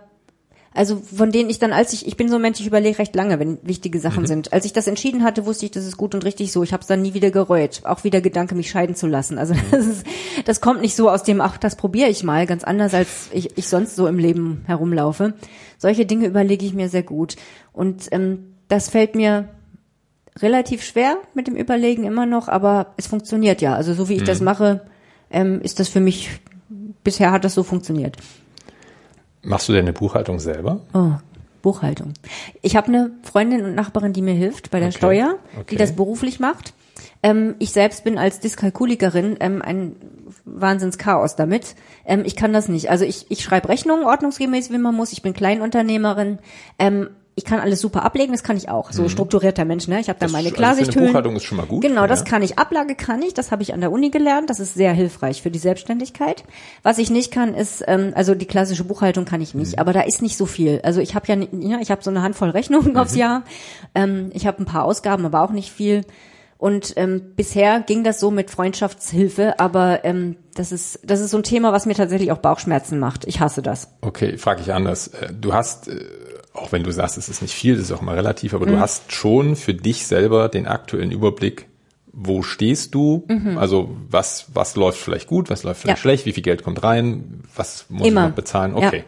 also 0.76 0.96
von 0.96 1.32
denen 1.32 1.48
ich 1.48 1.58
dann, 1.58 1.72
als 1.72 1.92
ich, 1.92 2.06
ich 2.06 2.16
bin 2.16 2.28
so 2.28 2.36
ein 2.36 2.42
Mensch, 2.42 2.60
ich 2.60 2.66
überlege 2.66 2.98
recht 2.98 3.14
lange, 3.14 3.38
wenn 3.38 3.58
wichtige 3.62 3.98
Sachen 3.98 4.22
mhm. 4.22 4.26
sind. 4.26 4.52
Als 4.52 4.66
ich 4.66 4.74
das 4.74 4.86
entschieden 4.86 5.24
hatte, 5.24 5.46
wusste 5.46 5.64
ich, 5.64 5.72
das 5.72 5.86
ist 5.86 5.96
gut 5.96 6.14
und 6.14 6.24
richtig 6.24 6.52
so. 6.52 6.62
Ich 6.62 6.72
habe 6.72 6.82
es 6.82 6.86
dann 6.86 7.00
nie 7.00 7.14
wieder 7.14 7.30
gereut. 7.30 7.80
Auch 7.84 8.04
wieder 8.04 8.20
Gedanke, 8.20 8.54
mich 8.54 8.70
scheiden 8.70 8.94
zu 8.94 9.06
lassen. 9.06 9.38
Also 9.38 9.54
mhm. 9.54 9.60
das, 9.70 9.86
ist, 9.86 10.06
das 10.44 10.60
kommt 10.60 10.82
nicht 10.82 10.94
so 10.94 11.10
aus 11.10 11.22
dem, 11.22 11.40
ach, 11.40 11.56
das 11.56 11.76
probiere 11.76 12.10
ich 12.10 12.24
mal, 12.24 12.46
ganz 12.46 12.62
anders, 12.62 12.92
als 12.92 13.30
ich, 13.32 13.56
ich 13.56 13.68
sonst 13.68 13.96
so 13.96 14.06
im 14.06 14.18
Leben 14.18 14.64
herumlaufe. 14.66 15.34
Solche 15.78 16.04
Dinge 16.04 16.26
überlege 16.26 16.66
ich 16.66 16.74
mir 16.74 16.88
sehr 16.88 17.02
gut. 17.02 17.36
Und 17.72 18.08
ähm, 18.10 18.54
das 18.68 18.90
fällt 18.90 19.14
mir 19.14 19.48
relativ 20.38 20.82
schwer 20.82 21.16
mit 21.32 21.46
dem 21.46 21.56
Überlegen 21.56 22.04
immer 22.04 22.26
noch, 22.26 22.48
aber 22.48 22.92
es 22.98 23.06
funktioniert 23.06 23.62
ja. 23.62 23.74
Also 23.74 23.94
so 23.94 24.10
wie 24.10 24.14
ich 24.14 24.22
mhm. 24.22 24.26
das 24.26 24.40
mache, 24.42 24.82
ähm, 25.30 25.60
ist 25.62 25.80
das 25.80 25.88
für 25.88 26.00
mich, 26.00 26.30
bisher 27.02 27.32
hat 27.32 27.44
das 27.44 27.54
so 27.54 27.62
funktioniert. 27.62 28.18
Machst 29.46 29.68
du 29.68 29.72
deine 29.72 29.92
Buchhaltung 29.92 30.40
selber? 30.40 30.80
Oh, 30.92 31.12
Buchhaltung. 31.62 32.14
Ich 32.62 32.76
habe 32.76 32.88
eine 32.88 33.10
Freundin 33.22 33.64
und 33.64 33.74
Nachbarin, 33.74 34.12
die 34.12 34.22
mir 34.22 34.34
hilft 34.34 34.70
bei 34.70 34.80
der 34.80 34.88
okay. 34.88 34.98
Steuer, 34.98 35.38
okay. 35.54 35.66
die 35.70 35.76
das 35.76 35.94
beruflich 35.94 36.40
macht. 36.40 36.74
Ähm, 37.22 37.54
ich 37.60 37.70
selbst 37.70 38.04
bin 38.04 38.18
als 38.18 38.40
Dyskalkulikerin 38.40 39.36
ähm, 39.40 39.62
ein 39.62 39.96
Wahnsinnschaos 40.44 41.36
damit. 41.36 41.76
Ähm, 42.04 42.22
ich 42.24 42.34
kann 42.34 42.52
das 42.52 42.68
nicht. 42.68 42.90
Also 42.90 43.04
ich, 43.04 43.26
ich 43.30 43.42
schreibe 43.42 43.68
Rechnungen 43.68 44.04
ordnungsgemäß, 44.04 44.70
wie 44.70 44.78
man 44.78 44.94
muss. 44.94 45.12
Ich 45.12 45.22
bin 45.22 45.32
Kleinunternehmerin. 45.32 46.38
Ich 47.38 47.44
kann 47.44 47.60
alles 47.60 47.82
super 47.82 48.02
ablegen, 48.02 48.32
das 48.32 48.42
kann 48.42 48.56
ich 48.56 48.70
auch. 48.70 48.92
So 48.92 49.02
mhm. 49.02 49.08
strukturierter 49.10 49.66
Mensch, 49.66 49.88
ne? 49.88 50.00
Ich 50.00 50.08
habe 50.08 50.18
da 50.18 50.26
meine 50.28 50.50
Klarsichthüllen. 50.50 51.08
Also 51.08 51.12
Buchhaltung 51.12 51.36
ist 51.36 51.44
schon 51.44 51.58
mal 51.58 51.66
gut. 51.66 51.82
Genau, 51.82 52.00
ja. 52.00 52.06
das 52.06 52.24
kann 52.24 52.40
ich. 52.40 52.58
Ablage 52.58 52.94
kann 52.94 53.20
ich, 53.20 53.34
das 53.34 53.52
habe 53.52 53.62
ich 53.62 53.74
an 53.74 53.82
der 53.82 53.92
Uni 53.92 54.08
gelernt. 54.08 54.48
Das 54.48 54.58
ist 54.58 54.72
sehr 54.72 54.94
hilfreich 54.94 55.42
für 55.42 55.50
die 55.50 55.58
Selbstständigkeit. 55.58 56.44
Was 56.82 56.96
ich 56.96 57.10
nicht 57.10 57.30
kann, 57.30 57.52
ist, 57.52 57.84
ähm, 57.86 58.12
also 58.14 58.34
die 58.34 58.46
klassische 58.46 58.84
Buchhaltung 58.84 59.26
kann 59.26 59.42
ich 59.42 59.54
nicht, 59.54 59.72
mhm. 59.72 59.78
aber 59.78 59.92
da 59.92 60.00
ist 60.00 60.22
nicht 60.22 60.38
so 60.38 60.46
viel. 60.46 60.80
Also 60.82 61.02
ich 61.02 61.14
habe 61.14 61.26
ja, 61.26 61.36
ja, 61.60 61.78
ich 61.78 61.90
habe 61.90 62.02
so 62.02 62.08
eine 62.08 62.22
Handvoll 62.22 62.48
Rechnungen 62.48 62.92
mhm. 62.92 62.96
aufs 62.96 63.14
Jahr. 63.14 63.42
Ähm, 63.94 64.30
ich 64.32 64.46
habe 64.46 64.62
ein 64.62 64.66
paar 64.66 64.84
Ausgaben, 64.84 65.26
aber 65.26 65.42
auch 65.42 65.50
nicht 65.50 65.70
viel. 65.70 66.06
Und 66.58 66.94
ähm, 66.96 67.32
bisher 67.36 67.80
ging 67.80 68.02
das 68.02 68.18
so 68.18 68.30
mit 68.30 68.50
Freundschaftshilfe, 68.50 69.60
aber 69.60 70.06
ähm, 70.06 70.36
das 70.54 70.72
ist 70.72 71.00
das 71.04 71.20
ist 71.20 71.32
so 71.32 71.36
ein 71.36 71.42
Thema, 71.42 71.72
was 71.72 71.84
mir 71.84 71.94
tatsächlich 71.94 72.32
auch 72.32 72.38
Bauchschmerzen 72.38 72.98
macht. 72.98 73.26
Ich 73.26 73.40
hasse 73.40 73.60
das. 73.60 73.90
Okay, 74.00 74.38
frage 74.38 74.62
ich 74.62 74.72
anders. 74.72 75.08
Äh, 75.08 75.34
du 75.38 75.52
hast 75.52 75.88
äh, 75.88 76.00
auch 76.56 76.72
wenn 76.72 76.82
du 76.82 76.92
sagst, 76.92 77.18
es 77.18 77.28
ist 77.28 77.42
nicht 77.42 77.54
viel, 77.54 77.76
das 77.76 77.84
ist 77.84 77.92
auch 77.92 78.02
mal 78.02 78.14
relativ, 78.14 78.54
aber 78.54 78.66
mhm. 78.66 78.72
du 78.72 78.80
hast 78.80 79.12
schon 79.12 79.56
für 79.56 79.74
dich 79.74 80.06
selber 80.06 80.48
den 80.48 80.66
aktuellen 80.66 81.10
Überblick, 81.10 81.66
wo 82.12 82.42
stehst 82.42 82.94
du? 82.94 83.24
Mhm. 83.28 83.58
Also 83.58 83.94
was, 84.08 84.46
was 84.54 84.74
läuft 84.74 84.98
vielleicht 84.98 85.28
gut, 85.28 85.50
was 85.50 85.62
läuft 85.62 85.82
vielleicht 85.82 85.98
ja. 85.98 86.02
schlecht, 86.02 86.26
wie 86.26 86.32
viel 86.32 86.42
Geld 86.42 86.64
kommt 86.64 86.82
rein, 86.82 87.42
was 87.54 87.86
muss 87.88 88.06
Immer. 88.06 88.28
noch 88.28 88.34
bezahlen? 88.34 88.74
Okay. 88.74 89.04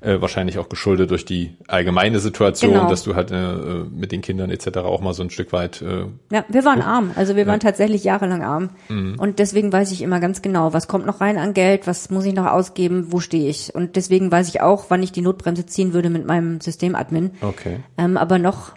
Äh, 0.00 0.20
wahrscheinlich 0.20 0.58
auch 0.58 0.68
geschuldet 0.68 1.10
durch 1.10 1.24
die 1.24 1.56
allgemeine 1.68 2.18
Situation, 2.20 2.72
Genau. 2.74 2.88
dass 2.88 3.02
du 3.02 3.14
halt 3.14 3.30
äh, 3.30 3.54
mit 3.90 4.12
den 4.12 4.20
Kindern 4.20 4.50
etc. 4.50 4.78
auch 4.78 5.00
mal 5.00 5.14
so 5.14 5.22
ein 5.22 5.30
Stück 5.30 5.52
weit 5.52 5.80
äh, 5.82 6.04
Ja, 6.30 6.44
wir 6.48 6.64
waren 6.64 6.82
arm. 6.82 7.10
Also 7.16 7.34
wir 7.36 7.46
waren 7.46 7.60
tatsächlich 7.60 8.04
jahrelang 8.04 8.42
arm. 8.42 8.70
Und 8.88 9.38
deswegen 9.38 9.72
weiß 9.72 9.92
ich 9.92 10.02
immer 10.02 10.20
ganz 10.20 10.42
genau, 10.42 10.72
was 10.72 10.86
kommt 10.88 11.06
noch 11.06 11.20
rein 11.20 11.38
an 11.38 11.54
Geld, 11.54 11.86
was 11.86 12.10
muss 12.10 12.24
ich 12.26 12.34
noch 12.34 12.46
ausgeben, 12.46 13.06
wo 13.10 13.20
stehe 13.20 13.48
ich. 13.48 13.74
Und 13.74 13.96
deswegen 13.96 14.30
weiß 14.30 14.48
ich 14.48 14.60
auch, 14.60 14.86
wann 14.90 15.02
ich 15.02 15.12
die 15.12 15.22
Notbremse 15.22 15.66
ziehen 15.66 15.92
würde 15.94 16.10
mit 16.10 16.26
meinem 16.26 16.60
Systemadmin. 16.60 17.30
okay. 17.40 17.80
Ähm, 17.98 18.16
aber 18.16 18.38
noch, 18.38 18.72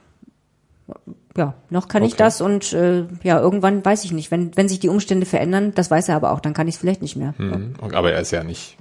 ja, 1.38 1.54
noch 1.70 1.88
kann 1.88 2.04
ich 2.04 2.14
Okay. 2.14 2.24
das 2.24 2.42
und 2.42 2.74
äh, 2.74 3.06
ja, 3.24 3.40
irgendwann 3.40 3.84
weiß 3.86 4.04
ich 4.06 4.12
nicht. 4.12 4.32
Wenn, 4.32 4.56
wenn 4.58 4.68
sich 4.68 4.80
die 4.80 4.90
Umstände 4.90 5.26
verändern, 5.26 5.74
das 5.76 5.92
weiß 5.92 6.10
er 6.10 6.16
aber 6.16 6.32
auch, 6.32 6.40
dann 6.40 6.54
kann 6.54 6.68
ich 6.68 6.76
es 6.76 6.80
vielleicht 6.82 7.02
nicht 7.02 7.16
mehr. 7.16 7.34
Mhm. 7.38 7.74
Aber 7.94 8.12
er 8.12 8.22
ist 8.22 8.32
ja 8.32 8.44
nicht 8.44 8.78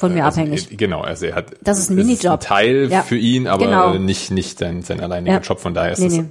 Von 0.00 0.14
mir 0.14 0.24
also, 0.24 0.40
abhängig. 0.40 0.72
äh, 0.72 0.76
Genau, 0.76 1.02
also 1.02 1.26
er 1.26 1.34
hat 1.36 1.52
Das 1.62 1.78
ist 1.78 1.90
ein 1.90 1.98
es 1.98 2.04
Minijob. 2.06 2.32
ein 2.32 2.40
Teil 2.40 2.88
Ja. 2.90 3.02
für 3.02 3.16
ihn, 3.16 3.46
aber 3.46 3.66
Genau. 3.66 3.94
äh, 3.94 3.98
nicht 3.98 4.30
nicht 4.30 4.58
sein 4.58 4.82
sein 4.82 5.00
alleiniger 5.00 5.34
Ja. 5.36 5.40
Job. 5.40 5.60
Von 5.60 5.74
daher 5.74 5.92
ist 5.92 5.98
Nee, 6.00 6.06
es, 6.06 6.12
nee. 6.16 6.24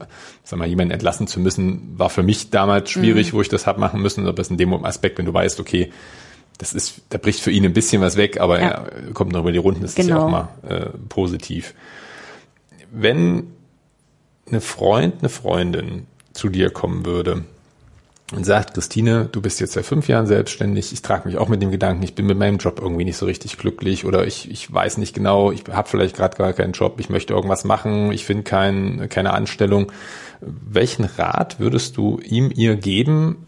sag 0.43 0.59
mal, 0.59 0.67
jemanden 0.67 0.91
entlassen 0.91 1.27
zu 1.27 1.39
müssen, 1.39 1.93
war 1.97 2.09
für 2.09 2.23
mich 2.23 2.49
damals 2.49 2.93
Mhm. 2.95 2.99
schwierig, 3.01 3.33
wo 3.33 3.41
ich 3.41 3.49
das 3.49 3.65
hab 3.67 3.77
machen 3.77 4.01
müssen. 4.01 4.27
Aber 4.27 4.39
es 4.41 4.47
ist 4.47 4.51
in 4.51 4.57
dem 4.57 4.73
Aspekt, 4.85 5.17
wenn 5.19 5.25
du 5.25 5.33
weißt, 5.33 5.59
okay, 5.59 5.91
das 6.57 6.73
ist, 6.73 7.01
da 7.09 7.17
bricht 7.17 7.39
für 7.39 7.51
ihn 7.51 7.63
ein 7.63 7.71
bisschen 7.73 8.01
was 8.01 8.17
weg, 8.17 8.39
aber 8.41 8.59
Ja. 8.59 8.67
er 8.67 9.13
kommt 9.13 9.31
noch 9.31 9.41
über 9.41 9.51
die 9.53 9.59
Runden. 9.59 9.81
Das 9.81 9.91
ist 9.91 9.97
ja 9.99 10.03
Genau. 10.15 10.25
auch 10.25 10.29
mal 10.29 10.49
äh, 10.67 10.87
positiv. 11.07 11.73
Wenn 12.91 13.47
eine 14.47 14.61
Freund, 14.61 15.15
eine 15.19 15.29
Freundin 15.29 16.07
zu 16.33 16.49
dir 16.49 16.69
kommen 16.71 17.05
würde 17.05 17.43
und 18.35 18.45
sagt, 18.45 18.75
Christine, 18.75 19.27
du 19.31 19.41
bist 19.41 19.59
jetzt 19.59 19.73
seit 19.73 19.85
fünf 19.85 20.07
Jahren 20.07 20.27
selbstständig, 20.27 20.93
ich 20.93 21.01
trage 21.01 21.27
mich 21.27 21.37
auch 21.37 21.47
mit 21.47 21.61
dem 21.61 21.71
Gedanken, 21.71 22.03
ich 22.03 22.13
bin 22.13 22.27
mit 22.27 22.37
meinem 22.37 22.57
Job 22.57 22.79
irgendwie 22.79 23.05
nicht 23.05 23.17
so 23.17 23.25
richtig 23.25 23.57
glücklich 23.57 24.05
oder 24.05 24.27
ich, 24.27 24.51
ich 24.51 24.71
weiß 24.71 24.97
nicht 24.97 25.15
genau, 25.15 25.51
ich 25.51 25.63
habe 25.71 25.89
vielleicht 25.89 26.15
gerade 26.15 26.37
gar 26.37 26.53
keinen 26.53 26.73
Job, 26.73 26.99
ich 26.99 27.09
möchte 27.09 27.33
irgendwas 27.33 27.63
machen, 27.63 28.11
ich 28.11 28.25
finde 28.25 28.43
kein, 28.43 29.09
keine 29.09 29.33
Anstellung. 29.33 29.91
Welchen 30.41 31.05
Rat 31.05 31.59
würdest 31.59 31.97
du 31.97 32.19
ihm, 32.23 32.51
ihr 32.55 32.75
geben, 32.75 33.47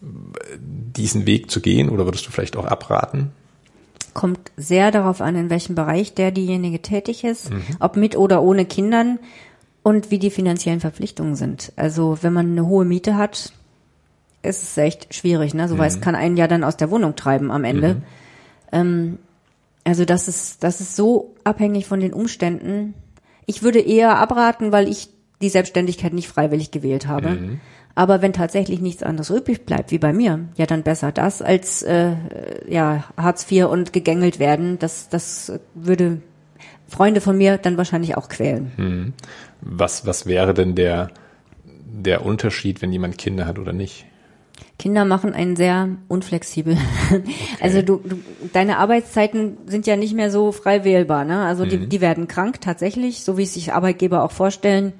diesen 0.00 1.26
Weg 1.26 1.50
zu 1.50 1.60
gehen 1.60 1.88
oder 1.90 2.04
würdest 2.04 2.26
du 2.26 2.30
vielleicht 2.30 2.56
auch 2.56 2.64
abraten? 2.64 3.32
Kommt 4.14 4.50
sehr 4.56 4.90
darauf 4.90 5.20
an, 5.20 5.36
in 5.36 5.50
welchem 5.50 5.74
Bereich 5.74 6.14
der 6.14 6.30
diejenige 6.30 6.80
tätig 6.82 7.24
ist, 7.24 7.50
Mhm. 7.50 7.62
ob 7.80 7.96
mit 7.96 8.16
oder 8.16 8.42
ohne 8.42 8.64
Kindern 8.64 9.18
und 9.82 10.10
wie 10.10 10.18
die 10.18 10.30
finanziellen 10.30 10.80
Verpflichtungen 10.80 11.36
sind. 11.36 11.72
Also 11.76 12.18
wenn 12.22 12.32
man 12.32 12.50
eine 12.52 12.66
hohe 12.66 12.84
Miete 12.84 13.16
hat, 13.16 13.52
ist 14.42 14.62
es 14.62 14.76
echt 14.76 15.14
schwierig. 15.14 15.54
Ne? 15.54 15.68
So 15.68 15.76
Mhm. 15.96 16.00
kann 16.00 16.14
einen 16.14 16.36
ja 16.36 16.46
dann 16.46 16.64
aus 16.64 16.76
der 16.76 16.90
Wohnung 16.90 17.16
treiben 17.16 17.50
am 17.50 17.64
Ende. 17.64 18.02
Ähm, 18.72 19.18
also 19.84 20.04
das 20.04 20.28
ist, 20.28 20.62
das 20.64 20.80
ist 20.80 20.96
so 20.96 21.34
abhängig 21.44 21.86
von 21.86 22.00
den 22.00 22.12
Umständen. 22.12 22.94
Ich 23.46 23.62
würde 23.62 23.80
eher 23.80 24.18
abraten, 24.18 24.72
weil 24.72 24.88
ich 24.88 25.08
die 25.42 25.48
Selbstständigkeit 25.48 26.12
nicht 26.12 26.28
freiwillig 26.28 26.70
gewählt 26.70 27.06
habe. 27.06 27.58
Aber 27.94 28.22
wenn 28.22 28.32
tatsächlich 28.32 28.80
nichts 28.80 29.02
anderes 29.02 29.30
übrig 29.30 29.66
bleibt, 29.66 29.90
wie 29.90 29.98
bei 29.98 30.12
mir, 30.12 30.48
ja 30.56 30.66
dann 30.66 30.82
besser 30.84 31.12
das 31.12 31.42
als 31.42 31.82
äh, 31.82 32.12
ja 32.68 33.04
Hartz 33.16 33.50
IV 33.50 33.66
und 33.66 33.92
gegängelt 33.92 34.38
werden. 34.38 34.78
Das, 34.78 35.08
das 35.08 35.52
würde 35.74 36.20
Freunde 36.86 37.20
von 37.20 37.36
mir 37.36 37.58
dann 37.58 37.76
wahrscheinlich 37.76 38.16
auch 38.16 38.28
quälen. 38.28 39.14
Was, 39.60 40.06
was 40.06 40.26
wäre 40.26 40.54
denn 40.54 40.74
der, 40.74 41.10
der 41.64 42.24
Unterschied, 42.24 42.80
wenn 42.82 42.92
jemand 42.92 43.18
Kinder 43.18 43.46
hat 43.46 43.58
oder 43.58 43.72
nicht? 43.72 44.06
Kinder 44.80 45.04
machen 45.04 45.34
einen 45.34 45.56
sehr 45.56 45.90
unflexibel. 46.08 46.76
Also 47.60 47.82
du, 47.82 48.00
du, 48.02 48.16
deine 48.54 48.78
Arbeitszeiten 48.78 49.58
sind 49.66 49.86
ja 49.86 49.96
nicht 49.96 50.14
mehr 50.14 50.30
so 50.30 50.52
frei 50.52 50.84
wählbar. 50.84 51.26
Ne? 51.26 51.44
Also 51.44 51.66
die, 51.66 51.86
die 51.86 52.00
werden 52.00 52.26
krank 52.26 52.62
tatsächlich, 52.62 53.22
so 53.22 53.36
wie 53.36 53.42
es 53.42 53.52
sich 53.52 53.74
Arbeitgeber 53.74 54.24
auch 54.24 54.30
vorstellen. 54.30 54.94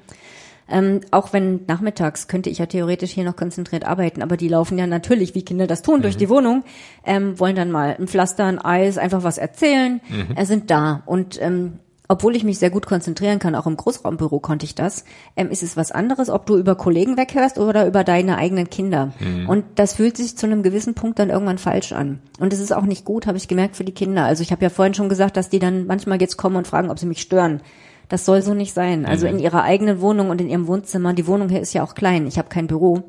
Ähm, 0.69 1.01
auch 1.11 1.33
wenn 1.33 1.65
nachmittags 1.67 2.29
könnte 2.29 2.51
ich 2.51 2.59
ja 2.59 2.67
theoretisch 2.67 3.13
hier 3.13 3.25
noch 3.25 3.37
konzentriert 3.37 3.85
arbeiten, 3.85 4.23
aber 4.23 4.37
die 4.37 4.49
laufen 4.49 4.77
ja 4.77 4.87
natürlich, 4.87 5.35
wie 5.35 5.43
Kinder 5.43 5.67
das 5.67 5.81
tun, 5.81 6.03
durch 6.03 6.19
die 6.19 6.29
Wohnung, 6.29 6.63
ähm, 7.07 7.41
wollen 7.41 7.57
dann 7.57 7.71
mal 7.71 7.97
ein 7.99 8.07
Pflaster, 8.07 8.45
ein 8.45 8.59
Eis, 8.59 8.99
einfach 8.99 9.23
was 9.23 9.39
erzählen, 9.39 10.03
äh, 10.37 10.45
sind 10.45 10.71
da. 10.71 11.03
Und 11.07 11.41
ähm, 11.41 11.79
obwohl 12.11 12.35
ich 12.35 12.43
mich 12.43 12.59
sehr 12.59 12.71
gut 12.71 12.87
konzentrieren 12.87 13.39
kann, 13.39 13.55
auch 13.55 13.69
im 13.69 13.77
Großraumbüro 13.77 14.41
konnte 14.41 14.67
ich 14.67 14.75
das, 14.75 15.05
ähm, 15.37 15.49
ist 15.49 15.63
es 15.63 15.77
was 15.77 15.93
anderes, 15.93 16.29
ob 16.29 16.45
du 16.45 16.57
über 16.59 16.75
Kollegen 16.75 17.17
weghörst 17.17 17.57
oder 17.57 17.87
über 17.87 18.03
deine 18.03 18.37
eigenen 18.37 18.69
Kinder. 18.69 19.13
Und 19.47 19.65
das 19.77 19.95
fühlt 19.95 20.17
sich 20.17 20.37
zu 20.37 20.47
einem 20.47 20.65
gewissen 20.65 20.95
Punkt 20.95 21.21
dann 21.21 21.31
irgendwann 21.31 21.59
falsch 21.59 21.93
an. 21.93 22.19
Und 22.41 22.53
es 22.53 22.59
ist 22.59 22.73
auch 22.73 22.83
nicht 22.83 23.05
gut, 23.05 23.29
habe 23.29 23.39
ich 23.39 23.47
gemerkt, 23.47 23.77
für 23.77 23.85
die 23.85 23.95
Kinder. 23.95 24.25
Also 24.25 24.43
ich 24.43 24.51
habe 24.51 24.65
ja 24.65 24.71
vorhin 24.71 24.95
schon 24.95 25.09
gesagt, 25.09 25.37
dass 25.37 25.51
die 25.51 25.61
dann 25.61 25.87
manchmal 25.87 26.21
jetzt 26.21 26.37
kommen 26.37 26.57
und 26.57 26.67
fragen, 26.67 26.91
ob 26.91 26.99
sie 26.99 27.07
mich 27.07 27.21
stören. 27.21 27.61
Das 28.09 28.25
soll 28.25 28.43
so 28.43 28.55
nicht 28.55 28.75
sein. 28.75 29.07
Also 29.07 29.29
in 29.29 29.39
ihrer 29.39 29.63
eigenen 29.63 30.01
Wohnung 30.01 30.31
und 30.31 30.41
in 30.41 30.51
ihrem 30.51 30.67
Wohnzimmer, 30.67 31.15
die 31.15 31.29
Wohnung 31.29 31.49
hier 31.49 31.61
ist 31.61 31.75
ja 31.75 31.85
auch 31.85 31.95
klein, 31.95 32.27
ich 32.27 32.39
habe 32.39 32.49
kein 32.49 32.67
Büro 32.67 33.05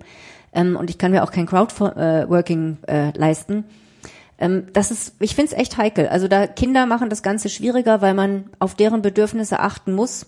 ähm, 0.54 0.76
und 0.76 0.91
ich 0.91 0.99
kann 0.99 1.10
mir 1.10 1.24
auch 1.24 1.32
kein 1.32 1.47
Crowdworking 1.47 2.78
äh, 2.88 3.18
leisten. 3.18 3.66
Ähm, 4.42 4.66
das 4.74 4.92
ist, 4.92 5.14
ich 5.20 5.36
finde 5.36 5.52
es 5.54 5.58
echt 5.58 5.78
heikel. 5.78 6.08
Also 6.08 6.28
da 6.28 6.48
Kinder 6.48 6.86
machen 6.88 7.10
das 7.10 7.24
Ganze 7.24 7.48
schwieriger, 7.48 8.02
weil 8.02 8.16
man 8.16 8.46
auf 8.60 8.76
deren 8.76 9.02
Bedürfnisse 9.02 9.60
achten 9.60 9.94
muss, 9.94 10.26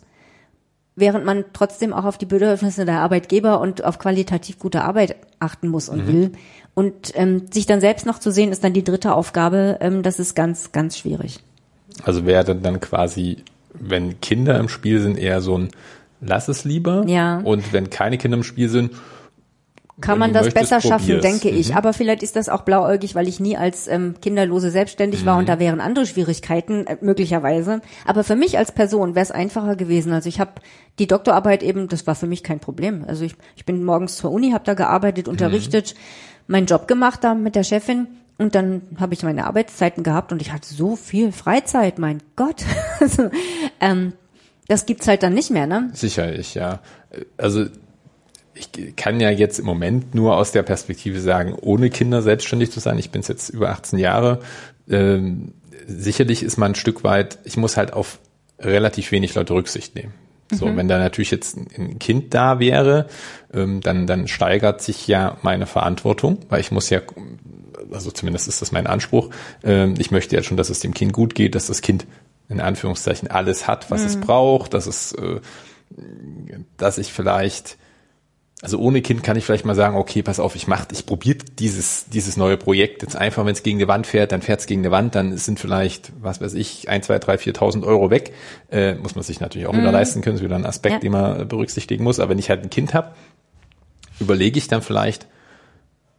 während 0.95 1.25
man 1.25 1.43
trotzdem 1.51 1.91
auch 1.91 2.05
auf 2.05 2.19
die 2.19 2.27
Bedürfnisse 2.27 2.85
der 2.85 2.99
Arbeitgeber 2.99 3.59
und 3.59 3.83
auf 3.83 3.97
qualitativ 3.97 4.59
gute 4.59 4.83
Arbeit 4.83 5.15
achten 5.39 5.67
muss 5.67 5.89
und 5.89 6.07
will. 6.07 6.31
Und 6.75 7.11
ähm, 7.15 7.47
sich 7.51 7.65
dann 7.65 7.81
selbst 7.81 8.05
noch 8.05 8.19
zu 8.19 8.31
sehen, 8.31 8.51
ist 8.51 8.63
dann 8.63 8.73
die 8.73 8.83
dritte 8.83 9.13
Aufgabe. 9.13 9.77
Ähm, 9.81 10.03
das 10.03 10.19
ist 10.19 10.35
ganz, 10.35 10.71
ganz 10.71 10.97
schwierig. 10.97 11.39
Also 12.03 12.25
wäre 12.25 12.55
dann 12.55 12.79
quasi, 12.79 13.37
wenn 13.73 14.21
Kinder 14.21 14.59
im 14.59 14.69
Spiel 14.69 15.01
sind, 15.01 15.17
eher 15.17 15.41
so 15.41 15.57
ein 15.57 15.69
Lass 16.25 16.47
es 16.47 16.63
lieber. 16.63 17.03
Ja. 17.05 17.39
Und 17.39 17.73
wenn 17.73 17.89
keine 17.89 18.17
Kinder 18.17 18.37
im 18.37 18.43
Spiel 18.43 18.69
sind, 18.69 18.93
Kann 20.01 20.17
man 20.17 20.33
das 20.33 20.51
besser 20.53 20.81
schaffen, 20.81 21.21
denke 21.21 21.49
ich. 21.49 21.69
Mhm. 21.69 21.77
Aber 21.77 21.93
vielleicht 21.93 22.23
ist 22.23 22.35
das 22.35 22.49
auch 22.49 22.61
blauäugig, 22.61 23.13
weil 23.13 23.27
ich 23.27 23.39
nie 23.39 23.55
als 23.57 23.87
ähm, 23.87 24.15
kinderlose 24.21 24.71
selbstständig 24.71 25.23
war 25.25 25.37
und 25.37 25.47
da 25.47 25.59
wären 25.59 25.79
andere 25.79 26.07
Schwierigkeiten 26.07 26.87
äh, 26.87 26.97
möglicherweise. 27.01 27.81
Aber 28.05 28.23
für 28.23 28.35
mich 28.35 28.57
als 28.57 28.71
Person 28.71 29.13
wäre 29.13 29.23
es 29.23 29.31
einfacher 29.31 29.75
gewesen. 29.75 30.11
Also 30.11 30.29
ich 30.29 30.39
habe 30.39 30.53
die 30.97 31.05
Doktorarbeit 31.05 31.61
eben, 31.61 31.87
das 31.89 32.07
war 32.07 32.15
für 32.15 32.25
mich 32.25 32.43
kein 32.43 32.59
Problem. 32.59 33.05
Also 33.07 33.23
ich, 33.23 33.35
ich 33.55 33.65
bin 33.65 33.83
morgens 33.83 34.17
zur 34.17 34.31
Uni, 34.31 34.51
habe 34.51 34.65
da 34.65 34.73
gearbeitet, 34.73 35.27
unterrichtet, 35.27 35.93
meinen 36.47 36.65
Job 36.65 36.87
gemacht 36.87 37.23
da 37.23 37.35
mit 37.35 37.55
der 37.55 37.63
Chefin. 37.63 38.07
Und 38.39 38.55
dann 38.55 38.81
habe 38.99 39.13
ich 39.13 39.21
meine 39.21 39.45
Arbeitszeiten 39.45 40.03
gehabt 40.03 40.31
und 40.31 40.41
ich 40.41 40.51
hatte 40.51 40.73
so 40.73 40.95
viel 40.95 41.31
Freizeit, 41.31 41.99
mein 41.99 42.21
Gott. 42.35 42.63
Also, 42.99 43.29
ähm, 43.81 44.13
das 44.69 44.85
gibt's 44.85 45.07
halt 45.07 45.23
dann 45.23 45.33
nicht 45.33 45.51
mehr, 45.51 45.67
ne? 45.67 45.89
sicherlich, 45.93 46.55
ja. 46.55 46.79
Also 47.37 47.65
ich 48.55 48.95
kann 48.95 49.19
ja 49.19 49.29
jetzt 49.29 49.59
im 49.59 49.65
Moment 49.65 50.13
nur 50.15 50.37
aus 50.37 50.51
der 50.51 50.63
Perspektive 50.63 51.19
sagen, 51.19 51.53
ohne 51.59 51.89
Kinder 51.89 52.21
selbstständig 52.21 52.71
zu 52.71 52.79
sein. 52.79 52.99
Ich 52.99 53.09
bin 53.11 53.21
jetzt 53.21 53.49
über 53.49 53.69
18 53.69 53.99
Jahre. 53.99 54.39
Ähm, 54.89 55.53
sicherlich 55.87 56.43
ist 56.43 56.57
man 56.57 56.71
ein 56.71 56.75
Stück 56.75 57.03
weit, 57.03 57.39
ich 57.43 57.57
muss 57.57 57.77
halt 57.77 57.93
auf 57.93 58.19
relativ 58.59 59.11
wenig 59.11 59.33
Leute 59.35 59.53
Rücksicht 59.53 59.95
nehmen. 59.95 60.13
So, 60.51 60.75
wenn 60.75 60.87
da 60.87 60.99
natürlich 60.99 61.31
jetzt 61.31 61.57
ein- 61.57 61.97
Kind 61.97 62.33
da 62.35 62.59
wäre, 62.59 63.07
ähm, 63.53 63.81
dann, 63.81 64.05
dann 64.05 64.27
steigert 64.27 64.81
sich 64.81 65.07
ja 65.07 65.37
meine 65.41 65.65
Verantwortung, 65.65 66.37
weil 66.49 66.59
ich 66.59 66.69
muss 66.71 66.91
ja, 66.91 67.01
also 67.91 68.11
zumindest 68.11 68.47
ist 68.47 68.61
das 68.61 68.71
mein 68.71 68.85
Anspruch, 68.85 69.29
ähm, 69.63 69.95
ich 69.97 70.11
möchte 70.11 70.35
ja 70.35 70.43
schon, 70.43 70.57
dass 70.57 70.69
es 70.69 70.79
dem 70.79 70.93
Kind 70.93 71.11
gut 71.11 71.33
geht, 71.33 71.55
dass 71.55 71.67
das 71.67 71.81
Kind 71.81 72.05
in 72.49 72.59
Anführungszeichen 72.61 73.31
alles 73.31 73.67
hat, 73.67 73.89
was 73.89 74.03
es 74.03 74.17
braucht, 74.17 74.75
dass 74.75 74.85
es, 74.85 75.13
äh, 75.13 75.39
dass 76.77 76.97
ich 76.99 77.13
vielleicht 77.13 77.77
also 78.61 78.79
ohne 78.79 79.01
Kind 79.01 79.23
kann 79.23 79.35
ich 79.35 79.43
vielleicht 79.43 79.65
mal 79.65 79.75
sagen, 79.75 79.97
okay, 79.97 80.23
pass 80.23 80.39
auf, 80.39 80.55
ich 80.55 80.67
mach, 80.67 80.85
ich 80.91 81.05
probiere 81.05 81.39
dieses, 81.59 82.05
dieses 82.05 82.37
neue 82.37 82.55
Projekt 82.55 83.01
jetzt 83.01 83.15
einfach, 83.17 83.45
wenn 83.45 83.51
es 83.51 83.63
gegen 83.63 83.77
eine 83.79 83.89
Wand 83.89 84.07
fährt, 84.07 84.31
dann 84.31 84.41
fährt 84.41 84.61
es 84.61 84.67
gegen 84.67 84.81
eine 84.81 84.91
Wand, 84.91 85.15
dann 85.15 85.37
sind 85.37 85.59
vielleicht, 85.59 86.13
was 86.21 86.39
weiß 86.39 86.53
ich, 86.53 86.87
ein, 86.87 87.03
zwei, 87.03 87.19
drei, 87.19 87.35
4.000 87.35 87.83
Euro 87.83 88.09
weg. 88.09 88.33
Äh, 88.71 88.95
muss 88.95 89.15
man 89.15 89.23
sich 89.23 89.41
natürlich 89.41 89.67
auch 89.67 89.73
wieder 89.73 89.91
leisten 89.91 90.21
können, 90.21 90.37
ist 90.37 90.43
wieder 90.43 90.55
ein 90.55 90.65
Aspekt, 90.65 90.93
Ja. 90.93 90.99
den 90.99 91.11
man 91.11 91.45
berücksichtigen 91.47 92.05
muss. 92.05 92.19
Aber 92.21 92.29
wenn 92.29 92.39
ich 92.39 92.49
halt 92.49 92.63
ein 92.63 92.69
Kind 92.69 92.93
habe, 92.93 93.13
überlege 94.21 94.57
ich 94.57 94.69
dann 94.69 94.81
vielleicht, 94.81 95.27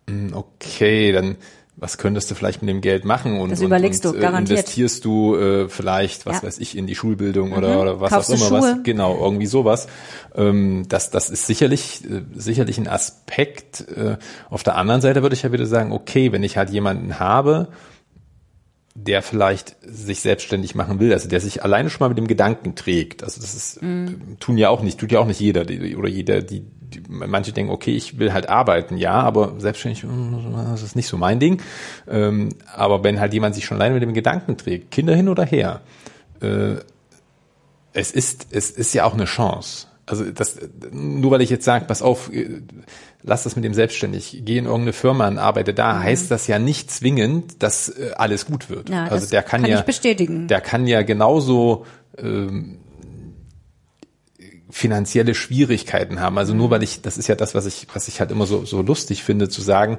hm, 0.09 0.35
okay, 0.35 1.13
dann 1.13 1.37
was 1.77 1.99
könntest 1.99 2.31
du 2.31 2.35
vielleicht 2.37 2.63
mit 2.63 2.69
dem 2.71 2.81
Geld 2.81 3.05
machen 3.05 3.41
und, 3.41 3.51
Das 3.51 3.59
und, 3.61 3.67
überlegst 3.67 4.07
und 4.07 4.13
du, 4.15 4.19
äh, 4.19 4.21
garantiert. 4.23 4.59
investierst 4.61 5.05
du 5.05 5.37
äh, 5.37 5.69
vielleicht, 5.69 6.25
was 6.25 6.37
Ja. 6.37 6.43
Mhm. 6.43 6.47
weiß 6.47 6.59
ich, 6.61 6.77
in 6.77 6.87
die 6.87 6.95
Schulbildung 6.95 7.53
oder, 7.53 7.81
oder 7.83 8.01
was 8.01 8.13
Kaufst 8.13 8.31
auch 8.31 8.37
immer 8.51 8.63
was. 8.63 8.77
Genau, 8.85 9.19
irgendwie 9.21 9.47
sowas. 9.47 9.89
Ähm, 10.37 10.85
das, 10.89 11.11
das 11.11 11.31
ist 11.31 11.47
sicherlich, 11.47 12.05
äh, 12.05 12.23
sicherlich 12.35 12.79
ein 12.79 12.87
Aspekt. 12.89 13.81
Äh, 13.89 14.19
auf 14.51 14.63
der 14.63 14.77
anderen 14.77 15.01
Seite 15.01 15.23
würde 15.23 15.35
ich 15.35 15.43
ja 15.43 15.51
wieder 15.53 15.67
sagen, 15.67 15.91
okay, 15.93 16.31
wenn 16.33 16.43
ich 16.45 16.57
halt 16.57 16.71
jemanden 16.71 17.19
habe, 17.19 17.69
der 18.97 19.23
vielleicht 19.23 19.75
sich 19.83 20.21
selbstständig 20.21 20.77
machen 20.77 21.01
will, 21.01 21.13
also 21.13 21.29
der 21.29 21.41
sich 21.41 21.65
alleine 21.65 21.91
schon 21.91 21.99
mal 22.05 22.09
mit 22.11 22.19
dem 22.19 22.29
Gedanken 22.29 22.77
trägt. 22.77 23.25
Also 23.25 23.41
das 23.41 23.53
ist, 23.55 23.83
Mhm. 23.83 24.37
tun 24.39 24.57
ja 24.57 24.69
auch 24.69 24.83
nicht, 24.83 25.01
tut 25.01 25.11
ja 25.11 25.19
auch 25.19 25.27
nicht 25.27 25.41
jeder 25.41 25.65
die, 25.65 25.97
oder 25.97 26.09
jeder, 26.09 26.43
die, 26.43 26.61
die, 26.95 27.03
manche 27.09 27.53
denken, 27.53 27.73
okay, 27.73 27.95
ich 27.95 28.19
will 28.19 28.33
halt 28.33 28.49
arbeiten, 28.49 28.97
ja, 28.97 29.15
aber 29.15 29.55
selbstständig, 29.59 30.05
mm, 30.05 30.55
das 30.71 30.83
ist 30.83 30.97
nicht 30.97 31.09
so 31.09 31.17
mein 31.17 31.41
Ding. 31.41 31.61
Ähm, 32.09 32.51
aber 32.75 33.05
wenn 33.05 33.21
halt 33.21 33.33
jemand 33.33 33.55
sich 33.55 33.65
schon 33.65 33.77
alleine 33.77 33.95
mit 33.95 34.03
dem 34.03 34.15
Gedanken 34.15 34.57
trägt, 34.57 34.91
Kinder 34.91 35.15
hin 35.15 35.29
oder 35.29 35.45
her, 35.45 35.81
äh, 36.41 36.77
es 37.93 38.11
ist, 38.11 38.49
es 38.51 38.71
ist 38.71 38.93
ja 38.93 39.05
auch 39.05 39.15
eine 39.15 39.25
Chance. 39.25 39.87
Also 40.07 40.25
das, 40.31 40.59
nur 40.93 41.31
weil 41.31 41.41
ich 41.41 41.51
jetzt 41.51 41.65
sage, 41.65 41.87
pass 41.87 42.03
auf, 42.03 42.31
äh, 42.33 42.61
lass 43.23 43.45
das 43.45 43.57
mit 43.57 43.65
dem 43.65 43.73
selbstständig, 43.73 44.43
geh 44.45 44.59
in 44.59 44.67
irgendeine 44.67 44.93
Firma 44.93 45.29
und 45.29 45.39
arbeite 45.39 45.73
da, 45.73 45.95
mhm. 45.95 46.03
heißt 46.03 46.31
das 46.31 46.47
ja 46.47 46.59
nicht 46.59 46.91
zwingend, 46.91 47.63
dass 47.63 47.89
äh, 47.89 48.11
alles 48.17 48.45
gut 48.45 48.69
wird. 48.69 48.91
Ja, 48.91 49.05
also 49.05 49.27
der 49.27 49.43
kann, 49.43 49.63
kann 49.63 49.71
ja, 49.71 49.81
bestätigen. 49.81 50.47
der 50.49 50.61
kann 50.61 50.87
ja 50.87 51.03
genauso 51.03 51.87
ähm, 52.19 52.79
finanzielle 54.75 55.37
Schwierigkeiten 55.37 56.21
haben. 56.21 56.37
Also 56.37 56.53
nur 56.53 56.67
mhm. 56.67 56.71
weil 56.73 56.83
ich, 56.83 57.01
das 57.01 57.17
ist 57.17 57.29
ja 57.29 57.37
das, 57.37 57.55
was 57.55 57.65
ich, 57.65 57.87
was 57.95 58.09
ich 58.09 58.19
halt 58.19 58.33
immer 58.33 58.45
so, 58.45 58.65
so 58.65 58.83
lustig 58.83 59.23
finde, 59.23 59.49
zu 59.49 59.63
sagen, 59.63 59.99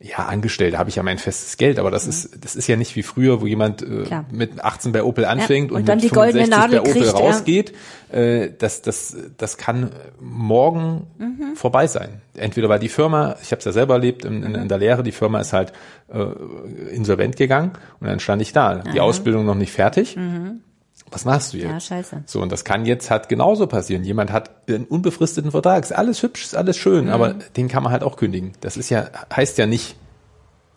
ja, 0.00 0.24
angestellt 0.24 0.78
habe 0.78 0.88
ich 0.88 0.96
ja 0.96 1.02
mein 1.02 1.18
festes 1.18 1.58
Geld, 1.58 1.78
aber 1.78 1.90
das 1.90 2.04
mhm. 2.04 2.10
ist 2.10 2.44
das 2.44 2.56
ist 2.56 2.66
ja 2.66 2.76
nicht 2.76 2.96
wie 2.96 3.02
früher, 3.02 3.42
wo 3.42 3.46
jemand 3.46 3.82
äh, 3.82 4.22
mit 4.30 4.64
18 4.64 4.92
bei 4.92 5.02
Opel 5.02 5.26
anfängt 5.26 5.70
ja, 5.70 5.74
und, 5.76 5.82
und, 5.82 5.88
dann 5.88 5.98
die 5.98 6.08
goldene 6.08 6.48
Nadel 6.48 6.80
bei 6.80 6.90
Opel 6.90 7.02
kriegt, 7.02 7.14
rausgeht. 7.14 7.74
Äh, 8.10 8.48
das 8.58 8.80
das 8.80 9.14
das 9.36 9.58
kann 9.58 9.90
morgen 10.18 11.06
mhm. 11.18 11.54
vorbei 11.54 11.86
sein. 11.86 12.22
Entweder 12.36 12.70
weil 12.70 12.78
die 12.78 12.88
Firma, 12.88 13.36
ich 13.42 13.52
habe 13.52 13.58
es 13.58 13.66
ja 13.66 13.72
selber 13.72 13.94
erlebt 13.94 14.24
in, 14.24 14.42
in, 14.42 14.54
in, 14.54 14.68
der 14.68 14.78
Lehre, 14.78 15.02
die 15.02 15.12
Firma 15.12 15.40
ist 15.40 15.52
halt 15.52 15.74
äh, 16.10 16.94
insolvent 16.94 17.36
gegangen 17.36 17.72
und 18.00 18.06
dann 18.06 18.20
stand 18.20 18.40
ich 18.40 18.54
da, 18.54 18.76
die 18.76 19.00
Ausbildung 19.00 19.44
noch 19.44 19.54
nicht 19.54 19.72
fertig. 19.72 20.16
Mhm 20.16 20.62
was 21.10 21.24
machst 21.24 21.52
du 21.52 21.58
jetzt? 21.58 21.70
Ja, 21.70 21.80
scheiße. 21.80 22.22
So, 22.26 22.40
und 22.42 22.50
das 22.50 22.64
kann 22.64 22.84
jetzt 22.84 23.10
halt 23.10 23.28
genauso 23.28 23.66
passieren. 23.66 24.04
Jemand 24.04 24.32
hat 24.32 24.50
einen 24.68 24.84
unbefristeten 24.84 25.50
Vertrag, 25.50 25.84
ist 25.84 25.92
alles 25.92 26.22
hübsch, 26.22 26.44
ist 26.44 26.56
alles 26.56 26.76
schön, 26.76 27.06
mhm. 27.06 27.10
aber 27.10 27.34
den 27.56 27.68
kann 27.68 27.82
man 27.82 27.92
halt 27.92 28.02
auch 28.02 28.16
kündigen. 28.16 28.52
Das 28.60 28.76
ist 28.76 28.90
ja, 28.90 29.08
heißt 29.34 29.58
ja 29.58 29.66
nicht 29.66 29.96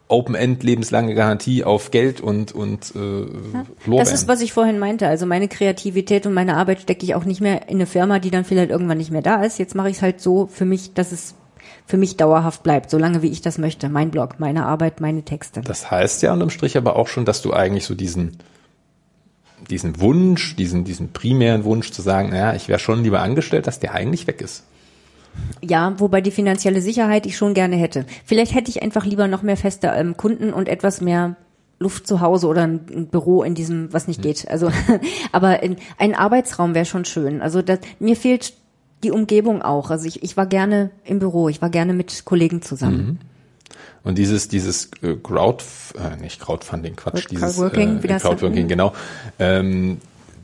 Open-End, 0.07 0.63
lebenslange 0.63 1.13
Garantie 1.13 1.63
auf 1.63 1.91
Geld 1.91 2.19
und, 2.19 2.51
und 2.51 2.93
äh, 2.95 3.21
ja, 3.21 3.97
Das 3.97 4.11
ist, 4.11 4.27
was 4.27 4.41
ich 4.41 4.53
vorhin 4.53 4.79
meinte. 4.79 5.07
Also 5.07 5.25
meine 5.25 5.47
Kreativität 5.47 6.25
und 6.25 6.33
meine 6.33 6.57
Arbeit 6.57 6.81
stecke 6.81 7.05
ich 7.05 7.13
auch 7.13 7.25
nicht 7.25 7.41
mehr 7.41 7.69
in 7.69 7.75
eine 7.75 7.85
Firma, 7.85 8.17
die 8.19 8.31
dann 8.31 8.43
vielleicht 8.43 8.71
irgendwann 8.71 8.97
nicht 8.97 9.11
mehr 9.11 9.21
da 9.21 9.43
ist. 9.43 9.59
Jetzt 9.59 9.75
mache 9.75 9.89
ich 9.89 9.97
es 9.97 10.01
halt 10.01 10.19
so 10.19 10.47
für 10.47 10.65
mich, 10.65 10.95
dass 10.95 11.11
es 11.11 11.35
für 11.85 11.97
mich 11.97 12.17
dauerhaft 12.17 12.63
bleibt, 12.63 12.89
solange 12.89 13.21
wie 13.21 13.29
ich 13.29 13.41
das 13.41 13.59
möchte. 13.59 13.87
Mein 13.87 14.09
Blog, 14.09 14.39
meine 14.39 14.65
Arbeit, 14.65 14.99
meine 14.99 15.23
Texte. 15.23 15.61
Das 15.61 15.91
heißt 15.91 16.23
ja 16.23 16.33
unterm 16.33 16.49
Strich 16.49 16.75
aber 16.75 16.95
auch 16.95 17.07
schon, 17.07 17.25
dass 17.25 17.43
du 17.43 17.53
eigentlich 17.53 17.85
so 17.85 17.93
diesen 17.93 18.37
diesen 19.69 19.99
Wunsch, 19.99 20.55
diesen, 20.55 20.83
diesen 20.83 21.11
primären 21.11 21.63
Wunsch 21.63 21.91
zu 21.91 22.01
sagen, 22.01 22.29
naja, 22.29 22.53
ich 22.55 22.67
wäre 22.67 22.79
schon 22.79 23.03
lieber 23.03 23.21
angestellt, 23.21 23.67
dass 23.67 23.79
der 23.79 23.93
eigentlich 23.93 24.27
weg 24.27 24.41
ist. 24.41 24.63
Ja, 25.61 25.99
wobei 25.99 26.21
die 26.21 26.31
finanzielle 26.31 26.81
Sicherheit 26.81 27.25
ich 27.25 27.37
schon 27.37 27.53
gerne 27.53 27.75
hätte. 27.75 28.05
Vielleicht 28.25 28.55
hätte 28.55 28.69
ich 28.69 28.81
einfach 28.81 29.05
lieber 29.05 29.27
noch 29.27 29.43
mehr 29.43 29.57
feste 29.57 29.87
ähm, 29.87 30.17
Kunden 30.17 30.53
und 30.53 30.67
etwas 30.67 31.01
mehr 31.01 31.35
Luft 31.79 32.07
zu 32.07 32.19
Hause 32.19 32.47
oder 32.47 32.63
ein 32.63 33.07
Büro 33.09 33.43
in 33.43 33.55
diesem, 33.55 33.93
was 33.93 34.07
nicht 34.07 34.17
hm. 34.17 34.23
geht. 34.23 34.47
Also, 34.49 34.69
aber 35.31 35.59
ein 35.97 36.15
Arbeitsraum 36.15 36.75
wäre 36.75 36.85
schon 36.85 37.05
schön. 37.05 37.41
Also 37.41 37.61
das, 37.61 37.79
mir 37.99 38.15
fehlt 38.15 38.53
die 39.03 39.11
Umgebung 39.11 39.61
auch. 39.61 39.91
Also 39.91 40.07
ich, 40.07 40.23
ich 40.23 40.35
war 40.35 40.45
gerne 40.45 40.91
im 41.05 41.19
Büro, 41.19 41.49
ich 41.49 41.61
war 41.61 41.69
gerne 41.69 41.93
mit 41.93 42.25
Kollegen 42.25 42.61
zusammen. 42.61 42.97
Mhm. 42.97 43.17
Und 44.03 44.17
dieses, 44.17 44.47
dieses 44.47 44.89
äh, 45.01 45.15
Crowd, 45.15 45.63
äh, 45.95 46.21
nicht 46.21 46.39
Crowdfunding, 46.39 46.95
Quatsch, 46.95 47.27
dieses 47.29 47.55
Crowdworking, 47.55 48.03
äh, 48.03 48.19
Crowdworking, 48.19 48.67
genau. 48.67 48.93
Ähm, 49.39 49.99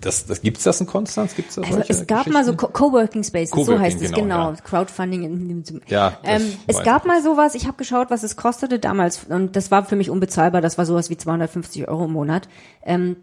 das, 0.05 0.25
das 0.27 0.41
gibt's 0.41 0.63
das 0.63 0.79
in 0.79 0.87
Konstanz? 0.87 1.35
Gibt's 1.35 1.55
das 1.55 1.65
also 1.65 1.81
es 1.87 2.05
gab 2.05 2.27
mal 2.27 2.45
so 2.45 2.55
Coworking 2.55 3.23
Spaces, 3.23 3.51
Co 3.51 3.63
so 3.63 3.79
heißt 3.79 4.01
es 4.01 4.11
genau. 4.11 4.21
genau. 4.21 4.51
Ja. 4.51 4.57
Crowdfunding. 4.63 5.23
In, 5.23 5.49
in, 5.49 5.81
ja, 5.87 6.19
ähm, 6.23 6.53
es 6.67 6.83
gab 6.83 7.05
mal 7.05 7.23
sowas. 7.23 7.55
Ich 7.55 7.65
habe 7.65 7.77
geschaut, 7.77 8.11
was 8.11 8.23
es 8.23 8.35
kostete 8.35 8.77
damals, 8.77 9.25
und 9.27 9.55
das 9.55 9.71
war 9.71 9.83
für 9.85 9.95
mich 9.95 10.09
unbezahlbar. 10.09 10.61
Das 10.61 10.77
war 10.77 10.85
sowas 10.85 11.09
wie 11.09 11.17
250 11.17 11.87
Euro 11.87 12.05
im 12.05 12.11
Monat. 12.11 12.47
Ähm, 12.83 13.17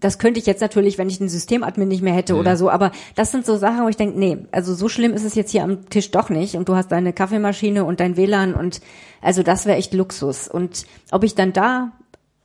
das 0.00 0.18
könnte 0.18 0.38
ich 0.40 0.46
jetzt 0.46 0.60
natürlich, 0.60 0.98
wenn 0.98 1.08
ich 1.08 1.18
den 1.18 1.28
Systemadmin 1.28 1.88
nicht 1.88 2.02
mehr 2.02 2.14
hätte 2.14 2.34
mhm. 2.34 2.40
oder 2.40 2.56
so, 2.56 2.70
aber 2.70 2.92
das 3.14 3.32
sind 3.32 3.46
so 3.46 3.56
Sachen, 3.56 3.84
wo 3.84 3.88
ich 3.88 3.96
denke, 3.96 4.18
nee, 4.18 4.38
also 4.52 4.74
so 4.74 4.88
schlimm 4.88 5.14
ist 5.14 5.24
es 5.24 5.34
jetzt 5.34 5.50
hier 5.50 5.62
am 5.62 5.88
Tisch 5.88 6.10
doch 6.10 6.30
nicht 6.30 6.56
und 6.56 6.68
du 6.68 6.74
hast 6.74 6.92
deine 6.92 7.12
Kaffeemaschine 7.12 7.84
und 7.84 8.00
dein 8.00 8.16
WLAN 8.16 8.54
und 8.54 8.80
also 9.20 9.42
das 9.42 9.66
wäre 9.66 9.76
echt 9.76 9.94
Luxus. 9.94 10.48
Und 10.48 10.86
ob 11.10 11.24
ich 11.24 11.34
dann 11.34 11.52
da 11.52 11.92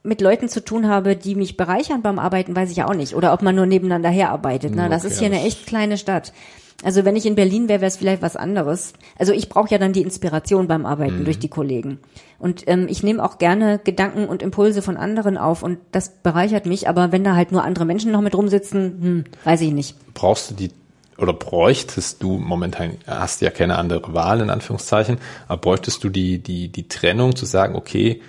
mit 0.03 0.21
Leuten 0.21 0.49
zu 0.49 0.63
tun 0.63 0.87
habe, 0.87 1.15
die 1.15 1.35
mich 1.35 1.57
bereichern 1.57 2.01
beim 2.01 2.19
Arbeiten, 2.19 2.55
weiß 2.55 2.71
ich 2.71 2.77
ja 2.77 2.87
auch 2.87 2.95
nicht. 2.95 3.15
Oder 3.15 3.33
ob 3.33 3.41
man 3.41 3.55
nur 3.55 3.65
nebeneinander 3.65 4.09
herarbeitet. 4.09 4.75
Ne? 4.75 4.89
Das 4.89 5.05
ist 5.05 5.19
hier 5.19 5.27
eine 5.27 5.43
echt 5.43 5.67
kleine 5.67 5.97
Stadt. 5.97 6.33
Also 6.83 7.05
wenn 7.05 7.15
ich 7.15 7.25
in 7.25 7.35
Berlin 7.35 7.69
wäre, 7.69 7.81
wäre 7.81 7.89
es 7.89 7.97
vielleicht 7.97 8.21
was 8.21 8.35
anderes. 8.35 8.93
Also 9.17 9.33
ich 9.33 9.49
brauche 9.49 9.69
ja 9.69 9.77
dann 9.77 9.93
die 9.93 10.01
Inspiration 10.01 10.67
beim 10.67 10.85
Arbeiten 10.85 11.19
mhm. 11.19 11.25
durch 11.25 11.37
die 11.37 11.47
Kollegen. 11.47 11.99
Und 12.39 12.63
ähm, 12.67 12.87
ich 12.89 13.03
nehme 13.03 13.23
auch 13.23 13.37
gerne 13.37 13.79
Gedanken 13.83 14.25
und 14.25 14.41
Impulse 14.41 14.81
von 14.81 14.97
anderen 14.97 15.37
auf 15.37 15.61
und 15.61 15.77
das 15.91 16.09
bereichert 16.09 16.65
mich. 16.65 16.89
Aber 16.89 17.11
wenn 17.11 17.23
da 17.23 17.35
halt 17.35 17.51
nur 17.51 17.63
andere 17.63 17.85
Menschen 17.85 18.11
noch 18.11 18.21
mit 18.21 18.35
rumsitzen, 18.35 18.81
hm, 19.01 19.23
weiß 19.43 19.61
ich 19.61 19.71
nicht. 19.71 19.95
Brauchst 20.15 20.49
du 20.49 20.55
die 20.55 20.71
oder 21.17 21.33
bräuchtest 21.33 22.23
du 22.23 22.39
momentan 22.39 22.93
hast 23.05 23.41
ja 23.41 23.51
keine 23.51 23.77
andere 23.77 24.15
Wahl 24.15 24.41
in 24.41 24.49
Anführungszeichen, 24.49 25.19
aber 25.47 25.61
bräuchtest 25.61 26.03
du 26.03 26.09
die 26.09 26.39
die 26.39 26.69
die 26.69 26.87
Trennung 26.87 27.35
zu 27.35 27.45
sagen, 27.45 27.75
okay, 27.75 28.21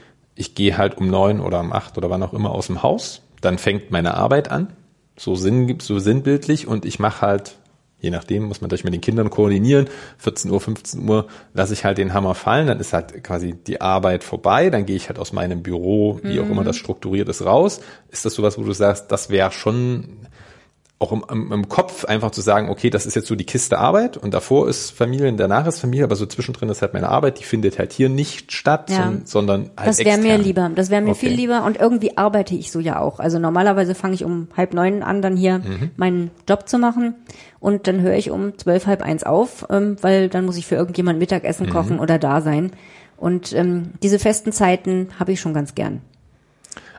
ich 0.42 0.54
gehe 0.54 0.76
halt 0.76 0.98
um 0.98 1.08
neun 1.08 1.40
oder 1.40 1.60
um 1.60 1.72
acht 1.72 1.96
oder 1.96 2.10
wann 2.10 2.22
auch 2.22 2.34
immer 2.34 2.50
aus 2.50 2.66
dem 2.66 2.82
Haus, 2.82 3.22
dann 3.40 3.58
fängt 3.58 3.90
meine 3.90 4.14
Arbeit 4.14 4.50
an, 4.50 4.68
so 5.16 5.34
sinn 5.34 5.78
so 5.80 5.98
sinnbildlich 5.98 6.66
und 6.66 6.84
ich 6.84 6.98
mache 6.98 7.22
halt 7.22 7.56
je 8.02 8.10
nachdem 8.10 8.42
muss 8.42 8.60
man 8.60 8.68
durch 8.68 8.82
mit 8.82 8.92
den 8.92 9.00
Kindern 9.00 9.30
koordinieren. 9.30 9.86
14 10.18 10.50
Uhr, 10.50 10.60
15 10.60 11.08
Uhr 11.08 11.28
lasse 11.54 11.72
ich 11.72 11.84
halt 11.84 11.98
den 11.98 12.12
Hammer 12.12 12.34
fallen, 12.34 12.66
dann 12.66 12.80
ist 12.80 12.92
halt 12.92 13.22
quasi 13.22 13.54
die 13.54 13.80
Arbeit 13.80 14.24
vorbei, 14.24 14.70
dann 14.70 14.86
gehe 14.86 14.96
ich 14.96 15.08
halt 15.08 15.20
aus 15.20 15.32
meinem 15.32 15.62
Büro, 15.62 16.18
wie 16.24 16.40
auch 16.40 16.50
immer 16.50 16.62
mhm. 16.62 16.66
das 16.66 16.76
strukturiert 16.76 17.28
ist, 17.28 17.46
raus. 17.46 17.80
Ist 18.10 18.24
das 18.24 18.34
sowas, 18.34 18.58
wo 18.58 18.64
du 18.64 18.72
sagst, 18.72 19.12
das 19.12 19.30
wäre 19.30 19.52
schon 19.52 20.18
auch 21.02 21.12
im, 21.12 21.24
im, 21.30 21.52
im, 21.52 21.68
Kopf 21.68 22.04
einfach 22.04 22.30
zu 22.30 22.40
sagen, 22.40 22.70
okay, 22.70 22.88
das 22.88 23.06
ist 23.06 23.14
jetzt 23.14 23.26
so 23.26 23.34
die 23.34 23.44
Kiste 23.44 23.78
Arbeit 23.78 24.16
und 24.16 24.32
davor 24.32 24.68
ist 24.68 24.90
Familie 24.90 25.28
und 25.28 25.36
danach 25.36 25.66
ist 25.66 25.80
Familie, 25.80 26.04
aber 26.04 26.16
so 26.16 26.26
zwischendrin 26.26 26.68
ist 26.68 26.80
halt 26.80 26.94
meine 26.94 27.08
Arbeit, 27.08 27.40
die 27.40 27.44
findet 27.44 27.78
halt 27.78 27.92
hier 27.92 28.08
nicht 28.08 28.52
statt, 28.52 28.90
ja. 28.90 29.12
sondern 29.24 29.70
halt 29.76 29.88
Das 29.88 29.98
wäre 29.98 30.18
mir 30.18 30.38
lieber, 30.38 30.70
das 30.74 30.90
wäre 30.90 31.02
mir 31.02 31.10
okay. 31.10 31.26
viel 31.26 31.32
lieber 31.32 31.64
und 31.64 31.78
irgendwie 31.78 32.16
arbeite 32.16 32.54
ich 32.54 32.70
so 32.70 32.78
ja 32.78 33.00
auch. 33.00 33.18
Also 33.18 33.38
normalerweise 33.38 33.94
fange 33.94 34.14
ich 34.14 34.24
um 34.24 34.48
halb 34.56 34.74
neun 34.74 35.02
an, 35.02 35.22
dann 35.22 35.36
hier 35.36 35.58
mhm. 35.58 35.90
meinen 35.96 36.30
Job 36.48 36.68
zu 36.68 36.78
machen 36.78 37.14
und 37.58 37.86
dann 37.88 38.00
höre 38.00 38.14
ich 38.14 38.30
um 38.30 38.56
zwölf, 38.56 38.86
halb 38.86 39.02
eins 39.02 39.24
auf, 39.24 39.66
ähm, 39.70 39.96
weil 40.02 40.28
dann 40.28 40.44
muss 40.44 40.56
ich 40.56 40.66
für 40.66 40.76
irgendjemand 40.76 41.18
Mittagessen 41.18 41.66
mhm. 41.66 41.70
kochen 41.70 41.98
oder 42.00 42.18
da 42.18 42.40
sein. 42.40 42.72
Und 43.16 43.52
ähm, 43.52 43.90
diese 44.02 44.18
festen 44.18 44.52
Zeiten 44.52 45.08
habe 45.18 45.32
ich 45.32 45.40
schon 45.40 45.54
ganz 45.54 45.74
gern. 45.74 46.00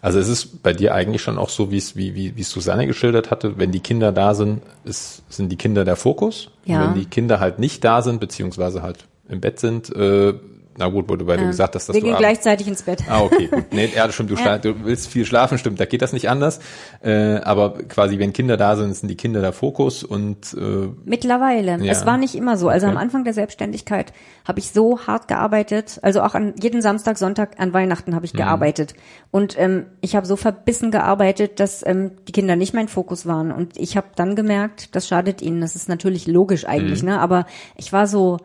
Also 0.04 0.20
es 0.20 0.28
ist 0.28 0.62
bei 0.62 0.74
dir 0.74 0.94
eigentlich 0.94 1.22
schon 1.22 1.38
auch 1.38 1.48
so, 1.48 1.72
wie 1.72 1.78
es 1.78 1.96
wie, 1.96 2.14
wie, 2.14 2.36
wie 2.36 2.42
es 2.42 2.50
Susanne 2.50 2.88
geschildert 2.88 3.32
hatte, 3.32 3.58
wenn 3.58 3.72
die 3.72 3.80
Kinder 3.80 4.12
da 4.12 4.36
sind, 4.36 4.62
ist, 4.84 5.24
sind 5.30 5.50
die 5.50 5.56
Kinder 5.56 5.86
der 5.86 5.96
Fokus. 5.96 6.52
Ja. 6.66 6.82
Und 6.82 6.90
wenn 6.90 7.00
die 7.00 7.06
Kinder 7.06 7.40
halt 7.40 7.58
nicht 7.58 7.86
da 7.86 8.02
sind, 8.02 8.20
beziehungsweise 8.20 8.82
halt 8.82 9.06
im 9.30 9.40
Bett 9.40 9.62
sind, 9.62 9.96
äh, 9.96 10.34
na 10.78 10.88
gut, 10.88 11.10
wurde 11.10 11.28
weil 11.28 11.38
du 11.38 11.48
gesagt 11.48 11.76
dass 11.76 11.88
wir 11.88 11.94
du 11.94 12.02
gehen 12.02 12.16
gleichzeitig 12.18 12.68
ins 12.68 12.84
Bett. 12.84 13.04
Ah, 13.08 13.22
okay, 13.22 13.48
gut. 13.48 13.72
Nee, 13.72 13.90
ja, 13.96 14.12
stimmt, 14.12 14.32
du, 14.32 14.36
ja. 14.36 14.58
du 14.58 14.86
willst 14.86 15.08
viel 15.08 15.26
schlafen, 15.26 15.58
stimmt, 15.58 15.80
da 15.80 15.86
geht 15.86 16.02
das 16.02 16.14
nicht 16.14 16.30
anders. 16.30 16.60
Äh, 17.02 17.38
aber 17.38 17.74
quasi, 17.88 18.20
wenn 18.20 18.34
Kinder 18.34 18.58
da 18.58 18.76
sind, 18.76 18.96
sind 18.96 19.08
die 19.10 19.16
Kinder 19.16 19.42
der 19.42 19.54
Fokus 19.54 20.04
und 20.04 20.54
äh, 20.54 20.90
Mittlerweile. 21.06 21.78
Ja. 21.84 21.92
Es 21.92 22.06
war 22.06 22.18
nicht 22.18 22.36
immer 22.36 22.58
so. 22.58 22.70
Also 22.70 22.88
okay. 22.88 22.96
am 22.96 23.02
Anfang 23.02 23.24
der 23.24 23.34
Selbstständigkeit 23.34 24.14
habe 24.46 24.60
ich 24.60 24.72
so 24.72 25.00
hart 25.08 25.28
gearbeitet. 25.28 26.00
Also 26.02 26.22
auch 26.22 26.36
an 26.36 26.54
jeden 26.62 26.82
Samstag, 26.82 27.18
Sonntag, 27.18 27.60
an 27.60 27.74
Weihnachten 27.74 28.16
habe 28.16 28.26
ich 28.26 28.34
mhm. 28.34 28.38
gearbeitet. 28.38 28.94
Und 29.32 29.60
ähm, 29.60 29.86
ich 30.02 30.16
habe 30.16 30.26
so 30.26 30.36
verbissen 30.36 30.92
gearbeitet, 30.92 31.60
dass 31.60 31.86
ähm, 31.86 32.12
die 32.28 32.32
Kinder 32.32 32.56
nicht 32.56 32.74
mein 32.74 32.88
Fokus 32.88 33.26
waren. 33.26 33.52
Und 33.52 33.78
ich 33.78 33.98
habe 33.98 34.08
dann 34.16 34.36
gemerkt, 34.36 34.96
das 34.96 35.08
schadet 35.08 35.42
ihnen. 35.42 35.62
Das 35.62 35.76
ist 35.76 35.90
natürlich 35.90 36.28
logisch 36.28 36.66
eigentlich, 36.68 37.04
mhm. 37.04 37.10
ne? 37.10 37.20
Aber 37.20 37.46
ich 37.76 37.94
war 37.94 38.08
so 38.08 38.40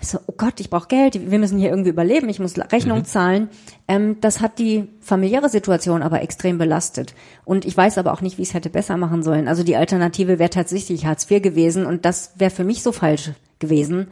so, 0.00 0.18
oh 0.26 0.34
Gott, 0.36 0.60
ich 0.60 0.70
brauche 0.70 0.88
Geld, 0.88 1.30
wir 1.30 1.38
müssen 1.38 1.58
hier 1.58 1.70
irgendwie 1.70 1.90
überleben, 1.90 2.28
ich 2.28 2.38
muss 2.38 2.56
Rechnung 2.56 2.98
mhm. 2.98 3.04
zahlen. 3.04 3.48
Ähm, 3.88 4.16
das 4.20 4.40
hat 4.40 4.58
die 4.58 4.88
familiäre 5.00 5.48
Situation 5.48 6.02
aber 6.02 6.22
extrem 6.22 6.56
belastet. 6.58 7.14
Und 7.44 7.64
ich 7.64 7.76
weiß 7.76 7.98
aber 7.98 8.12
auch 8.12 8.20
nicht, 8.20 8.38
wie 8.38 8.42
ich 8.42 8.48
es 8.48 8.54
hätte 8.54 8.70
besser 8.70 8.96
machen 8.96 9.22
sollen. 9.22 9.48
Also 9.48 9.64
die 9.64 9.76
Alternative 9.76 10.38
wäre 10.38 10.50
tatsächlich 10.50 11.04
Hartz 11.04 11.28
IV 11.28 11.42
gewesen 11.42 11.84
und 11.84 12.04
das 12.04 12.32
wäre 12.36 12.50
für 12.50 12.64
mich 12.64 12.82
so 12.82 12.92
falsch 12.92 13.32
gewesen. 13.58 14.08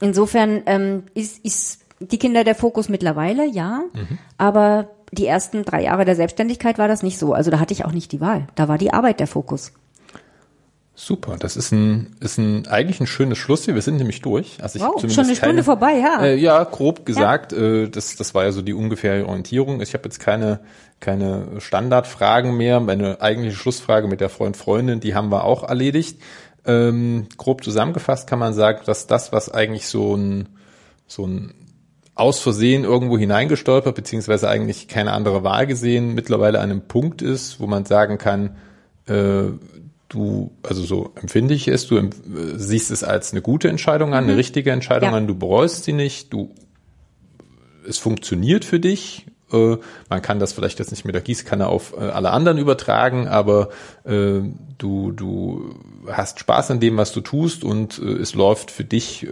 Insofern 0.00 0.62
ähm, 0.66 1.04
ist, 1.14 1.42
ist 1.44 1.80
die 2.00 2.18
Kinder 2.18 2.44
der 2.44 2.54
Fokus 2.54 2.88
mittlerweile, 2.88 3.46
ja, 3.46 3.82
mhm. 3.94 4.18
aber 4.36 4.90
die 5.12 5.26
ersten 5.26 5.64
drei 5.64 5.84
Jahre 5.84 6.04
der 6.04 6.16
Selbstständigkeit 6.16 6.76
war 6.76 6.88
das 6.88 7.02
nicht 7.02 7.18
so. 7.18 7.32
Also 7.32 7.50
da 7.50 7.60
hatte 7.60 7.72
ich 7.72 7.84
auch 7.84 7.92
nicht 7.92 8.12
die 8.12 8.20
Wahl. 8.20 8.46
Da 8.56 8.68
war 8.68 8.78
die 8.78 8.92
Arbeit 8.92 9.20
der 9.20 9.26
Fokus. 9.26 9.72
Super, 10.96 11.36
das 11.38 11.56
ist 11.56 11.72
ein, 11.72 12.14
ist 12.20 12.38
ein 12.38 12.68
eigentlich 12.68 13.00
ein 13.00 13.08
schönes 13.08 13.36
Schluss 13.36 13.64
hier. 13.64 13.74
Wir 13.74 13.82
sind 13.82 13.96
nämlich 13.96 14.22
durch. 14.22 14.58
Also 14.62 14.78
ich 14.78 14.84
wow, 14.84 15.00
schon 15.00 15.10
eine 15.10 15.14
keine, 15.14 15.36
Stunde 15.36 15.64
vorbei, 15.64 15.94
ja. 15.98 16.22
Äh, 16.22 16.36
ja, 16.36 16.62
grob 16.62 17.04
gesagt, 17.04 17.52
ja. 17.52 17.58
Äh, 17.58 17.88
das, 17.88 18.14
das 18.14 18.32
war 18.32 18.44
ja 18.44 18.52
so 18.52 18.62
die 18.62 18.74
ungefähre 18.74 19.26
Orientierung. 19.26 19.80
Ich 19.80 19.92
habe 19.94 20.04
jetzt 20.04 20.20
keine, 20.20 20.60
keine 21.00 21.60
Standardfragen 21.60 22.56
mehr. 22.56 22.78
Meine 22.78 23.20
eigentliche 23.20 23.56
Schlussfrage 23.56 24.06
mit 24.06 24.20
der 24.20 24.28
Freund 24.28 24.56
Freundin, 24.56 25.00
die 25.00 25.16
haben 25.16 25.32
wir 25.32 25.42
auch 25.42 25.68
erledigt. 25.68 26.20
Ähm, 26.64 27.26
grob 27.36 27.64
zusammengefasst 27.64 28.28
kann 28.28 28.38
man 28.38 28.54
sagen, 28.54 28.82
dass 28.86 29.08
das, 29.08 29.32
was 29.32 29.52
eigentlich 29.52 29.88
so 29.88 30.16
ein, 30.16 30.48
so 31.08 31.26
ein 31.26 31.54
aus 32.14 32.38
Versehen 32.38 32.84
irgendwo 32.84 33.18
hineingestolpert, 33.18 33.96
beziehungsweise 33.96 34.48
eigentlich 34.48 34.86
keine 34.86 35.10
andere 35.10 35.42
Wahl 35.42 35.66
gesehen, 35.66 36.14
mittlerweile 36.14 36.60
an 36.60 36.70
einem 36.70 36.82
Punkt 36.82 37.20
ist, 37.20 37.58
wo 37.58 37.66
man 37.66 37.84
sagen 37.84 38.18
kann, 38.18 38.56
äh, 39.08 39.46
du, 40.14 40.52
also 40.62 40.82
so 40.82 41.12
empfinde 41.16 41.54
ich 41.54 41.68
es, 41.68 41.86
du 41.86 41.96
äh, 41.98 42.10
siehst 42.56 42.90
es 42.90 43.04
als 43.04 43.32
eine 43.32 43.42
gute 43.42 43.68
Entscheidung 43.68 44.14
an, 44.14 44.24
mhm. 44.24 44.30
eine 44.30 44.38
richtige 44.38 44.70
Entscheidung 44.70 45.10
ja. 45.10 45.16
an, 45.16 45.26
du 45.26 45.34
bereust 45.34 45.84
sie 45.84 45.92
nicht, 45.92 46.32
du, 46.32 46.54
es 47.86 47.98
funktioniert 47.98 48.64
für 48.64 48.80
dich, 48.80 49.26
äh, 49.52 49.76
man 50.08 50.22
kann 50.22 50.38
das 50.38 50.52
vielleicht 50.52 50.78
jetzt 50.78 50.90
nicht 50.90 51.04
mit 51.04 51.14
der 51.14 51.22
Gießkanne 51.22 51.66
auf 51.66 51.94
äh, 51.96 52.04
alle 52.04 52.30
anderen 52.30 52.58
übertragen, 52.58 53.28
aber 53.28 53.70
äh, 54.04 54.40
du, 54.78 55.12
du 55.12 55.74
hast 56.10 56.38
Spaß 56.38 56.70
an 56.70 56.80
dem, 56.80 56.96
was 56.96 57.12
du 57.12 57.20
tust 57.20 57.64
und 57.64 57.98
es 57.98 58.34
läuft 58.34 58.70
für 58.70 58.84
dich 58.84 59.26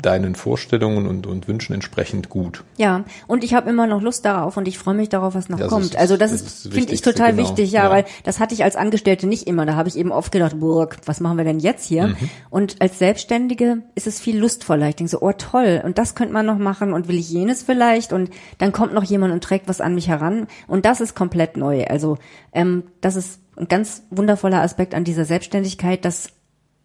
deinen 0.00 0.34
Vorstellungen 0.34 1.06
und, 1.06 1.26
und 1.26 1.48
Wünschen 1.48 1.72
entsprechend 1.72 2.28
gut. 2.28 2.64
Ja, 2.76 3.04
und 3.26 3.44
ich 3.44 3.54
habe 3.54 3.70
immer 3.70 3.86
noch 3.86 4.02
Lust 4.02 4.24
darauf 4.24 4.56
und 4.56 4.68
ich 4.68 4.78
freue 4.78 4.94
mich 4.94 5.08
darauf, 5.08 5.34
was 5.34 5.48
noch 5.48 5.58
das 5.58 5.68
kommt. 5.68 5.86
Ist, 5.86 5.96
also 5.96 6.16
das, 6.16 6.32
das 6.32 6.42
ist, 6.42 6.72
finde 6.72 6.92
ich 6.92 7.02
total 7.02 7.32
genau. 7.32 7.48
wichtig, 7.48 7.72
ja, 7.72 7.84
ja, 7.84 7.90
weil 7.90 8.04
das 8.24 8.40
hatte 8.40 8.54
ich 8.54 8.64
als 8.64 8.76
Angestellte 8.76 9.26
nicht 9.26 9.46
immer. 9.46 9.66
Da 9.66 9.74
habe 9.74 9.88
ich 9.88 9.96
eben 9.96 10.12
oft 10.12 10.32
gedacht, 10.32 10.58
Burg, 10.60 10.98
was 11.06 11.20
machen 11.20 11.38
wir 11.38 11.44
denn 11.44 11.58
jetzt 11.58 11.86
hier? 11.86 12.08
Mhm. 12.08 12.16
Und 12.50 12.82
als 12.82 12.98
Selbstständige 12.98 13.82
ist 13.94 14.06
es 14.06 14.20
viel 14.20 14.38
lustvoller. 14.38 14.88
Ich 14.88 14.96
denke 14.96 15.10
so, 15.10 15.20
oh 15.20 15.32
toll, 15.32 15.80
und 15.84 15.98
das 15.98 16.14
könnte 16.14 16.32
man 16.32 16.46
noch 16.46 16.58
machen 16.58 16.92
und 16.92 17.08
will 17.08 17.18
ich 17.18 17.30
jenes 17.30 17.62
vielleicht 17.62 18.12
und 18.12 18.30
dann 18.58 18.72
kommt 18.72 18.92
noch 18.92 19.04
jemand 19.04 19.32
und 19.32 19.42
trägt 19.42 19.68
was 19.68 19.80
an 19.80 19.94
mich 19.94 20.08
heran 20.08 20.46
und 20.66 20.84
das 20.84 21.00
ist 21.00 21.14
komplett 21.14 21.56
neu. 21.56 21.84
Also 21.84 22.18
ähm, 22.52 22.84
das 23.00 23.16
ist 23.16 23.40
ein 23.56 23.68
ganz 23.68 24.02
wundervoller 24.10 24.60
Aspekt 24.60 24.94
an 24.94 25.04
dieser 25.04 25.24
Selbstständigkeit, 25.24 26.04
dass 26.04 26.30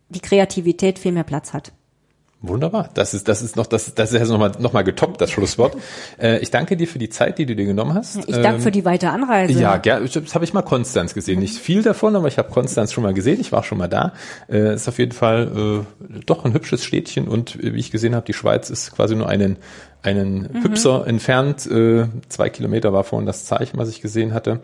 die 0.10 0.22
Kreativität 0.22 1.00
viel 1.00 1.12
mehr 1.12 1.24
Platz 1.24 1.54
hat. 1.54 1.74
Wunderbar. 2.44 2.90
Das 2.96 3.14
ist, 3.14 3.28
das 3.28 3.44
ist 3.44 3.56
noch, 3.56 3.68
das, 3.68 3.94
das 3.94 4.12
ist 4.12 4.20
jetzt 4.20 4.30
nochmal, 4.30 4.52
noch 4.58 4.74
mal 4.74 4.82
getoppt, 4.82 5.22
das 5.22 5.30
Schlusswort. 5.30 5.78
Äh, 6.20 6.40
ich 6.40 6.50
danke 6.50 6.76
dir 6.76 6.88
für 6.88 6.98
die 6.98 7.10
Zeit, 7.10 7.38
die 7.38 7.46
du 7.46 7.56
dir 7.56 7.66
genommen 7.66 7.94
hast. 7.94 8.18
Ich 8.18 8.36
danke 8.36 8.56
ähm, 8.56 8.62
für 8.62 8.72
die 8.72 8.84
weite 8.84 9.12
Anreise. 9.12 9.60
Ja, 9.60 9.78
gerne. 9.78 10.10
Das 10.10 10.34
habe 10.34 10.44
ich 10.44 10.52
mal 10.52 10.64
Konstanz 10.64 11.14
gesehen. 11.14 11.40
Nicht 11.40 11.58
viel 11.58 11.84
davon, 11.84 12.16
aber 12.16 12.28
ich 12.28 12.40
habe 12.40 12.50
Konstanz 12.50 12.94
schon 12.94 13.04
mal 13.04 13.14
gesehen. 13.14 13.40
Ich 13.40 13.52
war 13.52 13.64
schon 13.64 13.78
mal 13.78 13.88
da. 13.88 14.14
Äh, 14.50 14.74
ist 14.74 14.88
auf 14.88 14.98
jeden 14.98 15.12
Fall 15.12 15.84
äh, 16.02 16.20
doch 16.26 16.44
ein 16.44 16.54
hübsches 16.54 16.84
Städtchen 16.84 17.28
und 17.28 17.64
äh, 17.64 17.76
wie 17.76 17.80
ich 17.80 17.92
gesehen 17.92 18.16
habe, 18.16 18.26
die 18.26 18.34
Schweiz 18.34 18.72
ist 18.72 18.96
quasi 18.96 19.16
nur 19.16 19.30
einen, 19.30 19.58
einen 20.02 20.50
mhm. 20.52 20.64
Hübser 20.64 21.06
entfernt. 21.06 21.68
Äh, 21.68 22.08
zwei 22.30 22.50
Kilometer 22.50 22.92
war 22.92 23.04
vorhin 23.04 23.28
das 23.28 23.46
Zeichen, 23.46 23.78
was 23.78 23.88
ich 23.88 24.02
gesehen 24.02 24.34
hatte. 24.34 24.62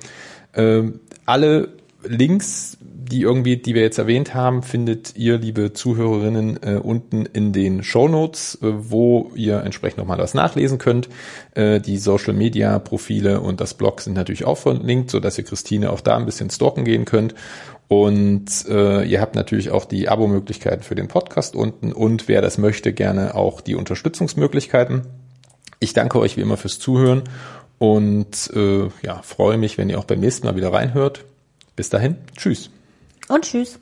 Äh, 0.53 0.81
alle 1.27 1.69
Links 2.03 2.77
die 3.11 3.21
irgendwie, 3.21 3.57
die 3.57 3.73
wir 3.73 3.81
jetzt 3.81 3.97
erwähnt 3.97 4.33
haben, 4.33 4.63
findet 4.63 5.15
ihr, 5.15 5.37
liebe 5.37 5.73
Zuhörerinnen, 5.73 6.61
äh, 6.61 6.75
unten 6.75 7.25
in 7.25 7.53
den 7.53 7.83
Show 7.83 8.07
Notes, 8.07 8.55
äh, 8.61 8.67
wo 8.77 9.31
ihr 9.35 9.63
entsprechend 9.63 9.99
nochmal 9.99 10.17
was 10.17 10.33
nachlesen 10.33 10.77
könnt. 10.77 11.09
Äh, 11.55 11.79
die 11.79 11.97
Social 11.97 12.33
Media 12.33 12.79
Profile 12.79 13.39
und 13.39 13.61
das 13.61 13.73
Blog 13.73 14.01
sind 14.01 14.13
natürlich 14.13 14.45
auch 14.45 14.57
verlinkt, 14.57 15.11
so 15.11 15.19
dass 15.19 15.37
ihr 15.37 15.43
Christine 15.43 15.91
auch 15.91 16.01
da 16.01 16.17
ein 16.17 16.25
bisschen 16.25 16.49
stalken 16.49 16.85
gehen 16.85 17.05
könnt. 17.05 17.35
Und 17.87 18.65
äh, 18.67 19.03
ihr 19.05 19.21
habt 19.21 19.35
natürlich 19.35 19.71
auch 19.71 19.85
die 19.85 20.09
Abo-Möglichkeiten 20.09 20.83
für 20.83 20.95
den 20.95 21.07
Podcast 21.07 21.55
unten 21.55 21.93
und 21.93 22.27
wer 22.27 22.41
das 22.41 22.57
möchte, 22.57 22.91
gerne 22.91 23.35
auch 23.35 23.61
die 23.61 23.75
Unterstützungsmöglichkeiten. 23.75 25.03
Ich 25.79 25.93
danke 25.93 26.19
euch 26.19 26.35
wie 26.35 26.41
immer 26.41 26.57
fürs 26.57 26.79
Zuhören 26.79 27.23
und 27.77 28.51
äh, 28.53 28.89
ja, 29.03 29.21
freue 29.21 29.57
mich, 29.57 29.77
wenn 29.77 29.89
ihr 29.89 29.99
auch 29.99 30.05
beim 30.05 30.19
nächsten 30.19 30.47
Mal 30.47 30.57
wieder 30.57 30.73
reinhört. 30.73 31.23
Bis 31.77 31.89
dahin, 31.89 32.17
tschüss. 32.35 32.71
Und 33.29 33.45
tschüss. 33.45 33.79